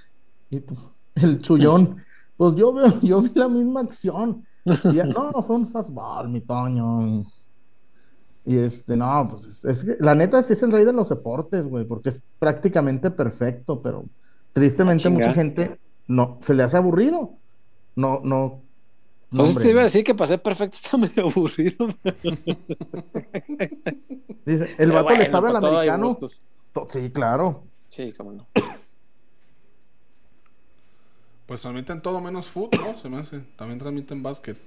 Y 0.49 0.59
tú, 0.59 0.75
el 1.15 1.41
chullón, 1.41 2.03
pues 2.37 2.55
yo 2.55 2.73
veo, 2.73 2.99
yo 3.01 3.21
vi 3.21 3.31
la 3.33 3.47
misma 3.47 3.81
acción. 3.81 4.45
Y 4.65 4.95
ya, 4.95 5.05
no, 5.05 5.31
fue 5.43 5.55
un 5.55 5.67
fastball, 5.67 6.27
mi 6.29 6.41
Toño. 6.41 7.23
Y 8.45 8.57
este, 8.59 8.95
no, 8.95 9.27
pues 9.29 9.45
es, 9.45 9.65
es 9.65 9.83
que 9.85 9.97
la 9.99 10.13
neta 10.15 10.41
sí 10.43 10.53
es 10.53 10.63
el 10.63 10.71
rey 10.71 10.85
de 10.85 10.93
los 10.93 11.09
deportes, 11.09 11.67
güey, 11.67 11.85
porque 11.85 12.09
es 12.09 12.23
prácticamente 12.39 13.09
perfecto, 13.11 13.81
pero 13.81 14.05
tristemente 14.53 15.07
Ah, 15.07 15.11
mucha 15.11 15.33
gente 15.33 15.79
no, 16.07 16.37
se 16.41 16.53
le 16.53 16.63
hace 16.63 16.77
aburrido. 16.77 17.39
No, 17.95 18.21
no. 18.23 18.61
no, 19.31 19.43
Pues 19.43 19.49
hombre. 19.49 19.63
te 19.65 19.69
iba 19.71 19.81
a 19.81 19.85
decir 19.85 20.03
que 20.03 20.15
pasé 20.15 20.37
perfecto, 20.37 20.75
está 20.77 20.97
medio 20.97 21.27
aburrido. 21.29 21.87
Dice, 24.45 24.75
el 24.77 24.91
Pero 24.91 24.93
vato 24.93 25.15
le 25.15 25.25
sabe 25.29 25.49
al 25.49 25.55
americano. 25.57 26.15
Sí, 26.89 27.11
claro. 27.11 27.63
Sí, 27.89 28.13
cómo 28.13 28.33
no. 28.33 28.47
Pues 31.45 31.61
transmiten 31.61 32.01
todo 32.01 32.21
menos 32.21 32.49
fútbol, 32.49 32.81
¿no? 32.83 32.95
Se 32.97 33.09
me 33.09 33.17
hace. 33.17 33.39
También 33.57 33.79
transmiten 33.79 34.23
básquet. 34.23 34.57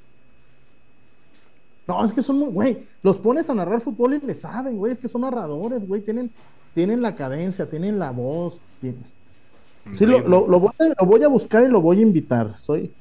No, 1.88 2.04
es 2.04 2.12
que 2.12 2.20
son 2.22 2.38
muy, 2.38 2.48
güey, 2.50 2.86
los 3.02 3.16
pones 3.16 3.48
a 3.48 3.54
narrar 3.54 3.80
fútbol 3.80 4.14
y 4.14 4.20
le 4.20 4.34
saben, 4.34 4.76
güey, 4.76 4.92
es 4.92 4.98
que 4.98 5.08
son 5.08 5.22
narradores, 5.22 5.88
güey, 5.88 6.02
tienen, 6.02 6.30
tienen 6.74 7.00
la 7.00 7.14
cadencia, 7.16 7.68
tienen 7.68 7.98
la 7.98 8.10
voz, 8.10 8.60
tienen- 8.80 9.02
Sí, 9.94 10.04
lo, 10.04 10.18
lo- 10.28 10.46
lo 10.46 10.60
voy 10.60 10.70
a, 10.78 10.84
lo 11.00 11.06
voy 11.06 11.22
a 11.24 11.28
buscar 11.28 11.64
y 11.64 11.68
lo 11.68 11.80
voy 11.80 12.00
a 12.00 12.02
invitar, 12.02 12.54
soy... 12.58 12.92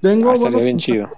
Tengo 0.00 0.30
Ah, 0.30 0.34
buenos 0.40 0.60
bien 0.60 0.78
chido. 0.78 1.08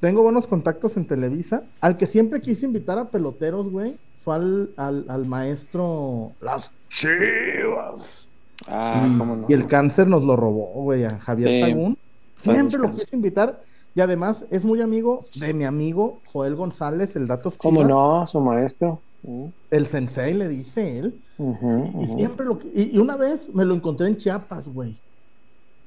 Tengo 0.00 0.22
buenos 0.22 0.46
contactos 0.46 0.96
en 0.96 1.04
Televisa. 1.06 1.62
Al 1.82 1.98
que 1.98 2.06
siempre 2.06 2.40
quise 2.40 2.64
invitar 2.64 2.98
a 2.98 3.04
peloteros, 3.10 3.68
güey, 3.68 3.96
fue 4.24 4.34
al, 4.36 4.70
al, 4.78 5.04
al 5.08 5.26
maestro 5.26 6.32
Las 6.40 6.70
Chivas. 6.88 8.28
Ah, 8.66 9.06
Y- 9.06 9.18
cómo 9.18 9.36
no. 9.36 9.46
Y 9.48 9.52
el 9.52 9.66
cáncer 9.66 10.06
nos 10.06 10.24
lo 10.24 10.36
robó, 10.36 10.68
güey, 10.84 11.04
a 11.04 11.18
Javier 11.18 11.52
Sí. 11.52 11.60
Sagún. 11.60 11.98
Siempre 12.38 12.78
lo 12.80 12.90
quise 12.92 13.08
invitar. 13.14 13.62
Y 13.94 14.00
además 14.00 14.46
es 14.50 14.64
muy 14.64 14.80
amigo 14.80 15.18
de 15.40 15.52
mi 15.54 15.64
amigo 15.64 16.20
Joel 16.32 16.54
González, 16.56 17.14
el 17.16 17.26
Datos 17.26 17.56
¿Cómo 17.58 17.84
no? 17.84 18.26
Su 18.26 18.40
maestro. 18.40 19.00
Mm, 19.22 19.44
El 19.70 19.86
sensei 19.86 20.34
le 20.34 20.48
dice 20.48 20.98
él. 20.98 21.20
Y 21.38 22.06
siempre 22.16 22.46
lo 22.46 22.58
que- 22.58 22.68
y, 22.74 22.96
y 22.96 22.98
una 22.98 23.16
vez 23.16 23.50
me 23.54 23.64
lo 23.64 23.74
encontré 23.74 24.06
en 24.08 24.16
Chiapas, 24.16 24.68
güey. 24.68 24.96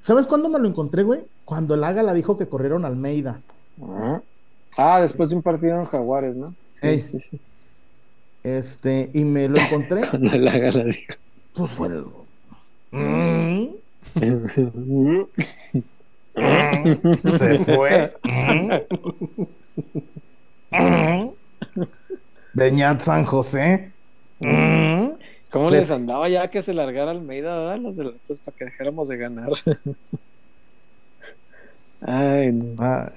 ¿Sabes 0.03 0.27
cuándo 0.27 0.49
me 0.49 0.59
lo 0.59 0.67
encontré, 0.67 1.01
güey? 1.03 1.21
Cuando 1.45 1.73
el 1.73 1.83
Ágala 1.83 2.13
dijo 2.13 2.37
que 2.37 2.47
corrieron 2.47 2.85
a 2.85 2.89
Almeida. 2.89 3.41
Ujú. 3.79 4.21
Ah, 4.77 5.01
después 5.01 5.29
de 5.31 5.35
un 5.37 5.41
partido 5.41 5.75
en 5.79 5.85
Jaguares, 5.85 6.37
¿no? 6.37 6.47
Sí, 6.69 7.03
sí, 7.11 7.19
sí. 7.19 7.39
Este, 8.43 9.09
y 9.13 9.23
me 9.25 9.47
lo 9.49 9.57
encontré. 9.57 10.01
Cuando 10.09 10.37
la 10.37 10.57
gala 10.57 10.83
dijo. 10.83 11.13
pues 11.55 11.71
el- 11.79 12.05
Mm, 12.91 13.67
se 16.35 17.57
fue. 17.59 18.13
Beñat 22.53 23.01
San 23.01 23.23
José. 23.25 23.91
¿Cómo 24.39 25.69
Les- 25.69 25.81
les 25.81 25.91
andaba 25.91 26.27
ya 26.29 26.49
que 26.49 26.61
se 26.61 26.73
largara 26.73 27.11
Almeida, 27.11 27.57
verdad? 27.57 27.77
Los 27.79 27.95
delanteros 27.95 28.39
para 28.39 28.57
que 28.57 28.65
dejáramos 28.65 29.07
de 29.07 29.17
ganar. 29.17 29.49
Ay, 32.01 32.51
no. 32.51 32.75
Ah, 32.79 33.11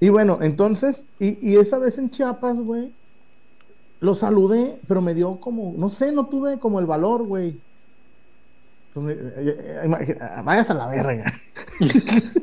y 0.00 0.08
bueno, 0.08 0.38
entonces, 0.42 1.04
y, 1.20 1.38
y 1.48 1.56
esa 1.58 1.78
vez 1.78 1.96
en 1.98 2.10
Chiapas, 2.10 2.58
güey, 2.58 2.90
lo 4.00 4.14
saludé, 4.16 4.76
pero 4.88 5.00
me 5.00 5.14
dio 5.14 5.36
como, 5.38 5.74
no 5.76 5.90
sé, 5.90 6.10
no 6.12 6.26
tuve 6.26 6.58
como 6.58 6.80
el 6.80 6.86
valor, 6.86 7.22
güey. 7.24 7.56
Pues 8.94 9.16
eh, 9.16 9.80
eh, 9.84 10.18
Vayas 10.44 10.70
a 10.70 10.74
la 10.74 10.86
verga. 10.88 11.32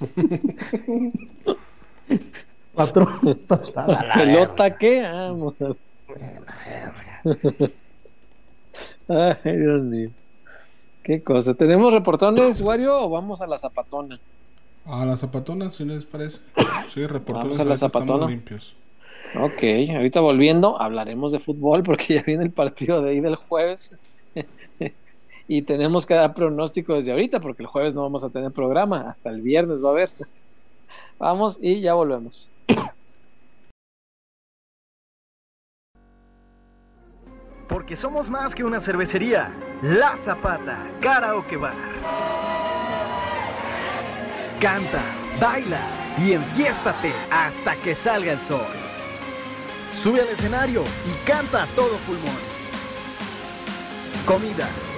A 2.76 2.86
la 2.86 4.12
¿Pelota 4.14 4.78
qué? 4.78 5.02
Vamos. 5.02 5.54
Ay, 9.08 9.56
Dios 9.56 9.82
mío. 9.82 10.08
Qué 11.02 11.22
cosa. 11.22 11.54
¿Tenemos 11.54 11.92
reportones, 11.92 12.60
Wario, 12.60 13.04
o 13.04 13.10
vamos 13.10 13.42
a 13.42 13.46
la 13.46 13.58
zapatona? 13.58 14.18
A 14.86 15.04
la 15.04 15.16
zapatona, 15.16 15.70
si 15.70 15.84
les 15.84 16.04
parece. 16.04 16.40
Sí, 16.88 17.06
reporteros. 17.06 17.58
Vamos 17.58 17.60
a 17.60 17.64
la 17.64 17.76
zapatona. 17.76 18.26
limpios. 18.26 18.76
Ok, 19.38 19.62
ahorita 19.94 20.20
volviendo, 20.20 20.80
hablaremos 20.80 21.32
de 21.32 21.38
fútbol 21.38 21.82
porque 21.82 22.14
ya 22.14 22.22
viene 22.22 22.44
el 22.44 22.50
partido 22.50 23.02
de 23.02 23.10
ahí 23.10 23.20
del 23.20 23.36
jueves. 23.36 23.92
Y 25.52 25.62
tenemos 25.62 26.06
que 26.06 26.14
dar 26.14 26.32
pronóstico 26.32 26.94
desde 26.94 27.10
ahorita 27.10 27.40
porque 27.40 27.64
el 27.64 27.66
jueves 27.66 27.92
no 27.92 28.02
vamos 28.02 28.22
a 28.22 28.30
tener 28.30 28.52
programa, 28.52 29.00
hasta 29.00 29.30
el 29.30 29.42
viernes 29.42 29.84
va 29.84 29.88
a 29.88 29.90
haber. 29.90 30.10
Vamos 31.18 31.58
y 31.60 31.80
ya 31.80 31.94
volvemos. 31.94 32.52
Porque 37.68 37.96
somos 37.96 38.30
más 38.30 38.54
que 38.54 38.62
una 38.62 38.78
cervecería. 38.78 39.52
La 39.82 40.16
Zapata, 40.16 40.88
Karaoke 41.00 41.56
Bar. 41.56 41.74
Canta, 44.60 45.02
baila 45.40 46.14
y 46.16 46.30
enfiéstate 46.30 47.12
hasta 47.28 47.74
que 47.74 47.96
salga 47.96 48.32
el 48.32 48.40
sol. 48.40 48.60
Sube 49.92 50.20
al 50.20 50.28
escenario 50.28 50.84
y 50.84 51.26
canta 51.26 51.64
a 51.64 51.66
todo 51.74 51.96
pulmón. 52.06 52.38
Comida, 54.24 54.68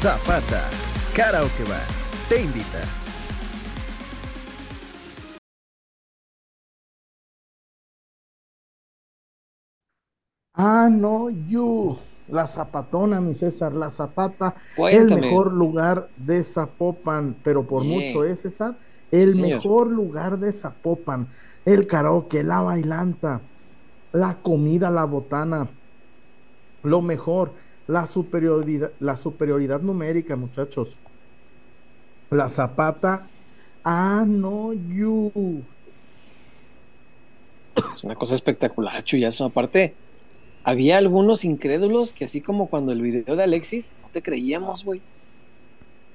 Zapata, 0.00 0.62
Karaoke 1.14 1.64
Bar, 1.64 1.86
te 2.28 2.42
invita. 2.42 2.82
Ah, 10.54 10.88
no, 10.90 11.28
you. 11.30 11.98
La 12.28 12.46
Zapatona, 12.46 13.20
mi 13.20 13.34
César, 13.34 13.72
la 13.72 13.88
Zapata, 13.90 14.54
Cuéntame. 14.74 15.14
el 15.14 15.20
mejor 15.20 15.52
lugar 15.52 16.08
de 16.16 16.42
Zapopan, 16.42 17.36
pero 17.44 17.66
por 17.66 17.82
Bien. 17.82 17.94
mucho 18.08 18.24
es, 18.24 18.40
César, 18.40 18.76
el 19.10 19.34
Sí, 19.34 19.40
mejor 19.40 19.86
lugar 19.88 20.38
de 20.38 20.52
Zapopan, 20.52 21.28
el 21.64 21.86
karaoke, 21.86 22.42
la 22.42 22.62
bailanta, 22.62 23.40
la 24.12 24.42
comida, 24.42 24.90
la 24.90 25.04
botana, 25.04 25.68
lo 26.82 27.02
mejor, 27.02 27.52
la 27.86 28.06
superioridad, 28.06 28.90
la 29.00 29.16
superioridad 29.16 29.80
numérica, 29.80 30.36
muchachos. 30.36 30.96
La 32.30 32.48
Zapata, 32.48 33.26
ah, 33.84 34.24
no, 34.26 34.72
you. 34.72 35.62
Es 37.92 38.02
una 38.02 38.16
cosa 38.16 38.34
espectacular, 38.34 39.02
chuyazo. 39.02 39.44
Aparte, 39.44 39.94
había 40.64 40.98
algunos 40.98 41.44
incrédulos 41.44 42.10
que 42.10 42.24
así 42.24 42.40
como 42.40 42.66
cuando 42.66 42.92
el 42.92 43.00
video 43.00 43.36
de 43.36 43.42
Alexis, 43.42 43.92
no 44.02 44.08
te 44.08 44.22
creíamos, 44.22 44.84
güey. 44.84 45.00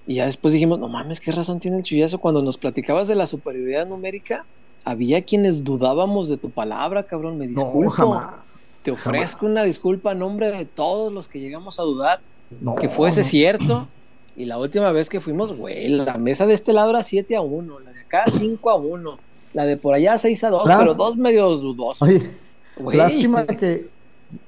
Y 0.07 0.15
ya 0.15 0.25
después 0.25 0.53
dijimos, 0.53 0.79
no 0.79 0.89
mames, 0.89 1.21
qué 1.21 1.31
razón 1.31 1.59
tiene 1.59 1.77
el 1.77 1.83
chullazo. 1.83 2.19
Cuando 2.19 2.41
nos 2.41 2.57
platicabas 2.57 3.07
de 3.07 3.15
la 3.15 3.27
superioridad 3.27 3.87
numérica, 3.87 4.45
había 4.83 5.21
quienes 5.23 5.63
dudábamos 5.63 6.29
de 6.29 6.37
tu 6.37 6.49
palabra, 6.49 7.03
cabrón. 7.03 7.37
Me 7.37 7.47
disculpo. 7.47 7.83
No, 7.83 7.89
jamás. 7.89 8.75
Te 8.83 8.91
ofrezco 8.91 9.45
una 9.45 9.63
disculpa 9.63 10.11
a 10.11 10.15
nombre 10.15 10.51
de 10.51 10.65
todos 10.65 11.11
los 11.11 11.27
que 11.27 11.39
llegamos 11.39 11.79
a 11.79 11.83
dudar 11.83 12.19
No, 12.59 12.75
que 12.75 12.89
fuese 12.89 13.21
no. 13.21 13.27
cierto. 13.27 13.87
Y 14.35 14.45
la 14.45 14.57
última 14.57 14.91
vez 14.91 15.09
que 15.09 15.19
fuimos, 15.19 15.55
güey, 15.55 15.87
la 15.89 16.17
mesa 16.17 16.45
de 16.45 16.53
este 16.53 16.73
lado 16.73 16.89
era 16.91 17.03
7 17.03 17.35
a 17.35 17.41
1, 17.41 17.79
la 17.79 17.91
de 17.91 17.99
acá 18.01 18.23
5 18.27 18.69
a 18.69 18.75
1, 18.75 19.17
la 19.53 19.65
de 19.65 19.77
por 19.77 19.93
allá 19.93 20.17
6 20.17 20.43
a 20.45 20.49
2, 20.49 20.67
Las- 20.67 20.79
pero 20.79 20.93
dos 20.95 21.17
medios 21.17 21.61
dudosos. 21.61 22.07
Oye, 22.07 22.97
lástima 22.97 23.45
que, 23.45 23.87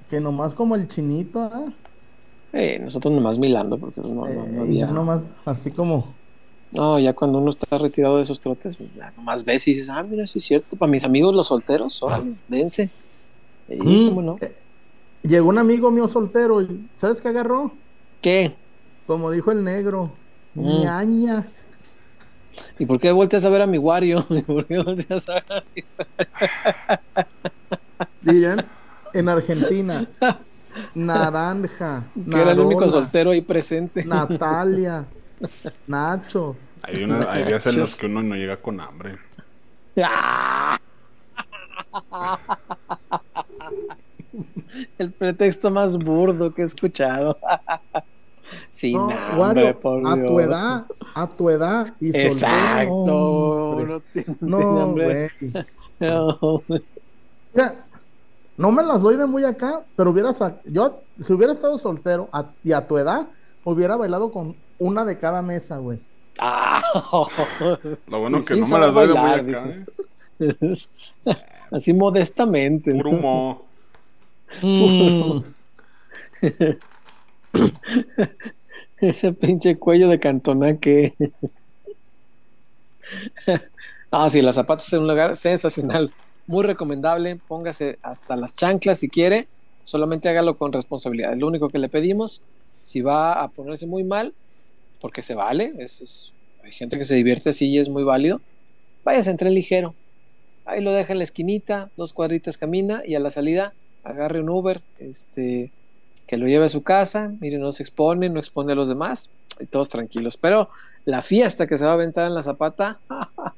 que 0.09 0.19
nomás 0.21 0.53
como 0.53 0.75
el 0.75 0.87
chinito, 0.87 1.39
¿ah? 1.41 1.65
Eh, 2.53 2.79
nosotros 2.79 3.13
nomás 3.13 3.37
milando, 3.39 3.77
porque 3.77 3.99
no, 4.01 4.13
no, 4.13 4.25
no 4.47 4.59
Eh, 4.61 4.61
había- 4.61 4.87
nomás 4.87 5.23
así 5.45 5.69
como. 5.71 6.13
No, 6.73 6.97
ya 6.99 7.13
cuando 7.13 7.37
uno 7.37 7.51
está 7.51 7.77
retirado 7.77 8.17
de 8.17 8.23
esos 8.23 8.39
trotes, 8.39 8.75
pues, 8.75 8.89
ya 8.95 9.11
nomás 9.15 9.45
ves 9.45 9.67
y 9.67 9.71
dices, 9.73 9.89
ah, 9.89 10.01
mira, 10.03 10.25
sí 10.27 10.39
es 10.39 10.45
cierto. 10.45 10.75
Para 10.75 10.91
mis 10.91 11.03
amigos 11.03 11.33
los 11.35 11.47
solteros, 11.47 12.01
órale, 12.01 12.33
dense. 12.47 12.89
Sí, 13.69 13.75
Mm. 13.77 14.07
¿cómo 14.09 14.21
no? 14.21 14.39
Llegó 15.21 15.47
un 15.49 15.57
amigo 15.57 15.89
mío 15.91 16.07
soltero 16.07 16.61
y 16.61 16.87
¿sabes 16.97 17.21
qué 17.21 17.29
agarró? 17.29 17.71
¿Qué? 18.21 18.55
Como 19.07 19.29
dijo 19.31 19.51
el 19.51 19.63
negro, 19.63 20.11
Mm. 20.55 20.81
ñaña. 20.81 21.45
¿Y 22.79 22.85
por 22.85 22.99
qué 22.99 23.11
volteas 23.11 23.45
a 23.45 23.49
ver 23.49 23.61
a 23.61 23.67
mi 23.67 23.77
Wario? 23.77 24.25
¿Y 24.29 24.41
por 24.41 24.65
qué 24.65 24.81
volteas 24.81 25.29
a 25.29 25.33
ver 25.35 25.43
a 25.49 25.63
mi- 25.75 25.83
Dirían 28.21 28.65
en 29.13 29.29
Argentina. 29.29 30.07
Naranja. 30.95 32.05
Que 32.29 32.41
era 32.41 32.51
el 32.51 32.59
único 32.59 32.89
soltero 32.89 33.31
ahí 33.31 33.41
presente. 33.41 34.03
Natalia. 34.05 35.05
Nacho. 35.87 36.55
Hay, 36.83 37.03
una- 37.03 37.31
hay 37.31 37.43
días 37.45 37.65
en 37.67 37.79
los 37.79 37.95
que 37.97 38.05
uno 38.07 38.21
no 38.23 38.35
llega 38.35 38.57
con 38.57 38.79
hambre. 38.79 39.17
El 44.97 45.11
pretexto 45.11 45.69
más 45.71 45.97
burdo 45.97 46.53
que 46.53 46.63
he 46.63 46.65
escuchado. 46.65 47.37
Sin 48.69 48.93
No, 48.97 49.09
hambre, 49.09 49.63
Wario, 49.65 49.79
por 49.79 50.07
a 50.07 50.15
Dios. 50.15 50.27
tu 50.27 50.39
edad, 50.39 50.85
a 51.15 51.27
tu 51.27 51.49
edad. 51.49 51.93
Y 51.99 52.11
soltero, 52.11 52.27
Exacto. 52.27 54.01
No, 54.41 54.87
güey. 54.91 55.29
Mira, 57.53 57.85
no 58.57 58.71
me 58.71 58.83
las 58.83 59.01
doy 59.01 59.15
de 59.17 59.25
muy 59.25 59.43
acá, 59.43 59.81
pero 59.95 60.11
hubiera 60.11 60.33
yo, 60.65 61.01
si 61.23 61.33
hubiera 61.33 61.53
estado 61.53 61.77
soltero 61.77 62.29
a- 62.31 62.45
y 62.63 62.73
a 62.73 62.85
tu 62.87 62.97
edad, 62.97 63.27
hubiera 63.63 63.95
bailado 63.95 64.31
con 64.31 64.55
una 64.79 65.05
de 65.05 65.17
cada 65.17 65.41
mesa, 65.41 65.77
güey. 65.77 65.99
Ah. 66.39 66.81
Lo 68.07 68.19
bueno 68.19 68.39
Y 68.39 68.45
que 68.45 68.55
sí 68.55 68.59
no 68.59 68.67
me 68.67 68.79
las 68.79 68.93
doy 68.93 69.07
muy 69.07 69.31
acá. 69.31 69.65
¿eh? 69.67 69.85
Así 71.71 71.93
modestamente. 71.93 72.93
Puro 72.93 73.09
humo. 73.09 73.65
Ese 78.97 79.33
pinche 79.33 79.77
cuello 79.77 80.07
de 80.07 80.19
cantona 80.19 80.77
que. 80.77 81.13
no, 84.11 84.29
sí, 84.29 84.41
las 84.41 84.55
zapatas 84.55 84.91
en 84.93 85.01
un 85.01 85.07
lugar 85.07 85.35
sensacional. 85.35 86.13
Muy 86.45 86.63
recomendable. 86.63 87.39
Póngase 87.47 87.97
hasta 88.01 88.35
las 88.35 88.55
chanclas 88.55 88.99
si 88.99 89.09
quiere. 89.09 89.47
Solamente 89.83 90.29
hágalo 90.29 90.57
con 90.57 90.71
responsabilidad. 90.71 91.33
Es 91.33 91.39
lo 91.39 91.47
único 91.47 91.69
que 91.69 91.79
le 91.79 91.89
pedimos. 91.89 92.43
Si 92.81 93.01
va 93.01 93.33
a 93.41 93.47
ponerse 93.47 93.87
muy 93.87 94.03
mal, 94.03 94.33
porque 95.03 95.21
se 95.21 95.35
vale. 95.35 95.73
Es, 95.79 95.99
es- 96.01 96.31
hay 96.63 96.71
gente 96.71 96.97
que 96.97 97.03
se 97.03 97.13
divierte 97.15 97.49
así 97.49 97.67
y 97.69 97.77
es 97.77 97.89
muy 97.89 98.03
válido. 98.05 98.39
Váyase 99.03 99.29
entre 99.31 99.49
ligero. 99.51 99.93
Ahí 100.63 100.81
lo 100.81 100.93
deja 100.93 101.11
en 101.11 101.17
la 101.17 101.25
esquinita, 101.25 101.89
dos 101.97 102.13
cuadritas 102.13 102.57
camina 102.57 103.03
y 103.05 103.15
a 103.15 103.19
la 103.19 103.29
salida 103.29 103.73
agarre 104.05 104.39
un 104.39 104.47
Uber, 104.49 104.81
este, 104.99 105.71
que 106.25 106.37
lo 106.37 106.47
lleve 106.47 106.63
a 106.65 106.69
su 106.69 106.83
casa, 106.83 107.33
mire, 107.41 107.57
no 107.57 107.73
se 107.73 107.83
expone, 107.83 108.29
no 108.29 108.39
expone 108.39 108.71
a 108.71 108.75
los 108.75 108.87
demás, 108.87 109.29
y 109.59 109.65
todos 109.65 109.89
tranquilos. 109.89 110.37
Pero 110.37 110.69
la 111.03 111.21
fiesta 111.21 111.67
que 111.67 111.77
se 111.77 111.83
va 111.83 111.91
a 111.91 111.95
aventar 111.95 112.25
en 112.27 112.33
la 112.33 112.43
zapata, 112.43 112.97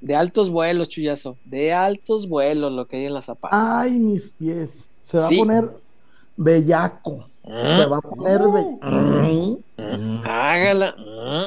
de 0.00 0.14
altos 0.14 0.50
vuelos, 0.50 0.88
chullazo, 0.88 1.36
de 1.46 1.72
altos 1.72 2.28
vuelos 2.28 2.70
lo 2.70 2.86
que 2.86 2.98
hay 2.98 3.06
en 3.06 3.14
la 3.14 3.22
zapata. 3.22 3.80
Ay, 3.80 3.98
mis 3.98 4.30
pies. 4.38 4.88
Se 5.02 5.18
va 5.18 5.26
Sí. 5.26 5.34
a 5.34 5.38
poner 5.38 5.70
bellaco. 6.36 7.28
Se 7.46 7.86
va 7.86 7.98
a 7.98 8.00
poner 8.00 8.40
be- 8.40 8.78
Hágala. 10.24 10.94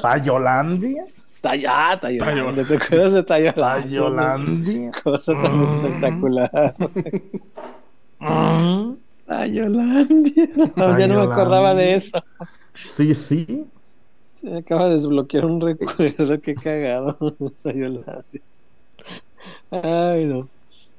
Tayolandia. 0.01 1.05
Talla, 1.41 1.97
Tayolandia, 2.01 2.63
¿te 2.65 2.75
acuerdas 2.75 3.13
de 3.13 3.23
Tayolandia? 3.23 3.99
Tayolandia. 3.99 4.91
Cosa 5.03 5.33
tan 5.41 5.63
espectacular. 5.63 6.73
Tayolandia. 9.25 10.49
No, 10.75 10.99
ya 10.99 11.07
no 11.07 11.17
me 11.19 11.23
acordaba 11.31 11.73
de 11.73 11.95
eso. 11.95 12.23
Sí, 12.75 13.13
sí. 13.13 13.67
Se 14.33 14.49
me 14.49 14.59
acaba 14.59 14.85
de 14.85 14.91
desbloquear 14.91 15.45
un 15.45 15.59
recuerdo, 15.61 16.41
qué 16.41 16.55
cagado. 16.55 17.17
Tayolandia. 17.63 18.23
Ay, 19.71 20.25
no. 20.25 20.47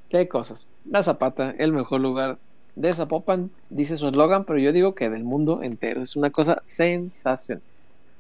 Qué 0.09 0.29
cosas. 0.29 0.69
La 0.91 1.03
Zapata, 1.03 1.55
el 1.59 1.73
mejor 1.73 2.01
lugar 2.01 2.39
de 2.77 2.95
Zapopan, 2.95 3.51
dice 3.71 3.97
su 3.97 4.09
eslogan, 4.09 4.45
pero 4.45 4.59
yo 4.59 4.73
digo 4.73 4.95
que 4.95 5.11
del 5.11 5.25
mundo 5.25 5.63
entero. 5.63 6.03
Es 6.03 6.17
una 6.17 6.31
cosa 6.31 6.61
sensacional. 6.65 7.63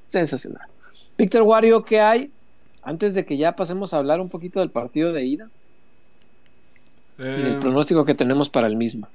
Sensacional. 0.06 0.68
Víctor 1.18 1.43
Wario, 1.43 1.85
¿qué 1.85 2.01
hay? 2.01 2.32
Antes 2.82 3.14
de 3.14 3.24
que 3.27 3.36
ya 3.36 3.56
pasemos 3.56 3.94
a 3.94 3.98
hablar 3.98 4.20
un 4.20 4.31
poquito 4.31 4.60
del 4.60 4.70
partido 4.70 5.12
de 5.12 5.24
ida 5.24 5.51
y 7.35 7.43
del 7.43 7.55
Eh, 7.55 7.59
pronóstico 7.60 8.05
que 8.05 8.14
tenemos 8.14 8.51
para 8.51 8.66
el 8.68 8.77
mismo. 8.77 9.09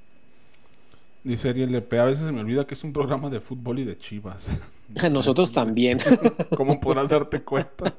Dice 1.23 1.49
Ariel 1.49 1.71
Lepe, 1.71 1.99
a 1.99 2.05
veces 2.05 2.25
se 2.25 2.31
me 2.31 2.41
olvida 2.41 2.67
que 2.67 2.75
es 2.75 2.83
un 2.83 2.93
programa 2.93 3.29
de 3.29 3.39
fútbol 3.39 3.79
y 3.79 3.83
de 3.83 3.97
chivas. 3.97 4.61
A 5.01 5.09
nosotros 5.09 5.51
también. 5.53 5.99
¿Cómo 6.53 6.79
podrás 6.79 7.09
darte 7.09 7.43
cuenta? 7.43 7.97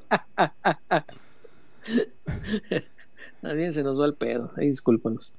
También 3.41 3.73
se 3.73 3.83
nos 3.83 3.99
va 4.01 4.05
el 4.05 4.15
pedo. 4.15 4.51
Discúlpanos. 4.57 5.33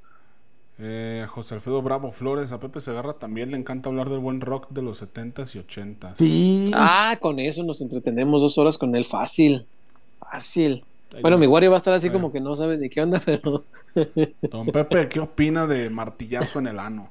Eh, 0.80 1.26
José 1.28 1.54
Alfredo 1.56 1.82
Bravo 1.82 2.12
Flores, 2.12 2.52
a 2.52 2.60
Pepe 2.60 2.80
Segarra 2.80 3.14
también 3.14 3.50
le 3.50 3.56
encanta 3.56 3.88
hablar 3.88 4.08
del 4.10 4.20
buen 4.20 4.40
rock 4.40 4.68
de 4.70 4.82
los 4.82 5.02
70s 5.02 5.56
y 5.56 5.58
80s. 5.58 6.12
Sí. 6.16 6.70
Ah, 6.74 7.18
con 7.20 7.40
eso 7.40 7.64
nos 7.64 7.80
entretenemos 7.80 8.40
dos 8.42 8.58
horas 8.58 8.78
con 8.78 8.94
él 8.94 9.04
fácil. 9.04 9.66
Fácil. 10.20 10.84
Ahí 11.14 11.22
Bueno, 11.22 11.36
va. 11.36 11.40
mi 11.40 11.46
Wario 11.48 11.70
va 11.70 11.76
a 11.76 11.78
estar 11.78 11.94
así 11.94 12.06
Ahí. 12.08 12.12
como 12.12 12.30
que 12.30 12.40
no 12.40 12.54
sabe 12.54 12.78
ni 12.78 12.88
qué 12.90 13.00
onda, 13.02 13.20
pero 13.24 13.64
Don 14.42 14.66
Pepe, 14.66 15.08
¿qué 15.08 15.18
opina 15.20 15.66
de 15.66 15.90
martillazo 15.90 16.60
en 16.60 16.68
el 16.68 16.78
ano? 16.78 17.10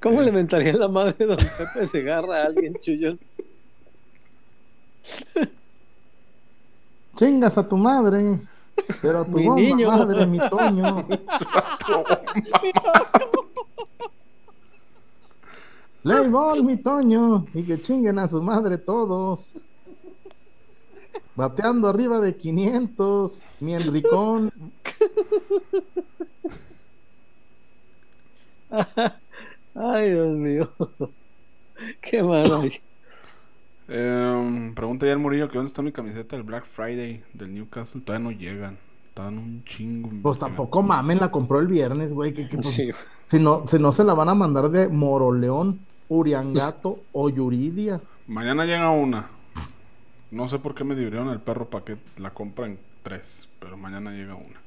¿cómo 0.00 0.22
le 0.22 0.32
mentaría 0.32 0.72
la 0.72 0.88
madre 0.88 1.14
de 1.18 1.26
Don 1.26 1.36
Pepe 1.36 1.86
Segarra 1.86 2.42
a 2.42 2.46
alguien, 2.46 2.74
Chuyón? 2.80 3.18
Chingas 7.16 7.58
a 7.58 7.68
tu 7.68 7.76
madre. 7.76 8.40
Pero 9.02 9.20
a 9.20 9.24
tu 9.24 9.32
Mi 9.32 9.46
bomba 9.46 9.60
niño. 9.62 9.90
madre, 9.90 10.26
mi 10.26 10.38
Toño. 10.38 11.06
Leibol, 16.02 16.62
mi 16.64 16.76
Toño. 16.78 17.44
Y 17.52 17.64
que 17.66 17.80
chinguen 17.80 18.18
a 18.18 18.26
su 18.28 18.42
madre 18.42 18.78
todos. 18.78 19.54
Bateando 21.36 21.88
arriba 21.88 22.20
de 22.20 22.36
500. 22.36 23.42
Mi 23.60 23.74
Enricón. 23.74 24.50
Ay, 29.74 30.10
Dios 30.10 30.30
mío. 30.30 30.70
Qué 32.00 32.22
malo. 32.22 32.62
Eh, 33.92 34.72
pregunta 34.76 35.04
ya 35.04 35.12
el 35.12 35.18
Murillo 35.18 35.48
que 35.48 35.56
dónde 35.58 35.66
está 35.68 35.82
mi 35.82 35.90
camiseta 35.90 36.36
del 36.36 36.44
Black 36.44 36.64
Friday 36.64 37.24
del 37.34 37.52
Newcastle. 37.52 38.00
Todavía 38.00 38.30
no 38.30 38.30
llegan. 38.30 38.78
Estaban 39.08 39.36
un 39.36 39.64
chingo. 39.64 40.08
Pues 40.22 40.38
tampoco 40.38 40.82
mamen, 40.82 41.18
la 41.18 41.30
compró 41.32 41.58
el 41.58 41.66
viernes, 41.66 42.14
güey. 42.14 42.32
Que, 42.32 42.48
que, 42.48 42.56
pues, 42.56 42.68
Sí. 42.68 42.90
si, 43.24 43.40
no, 43.40 43.66
si 43.66 43.78
no 43.80 43.92
se 43.92 44.04
la 44.04 44.14
van 44.14 44.28
a 44.28 44.34
mandar 44.34 44.70
de 44.70 44.88
Moroleón, 44.88 45.80
Uriangato 46.08 47.00
o 47.12 47.28
Yuridia. 47.28 48.00
Mañana 48.28 48.64
llega 48.64 48.90
una. 48.90 49.28
No 50.30 50.46
sé 50.46 50.60
por 50.60 50.76
qué 50.76 50.84
me 50.84 50.94
dividieron 50.94 51.28
el 51.30 51.40
perro 51.40 51.68
para 51.68 51.84
que 51.84 51.96
la 52.18 52.30
compra 52.30 52.66
en 52.66 52.78
tres, 53.02 53.48
pero 53.58 53.76
mañana 53.76 54.12
llega 54.12 54.36
una. 54.36 54.60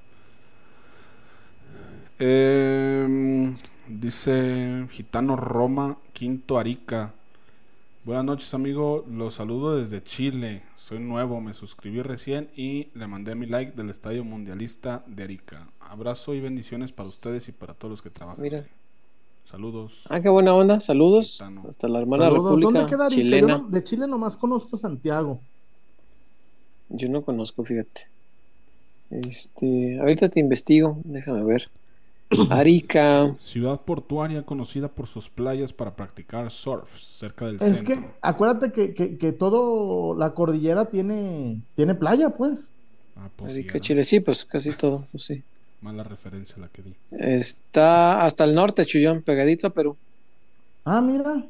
Eh, 2.19 3.53
dice 3.87 4.85
Gitano 4.89 5.37
Roma, 5.37 5.97
Quinto 6.11 6.59
Arica. 6.59 7.13
Buenas 8.05 8.25
noches, 8.25 8.53
amigo. 8.53 9.05
Los 9.09 9.35
saludo 9.35 9.77
desde 9.77 10.03
Chile. 10.03 10.61
Soy 10.75 10.99
nuevo, 10.99 11.39
me 11.39 11.53
suscribí 11.53 12.01
recién 12.01 12.49
y 12.55 12.87
le 12.97 13.07
mandé 13.07 13.35
mi 13.35 13.45
like 13.45 13.71
del 13.77 13.89
Estadio 13.89 14.25
Mundialista 14.25 15.03
de 15.07 15.23
Arica. 15.23 15.69
Abrazo 15.79 16.33
y 16.33 16.41
bendiciones 16.41 16.91
para 16.91 17.07
ustedes 17.07 17.47
y 17.47 17.53
para 17.53 17.73
todos 17.73 17.91
los 17.91 18.01
que 18.01 18.09
trabajan. 18.09 18.41
Mira. 18.43 18.57
Saludos. 19.45 20.03
Ah, 20.09 20.19
qué 20.21 20.27
buena 20.29 20.53
onda. 20.53 20.79
Saludos. 20.81 21.33
Gitano. 21.33 21.63
Hasta 21.69 21.87
la 21.87 21.99
hermana 21.99 22.25
Saludos. 22.25 22.43
¿Dónde 22.43 22.65
República 22.65 22.85
queda 22.89 23.05
Arica? 23.05 23.21
Yo 23.21 23.23
chilena. 23.23 23.57
no- 23.59 23.69
de 23.69 23.83
Chile 23.83 24.07
nomás 24.07 24.35
conozco 24.37 24.75
Santiago. 24.75 25.39
Yo 26.89 27.07
no 27.09 27.21
conozco, 27.23 27.63
fíjate. 27.63 28.07
Este, 29.11 29.99
ahorita 29.99 30.27
te 30.29 30.39
investigo, 30.41 30.97
déjame 31.05 31.43
ver. 31.43 31.69
Arica. 32.49 33.35
Ciudad 33.39 33.79
portuaria 33.81 34.43
conocida 34.43 34.87
por 34.87 35.07
sus 35.07 35.29
playas 35.29 35.73
para 35.73 35.95
practicar 35.95 36.49
surf 36.51 36.97
cerca 36.99 37.45
del 37.47 37.55
Es 37.55 37.77
centro. 37.77 37.95
que 37.95 38.07
acuérdate 38.21 38.71
que, 38.71 38.93
que, 38.93 39.17
que 39.17 39.31
todo 39.31 40.15
la 40.15 40.33
cordillera 40.33 40.85
tiene, 40.85 41.59
tiene 41.75 41.95
playa, 41.95 42.29
pues. 42.31 42.71
Ah, 43.15 43.29
pues 43.35 43.53
sí, 43.53 43.59
Arica, 43.59 43.71
era 43.77 43.79
Chile, 43.81 44.03
sí, 44.03 44.19
pues 44.19 44.45
casi 44.45 44.71
todo, 44.71 45.05
pues 45.11 45.23
sí. 45.25 45.43
Mala 45.81 46.03
referencia 46.03 46.57
la 46.59 46.67
que 46.69 46.81
di. 46.81 46.93
Está 47.11 48.23
hasta 48.25 48.43
el 48.45 48.55
norte, 48.55 48.85
Chuyón, 48.85 49.21
pegadito 49.21 49.67
a 49.67 49.69
Perú. 49.71 49.95
Ah, 50.85 51.01
mira. 51.01 51.43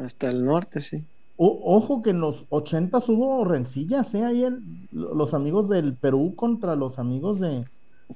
Hasta 0.00 0.30
el 0.30 0.44
norte, 0.44 0.80
sí. 0.80 1.02
O- 1.36 1.60
ojo 1.76 2.02
que 2.02 2.10
en 2.10 2.20
los 2.20 2.46
80 2.50 2.98
hubo 3.08 3.44
rencillas, 3.44 4.14
¿eh? 4.14 4.24
Ahí 4.24 4.44
el- 4.44 4.62
los 4.92 5.34
amigos 5.34 5.68
del 5.68 5.94
Perú 5.94 6.34
contra 6.36 6.76
los 6.76 6.98
amigos 6.98 7.40
de... 7.40 7.64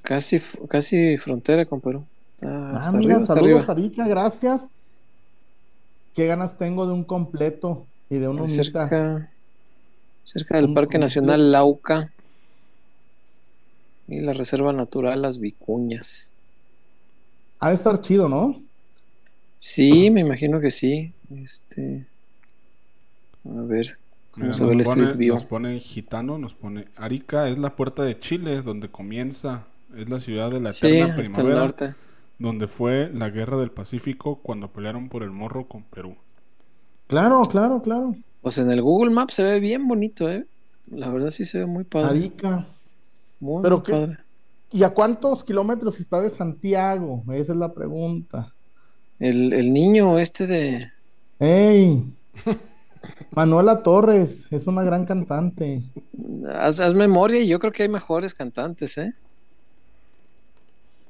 Casi, 0.01 0.41
casi 0.69 1.17
frontera 1.17 1.65
con 1.65 1.81
Perú. 1.81 2.03
Ah, 2.41 2.73
hasta 2.77 2.97
mira, 2.97 3.13
arriba, 3.13 3.23
hasta 3.23 3.33
saludos, 3.35 3.69
arriba. 3.69 3.87
Arica, 3.87 4.07
gracias. 4.07 4.69
Qué 6.13 6.25
ganas 6.25 6.57
tengo 6.57 6.85
de 6.87 6.93
un 6.93 7.03
completo 7.03 7.85
y 8.09 8.17
de 8.17 8.27
una 8.27 8.41
humita. 8.41 8.63
cerca, 8.63 9.31
cerca 10.23 10.55
del 10.55 10.65
Un 10.65 10.73
Parque 10.73 10.97
completo. 10.97 11.05
Nacional 11.05 11.51
Lauca 11.51 12.11
y 14.07 14.19
la 14.21 14.33
Reserva 14.33 14.73
Natural 14.73 15.21
Las 15.21 15.39
Vicuñas. 15.39 16.31
Ha 17.59 17.69
de 17.69 17.75
estar 17.75 17.99
chido, 18.01 18.29
¿no? 18.29 18.61
Sí, 19.59 20.09
me 20.11 20.21
imagino 20.21 20.59
que 20.59 20.69
sí. 20.69 21.13
Este, 21.43 22.05
a 23.45 23.61
ver 23.61 23.97
Mira, 24.35 24.49
nos, 24.49 24.59
pone, 24.59 24.81
Street 24.83 25.15
View. 25.17 25.33
nos 25.33 25.43
pone 25.43 25.79
gitano, 25.79 26.37
nos 26.37 26.53
pone 26.53 26.85
Arica 26.95 27.49
es 27.49 27.57
la 27.57 27.75
puerta 27.75 28.03
de 28.03 28.17
Chile 28.19 28.61
donde 28.61 28.89
comienza, 28.89 29.65
es 29.95 30.09
la 30.09 30.19
ciudad 30.19 30.51
de 30.51 30.59
la 30.59 30.71
Sí, 30.71 30.87
eterna 30.87 31.05
hasta 31.15 31.21
el 31.21 31.27
primavera, 31.31 31.59
norte. 31.61 31.93
donde 32.39 32.67
fue 32.67 33.09
la 33.13 33.29
guerra 33.29 33.57
del 33.57 33.71
Pacífico 33.71 34.39
cuando 34.41 34.71
pelearon 34.71 35.09
por 35.09 35.23
el 35.23 35.31
morro 35.31 35.67
con 35.67 35.83
Perú. 35.83 36.15
Claro, 37.07 37.41
claro, 37.43 37.81
claro. 37.81 38.15
Pues 38.41 38.57
en 38.57 38.69
el 38.71 38.81
Google 38.81 39.11
Maps 39.11 39.35
se 39.35 39.43
ve 39.43 39.59
bien 39.59 39.87
bonito, 39.87 40.29
¿eh? 40.29 40.45
La 40.87 41.09
verdad 41.09 41.29
sí 41.29 41.45
se 41.45 41.59
ve 41.59 41.65
muy 41.65 41.83
padre. 41.83 42.09
Arica. 42.09 42.67
Muy, 43.39 43.61
Pero 43.63 43.77
muy 43.77 43.85
qué- 43.85 43.91
padre. 43.93 44.17
¿Y 44.71 44.83
a 44.83 44.89
cuántos 44.89 45.45
kilómetros 45.45 45.99
está 45.99 46.21
de 46.21 46.29
Santiago? 46.29 47.23
Esa 47.33 47.53
es 47.53 47.57
la 47.59 47.71
pregunta. 47.73 48.53
El, 49.17 49.53
el 49.53 49.71
niño 49.71 50.19
este 50.19 50.45
de... 50.45 50.91
¡Ey! 51.39 52.03
Manuela 53.31 53.81
Torres 53.83 54.45
es 54.51 54.67
una 54.67 54.83
gran 54.83 55.05
cantante. 55.05 55.83
Haz, 56.59 56.79
haz 56.79 56.93
memoria 56.95 57.39
y 57.41 57.47
yo 57.47 57.59
creo 57.59 57.71
que 57.71 57.83
hay 57.83 57.89
mejores 57.89 58.35
cantantes, 58.35 58.97
¿eh? 58.97 59.13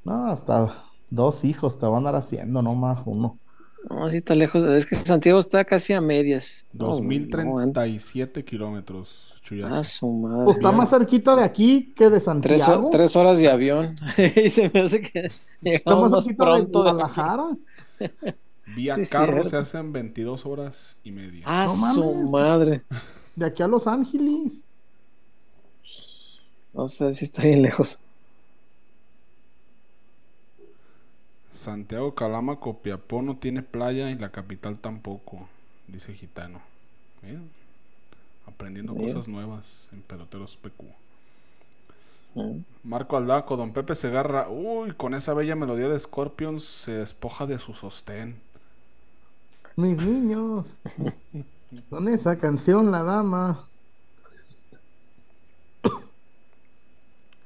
No, 0.07 0.27
hasta 0.31 0.84
dos 1.09 1.43
hijos 1.43 1.77
te 1.77 1.85
van 1.85 1.95
a 1.95 1.97
andar 1.97 2.15
haciendo, 2.15 2.61
no 2.61 2.73
más 2.75 3.01
uno. 3.05 3.38
No, 3.89 4.05
así 4.05 4.17
está 4.17 4.35
lejos. 4.35 4.63
Es 4.63 4.85
que 4.85 4.95
Santiago 4.95 5.39
está 5.39 5.63
casi 5.65 5.93
a 5.93 6.01
medias. 6.01 6.65
No, 6.73 6.85
no, 6.88 6.91
2037 6.91 8.43
kilómetros, 8.43 9.35
chuyazo. 9.41 9.75
Ah, 9.75 9.84
su 9.84 10.09
madre. 10.11 10.45
Pues 10.45 10.57
está 10.57 10.71
más 10.71 10.89
cerquita 10.89 11.35
de 11.35 11.43
aquí 11.43 11.93
que 11.95 12.09
de 12.09 12.19
Santiago. 12.19 12.89
tres 12.91 13.15
horas 13.15 13.38
de 13.39 13.49
avión. 13.49 13.97
y 14.43 14.49
se 14.49 14.69
me 14.73 14.79
hace 14.81 15.01
que 15.01 15.19
Está 15.19 15.39
llegamos 15.61 16.01
más 16.03 16.11
más 16.11 16.23
cerquita 16.25 16.45
de 16.45 16.51
pronto. 16.51 16.84
de- 16.84 16.91
Guadalajara. 16.91 17.43
Vía 18.75 18.95
Sí, 18.95 19.05
carro 19.07 19.31
cierto. 19.34 19.49
se 19.49 19.57
hacen 19.57 19.93
22 19.93 20.45
horas 20.45 20.97
y 21.03 21.11
media. 21.11 21.43
Ah, 21.45 21.67
No 21.67 21.93
su 21.93 22.13
madre. 22.29 22.84
De 23.35 23.45
aquí 23.45 23.63
a 23.63 23.67
Los 23.67 23.88
Ángeles. 23.88 24.63
O 26.73 26.88
sea, 26.88 27.13
sí 27.13 27.23
está 27.25 27.43
bien 27.43 27.61
lejos. 27.61 27.99
Santiago 31.57 32.15
Calama, 32.15 32.59
Copiapó 32.59 33.21
no 33.21 33.38
tiene 33.38 33.63
playa 33.63 34.09
y 34.09 34.15
la 34.15 34.31
capital 34.31 34.79
tampoco, 34.79 35.49
dice 35.88 36.13
Gitano. 36.13 36.61
Mira, 37.21 37.41
aprendiendo 38.45 38.95
cosas 38.95 39.27
nuevas 39.27 39.89
en 39.91 40.01
Peloteros 40.01 40.57
PQ. 40.57 40.84
Mm. 42.35 42.59
Marco 42.84 43.17
Aldaco, 43.17 43.57
Don 43.57 43.73
Pepe 43.73 43.95
Segarra. 43.95 44.49
Uy, 44.49 44.91
con 44.93 45.13
esa 45.13 45.34
bella 45.34 45.55
melodía 45.55 45.89
de 45.89 45.99
Scorpions 45.99 46.63
se 46.63 46.93
despoja 46.93 47.45
de 47.45 47.57
su 47.57 47.73
sostén. 47.73 48.39
Mis 49.75 49.97
niños. 49.97 50.79
Con 51.89 52.07
esa 52.07 52.38
canción, 52.38 52.91
la 52.91 53.03
dama. 53.03 53.66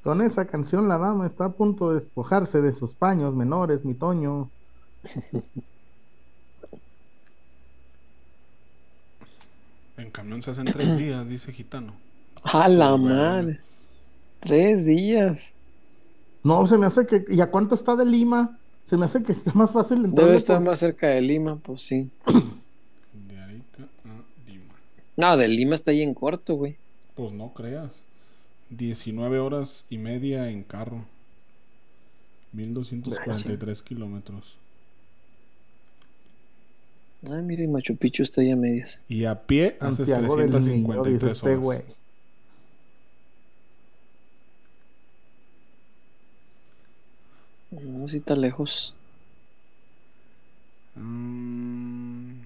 Con 0.04 0.22
esa 0.22 0.46
canción, 0.46 0.88
la 0.88 0.98
dama 0.98 1.28
está 1.28 1.46
a 1.46 1.52
punto 1.52 1.90
de 1.90 1.96
despojarse 1.96 2.62
de 2.62 2.72
sus 2.72 2.96
paños 2.96 3.36
menores, 3.36 3.86
mi 3.86 3.94
Toño. 3.94 4.50
En 9.98 10.10
camión 10.10 10.42
se 10.42 10.52
hacen 10.52 10.66
tres 10.66 10.98
días, 10.98 11.30
dice 11.30 11.52
Gitano. 11.52 11.94
A 12.44 12.68
la 12.68 12.98
madre. 12.98 13.60
Tres 14.40 14.86
días. 14.86 15.54
No, 16.44 16.66
se 16.66 16.78
me 16.80 16.88
hace 16.88 17.06
que. 17.06 17.24
¿Y 17.30 17.40
a 17.42 17.52
cuánto 17.52 17.76
está 17.76 17.96
de 17.96 18.06
Lima? 18.06 18.58
Se 18.84 18.98
me 18.98 19.06
hace 19.06 19.22
que 19.22 19.32
está 19.34 19.54
más 19.54 19.72
fácil 19.72 20.04
entrar. 20.04 20.26
Debe 20.26 20.38
estar 20.38 20.60
más 20.60 20.80
cerca 20.80 21.08
de 21.08 21.22
Lima, 21.22 21.58
pues 21.58 21.84
sí. 21.84 22.10
De 23.14 23.38
Arica 23.38 23.84
a 24.06 24.50
Lima. 24.50 24.74
No, 25.16 25.38
de 25.38 25.48
Lima 25.48 25.76
está 25.76 25.92
ahí 25.92 26.02
en 26.02 26.16
corto, 26.16 26.56
güey. 26.56 26.78
Pues 27.16 27.32
no 27.32 27.54
creas. 27.54 28.04
19 28.72 29.40
horas 29.40 29.86
y 29.90 29.98
media 29.98 30.50
en 30.50 30.64
carro. 30.64 31.06
1243 32.54 33.84
kilómetros. 33.84 34.58
Ay, 37.30 37.42
mira, 37.44 37.64
y 37.64 37.68
Machu 37.68 37.96
Picchu 37.96 38.24
está 38.24 38.42
ahí 38.42 38.52
a 38.52 38.56
medias. 38.56 39.02
Y 39.08 39.26
a 39.26 39.36
pie 39.46 39.78
haces 39.80 40.10
Santiago 40.10 40.36
del 40.38 40.66
Niño, 40.66 41.04
dice 41.04 41.30
353 41.30 41.32
este 41.32 41.46
horas. 41.46 41.60
güey. 41.60 41.82
No, 47.72 48.08
si 48.08 48.18
está 48.18 48.36
lejos. 48.36 48.96
Mm, 50.96 52.42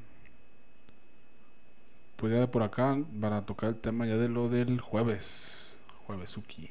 Pues 2.18 2.34
ya 2.34 2.40
de 2.40 2.48
por 2.48 2.64
acá, 2.64 2.98
para 3.22 3.46
tocar 3.46 3.70
el 3.70 3.76
tema 3.76 4.06
ya 4.08 4.18
de 4.18 4.30
lo 4.30 4.50
del 4.50 4.80
jueves. 4.82 5.65
Jueves, 6.08 6.38
Uki. 6.38 6.70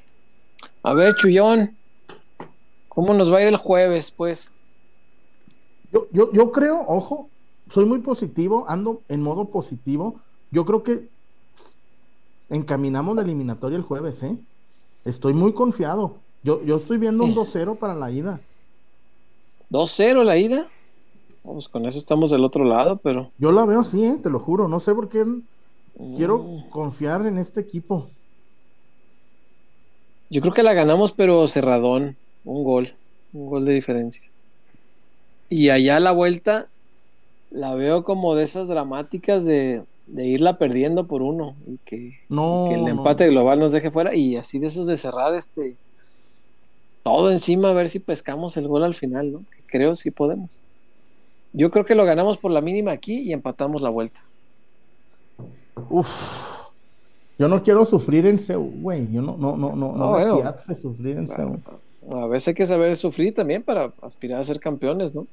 A 0.82 0.94
ver, 0.94 1.15
Chullón. 1.16 1.77
¿Cómo 2.89 3.12
nos 3.15 3.32
va 3.32 3.39
a 3.39 3.43
ir 3.43 3.48
el 3.48 3.56
jueves, 3.56 4.11
pues? 4.11 4.52
Yo, 5.93 6.06
yo, 6.12 6.32
yo 6.32 6.52
creo, 6.52 6.85
ojo, 6.86 7.28
soy 7.70 7.85
muy 7.86 7.98
positivo, 7.98 8.66
ando 8.69 9.02
en 9.09 9.20
modo 9.23 9.47
positivo. 9.47 10.20
Yo 10.51 10.65
creo 10.65 10.82
que 10.82 11.09
encaminamos 12.51 13.16
la 13.16 13.23
eliminatoria 13.23 13.77
el 13.77 13.82
jueves, 13.82 14.23
¿eh? 14.23 14.36
Estoy 15.05 15.35
muy 15.35 15.52
confiado. 15.52 16.16
Yo, 16.43 16.62
yo 16.62 16.77
estoy 16.77 16.98
viendo 16.98 17.24
un 17.24 17.35
2-0 17.35 17.77
para 17.78 17.94
la 17.94 18.11
ida. 18.11 18.40
2-0 19.70 20.23
la 20.24 20.36
ida. 20.36 20.69
Vamos, 21.43 21.69
con 21.69 21.85
eso 21.86 21.98
estamos 21.98 22.31
del 22.31 22.44
otro 22.44 22.65
lado, 22.65 22.97
pero. 23.02 23.31
Yo 23.39 23.51
la 23.52 23.65
veo 23.65 23.81
así, 23.81 24.05
¿eh? 24.05 24.19
te 24.23 24.31
lo 24.31 24.39
juro. 24.39 24.69
No 24.69 24.78
sé 24.81 24.94
por 24.94 25.09
qué 25.09 25.24
quiero 26.16 26.39
Mm. 26.39 26.70
confiar 26.70 27.27
en 27.27 27.39
este 27.39 27.61
equipo. 27.61 28.09
Yo 30.35 30.40
creo 30.40 30.52
que 30.52 30.65
la 30.65 30.73
ganamos, 30.74 31.12
pero 31.12 31.47
cerradón. 31.47 32.16
Un 32.44 32.65
gol. 32.65 32.93
Un 33.32 33.47
gol 33.47 33.65
de 33.65 33.73
diferencia. 33.73 34.24
Y 35.48 35.69
allá 35.69 36.01
la 36.01 36.11
vuelta 36.11 36.66
la 37.52 37.77
veo 37.77 38.02
como 38.02 38.35
de 38.35 38.43
esas 38.43 38.66
dramáticas 38.66 39.44
de, 39.44 39.82
de 40.09 40.27
irla 40.27 40.59
perdiendo 40.59 41.06
por 41.06 41.23
uno. 41.23 41.55
Y 41.69 41.78
que, 41.85 42.19
No, 42.28 42.66
que 42.69 42.74
el 42.74 42.81
no. 42.82 42.89
empate 42.89 43.28
global 43.28 43.61
nos 43.61 43.70
deje 43.70 43.93
fuera. 43.93 44.16
Y 44.16 44.35
así 44.35 44.59
de 44.59 44.66
esos 44.66 44.89
de 44.89 44.97
cerrar 44.97 45.36
este 45.36 45.77
todo 47.05 47.31
encima 47.31 47.69
a 47.70 47.74
ver 47.74 47.89
si 47.89 48.01
pescamos 48.01 48.56
el 48.56 48.66
gol 48.66 48.82
al 48.82 48.94
final, 48.94 49.31
¿no? 49.31 49.39
Que 49.39 49.62
creo 49.69 49.94
sí 49.94 50.11
podemos. 50.11 50.61
Yo 51.52 51.70
creo 51.70 51.85
que 51.85 51.94
lo 51.94 52.05
ganamos 52.06 52.39
por 52.39 52.51
la 52.51 52.61
mínima 52.61 52.90
aquí 52.90 53.20
y 53.20 53.32
empatamos 53.32 53.82
la 53.82 53.90
vuelta. 53.90 54.24
Uf. 55.90 56.54
Yo 57.39 57.48
no 57.48 57.62
quiero 57.62 57.85
sufrir 57.85 58.27
en 58.27 58.39
Seúl, 58.39 58.73
güey. 58.81 59.11
Yo 59.12 59.20
no, 59.23 59.36
no, 59.36 59.56
no, 59.56 59.74
no, 59.74 59.93
no, 59.93 59.97
No, 59.97 60.12
me 60.12 60.24
bueno. 60.24 60.36
piace 60.40 60.74
sufrir 60.74 61.16
en 61.19 61.27
Seúl. 61.28 61.59
A 62.12 62.27
veces 62.27 62.48
hay 62.48 62.55
que 62.55 62.66
saber 62.66 62.97
sufrir 62.97 63.35
también 63.35 63.62
para 63.62 63.93
aspirar 64.02 64.40
a 64.40 64.44
ser 64.44 64.61
campeones, 64.61 65.15
¿no? 65.15 65.27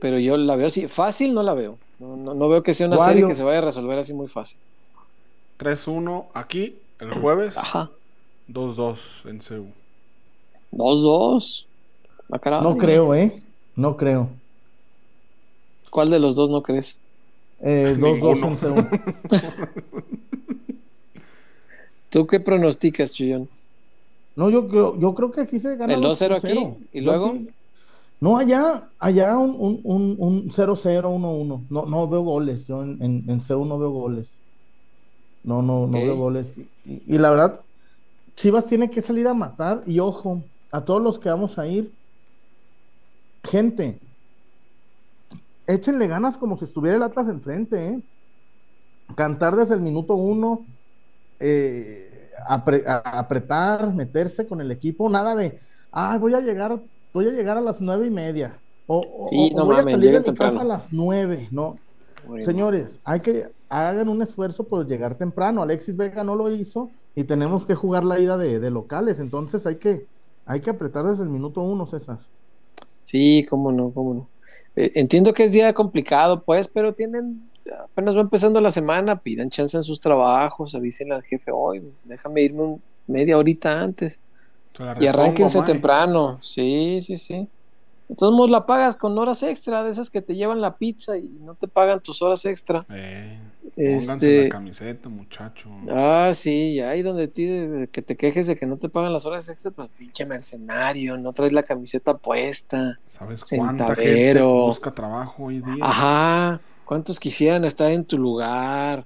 Pero 0.00 0.18
yo 0.18 0.36
la 0.36 0.56
veo 0.56 0.66
así, 0.66 0.88
fácil 0.88 1.34
no 1.34 1.42
la 1.42 1.54
veo. 1.54 1.78
No, 2.00 2.16
no- 2.16 2.34
no 2.34 2.48
veo 2.48 2.62
que 2.62 2.74
sea 2.74 2.86
una 2.88 2.96
Wario. 2.96 3.12
serie 3.12 3.28
que 3.28 3.34
se 3.34 3.44
vaya 3.44 3.58
a 3.58 3.62
resolver 3.62 3.98
así 3.98 4.12
muy 4.14 4.26
fácil. 4.28 4.58
3-1 5.58 6.26
aquí, 6.34 6.74
el 6.98 7.12
jueves. 7.14 7.56
Ajá. 7.58 7.90
2-2 8.48 9.26
en 9.30 9.40
Seúl. 9.40 9.68
2-2. 10.72 11.66
Ah. 12.32 12.60
No 12.62 12.76
creo, 12.76 13.14
¿eh? 13.14 13.40
No 13.76 13.96
creo. 13.96 14.28
¿Cuál 15.90 16.10
de 16.10 16.18
los 16.18 16.34
dos 16.34 16.50
no 16.50 16.62
crees? 16.62 16.98
Eh, 17.60 17.94
2-2 17.98 18.12
Ninguno. 18.14 18.46
en 18.48 18.58
Seúl. 18.58 18.86
¿Tú 22.14 22.26
qué 22.28 22.38
pronosticas, 22.38 23.12
Chillón? 23.12 23.48
No, 24.36 24.48
yo, 24.48 24.68
creo- 24.68 24.96
yo 25.00 25.14
creo 25.16 25.32
que 25.32 25.40
aquí 25.40 25.58
se 25.58 25.74
gana 25.76 25.94
¿El 25.94 26.00
2-0 26.00 26.36
aquí? 26.36 26.46
2-0. 26.54 26.76
¿Y 26.92 26.98
Yo 27.00 27.04
luego? 27.06 27.26
aquí- 27.30 27.48
No, 28.20 28.38
allá, 28.38 28.88
allá 29.00 29.36
un, 29.36 29.50
un, 29.58 29.80
un, 29.82 30.14
un 30.18 30.50
0-0, 30.50 31.08
1-1. 31.10 31.62
No, 31.70 31.86
no 31.86 32.08
veo 32.08 32.22
goles. 32.22 32.68
Yo 32.68 32.84
en, 32.84 33.02
en, 33.02 33.24
en 33.28 33.40
Seúl 33.40 33.68
no 33.68 33.78
veo 33.80 33.90
goles. 33.90 34.38
No, 35.42 35.60
no, 35.60 35.88
no 35.88 35.98
Ok. 35.98 36.04
veo 36.04 36.16
goles. 36.16 36.56
Y, 36.56 36.68
y- 36.86 37.02
y 37.08 37.18
la 37.18 37.30
verdad, 37.30 37.60
Chivas 38.36 38.66
tiene 38.66 38.90
que 38.90 39.02
salir 39.02 39.26
a 39.26 39.34
matar. 39.34 39.82
Y 39.84 39.98
ojo, 39.98 40.40
a 40.70 40.84
todos 40.84 41.02
los 41.02 41.18
que 41.18 41.28
vamos 41.28 41.58
a 41.58 41.66
ir, 41.66 41.90
gente, 43.42 43.98
échenle 45.66 46.06
ganas 46.06 46.38
como 46.38 46.56
si 46.56 46.64
estuviera 46.64 46.96
el 46.96 47.02
Atlas 47.02 47.28
enfrente, 47.28 47.88
¿eh? 47.88 48.00
Cantar 49.16 49.56
desde 49.56 49.74
el 49.74 49.80
minuto 49.82 50.14
uno, 50.14 50.64
eh, 51.40 52.03
apre- 52.48 52.86
a- 52.86 53.18
apretar, 53.20 53.92
meterse 53.94 54.46
con 54.46 54.60
el 54.60 54.70
equipo, 54.70 55.08
nada 55.08 55.34
de, 55.36 55.58
ah, 55.92 56.18
voy 56.18 56.34
a 56.34 56.40
llegar, 56.40 56.80
voy 57.12 57.26
a 57.28 57.30
llegar 57.30 57.56
a 57.56 57.60
las 57.60 57.80
nueve 57.80 58.06
y 58.06 58.10
media. 58.10 58.58
O, 58.86 59.02
Sí, 59.30 59.50
o 59.54 59.56
no 59.56 59.64
voy 59.64 59.76
mames, 59.76 59.94
a 59.94 59.96
salir 59.96 60.12
de 60.12 60.20
mi 60.32 60.34
casa 60.36 60.60
a 60.60 60.64
las 60.64 60.92
nueve, 60.92 61.48
no. 61.50 61.76
Bueno, 62.26 62.44
Señores, 62.44 63.00
hay 63.04 63.20
que 63.20 63.48
hagan 63.68 64.08
un 64.08 64.22
esfuerzo 64.22 64.64
por 64.68 64.86
llegar 64.86 65.16
temprano. 65.16 65.62
Alexis 65.62 65.96
Vega 65.96 66.24
no 66.24 66.36
lo 66.36 66.50
hizo 66.50 66.90
y 67.14 67.24
tenemos 67.24 67.66
que 67.66 67.74
jugar 67.74 68.04
la 68.04 68.18
ida 68.18 68.36
de, 68.38 68.60
de 68.60 68.70
locales. 68.70 69.20
Entonces 69.20 69.66
hay 69.66 69.76
que, 69.76 70.06
hay 70.46 70.60
que 70.60 70.70
apretar 70.70 71.04
desde 71.06 71.24
el 71.24 71.30
minuto 71.30 71.60
uno, 71.62 71.86
César. 71.86 72.18
Sí, 73.02 73.46
cómo 73.48 73.72
no, 73.72 73.92
cómo 73.92 74.14
no. 74.14 74.28
Eh, 74.76 74.92
entiendo 74.94 75.32
que 75.34 75.44
es 75.44 75.52
día 75.52 75.72
complicado, 75.72 76.42
pues, 76.44 76.68
pero 76.68 76.94
tienen, 76.94 77.50
apenas 77.72 78.16
va 78.16 78.20
empezando 78.20 78.60
la 78.60 78.70
semana, 78.70 79.16
pidan 79.16 79.50
chance 79.50 79.76
en 79.76 79.82
sus 79.82 80.00
trabajos, 80.00 80.74
avisen 80.74 81.12
al 81.12 81.22
jefe 81.22 81.50
hoy, 81.52 81.82
déjame 82.04 82.42
irme 82.42 82.62
un- 82.62 82.82
media 83.06 83.36
horita 83.38 83.80
antes. 83.80 84.20
Y 85.00 85.06
arránquense 85.06 85.62
temprano. 85.62 86.38
Sí, 86.40 87.00
sí, 87.00 87.16
sí. 87.16 87.48
Modos 88.20 88.50
la 88.50 88.66
pagas 88.66 88.96
con 88.96 89.16
horas 89.18 89.42
extra, 89.42 89.82
de 89.82 89.90
esas 89.90 90.10
que 90.10 90.20
te 90.20 90.34
llevan 90.34 90.60
la 90.60 90.76
pizza 90.76 91.16
y 91.16 91.28
no 91.40 91.54
te 91.54 91.68
pagan 91.68 92.00
tus 92.00 92.20
horas 92.22 92.44
extra. 92.44 92.84
Eh, 92.90 93.38
pónganse 93.76 94.26
Este, 94.26 94.42
la 94.44 94.48
camiseta, 94.50 95.08
muchacho. 95.08 95.70
ah, 95.90 96.30
sí, 96.34 96.80
ahí 96.80 97.02
donde 97.02 97.28
ti 97.28 97.46
de- 97.46 97.88
que 97.88 98.02
te 98.02 98.16
quejes 98.16 98.46
de 98.46 98.56
que 98.56 98.66
no 98.66 98.76
te 98.76 98.88
pagan 98.88 99.12
las 99.12 99.24
horas 99.26 99.48
extra, 99.48 99.70
pues 99.70 99.88
pinche 99.96 100.26
mercenario, 100.26 101.16
no 101.16 101.32
traes 101.32 101.52
la 101.52 101.62
camiseta 101.62 102.16
puesta. 102.16 102.98
¿Sabes 103.06 103.42
cuánta 103.44 103.94
gente 103.94 104.42
busca 104.42 104.90
trabajo 104.92 105.44
hoy 105.44 105.60
día? 105.60 105.76
Ajá, 105.80 106.60
¿cuántos 106.84 107.18
quisieran 107.20 107.64
estar 107.64 107.90
en 107.90 108.04
tu 108.04 108.18
lugar? 108.18 109.04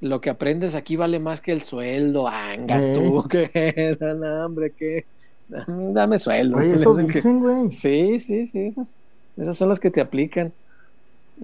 Lo 0.00 0.20
que 0.20 0.30
aprendes 0.30 0.74
aquí 0.74 0.96
vale 0.96 1.18
más 1.20 1.40
que 1.40 1.52
el 1.52 1.62
sueldo, 1.62 2.26
anga 2.28 2.80
Eh. 2.82 2.92
tú, 2.94 3.22
que 3.28 3.96
no, 4.00 4.44
hombre, 4.46 4.72
que 4.72 5.04
dame, 5.48 6.18
sueldo. 6.18 6.60
Eso 6.60 6.96
que- 6.96 7.02
dicen, 7.04 7.40
güey. 7.40 7.70
Sí, 7.70 8.18
sí, 8.18 8.46
sí, 8.46 8.60
esas, 8.66 8.96
esas 9.36 9.56
son 9.56 9.68
las 9.68 9.78
que 9.80 9.90
te 9.90 10.00
aplican. 10.00 10.52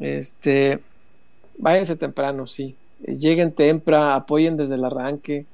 Este, 0.00 0.80
váyanse 1.58 1.96
temprano, 1.96 2.46
sí. 2.46 2.76
Lleguen 3.06 3.52
temprano, 3.52 4.12
apoyen 4.12 4.56
desde 4.56 4.74
el 4.74 4.84
arranque. 4.84 5.46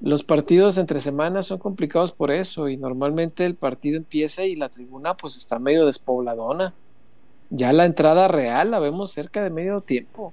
Los 0.00 0.24
partidos 0.24 0.76
entre 0.78 1.00
semanas 1.00 1.46
son 1.46 1.58
complicados 1.58 2.12
por 2.12 2.30
eso 2.32 2.68
y 2.68 2.76
normalmente 2.76 3.44
el 3.46 3.54
partido 3.54 3.96
empieza 3.96 4.44
y 4.44 4.56
la 4.56 4.68
tribuna 4.68 5.16
pues 5.16 5.36
está 5.36 5.58
medio 5.58 5.86
despobladona. 5.86 6.74
Ya 7.56 7.72
la 7.72 7.84
entrada 7.84 8.26
real 8.28 8.70
la 8.72 8.80
vemos 8.80 9.12
cerca 9.12 9.42
de 9.42 9.50
medio 9.50 9.80
tiempo. 9.80 10.32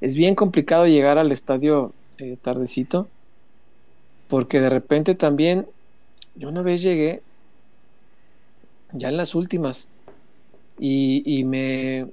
Es 0.00 0.16
bien 0.16 0.34
complicado 0.34 0.86
llegar 0.86 1.18
al 1.18 1.30
estadio 1.30 1.92
eh, 2.18 2.36
tardecito 2.40 3.06
porque 4.28 4.60
de 4.60 4.70
repente 4.70 5.14
también 5.14 5.66
yo 6.36 6.48
una 6.48 6.62
vez 6.62 6.82
llegué 6.82 7.22
ya 8.92 9.08
en 9.08 9.16
las 9.16 9.34
últimas 9.34 9.88
y, 10.78 11.22
y 11.26 11.44
me 11.44 12.06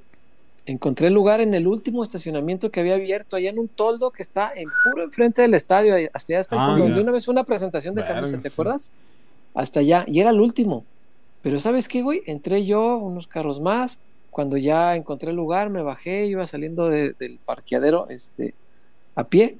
encontré 0.66 1.10
lugar 1.10 1.42
en 1.42 1.54
el 1.54 1.66
último 1.68 2.04
estacionamiento 2.04 2.70
que 2.72 2.82
había 2.82 2.96
abierto 2.96 3.36
allá 3.36 3.50
en 3.50 3.60
un 3.60 3.68
toldo 3.68 4.12
que 4.12 4.22
está 4.22 4.52
en 4.56 4.70
puro 4.84 5.04
enfrente 5.04 5.42
del 5.42 5.54
estadio 5.54 5.96
hasta 6.14 6.34
allá 6.34 6.40
hasta 6.42 6.56
el 6.56 6.62
Ah, 6.62 6.66
fondo, 6.68 6.80
ya. 6.80 6.86
donde 6.90 7.02
una 7.04 7.12
vez 7.12 7.26
fue 7.26 7.32
una 7.32 7.44
presentación 7.46 7.96
de 7.96 8.02
Verga, 8.02 8.16
camisa, 8.16 8.38
¿te 8.40 8.50
sí. 8.50 8.54
acuerdas? 8.54 8.92
Hasta 9.54 9.80
allá 9.80 10.06
y 10.08 10.20
era 10.20 10.30
el 10.30 10.40
último 10.42 10.84
pero 11.42 11.58
¿sabes 11.58 11.88
qué, 11.88 12.04
güey? 12.04 12.22
Entré 12.28 12.66
yo, 12.68 12.98
unos 12.98 13.26
carros 13.26 13.60
más. 13.60 14.00
Cuando 14.32 14.58
ya 14.58 14.96
encontré 14.96 15.30
el 15.30 15.36
lugar, 15.36 15.70
me 15.70 15.84
bajé, 15.84 16.26
iba 16.26 16.46
saliendo 16.48 16.90
de- 16.90 17.14
del 17.20 17.38
parqueadero 17.38 18.08
este, 18.10 18.56
a 19.16 19.26
pie. 19.26 19.58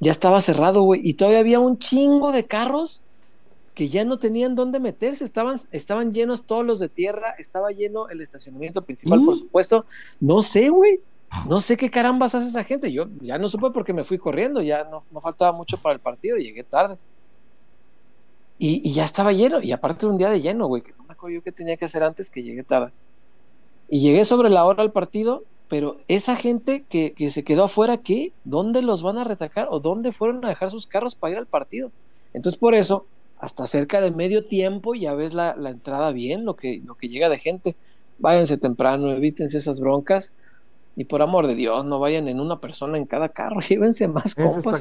Ya 0.00 0.10
estaba 0.10 0.40
cerrado, 0.40 0.82
güey. 0.82 1.00
Y 1.04 1.14
todavía 1.14 1.38
había 1.40 1.60
un 1.60 1.78
chingo 1.78 2.32
de 2.32 2.44
carros 2.46 3.02
que 3.74 3.88
ya 3.88 4.04
no 4.04 4.18
tenían 4.18 4.54
dónde 4.56 4.80
meterse. 4.80 5.24
Estaban, 5.24 5.58
estaban 5.70 6.12
llenos 6.12 6.44
todos 6.44 6.66
los 6.66 6.80
de 6.80 6.88
tierra. 6.88 7.34
Estaba 7.38 7.70
lleno 7.70 8.08
el 8.08 8.20
estacionamiento 8.20 8.82
principal, 8.82 9.20
¿Y? 9.20 9.24
por 9.24 9.36
supuesto. 9.36 9.84
No 10.20 10.42
sé, 10.42 10.70
güey. 10.70 10.98
No 11.48 11.60
sé 11.60 11.76
qué 11.76 11.90
carambas 11.90 12.34
hace 12.34 12.48
esa 12.48 12.64
gente. 12.64 12.90
Yo 12.92 13.06
ya 13.20 13.38
no 13.38 13.48
supe 13.48 13.70
porque 13.70 13.92
me 13.92 14.04
fui 14.04 14.18
corriendo. 14.18 14.60
Ya 14.62 14.84
no, 14.84 15.02
no 15.12 15.20
faltaba 15.20 15.52
mucho 15.56 15.76
para 15.78 15.94
el 15.94 16.00
partido. 16.00 16.36
Llegué 16.36 16.64
tarde. 16.64 16.96
Y, 18.58 18.80
y 18.88 18.92
ya 18.94 19.04
estaba 19.04 19.32
lleno, 19.32 19.60
y 19.60 19.72
aparte 19.72 20.06
un 20.06 20.16
día 20.18 20.30
de 20.30 20.40
lleno, 20.40 20.66
güey, 20.68 20.82
que 20.82 20.92
no 20.96 21.02
me 21.04 21.12
acuerdo 21.14 21.34
yo 21.34 21.42
qué 21.42 21.50
tenía 21.50 21.76
que 21.76 21.84
hacer 21.84 22.04
antes 22.04 22.30
que 22.30 22.42
llegué 22.44 22.62
tarde. 22.62 22.92
Y 23.92 24.00
llegué 24.00 24.24
sobre 24.24 24.48
la 24.48 24.64
hora 24.64 24.82
al 24.82 24.90
partido, 24.90 25.44
pero 25.68 25.98
esa 26.08 26.34
gente 26.34 26.82
que, 26.88 27.12
que 27.12 27.28
se 27.28 27.44
quedó 27.44 27.64
afuera, 27.64 27.98
¿qué? 27.98 28.32
¿Dónde 28.42 28.80
los 28.80 29.02
van 29.02 29.18
a 29.18 29.24
retacar? 29.24 29.68
¿O 29.70 29.80
dónde 29.80 30.12
fueron 30.12 30.42
a 30.46 30.48
dejar 30.48 30.70
sus 30.70 30.86
carros 30.86 31.14
para 31.14 31.32
ir 31.32 31.36
al 31.36 31.44
partido? 31.44 31.90
Entonces, 32.32 32.58
por 32.58 32.74
eso, 32.74 33.04
hasta 33.38 33.66
cerca 33.66 34.00
de 34.00 34.10
medio 34.10 34.46
tiempo 34.46 34.94
ya 34.94 35.12
ves 35.12 35.34
la, 35.34 35.54
la 35.56 35.68
entrada 35.68 36.10
bien, 36.10 36.46
lo 36.46 36.56
que, 36.56 36.80
lo 36.82 36.94
que 36.94 37.10
llega 37.10 37.28
de 37.28 37.38
gente. 37.38 37.76
Váyanse 38.18 38.56
temprano, 38.56 39.12
evítense 39.12 39.58
esas 39.58 39.78
broncas. 39.78 40.32
Y 40.96 41.04
por 41.04 41.20
amor 41.20 41.46
de 41.46 41.54
Dios, 41.54 41.84
no 41.84 42.00
vayan 42.00 42.28
en 42.28 42.40
una 42.40 42.60
persona 42.60 42.96
en 42.96 43.04
cada 43.04 43.28
carro, 43.28 43.60
llévense 43.68 44.08
más 44.08 44.34
compas. 44.34 44.80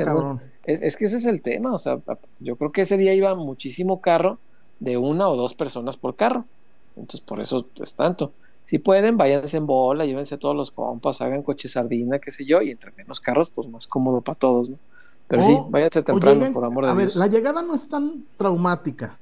es, 0.63 0.81
es 0.81 0.95
que 0.95 1.03
ese 1.03 1.17
es 1.17 1.25
el 1.25 1.41
tema, 1.41 1.73
o 1.73 1.79
sea, 1.79 1.99
yo 2.39 2.55
creo 2.55 2.71
que 2.71 2.83
ese 2.83 2.95
día 2.95 3.13
iba 3.13 3.35
muchísimo 3.35 3.99
carro 3.99 4.39
de 4.79 4.95
una 4.95 5.27
o 5.27 5.35
dos 5.35 5.53
personas 5.53 5.97
por 5.97 6.15
carro. 6.15 6.45
Entonces, 6.95 7.19
por 7.19 7.41
eso 7.41 7.67
es 7.81 7.93
tanto. 7.93 8.31
Si 8.63 8.79
pueden, 8.79 9.17
váyanse 9.17 9.57
en 9.57 9.65
bola, 9.67 10.05
llévense 10.05 10.35
a 10.35 10.39
todos 10.39 10.55
los 10.55 10.71
compas, 10.71 11.21
hagan 11.21 11.43
coche 11.43 11.67
sardina, 11.67 12.19
qué 12.19 12.31
sé 12.31 12.45
yo, 12.45 12.61
y 12.61 12.71
entre 12.71 12.91
menos 12.93 13.19
carros, 13.19 13.51
pues 13.51 13.67
más 13.67 13.87
cómodo 13.87 14.21
para 14.21 14.37
todos, 14.37 14.69
¿no? 14.69 14.77
Pero 15.27 15.43
sí, 15.43 15.53
O- 15.53 15.69
váyanse 15.69 16.03
temprano, 16.03 16.39
lleguen- 16.41 16.53
por 16.53 16.65
amor 16.65 16.85
a 16.85 16.89
de 16.89 16.93
ver, 16.95 17.05
Dios. 17.07 17.15
la 17.15 17.27
llegada 17.27 17.61
no 17.61 17.75
es 17.75 17.87
tan 17.87 18.25
traumática. 18.37 19.19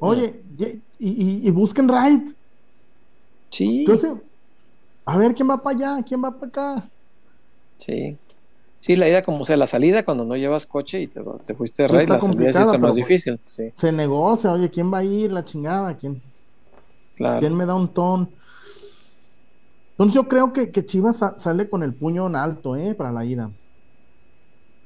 Oye, 0.00 0.42
ye- 0.56 0.82
y, 0.98 1.10
y- 1.10 1.48
y 1.48 1.50
busquen 1.50 1.88
ride. 1.88 2.34
Sí, 3.50 3.78
Entonces, 3.80 4.12
a 5.06 5.16
ver 5.18 5.34
quién 5.34 5.48
va 5.50 5.62
para 5.62 5.76
allá, 5.76 6.04
quién 6.04 6.22
va 6.24 6.32
para 6.38 6.48
acá. 6.48 6.90
sí. 7.78 8.18
Sí, 8.80 8.96
la 8.96 9.08
idea 9.08 9.22
como 9.24 9.44
sea, 9.44 9.56
la 9.56 9.66
salida 9.68 10.04
cuando 10.04 10.24
no 10.24 10.36
llevas 10.36 10.66
coche 10.66 11.00
y 11.02 11.06
te, 11.08 11.20
te 11.44 11.54
fuiste 11.54 11.84
de 11.84 11.88
Sí, 11.88 11.94
raid, 11.94 12.00
está 12.02 12.14
la 12.14 12.20
salida 12.22 12.52
sí 12.52 12.62
está 12.62 12.78
más 12.78 12.94
pues, 12.94 12.96
difícil, 12.96 13.38
sí, 13.40 13.72
Se 13.74 13.92
negocia, 13.92 14.52
oye, 14.52 14.70
quién 14.70 14.92
va 14.92 14.98
a 14.98 15.04
ir, 15.04 15.32
la 15.32 15.44
chingada, 15.44 15.96
quién, 15.96 16.22
claro. 17.14 17.40
quién 17.40 17.54
me 17.56 17.66
da 17.66 17.74
un 17.74 17.92
ton. 17.92 18.34
Entonces 19.92 20.14
yo 20.14 20.28
creo 20.28 20.52
que, 20.52 20.70
que 20.72 20.84
Chivas 20.86 21.18
sa- 21.18 21.38
sale 21.38 21.68
con 21.70 21.82
el 21.82 21.94
puño 21.96 22.26
en 22.26 22.36
alto, 22.36 22.76
¿eh? 22.76 22.94
Para 22.94 23.12
la 23.12 23.24
ida. 23.24 23.52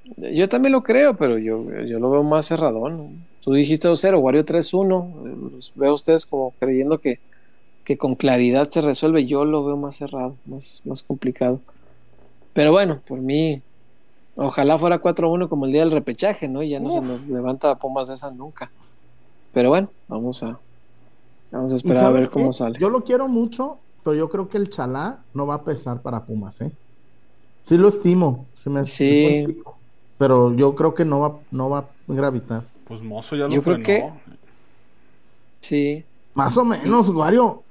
Yo 0.05 0.49
también 0.49 0.73
lo 0.73 0.83
creo, 0.83 1.17
pero 1.17 1.37
yo, 1.39 1.65
yo 1.85 1.99
lo 1.99 2.11
veo 2.11 2.23
más 2.23 2.47
cerradón. 2.47 3.29
Tú 3.41 3.53
dijiste 3.53 3.89
2-0, 3.89 4.21
Wario 4.21 4.45
3-1. 4.45 5.23
eh, 5.27 5.35
Los 5.53 5.73
veo 5.75 5.91
a 5.91 5.95
ustedes 5.95 6.27
como 6.27 6.55
creyendo 6.59 7.01
que, 7.01 7.21
que 7.85 7.99
con 7.99 8.17
claridad 8.17 8.69
se 8.71 8.83
resuelve. 8.83 9.27
Yo 9.27 9.45
lo 9.45 9.65
veo 9.65 9.77
más 9.79 9.97
cerrado, 9.97 10.41
más, 10.45 10.83
más 10.85 11.03
complicado. 11.05 11.65
Pero 12.53 12.73
bueno, 12.73 13.03
por 13.07 13.21
mí, 13.23 13.65
ojalá 14.37 14.79
fuera 14.79 15.01
4-1 15.01 15.49
como 15.49 15.67
el 15.67 15.73
día 15.73 15.83
del 15.83 15.93
repechaje, 15.93 16.49
¿no? 16.49 16.63
Y 16.63 16.71
ya 16.71 16.81
no 16.81 16.91
se 16.91 17.03
nos 17.03 17.27
levanta 17.27 17.79
Pumas 17.79 18.09
de 18.09 18.15
esa 18.15 18.31
nunca. 18.33 18.75
Pero 19.53 19.71
bueno, 19.71 19.95
vamos 20.09 20.43
a, 20.45 20.63
vamos 21.51 21.73
a 21.73 21.77
¿Y 21.83 21.95
esperar 21.95 22.05
a 22.07 22.11
ver 22.11 22.31
cómo 22.31 22.53
qué? 22.53 22.53
sale. 22.53 22.79
Yo 22.79 22.91
lo 22.91 23.05
quiero 23.05 23.29
mucho, 23.29 23.86
pero 24.07 24.15
yo 24.17 24.29
creo 24.29 24.49
que 24.49 24.57
el 24.57 24.69
chalá 24.71 25.19
no 25.35 25.49
va 25.49 25.55
a 25.57 25.63
pesar 25.65 26.01
para 26.01 26.25
Pumas, 26.25 26.61
¿eh? 26.61 26.71
Sí 27.63 27.77
lo 27.77 27.89
estimo. 27.89 28.47
se 28.57 28.71
me 28.71 28.81
hace- 28.81 29.45
Sí. 29.49 29.59
pero 30.17 30.55
yo 30.55 30.77
creo 30.77 30.95
que 30.95 31.05
no 31.05 31.19
va, 31.21 31.39
no 31.51 31.69
va 31.71 31.79
a 31.81 31.85
gravitar. 32.07 32.63
Pues 32.85 33.03
Mozo 33.03 33.35
ya 33.35 33.47
lo 33.49 33.51
Yo 33.51 33.63
creo 33.63 33.79
frenó. 33.85 34.17
Sí. 35.61 36.05
Más 36.35 36.57
o 36.57 36.65
menos, 36.65 37.09
Wario. 37.09 37.63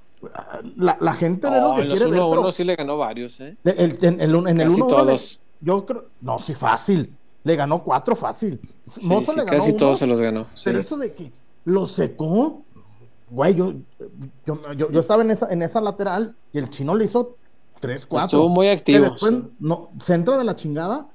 La, 0.77 0.97
la 0.99 1.13
gente 1.13 1.49
ve 1.49 1.61
lo 1.61 1.75
que 1.75 1.81
en 1.83 1.87
los 1.89 1.97
quiere 1.99 2.11
ver, 2.11 2.19
1-1 2.21 2.29
pero 2.41 2.51
sí 2.51 2.63
le 2.65 2.75
ganó 2.75 2.97
varios, 2.97 3.39
¿eh? 3.39 3.55
de- 3.63 3.71
el- 3.71 3.97
en, 4.01 4.19
el, 4.21 4.35
en 4.47 4.59
el 4.61 4.67
Casi 4.69 4.81
1 4.81 4.87
todos. 4.87 5.39
yo 5.61 5.85
creo, 5.85 6.05
no, 6.21 6.39
sí, 6.39 6.53
fácil. 6.53 7.13
Le 7.43 7.55
ganó 7.55 7.81
cuatro 7.83 8.15
fácil. 8.15 8.59
Sí, 8.89 9.07
Mozo 9.07 9.31
sí, 9.31 9.37
le 9.39 9.45
ganó 9.45 9.57
casi 9.57 9.69
uno, 9.69 9.77
todos 9.77 9.99
se 9.99 10.07
los 10.07 10.19
ganó. 10.19 10.47
sí. 10.53 10.63
Pero 10.65 10.79
eso 10.79 10.97
de 10.97 11.13
que 11.13 11.31
lo 11.65 11.85
secó, 11.85 12.63
güey, 13.29 13.55
yo, 13.55 13.73
yo, 14.45 14.73
yo, 14.73 14.91
yo 14.91 14.99
estaba 14.99 15.23
en 15.23 15.31
esa, 15.31 15.51
en 15.51 15.61
esa 15.61 15.81
lateral 15.81 16.35
y 16.53 16.59
el 16.59 16.69
chino 16.69 16.95
le 16.95 17.05
hizo 17.05 17.37
tres, 17.79 18.05
cuatro. 18.05 18.25
Estuvo 18.39 18.49
muy 18.49 18.67
Que 18.67 18.71
activo. 18.73 19.03
después 19.05 19.31
sí. 19.31 19.43
no, 19.59 19.89
se 20.01 20.13
entra 20.13 20.37
de 20.37 20.43
la 20.43 20.55
chingada. 20.55 21.07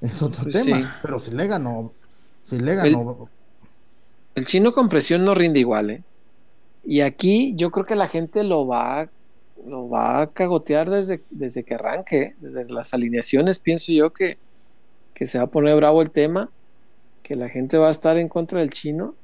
Es 0.00 0.20
otro 0.22 0.44
Pues 0.44 0.64
tema. 0.64 0.80
sí. 0.82 0.88
Pero 1.02 1.18
sí 1.18 1.30
le 1.32 1.46
ganó. 1.46 1.92
Sí 2.44 2.58
le 2.58 2.74
ganó. 2.74 3.14
El 4.34 4.44
chino 4.44 4.72
con 4.72 4.88
presión 4.88 5.24
no 5.24 5.34
rinde 5.34 5.60
igual, 5.60 5.90
¿eh? 5.90 6.02
Y 6.84 7.00
aquí 7.00 7.54
yo 7.56 7.70
creo 7.70 7.86
que 7.86 7.96
la 7.96 8.06
gente 8.06 8.44
lo 8.44 8.66
va, 8.66 9.08
lo 9.66 9.88
va 9.88 10.20
a 10.20 10.26
cagotear 10.28 10.88
desde, 10.88 11.22
desde 11.30 11.64
que 11.64 11.74
arranque, 11.74 12.36
desde 12.40 12.68
las 12.68 12.94
alineaciones, 12.94 13.58
pienso 13.58 13.90
yo 13.92 14.12
que, 14.12 14.38
que 15.14 15.26
se 15.26 15.38
va 15.38 15.44
a 15.44 15.48
poner 15.48 15.74
bravo 15.76 16.02
el 16.02 16.10
tema, 16.10 16.50
que 17.24 17.34
la 17.34 17.48
gente 17.48 17.76
va 17.78 17.88
a 17.88 17.90
estar 17.90 18.18
en 18.18 18.28
contra 18.28 18.60
del 18.60 18.70
chino 18.70 19.14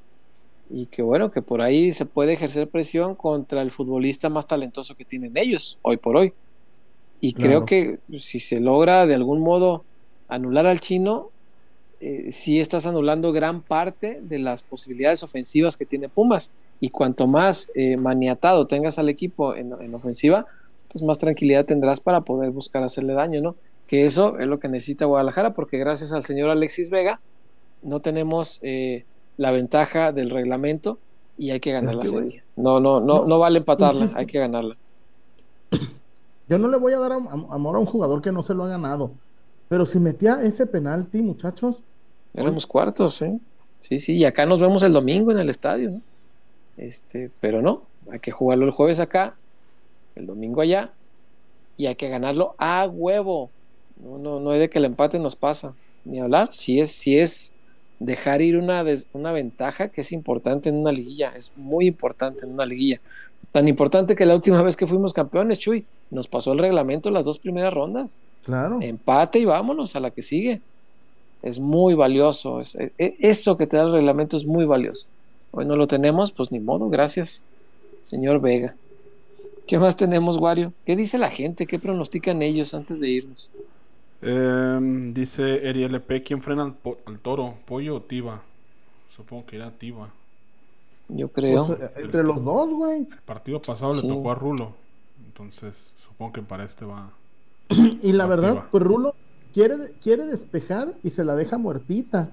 y 0.73 0.87
que 0.87 1.03
bueno, 1.03 1.31
que 1.31 1.43
por 1.43 1.61
ahí 1.61 1.93
se 1.93 2.07
puede 2.07 2.33
ejercer 2.33 2.67
presión 2.67 3.15
contra 3.15 3.61
el 3.61 3.71
futbolista 3.71 4.31
más 4.31 4.47
talentoso 4.47 4.97
que 4.97 5.05
tienen 5.05 5.37
ellos, 5.37 5.79
hoy 5.83 5.99
por 5.99 6.17
hoy. 6.17 6.33
Y 7.21 7.35
creo 7.35 7.67
que 7.67 8.01
si 8.19 8.41
se 8.41 8.59
logra 8.59 9.07
de 9.07 9.15
algún 9.15 9.41
modo 9.43 9.85
anular 10.29 10.67
al 10.67 10.81
chino, 10.81 11.31
eh, 12.01 12.33
sí 12.33 12.59
estás 12.59 12.87
anulando 12.87 13.33
gran 13.33 13.61
parte 13.61 14.19
de 14.23 14.39
las 14.41 14.63
posibilidades 14.63 15.23
ofensivas 15.23 15.77
que 15.77 15.87
tiene 15.87 16.09
Pumas. 16.09 16.51
Y 16.81 16.91
cuanto 16.91 17.29
más 17.29 17.71
eh, 17.77 17.97
maniatado 17.97 18.67
tengas 18.67 18.99
al 18.99 19.09
equipo 19.09 19.55
en, 19.55 19.73
en 19.79 19.95
ofensiva, 19.95 20.47
pues 20.91 21.05
más 21.05 21.19
tranquilidad 21.19 21.65
tendrás 21.65 22.01
para 22.01 22.23
poder 22.23 22.51
buscar 22.51 22.83
hacerle 22.83 23.13
daño, 23.13 23.41
¿no? 23.41 23.57
Que 23.87 24.05
eso 24.05 24.39
es 24.39 24.47
lo 24.47 24.59
que 24.59 24.69
necesita 24.69 25.05
Guadalajara, 25.05 25.53
porque 25.53 25.79
gracias 25.79 26.13
al 26.13 26.25
señor 26.25 26.51
Alexis 26.51 26.91
Vega 26.91 27.21
no 27.83 28.01
tenemos 28.01 28.59
eh, 28.63 29.05
la 29.37 29.51
ventaja 29.51 30.13
del 30.13 30.31
reglamento 30.31 30.99
y 31.39 31.51
hay 31.51 31.61
que 31.61 31.73
ganar 31.73 31.91
Es 31.91 31.97
la 31.97 32.03
que, 32.03 32.09
serie. 32.09 32.43
No, 32.57 32.81
no, 32.81 33.01
no, 33.01 33.01
no, 33.01 33.27
no 33.27 33.39
vale 33.39 33.59
empatarla, 33.59 34.11
hay 34.15 34.27
que 34.27 34.39
ganarla. 34.39 34.77
Yo 36.49 36.59
no 36.59 36.69
le 36.69 36.77
voy 36.77 36.93
a 36.93 36.99
dar 36.99 37.13
am- 37.13 37.29
am- 37.29 37.47
amor 37.51 37.77
a 37.77 37.79
un 37.79 37.87
jugador 37.87 38.21
que 38.23 38.33
no 38.33 38.43
se 38.43 38.55
lo 38.55 38.65
ha 38.65 38.69
ganado. 38.69 39.13
Pero 39.69 39.87
si 39.87 39.99
metía 39.99 40.43
ese 40.43 40.67
penalti, 40.67 41.23
muchachos, 41.23 41.83
Éramos 42.35 42.67
cuartos, 42.67 43.21
¿eh? 43.23 43.39
Sí, 43.83 44.01
sí, 44.01 44.17
y 44.17 44.25
acá 44.25 44.47
nos 44.47 44.61
vemos 44.61 44.83
el 44.83 44.93
domingo 44.93 45.33
en 45.33 45.39
el 45.39 45.51
estadio, 45.51 45.91
¿no? 45.91 46.01
Este, 46.79 47.31
pero 47.41 47.61
no, 47.61 47.83
hay 48.11 48.21
que 48.21 48.31
jugarlo 48.31 48.65
el 48.65 48.71
jueves 48.71 49.01
acá, 49.01 49.35
el 50.15 50.27
domingo 50.27 50.61
allá, 50.63 50.93
y 51.77 51.87
hay 51.87 51.95
que 51.95 52.09
ganarlo 52.09 52.55
a 52.59 52.87
huevo. 52.87 53.51
No, 54.03 54.19
no, 54.19 54.41
no 54.41 54.51
hay 54.51 54.61
de 54.61 54.71
que 54.71 54.79
el 54.79 54.87
empate 54.87 55.19
nos 55.19 55.37
pasa, 55.37 55.75
ni 56.05 56.21
hablar. 56.21 56.53
Si 56.53 56.81
es, 56.81 56.91
si 56.93 57.19
es 57.19 57.53
dejar 58.05 58.43
ir 58.43 58.57
una, 58.59 58.85
des- 58.85 59.07
una 59.13 59.33
ventaja 59.33 59.89
que 59.89 60.01
es 60.03 60.13
importante 60.13 60.69
en 60.69 60.77
una 60.77 60.93
liguilla, 60.93 61.33
es 61.37 61.53
muy 61.57 61.87
importante 61.87 62.45
en 62.47 62.53
una 62.53 62.67
liguilla. 62.67 63.01
Tan 63.53 63.69
importante 63.69 64.15
que 64.17 64.25
la 64.27 64.35
última 64.35 64.63
vez 64.63 64.77
que 64.77 64.87
fuimos 64.87 65.13
campeones, 65.13 65.59
Chuy, 65.59 65.85
nos 66.11 66.29
pasó 66.29 66.53
el 66.53 66.59
reglamento 66.59 67.11
las 67.11 67.25
dos 67.25 67.39
primeras 67.39 67.73
rondas 67.73 68.21
claro. 68.45 68.79
empate 68.81 69.39
y 69.41 69.45
vámonos 69.45 69.95
a 69.97 70.01
la 70.01 70.11
que 70.11 70.23
sigue. 70.23 70.61
Es 71.43 71.59
muy 71.59 71.95
valioso. 71.95 72.61
es- 72.61 72.75
e- 72.77 72.93
e- 72.99 73.17
eso 73.21 73.57
que 73.57 73.67
te 73.67 73.77
da 73.77 73.85
el 73.85 73.93
reglamento 73.93 74.37
es 74.37 74.47
muy 74.47 74.65
valioso. 74.65 75.09
Hoy 75.51 75.65
no 75.67 75.77
lo 75.77 75.87
tenemos, 75.87 76.33
pues 76.33 76.51
ni 76.53 76.61
modo, 76.61 76.89
gracias, 76.89 77.43
señor 78.01 78.41
Vega. 78.41 78.75
¿Qué 79.67 79.79
más 79.79 79.97
tenemos, 79.97 80.39
Wario? 80.39 80.73
¿Qué 80.87 80.97
dice 80.97 81.19
la 81.19 81.31
gente? 81.31 81.67
¿Qué 81.67 81.79
pronostican 81.79 82.43
ellos 82.43 82.75
antes 82.75 83.01
de 83.01 83.09
irnos? 83.11 83.51
Em, 84.23 85.13
dice 85.13 85.69
Eri 85.69 85.83
LP, 85.85 86.23
¿quién 86.23 86.41
frena 86.43 86.63
al, 87.07 87.19
toro? 87.19 87.55
¿Pollo 87.67 87.97
o 87.97 88.03
Tiba? 88.03 88.43
Supongo 89.09 89.47
que 89.47 89.57
era 89.57 89.71
Tiba. 89.73 90.11
Yo 91.09 91.29
creo. 91.29 91.77
Entre 91.97 92.23
los 92.23 92.45
dos, 92.45 92.71
güey. 92.73 92.99
El 93.01 93.07
partido 93.25 93.61
pasado 93.61 93.93
Sí. 93.93 94.03
le 94.03 94.09
tocó 94.09 94.31
a 94.31 94.35
Rulo. 94.35 94.73
Entonces, 95.27 95.93
supongo 95.97 96.33
que 96.33 96.43
para 96.43 96.65
este 96.65 96.85
va. 96.85 97.11
Y 98.03 98.13
la 98.13 98.27
verdad, 98.27 98.65
pues 98.71 98.83
Rulo 98.83 99.15
quiere, 99.53 99.93
quiere 100.03 100.25
despejar 100.27 100.95
y 101.03 101.11
se 101.11 101.25
la 101.25 101.35
deja 101.35 101.59
muertita. 101.59 102.31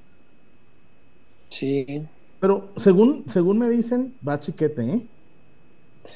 sí. 1.49 2.03
Pero 2.39 2.69
según, 2.77 3.25
según 3.27 3.57
me 3.57 3.67
dicen, 3.69 4.15
va 4.25 4.39
chiquete, 4.39 4.81
¿eh? 4.81 5.01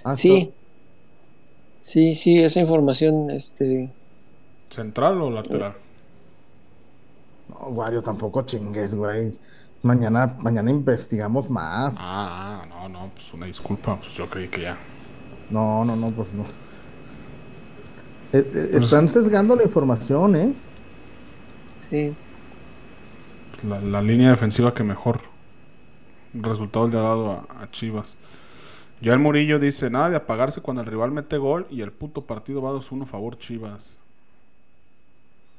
Hasta- 0.05 0.15
Sí. 0.15 0.53
Sí, 1.81 2.15
sí, 2.15 2.39
esa 2.39 2.61
información, 2.61 3.29
este, 3.29 3.89
¿Central 4.73 5.21
o 5.21 5.29
lateral? 5.29 5.75
No, 7.47 7.67
Wario, 7.69 8.01
tampoco 8.01 8.41
chingues, 8.43 8.95
güey. 8.95 9.37
Mañana, 9.83 10.35
mañana 10.39 10.71
investigamos 10.71 11.49
más. 11.49 11.97
Ah, 11.99 12.63
ah, 12.63 12.65
no, 12.67 12.89
no, 12.89 13.11
pues 13.13 13.33
una 13.33 13.45
disculpa. 13.45 13.97
Pues 13.97 14.13
yo 14.13 14.27
creí 14.27 14.47
que 14.47 14.61
ya. 14.61 14.77
No, 15.49 15.85
no, 15.85 15.95
no, 15.95 16.09
pues 16.11 16.33
no. 16.33 16.43
Eh, 18.33 18.51
eh, 18.55 18.69
están 18.73 19.07
sesgando 19.07 19.55
la 19.55 19.63
información, 19.63 20.35
¿eh? 20.35 20.53
sí. 21.75 22.15
pues, 23.51 23.65
la, 23.65 23.79
la 23.79 24.01
línea 24.01 24.31
defensiva 24.31 24.73
que 24.73 24.83
mejor 24.83 25.21
resultado 26.33 26.87
le 26.87 26.97
ha 26.97 27.01
dado 27.01 27.31
a, 27.31 27.63
a 27.63 27.69
Chivas. 27.69 28.17
Joel 29.03 29.19
Murillo 29.19 29.59
dice: 29.59 29.91
Nada 29.91 30.09
de 30.09 30.15
apagarse 30.15 30.61
cuando 30.61 30.81
el 30.81 30.87
rival 30.87 31.11
mete 31.11 31.37
gol 31.37 31.67
y 31.69 31.81
el 31.81 31.91
puto 31.91 32.25
partido 32.25 32.61
va 32.61 32.71
2-1 32.71 33.05
favor 33.05 33.37
Chivas. 33.37 34.02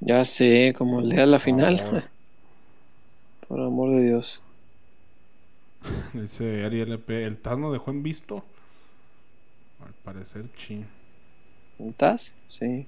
Ya 0.07 0.25
sé, 0.25 0.75
como 0.77 1.01
el 1.01 1.11
día 1.11 1.21
de 1.21 1.27
la 1.27 1.39
final. 1.39 1.79
favor. 1.79 2.03
Por 3.49 3.61
amor 3.61 3.91
de 3.93 4.03
Dios. 4.05 4.43
Dice 6.13 6.65
Ari 6.65 6.81
LP: 6.81 7.25
¿El 7.25 7.39
Taz 7.39 7.59
no 7.59 7.73
dejó 7.73 7.91
en 7.91 8.03
visto? 8.03 8.43
Al 9.85 9.93
parecer, 10.05 10.47
sí. 10.57 10.85
¿Estás? 11.79 12.35
Sí. 12.47 12.87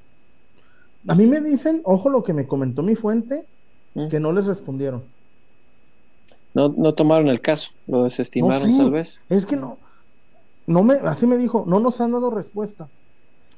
A 1.09 1.15
mí 1.15 1.27
me 1.27 1.41
dicen, 1.41 1.83
ojo 1.85 2.09
lo 2.09 2.23
que 2.23 2.33
me 2.33 2.47
comentó 2.47 2.83
mi 2.83 2.95
fuente, 2.97 3.47
Mm. 3.95 4.09
que 4.09 4.21
no 4.21 4.31
les 4.33 4.45
respondieron. 4.45 5.05
No, 6.53 6.69
no 6.69 6.93
tomaron 6.93 7.29
el 7.29 7.41
caso, 7.41 7.71
lo 7.87 8.05
desestimaron 8.05 8.69
sí. 8.69 8.77
tal 8.77 8.91
vez. 8.91 9.23
Es 9.31 9.47
que 9.47 9.57
no, 9.57 9.79
no 10.67 10.83
me, 10.85 10.95
así 10.97 11.27
me 11.27 11.39
dijo, 11.39 11.65
no 11.67 11.81
nos 11.81 11.99
han 12.03 12.13
dado 12.13 12.31
respuesta. 12.31 12.89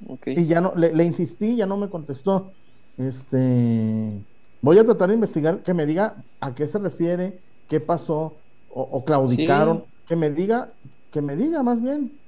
Ok. 0.07 0.29
Y 0.29 0.47
ya 0.47 0.61
no, 0.61 0.73
le, 0.77 0.93
le 0.95 1.05
insistí, 1.05 1.57
ya 1.57 1.67
no 1.67 1.77
me 1.77 1.89
contestó. 1.89 2.53
Este, 2.99 4.21
voy 4.61 4.79
a 4.79 4.85
tratar 4.85 5.09
de 5.09 5.15
investigar, 5.15 5.63
que 5.63 5.73
me 5.75 5.87
diga 5.87 6.17
a 6.41 6.55
qué 6.55 6.67
se 6.67 6.79
refiere, 6.79 7.39
qué 7.69 7.81
pasó, 7.81 8.35
o, 8.71 8.83
o 8.83 9.05
claudicaron, 9.05 9.79
Sí. 9.79 9.85
que 10.09 10.17
me 10.17 10.31
diga, 10.31 10.73
que 11.13 11.23
me 11.23 11.37
diga 11.37 11.63
más 11.63 11.81
bien, 11.81 12.19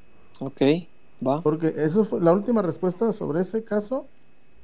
Ok, 0.40 0.60
va. 1.26 1.40
porque 1.42 1.74
eso 1.76 2.05
fue 2.05 2.20
la 2.20 2.32
última 2.32 2.62
respuesta 2.62 3.12
sobre 3.12 3.40
ese 3.40 3.64
caso. 3.64 4.06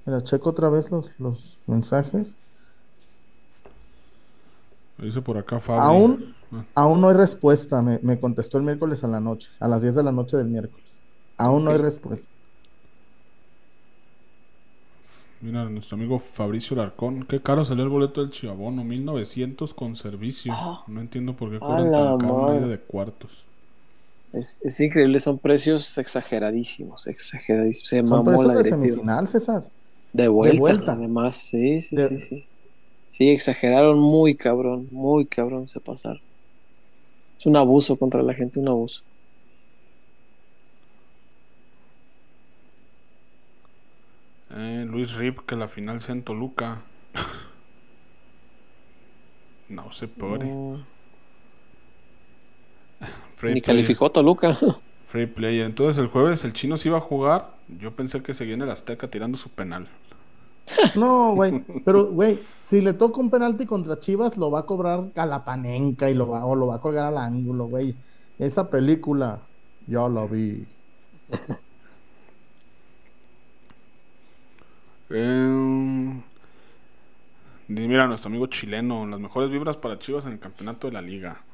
Mira, 0.04 0.22
checo 0.22 0.50
otra 0.50 0.68
vez 0.70 0.90
los, 0.90 1.10
los 1.18 1.58
mensajes. 1.66 2.36
Dice 4.98 5.20
por 5.20 5.36
acá 5.36 5.58
Fabri. 5.60 5.84
Aún, 5.84 6.34
Ah. 6.52 6.64
aún 6.76 7.00
no 7.00 7.08
hay 7.08 7.16
respuesta, 7.16 7.82
me, 7.82 7.98
me 8.02 8.20
contestó 8.20 8.56
el 8.58 8.64
miércoles 8.64 9.02
a 9.02 9.08
la 9.08 9.18
noche, 9.18 9.50
a 9.58 9.66
las 9.66 9.82
10 9.82 9.96
de 9.96 10.02
la 10.04 10.12
noche 10.12 10.36
del 10.36 10.46
miércoles. 10.46 11.02
Aún 11.36 11.64
no 11.64 11.72
hay 11.72 11.78
respuesta. 11.78 12.32
Mira, 15.40 15.64
nuestro 15.70 15.96
amigo 15.96 16.18
Fabricio 16.18 16.76
Larcón. 16.76 17.24
Qué 17.26 17.40
caro 17.42 17.64
salió 17.64 17.84
el 17.84 17.90
boleto 17.90 18.20
del 18.22 18.30
Chivabono. 18.30 18.84
1900 18.84 19.72
con 19.74 19.96
servicio. 19.96 20.66
No 20.86 21.00
entiendo 21.00 21.36
por 21.36 21.50
qué 21.50 21.62
cobran 21.62 21.92
tan 21.94 22.12
caro 22.12 22.68
de 22.68 22.80
cuartos. 22.80 23.46
Es, 24.32 24.58
es 24.62 24.78
increíble, 24.80 25.18
son 25.18 25.38
precios 25.38 25.96
exageradísimos, 25.98 27.06
exageradísimos. 27.06 27.88
Se 27.88 28.02
Son 28.04 28.22
mamó 28.22 28.22
precios 28.24 28.44
la 28.44 28.62
de 28.62 28.64
semifinal, 28.64 29.26
César. 29.28 29.70
De 30.12 30.26
vuelta, 30.28 30.54
vuelta. 30.58 30.92
además, 30.94 31.36
sí, 31.36 31.80
sí, 31.80 31.98
De- 31.98 32.00
sí, 32.00 32.18
sí. 32.18 32.48
Sí, 33.10 33.30
exageraron 33.30 33.98
muy 34.00 34.36
cabrón, 34.36 34.88
muy 34.92 35.28
cabrón 35.28 35.68
se 35.68 35.80
pasaron. 35.80 36.22
Es 37.38 37.46
un 37.46 37.56
abuso 37.56 37.96
contra 37.96 38.22
la 38.22 38.34
gente, 38.34 38.60
un 38.60 38.68
abuso. 38.68 39.05
Eh, 44.56 44.84
Luis 44.88 45.14
Rip, 45.16 45.40
que 45.46 45.54
la 45.54 45.68
final 45.68 46.00
sea 46.00 46.14
en 46.14 46.22
Toluca. 46.24 46.82
no 49.68 49.92
se 49.92 50.08
puede. 50.08 50.46
No, 50.46 50.84
Free 53.34 53.54
ni 53.54 53.60
player. 53.60 53.62
calificó 53.62 54.10
Toluca. 54.10 54.56
Free 55.04 55.26
player. 55.26 55.66
Entonces 55.66 55.98
el 55.98 56.08
jueves 56.08 56.44
el 56.44 56.52
chino 56.54 56.76
se 56.76 56.88
iba 56.88 56.98
a 56.98 57.02
jugar. 57.02 57.54
Yo 57.68 57.94
pensé 57.94 58.22
que 58.22 58.34
seguía 58.34 58.54
en 58.54 58.62
el 58.62 58.70
Azteca 58.70 59.08
tirando 59.10 59.36
su 59.38 59.50
penal. 59.50 59.88
No, 60.96 61.34
güey. 61.34 61.64
Pero, 61.84 62.06
güey, 62.10 62.38
si 62.64 62.80
le 62.80 62.92
toca 62.94 63.20
un 63.20 63.30
penalti 63.30 63.66
contra 63.66 63.98
Chivas, 64.00 64.36
lo 64.36 64.50
va 64.50 64.60
a 64.60 64.66
cobrar 64.66 65.04
a 65.14 65.26
la 65.26 65.44
panenca 65.44 66.10
y 66.10 66.14
lo 66.14 66.26
va, 66.28 66.44
o 66.44 66.56
lo 66.56 66.66
va 66.68 66.76
a 66.76 66.80
colgar 66.80 67.04
al 67.06 67.18
ángulo, 67.18 67.66
güey. 67.66 67.94
Esa 68.38 68.68
película, 68.70 69.46
ya 69.86 70.08
la 70.08 70.26
vi. 70.26 70.66
Eh, 75.10 76.22
di- 77.68 77.88
mira, 77.88 78.06
nuestro 78.06 78.28
amigo 78.28 78.46
chileno. 78.46 79.06
Las 79.06 79.20
mejores 79.20 79.50
vibras 79.50 79.76
para 79.76 79.98
Chivas 79.98 80.26
en 80.26 80.32
el 80.32 80.38
campeonato 80.38 80.86
de 80.86 80.92
la 80.94 81.02
liga. 81.02 81.44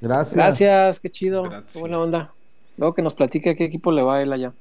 Gracias. 0.00 0.34
Gracias, 0.36 1.00
qué 1.00 1.10
chido. 1.10 1.42
Gracias. 1.42 1.72
Qué 1.74 1.80
buena 1.80 1.98
onda. 2.00 2.34
Luego 2.76 2.94
que 2.94 3.02
nos 3.02 3.14
platique 3.14 3.50
a 3.50 3.56
qué 3.56 3.64
equipo 3.64 3.90
le 3.92 4.02
va 4.02 4.16
a 4.16 4.22
él 4.22 4.32
allá. 4.32 4.54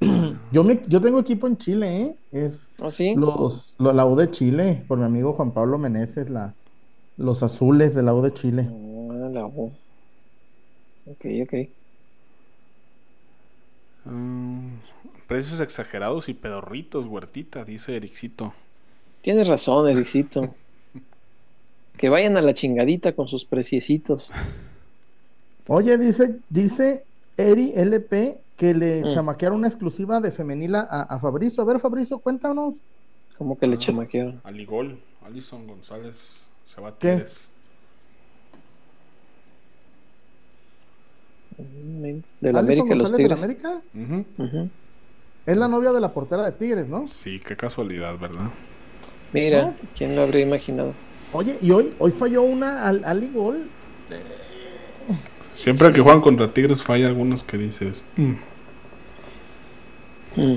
Yo, 0.52 0.64
me, 0.64 0.80
yo 0.88 1.00
tengo 1.00 1.20
equipo 1.20 1.46
en 1.46 1.56
Chile, 1.58 2.02
¿eh? 2.02 2.16
Es 2.32 2.68
¿Ah, 2.82 2.90
sí? 2.90 3.14
los, 3.14 3.74
lo- 3.78 3.92
la 3.92 4.06
U 4.06 4.16
de 4.16 4.30
Chile, 4.30 4.82
por 4.88 4.98
mi 4.98 5.04
amigo 5.04 5.32
Juan 5.34 5.52
Pablo 5.52 5.78
Meneses, 5.78 6.30
la, 6.30 6.54
los 7.16 7.42
azules 7.42 7.94
de 7.94 8.02
la 8.02 8.14
U 8.14 8.22
de 8.22 8.32
Chile. 8.32 8.68
Ah, 8.70 9.28
la 9.30 9.46
U. 9.46 9.72
Ok, 11.04 11.24
ok. 11.42 11.54
Mm, 14.06 14.78
precios 15.30 15.60
exagerados 15.60 16.28
y 16.28 16.34
pedorritos, 16.34 17.06
huertita, 17.06 17.64
dice 17.64 17.94
Ericito. 17.94 18.52
Tienes 19.22 19.46
razón, 19.46 19.88
Ericito. 19.88 20.52
Que 21.96 22.08
vayan 22.08 22.36
a 22.36 22.42
la 22.42 22.52
chingadita 22.52 23.12
con 23.12 23.28
sus 23.28 23.44
preciecitos. 23.44 24.32
Oye, 25.68 25.96
dice, 25.98 26.40
dice 26.48 27.04
Eri 27.36 27.72
LP 27.76 28.38
que 28.56 28.74
le 28.74 29.04
Mm. 29.04 29.08
chamaquearon 29.10 29.58
una 29.58 29.68
exclusiva 29.68 30.18
de 30.20 30.32
femenila 30.32 30.80
a, 30.90 31.02
a 31.02 31.18
Fabrizio. 31.20 31.62
A 31.62 31.66
ver, 31.66 31.78
Fabrizio, 31.78 32.18
cuéntanos. 32.18 32.74
Como 33.38 33.56
que 33.56 33.68
le 33.68 33.76
chamaquearon. 33.76 34.40
Aligol, 34.42 34.98
Alison 35.24 35.64
González 35.64 36.48
¿Qué? 36.66 36.72
Sabatines. 36.72 37.50
Del 42.40 42.56
América 42.56 42.94
y 42.94 42.98
los 42.98 43.12
González 43.12 43.12
del 43.12 43.16
Tigres. 43.16 43.44
América 43.44 43.82
Ujú. 43.94 44.24
Ujú. 44.44 44.70
Es 45.46 45.56
la 45.56 45.68
novia 45.68 45.92
de 45.92 46.00
la 46.00 46.12
portera 46.12 46.44
de 46.44 46.52
Tigres, 46.52 46.88
¿no? 46.88 47.06
Sí, 47.06 47.40
qué 47.40 47.56
casualidad, 47.56 48.18
¿verdad? 48.18 48.50
Mira, 49.32 49.62
¿No? 49.62 49.74
¿quién 49.96 50.16
lo 50.16 50.22
habría 50.22 50.42
imaginado? 50.44 50.92
Oye, 51.32 51.58
y 51.62 51.70
hoy, 51.70 51.94
hoy 51.98 52.10
falló 52.10 52.42
una 52.42 52.86
al, 52.86 53.04
al 53.04 53.32
gol. 53.32 53.68
Siempre 55.54 55.92
que 55.92 56.00
juegan 56.00 56.20
contra 56.20 56.52
Tigres 56.52 56.82
falla 56.82 57.06
algunos 57.06 57.44
que 57.44 57.58
dices. 57.58 58.02
"Mm". 58.16 58.32
Mm. 60.36 60.56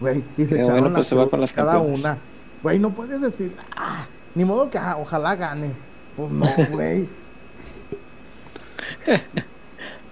Güey, 0.00 0.24
y 0.36 0.46
se 0.46 0.54
echaron 0.60 0.72
bueno, 0.80 0.88
la 0.90 0.94
pues 0.94 1.06
se 1.06 1.14
va 1.14 1.28
con 1.28 1.40
las 1.40 1.52
cada 1.52 1.78
una. 1.80 2.18
Güey, 2.62 2.78
no 2.78 2.90
puedes 2.90 3.20
decir, 3.20 3.54
ah, 3.76 4.06
ni 4.34 4.44
modo 4.44 4.70
que 4.70 4.78
ah, 4.78 4.96
ojalá 4.98 5.34
ganes. 5.36 5.82
Pues 6.16 6.30
no, 6.30 6.46
güey. 6.70 7.08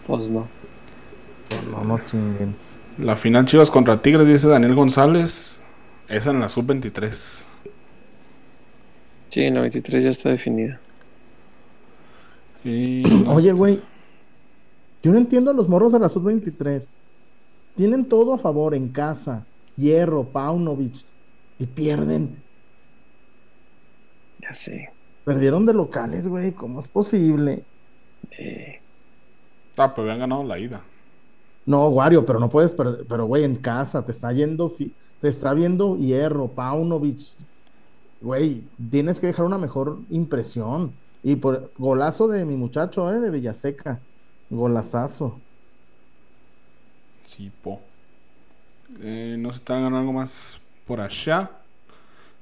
Pues 0.07 0.31
no. 0.31 0.47
No, 1.71 1.85
no 1.85 1.99
chinguen. 1.99 2.55
La 2.99 3.17
final 3.17 3.45
Chivas 3.45 3.71
contra 3.71 4.01
Tigres, 4.01 4.27
dice 4.27 4.49
Daniel 4.49 4.75
González. 4.75 5.61
Esa 6.09 6.31
en 6.31 6.41
la 6.41 6.49
sub-23. 6.49 7.45
Sí, 9.29 9.43
en 9.43 9.55
la 9.55 9.61
23 9.61 10.05
ya 10.05 10.11
está 10.11 10.31
definida. 10.31 10.81
Y 12.65 13.05
Oye, 13.29 13.53
güey, 13.53 13.81
yo 15.03 15.13
no 15.13 15.19
entiendo 15.19 15.51
a 15.51 15.55
los 15.55 15.69
morros 15.69 15.93
de 15.93 15.99
la 15.99 16.09
sub-23. 16.09 16.87
Tienen 17.77 18.07
todo 18.07 18.35
a 18.35 18.39
favor 18.39 18.75
en 18.75 18.89
casa. 18.89 19.45
Hierro, 19.77 20.25
Paunovic. 20.25 20.95
Y 21.59 21.67
pierden. 21.67 22.37
Ya 24.41 24.55
sé. 24.55 24.91
Perdieron 25.25 25.67
de 25.67 25.75
locales, 25.75 26.29
güey. 26.29 26.53
¿Cómo 26.53 26.81
es 26.81 26.89
posible? 26.89 27.65
Eh, 28.39 28.81
Ah, 29.79 29.93
pero 29.95 30.05
habían 30.05 30.21
ganado 30.21 30.43
la 30.43 30.59
ida. 30.59 30.81
No, 31.67 31.89
Wario, 31.89 32.25
pero 32.25 32.39
no 32.39 32.49
puedes 32.49 32.73
perder. 32.73 33.05
Pero, 33.09 33.27
güey, 33.27 33.45
en 33.45 33.57
casa 33.57 34.05
te 34.05 34.13
está 34.13 34.33
yendo. 34.33 34.73
Te 35.21 35.29
está 35.29 35.53
viendo 35.53 35.97
Hierro, 35.97 36.49
Paunovic. 36.49 37.21
Güey, 38.21 38.63
tienes 38.91 39.21
que 39.21 39.27
dejar 39.29 39.45
una 39.47 39.59
mejor 39.59 39.99
impresión. 40.11 40.93
Y 41.23 41.37
por 41.37 41.73
golazo 41.77 42.29
de 42.29 42.45
mi 42.45 42.55
muchacho, 42.57 43.13
¿eh? 43.13 43.19
De 43.19 43.31
Villaseca. 43.31 44.01
Golazazo. 44.49 45.41
Sí, 47.25 47.51
po. 47.63 47.81
Eh, 49.01 49.37
no 49.39 49.53
se 49.53 49.61
te 49.61 49.73
hagan 49.73 49.95
algo 49.95 50.13
más 50.13 50.61
por 50.87 51.01
allá. 51.01 51.51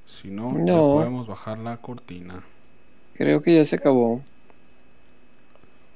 Si 0.05 0.29
no, 0.29 0.51
No. 0.53 0.95
podemos 0.97 1.27
bajar 1.27 1.57
la 1.57 1.77
cortina. 1.77 2.43
creo 3.15 3.41
que 3.41 3.55
ya 3.55 3.65
se 3.65 3.77
acabó. 3.77 4.21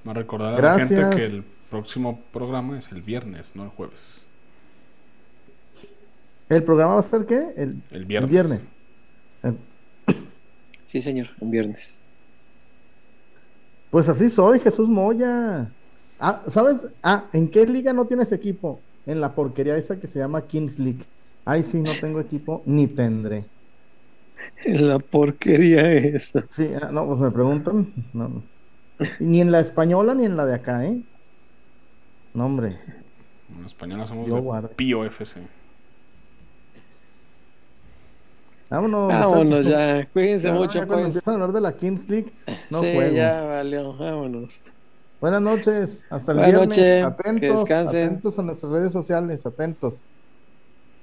Me 0.03 0.13
recordar 0.13 0.53
a 0.65 0.77
la 0.77 0.85
gente 0.85 1.09
que 1.15 1.25
el 1.25 1.43
próximo 1.69 2.21
programa 2.31 2.77
es 2.77 2.91
el 2.91 3.01
viernes, 3.01 3.55
no 3.55 3.63
el 3.63 3.69
jueves. 3.69 4.27
¿El 6.49 6.63
programa 6.63 6.95
va 6.95 6.99
a 6.99 7.03
ser 7.03 7.25
qué? 7.25 7.53
El, 7.57 7.81
El 7.91 8.05
el 8.19 8.29
viernes. 8.29 8.29
viernes. 8.31 8.67
El- 9.43 9.57
Sí, 10.85 10.99
señor, 10.99 11.27
un 11.39 11.51
viernes. 11.51 12.01
Pues 13.89 14.07
así 14.09 14.29
soy, 14.29 14.59
Jesús 14.59 14.89
Moya. 14.89 15.71
Ah, 16.19 16.43
¿sabes? 16.49 16.85
Ah, 17.01 17.25
¿en 17.33 17.49
qué 17.49 17.65
liga 17.65 17.93
no 17.93 18.05
tienes 18.05 18.31
equipo? 18.31 18.79
En 19.05 19.21
la 19.21 19.33
porquería 19.33 19.77
esa 19.77 19.99
que 19.99 20.07
se 20.07 20.19
llama 20.19 20.45
Kings 20.45 20.77
League. 20.79 21.05
Ay, 21.45 21.63
sí, 21.63 21.79
no 21.81 21.91
tengo 21.99 22.19
equipo, 22.19 22.61
ni 22.65 22.87
tendré. 22.87 23.45
La 24.65 24.99
porquería 24.99 25.91
esa. 25.93 26.45
Sí, 26.49 26.69
ah, 26.81 26.89
no, 26.91 27.05
pues 27.07 27.19
me 27.19 27.31
preguntan. 27.31 27.93
No. 28.13 28.43
Ni 29.19 29.41
en 29.41 29.51
la 29.51 29.59
española 29.61 30.13
ni 30.13 30.25
en 30.25 30.35
la 30.37 30.45
de 30.45 30.55
acá, 30.55 30.85
¿eh? 30.85 31.01
No, 32.33 32.45
hombre. 32.45 32.79
En 33.57 33.65
español 33.65 34.05
somos 34.07 34.29
Yo 34.29 34.35
de. 34.61 34.67
Pío 34.69 35.03
FC. 35.05 35.41
Vámonos. 38.69 39.07
Vámonos 39.07 39.65
ya. 39.65 40.07
Cuídense 40.13 40.47
Ya, 40.47 40.53
mucho, 40.53 40.73
ya 40.79 40.85
cuando 40.85 41.05
pues. 41.05 41.15
empiezan 41.15 41.31
a 41.33 41.35
hablar 41.35 41.51
de 41.53 41.61
la 41.61 41.75
Kings 41.75 42.07
League, 42.07 42.31
no 42.69 42.81
sí, 42.81 42.93
juego. 42.93 43.15
ya 43.15 43.41
valió. 43.41 43.93
Vámonos. 43.97 44.61
Buenas 45.19 45.41
noches, 45.41 46.05
hasta 46.09 46.31
el 46.31 46.37
Buenas 46.37 46.51
viernes. 46.55 46.77
noches, 46.77 47.03
atentos, 47.03 47.39
que 47.41 47.49
descansen. 47.49 48.05
atentos 48.05 48.39
a 48.39 48.41
nuestras 48.43 48.71
redes 48.71 48.93
sociales, 48.93 49.45
atentos. 49.45 50.01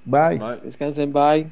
Bye. 0.05 0.39
Bye. 0.39 0.61
Descansen, 0.63 1.13
bye. 1.13 1.51